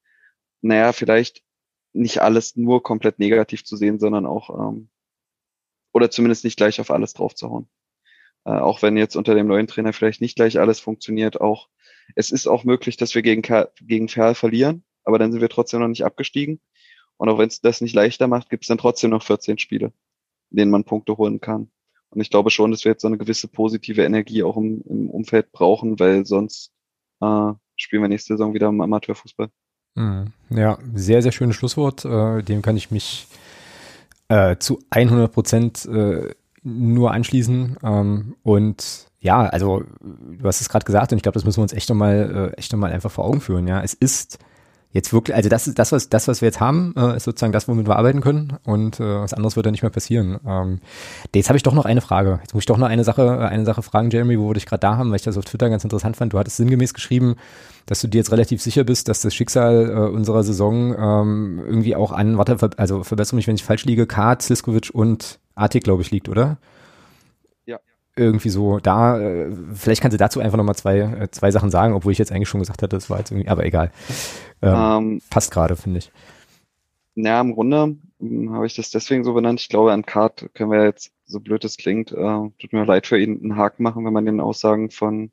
naja, 0.62 0.94
vielleicht 0.94 1.44
nicht 1.92 2.22
alles 2.22 2.56
nur 2.56 2.82
komplett 2.82 3.20
negativ 3.20 3.64
zu 3.66 3.78
sehen, 3.78 4.00
sondern 4.00 4.26
auch, 4.26 4.50
ähm, 4.50 4.90
oder 5.92 6.10
zumindest 6.10 6.44
nicht 6.44 6.58
gleich 6.58 6.80
auf 6.82 6.90
alles 6.90 7.14
drauf 7.14 7.36
zu 7.36 7.50
hauen. 7.50 7.68
Äh, 8.45 8.52
auch 8.52 8.82
wenn 8.82 8.98
jetzt 8.98 9.15
unter 9.15 9.36
dem 9.36 9.48
neuen 9.48 9.68
Trainer 9.68 9.94
vielleicht 9.94 10.22
nicht 10.22 10.36
gleich 10.36 10.60
alles 10.60 10.80
funktioniert, 10.80 11.40
auch 11.41 11.70
es 12.15 12.32
ist 12.32 12.48
auch 12.48 12.64
möglich, 12.64 12.98
dass 12.98 13.15
wir 13.15 13.22
gegen, 13.22 13.41
gegen 13.82 14.10
Ferl 14.10 14.36
verlieren, 14.36 14.84
aber 15.03 15.20
dann 15.20 15.32
sind 15.32 15.41
wir 15.41 15.49
trotzdem 15.49 15.80
noch 15.80 15.88
nicht 15.88 16.06
abgestiegen. 16.06 16.60
Und 17.18 17.30
auch 17.30 17.38
wenn 17.38 17.48
es 17.48 17.61
das 17.61 17.82
nicht 17.82 17.95
leichter 17.95 18.28
macht, 18.28 18.49
gibt 18.49 18.64
es 18.64 18.68
dann 18.68 18.78
trotzdem 18.78 19.11
noch 19.11 19.24
14 19.24 19.57
Spiele, 19.57 19.94
in 20.52 20.57
denen 20.57 20.72
man 20.72 20.84
Punkte 20.84 21.18
holen 21.18 21.40
kann. 21.40 21.72
Und 22.10 22.22
ich 22.22 22.30
glaube 22.30 22.52
schon, 22.52 22.72
dass 22.72 22.84
wir 22.84 22.91
jetzt 22.91 23.02
so 23.02 23.07
eine 23.07 23.18
gewisse 23.18 23.48
positive 23.48 24.03
Energie 24.03 24.44
auch 24.44 24.57
im, 24.57 24.84
im 24.88 25.10
Umfeld 25.10 25.52
brauchen, 25.52 25.99
weil 25.99 26.26
sonst 26.26 26.72
äh, 27.22 27.53
spielen 27.76 28.02
wir 28.02 28.10
nächste 28.10 28.34
Saison 28.34 28.53
wieder 28.53 28.68
im 28.68 28.82
Amateurfußball. 28.82 29.49
Mhm. 29.95 30.34
Ja, 30.49 30.78
sehr, 30.94 31.22
sehr 31.22 31.32
schönes 31.32 31.56
Schlusswort. 31.56 32.06
Äh, 32.06 32.44
dem 32.44 32.61
kann 32.61 32.78
ich 32.78 32.91
mich 32.91 33.28
äh, 34.28 34.57
zu 34.57 34.80
100 34.90 35.32
Prozent 35.32 35.86
äh, 35.86 36.34
nur 36.64 37.11
anschließen. 37.11 37.77
Ähm, 37.84 38.35
und 38.44 39.07
ja, 39.19 39.41
also 39.45 39.84
du 40.02 40.48
hast 40.48 40.61
es 40.61 40.69
gerade 40.69 40.85
gesagt 40.85 41.11
und 41.11 41.18
ich 41.18 41.23
glaube, 41.23 41.35
das 41.35 41.45
müssen 41.45 41.57
wir 41.57 41.64
uns 41.64 41.73
echt 41.73 41.90
nochmal, 41.90 42.52
äh, 42.53 42.57
echt 42.57 42.72
nochmal 42.73 42.91
einfach 42.91 43.11
vor 43.11 43.26
Augen 43.26 43.41
führen. 43.41 43.68
Ja, 43.68 43.81
es 43.81 43.94
ist 43.94 44.40
jetzt 44.94 45.11
wirklich, 45.11 45.35
also 45.35 45.49
das 45.49 45.68
ist 45.68 45.80
das, 45.80 45.91
was 45.91 46.10
das, 46.10 46.27
was 46.27 46.41
wir 46.41 46.48
jetzt 46.48 46.60
haben, 46.60 46.94
äh, 46.95 47.18
ist 47.18 47.23
sozusagen 47.23 47.52
das, 47.52 47.68
womit 47.68 47.88
wir 47.88 47.95
arbeiten 47.98 48.22
können 48.22 48.57
und 48.64 48.99
äh, 48.99 49.22
was 49.22 49.34
anderes 49.34 49.56
wird 49.56 49.65
da 49.65 49.72
nicht 49.72 49.81
mehr 49.81 49.90
passieren. 49.90 50.40
Ähm, 50.45 50.80
jetzt 51.34 51.49
habe 51.49 51.57
ich 51.57 51.64
doch 51.64 51.73
noch 51.73 51.85
eine 51.85 52.02
Frage. 52.02 52.40
Jetzt 52.41 52.53
muss 52.53 52.61
ich 52.61 52.68
doch 52.68 52.77
noch 52.77 52.88
eine 52.88 53.03
Sache, 53.03 53.40
eine 53.40 53.65
Sache 53.65 53.81
fragen, 53.81 54.11
Jeremy, 54.11 54.40
wo 54.40 54.49
wir 54.49 54.53
dich 54.53 54.68
gerade 54.68 54.81
da 54.81 54.98
haben, 54.98 55.10
weil 55.10 55.18
ich 55.18 55.23
das 55.23 55.38
auf 55.38 55.45
Twitter 55.45 55.69
ganz 55.69 55.84
interessant 55.84 56.15
fand. 56.15 56.34
Du 56.34 56.40
hattest 56.40 56.57
sinngemäß 56.57 56.94
geschrieben, 56.94 57.35
dass 57.88 58.02
du 58.02 58.07
dir 58.07 58.19
jetzt 58.19 58.31
relativ 58.31 58.61
sicher 58.61 58.84
bist, 58.84 59.10
dass 59.10 59.22
das 59.22 59.34
Schicksal 59.34 59.90
äh, 59.90 60.14
unserer 60.14 60.44
Saison 60.44 60.95
ähm, 60.98 61.61
irgendwie 61.65 61.95
auch 61.95 62.11
an, 62.11 62.38
warte, 62.38 62.69
also 62.77 63.03
verbessere 63.03 63.35
mich, 63.35 63.48
wenn 63.48 63.56
ich 63.56 63.64
falsch 63.64 63.85
liege, 63.85 64.06
Kart, 64.06 64.44
Siskovic 64.44 64.91
und 64.94 65.40
Artik, 65.56 65.84
glaube 65.84 66.02
ich, 66.02 66.12
liegt, 66.12 66.30
oder? 66.30 66.58
Ja. 67.66 67.80
Irgendwie 68.16 68.50
so, 68.50 68.80
da, 68.80 69.20
äh, 69.20 69.52
vielleicht 69.74 70.02
kannst 70.02 70.14
du 70.14 70.18
dazu 70.20 70.40
einfach 70.40 70.58
nochmal 70.58 70.76
zwei, 70.76 71.00
äh, 71.00 71.32
zwei 71.32 71.52
Sachen 71.52 71.70
sagen, 71.70 71.94
obwohl 71.94 72.12
ich 72.12 72.18
jetzt 72.18 72.32
eigentlich 72.32 72.50
schon 72.50 72.60
gesagt 72.60 72.82
hatte, 72.82 72.96
das 72.96 73.10
war 73.10 73.20
jetzt 73.20 73.32
irgendwie, 73.32 73.50
aber 73.50 73.66
egal. 73.66 73.92
Ähm, 74.62 74.76
ähm, 74.76 75.22
passt 75.30 75.52
gerade, 75.52 75.76
finde 75.76 76.00
ich. 76.00 76.12
Ja, 77.16 77.42
im 77.42 77.54
Grunde 77.54 77.98
hm, 78.20 78.54
habe 78.54 78.66
ich 78.66 78.76
das 78.76 78.90
deswegen 78.90 79.24
so 79.24 79.34
benannt. 79.34 79.60
Ich 79.62 79.70
glaube, 79.70 79.92
an 79.92 80.06
Kart 80.06 80.50
können 80.54 80.72
wir 80.72 80.84
jetzt, 80.84 81.12
so 81.26 81.40
blöd 81.40 81.64
es 81.64 81.78
klingt, 81.78 82.12
äh, 82.12 82.16
tut 82.60 82.74
mir 82.74 82.86
leid 82.86 83.08
für 83.08 83.20
ihn, 83.20 83.40
einen 83.42 83.56
Haken 83.56 83.84
machen, 83.84 84.06
wenn 84.06 84.14
man 84.14 84.26
den 84.26 84.40
Aussagen 84.40 84.90
von, 84.90 85.32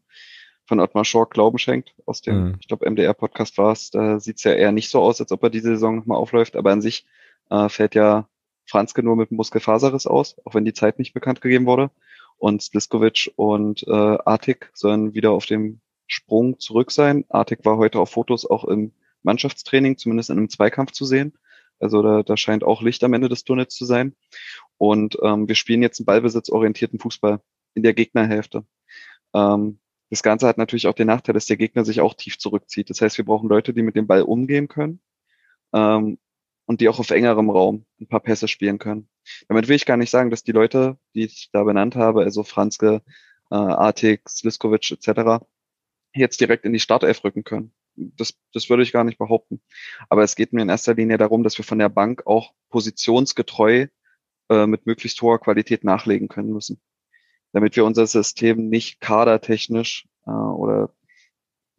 von 0.67 0.81
Ottmar 0.81 1.05
Schork 1.05 1.33
Glauben 1.33 1.59
schenkt. 1.59 1.95
Aus 2.07 2.23
dem, 2.23 2.45
mhm. 2.45 2.57
ich 2.61 2.69
glaube, 2.69 2.89
MDR-Podcast 2.91 3.59
war 3.59 3.73
es. 3.73 3.91
Da 3.91 4.21
sieht 4.21 4.37
es 4.37 4.45
ja 4.45 4.53
eher 4.53 4.73
nicht 4.73 4.91
so 4.91 5.01
aus, 5.01 5.21
als 5.21 5.33
ob 5.33 5.43
er 5.43 5.51
diese 5.51 5.69
Saison 5.71 5.97
nochmal 5.97 6.19
aufläuft. 6.19 6.57
Aber 6.57 6.71
an 6.71 6.83
sich 6.83 7.07
äh, 7.51 7.69
fällt 7.69 7.95
ja 7.95 8.29
Franzke 8.71 9.03
nur 9.03 9.17
mit 9.17 9.31
Muskelfaserriss 9.33 10.07
aus, 10.07 10.37
auch 10.45 10.55
wenn 10.55 10.65
die 10.65 10.73
Zeit 10.73 10.99
nicht 10.99 11.13
bekannt 11.13 11.41
gegeben 11.41 11.67
wurde. 11.67 11.91
Und 12.39 12.63
Sliskovic 12.63 13.33
und 13.37 13.87
äh, 13.87 13.91
Artik 13.91 14.71
sollen 14.73 15.13
wieder 15.13 15.33
auf 15.33 15.47
dem 15.47 15.81
Sprung 16.07 16.59
zurück 16.59 16.91
sein. 16.91 17.25
Artig 17.29 17.65
war 17.65 17.77
heute 17.77 17.99
auf 18.01 18.11
Fotos 18.11 18.49
auch 18.49 18.65
im 18.65 18.93
Mannschaftstraining, 19.23 19.99
zumindest 19.99 20.31
in 20.31 20.39
einem 20.39 20.49
Zweikampf 20.49 20.93
zu 20.93 21.05
sehen. 21.05 21.35
Also 21.79 22.03
da, 22.03 22.23
da 22.23 22.37
scheint 22.37 22.65
auch 22.65 22.83
Licht 22.83 23.05
am 23.05 23.13
Ende 23.13 23.29
des 23.29 23.45
Tunnels 23.45 23.75
zu 23.75 23.85
sein. 23.85 24.17
Und 24.79 25.19
ähm, 25.23 25.49
wir 25.49 25.55
spielen 25.55 25.83
jetzt 25.83 26.01
einen 26.01 26.07
ballbesitzorientierten 26.07 26.99
Fußball 26.99 27.41
in 27.75 27.83
der 27.83 27.93
Gegnerhälfte. 27.93 28.65
Ähm, 29.35 29.79
das 30.09 30.23
Ganze 30.23 30.47
hat 30.47 30.59
natürlich 30.59 30.87
auch 30.87 30.95
den 30.95 31.07
Nachteil, 31.07 31.35
dass 31.35 31.47
der 31.47 31.57
Gegner 31.57 31.85
sich 31.85 32.01
auch 32.01 32.15
tief 32.15 32.39
zurückzieht. 32.39 32.91
Das 32.91 33.01
heißt, 33.01 33.19
wir 33.19 33.25
brauchen 33.25 33.49
Leute, 33.49 33.75
die 33.75 33.83
mit 33.83 33.97
dem 33.97 34.07
Ball 34.07 34.23
umgehen 34.23 34.67
können 34.69 35.01
ähm, 35.73 36.19
und 36.71 36.81
die 36.81 36.89
auch 36.89 37.01
auf 37.01 37.11
engerem 37.11 37.51
Raum 37.51 37.85
ein 38.01 38.07
paar 38.07 38.21
Pässe 38.21 38.47
spielen 38.47 38.79
können. 38.79 39.09
Damit 39.49 39.67
will 39.67 39.75
ich 39.75 39.87
gar 39.87 39.97
nicht 39.97 40.11
sagen, 40.11 40.31
dass 40.31 40.45
die 40.45 40.53
Leute, 40.53 40.99
die 41.17 41.25
ich 41.25 41.51
da 41.53 41.65
benannt 41.65 41.97
habe, 41.97 42.23
also 42.23 42.45
Franzke, 42.45 43.03
äh, 43.51 43.57
Artik, 43.57 44.29
Sliskovic 44.29 44.93
etc., 44.93 45.45
jetzt 46.15 46.41
direkt 46.41 46.65
in 46.65 46.73
die 46.73 46.79
Startelf 46.79 47.25
rücken 47.25 47.43
können. 47.43 47.73
Das, 47.97 48.35
das 48.55 48.71
würde 48.71 48.85
ich 48.85 48.93
gar 48.93 49.03
nicht 49.03 49.19
behaupten. 49.19 49.61
Aber 50.09 50.23
es 50.23 50.37
geht 50.37 50.53
mir 50.53 50.63
in 50.63 50.69
erster 50.69 50.95
Linie 50.95 51.19
darum, 51.19 51.43
dass 51.43 51.59
wir 51.59 51.65
von 51.65 51.81
der 51.81 51.89
Bank 51.89 52.25
auch 52.29 52.55
positionsgetreu 52.69 53.89
äh, 54.49 54.67
mit 54.69 54.87
möglichst 54.87 55.21
hoher 55.23 55.41
Qualität 55.41 55.83
nachlegen 55.83 56.29
können 56.29 56.53
müssen 56.53 56.81
damit 57.53 57.75
wir 57.75 57.85
unser 57.85 58.07
System 58.07 58.69
nicht 58.69 59.01
kadertechnisch 59.01 60.07
äh, 60.25 60.31
oder 60.31 60.95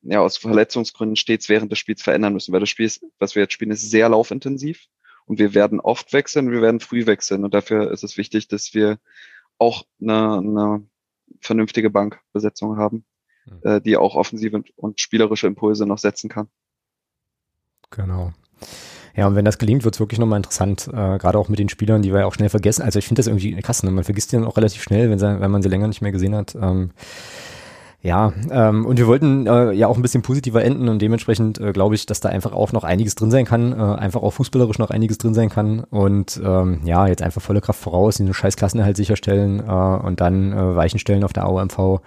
ja 0.03 0.19
aus 0.19 0.37
Verletzungsgründen 0.37 1.15
stets 1.15 1.49
während 1.49 1.71
des 1.71 1.79
Spiels 1.79 2.01
verändern 2.01 2.33
müssen, 2.33 2.51
weil 2.51 2.59
das 2.59 2.69
Spiel, 2.69 2.85
ist, 2.85 3.03
was 3.19 3.35
wir 3.35 3.43
jetzt 3.43 3.53
spielen, 3.53 3.71
ist 3.71 3.89
sehr 3.89 4.09
laufintensiv 4.09 4.87
und 5.25 5.39
wir 5.39 5.53
werden 5.53 5.79
oft 5.79 6.13
wechseln, 6.13 6.51
wir 6.51 6.61
werden 6.61 6.79
früh 6.79 7.05
wechseln 7.05 7.43
und 7.43 7.53
dafür 7.53 7.91
ist 7.91 8.03
es 8.03 8.17
wichtig, 8.17 8.47
dass 8.47 8.73
wir 8.73 8.99
auch 9.57 9.85
eine, 10.01 10.37
eine 10.37 10.87
vernünftige 11.39 11.89
Bankbesetzung 11.89 12.77
haben, 12.77 13.05
mhm. 13.45 13.59
äh, 13.63 13.81
die 13.81 13.97
auch 13.97 14.15
offensive 14.15 14.63
und 14.75 14.99
spielerische 14.99 15.47
Impulse 15.47 15.85
noch 15.85 15.99
setzen 15.99 16.29
kann. 16.29 16.47
Genau. 17.91 18.33
Ja, 19.15 19.27
und 19.27 19.35
wenn 19.35 19.45
das 19.45 19.57
gelingt, 19.57 19.83
wird 19.83 19.95
es 19.95 19.99
wirklich 19.99 20.19
nochmal 20.19 20.37
interessant, 20.37 20.87
äh, 20.87 21.17
gerade 21.17 21.37
auch 21.37 21.49
mit 21.49 21.59
den 21.59 21.69
Spielern, 21.69 22.01
die 22.01 22.13
wir 22.13 22.21
ja 22.21 22.25
auch 22.25 22.33
schnell 22.33 22.49
vergessen. 22.49 22.81
Also 22.81 22.99
ich 22.99 23.05
finde 23.05 23.19
das 23.19 23.27
irgendwie 23.27 23.53
krass, 23.61 23.83
ne? 23.83 23.91
man 23.91 24.05
vergisst 24.05 24.31
die 24.31 24.37
dann 24.37 24.45
auch 24.45 24.55
relativ 24.55 24.81
schnell, 24.81 25.09
wenn, 25.09 25.19
sie, 25.19 25.39
wenn 25.39 25.51
man 25.51 25.61
sie 25.61 25.69
länger 25.69 25.87
nicht 25.87 26.01
mehr 26.01 26.13
gesehen 26.13 26.35
hat. 26.35 26.55
Ähm, 26.55 26.91
ja, 28.03 28.33
ähm, 28.49 28.85
und 28.85 28.97
wir 28.97 29.05
wollten 29.05 29.45
äh, 29.45 29.73
ja 29.73 29.87
auch 29.87 29.95
ein 29.95 30.01
bisschen 30.01 30.23
positiver 30.23 30.63
enden 30.63 30.89
und 30.89 31.01
dementsprechend 31.01 31.59
äh, 31.59 31.71
glaube 31.71 31.93
ich, 31.93 32.07
dass 32.07 32.19
da 32.19 32.29
einfach 32.29 32.51
auch 32.51 32.71
noch 32.71 32.83
einiges 32.83 33.13
drin 33.13 33.29
sein 33.29 33.45
kann, 33.45 33.73
äh, 33.73 33.75
einfach 33.75 34.23
auch 34.23 34.31
fußballerisch 34.31 34.79
noch 34.79 34.89
einiges 34.89 35.19
drin 35.19 35.35
sein 35.35 35.49
kann 35.49 35.81
und 35.91 36.41
ähm, 36.43 36.81
ja, 36.83 37.05
jetzt 37.05 37.21
einfach 37.21 37.43
volle 37.43 37.61
Kraft 37.61 37.79
voraus, 37.79 38.17
diese 38.17 38.33
scheiß 38.33 38.55
Klassenerhalt 38.55 38.97
sicherstellen 38.97 39.59
äh, 39.59 39.71
und 39.71 40.19
dann 40.19 40.51
äh, 40.51 40.75
Weichen 40.75 40.97
stellen 40.97 41.23
auf 41.23 41.33
der 41.33 41.43
AOMV 41.43 42.01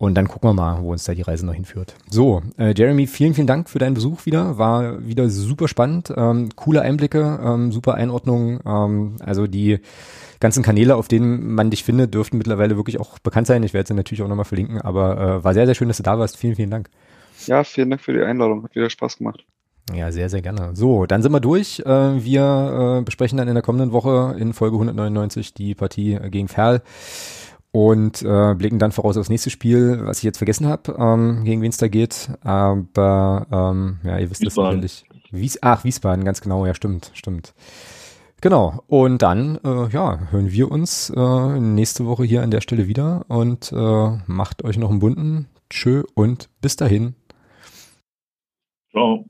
und 0.00 0.14
dann 0.14 0.28
gucken 0.28 0.48
wir 0.48 0.54
mal, 0.54 0.80
wo 0.80 0.92
uns 0.92 1.04
da 1.04 1.12
die 1.12 1.20
Reise 1.20 1.44
noch 1.44 1.52
hinführt. 1.52 1.94
So, 2.08 2.40
äh, 2.58 2.72
Jeremy, 2.74 3.06
vielen, 3.06 3.34
vielen 3.34 3.46
Dank 3.46 3.68
für 3.68 3.78
deinen 3.78 3.92
Besuch 3.92 4.24
wieder. 4.24 4.56
War 4.56 5.06
wieder 5.06 5.28
super 5.28 5.68
spannend. 5.68 6.10
Ähm, 6.16 6.48
coole 6.56 6.80
Einblicke, 6.80 7.38
ähm, 7.44 7.70
super 7.70 7.96
Einordnung. 7.96 8.60
Ähm, 8.64 9.16
also 9.20 9.46
die 9.46 9.78
ganzen 10.40 10.62
Kanäle, 10.62 10.96
auf 10.96 11.08
denen 11.08 11.52
man 11.52 11.68
dich 11.68 11.84
findet, 11.84 12.14
dürften 12.14 12.38
mittlerweile 12.38 12.78
wirklich 12.78 12.98
auch 12.98 13.18
bekannt 13.18 13.46
sein. 13.46 13.62
Ich 13.62 13.74
werde 13.74 13.88
sie 13.88 13.94
natürlich 13.94 14.22
auch 14.22 14.28
nochmal 14.28 14.46
verlinken, 14.46 14.80
aber 14.80 15.20
äh, 15.20 15.44
war 15.44 15.52
sehr, 15.52 15.66
sehr 15.66 15.74
schön, 15.74 15.88
dass 15.88 15.98
du 15.98 16.02
da 16.02 16.18
warst. 16.18 16.38
Vielen, 16.38 16.56
vielen 16.56 16.70
Dank. 16.70 16.88
Ja, 17.46 17.62
vielen 17.62 17.90
Dank 17.90 18.00
für 18.00 18.14
die 18.14 18.22
Einladung. 18.22 18.64
Hat 18.64 18.74
wieder 18.74 18.88
Spaß 18.88 19.18
gemacht. 19.18 19.44
Ja, 19.94 20.10
sehr, 20.12 20.30
sehr 20.30 20.40
gerne. 20.40 20.70
So, 20.76 21.04
dann 21.04 21.20
sind 21.20 21.32
wir 21.32 21.40
durch. 21.40 21.80
Äh, 21.80 22.24
wir 22.24 23.00
äh, 23.00 23.04
besprechen 23.04 23.36
dann 23.36 23.48
in 23.48 23.54
der 23.54 23.62
kommenden 23.62 23.92
Woche 23.92 24.34
in 24.38 24.54
Folge 24.54 24.76
199 24.76 25.52
die 25.52 25.74
Partie 25.74 26.18
gegen 26.30 26.48
Ferl 26.48 26.80
und 27.72 28.22
äh, 28.22 28.54
blicken 28.54 28.78
dann 28.78 28.92
voraus 28.92 29.16
aufs 29.16 29.28
nächste 29.28 29.50
Spiel, 29.50 30.00
was 30.04 30.18
ich 30.18 30.24
jetzt 30.24 30.38
vergessen 30.38 30.66
habe, 30.66 30.96
ähm, 30.98 31.44
gegen 31.44 31.62
wen 31.62 31.70
es 31.70 31.76
da 31.76 31.88
geht. 31.88 32.30
Aber 32.42 33.46
ähm, 33.50 33.98
ja, 34.02 34.18
ihr 34.18 34.30
wisst 34.30 34.42
Wiesbaden. 34.42 34.80
das 34.80 35.04
natürlich. 35.04 35.04
Wies 35.32 35.58
Ach, 35.62 35.84
Wiesbaden, 35.84 36.24
ganz 36.24 36.40
genau, 36.40 36.66
ja, 36.66 36.74
stimmt, 36.74 37.12
stimmt. 37.14 37.54
Genau. 38.40 38.82
Und 38.88 39.22
dann, 39.22 39.58
äh, 39.64 39.88
ja, 39.88 40.18
hören 40.30 40.50
wir 40.50 40.70
uns 40.70 41.10
äh, 41.10 41.60
nächste 41.60 42.06
Woche 42.06 42.24
hier 42.24 42.42
an 42.42 42.50
der 42.50 42.62
Stelle 42.62 42.88
wieder 42.88 43.24
und 43.28 43.70
äh, 43.72 44.18
macht 44.26 44.64
euch 44.64 44.78
noch 44.78 44.90
einen 44.90 44.98
bunten. 44.98 45.46
Tschö 45.68 46.02
und 46.14 46.48
bis 46.60 46.76
dahin. 46.76 47.14
Ciao. 48.90 49.24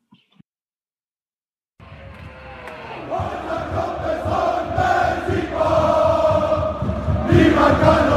Niemand 7.31 7.81
kann 7.81 8.10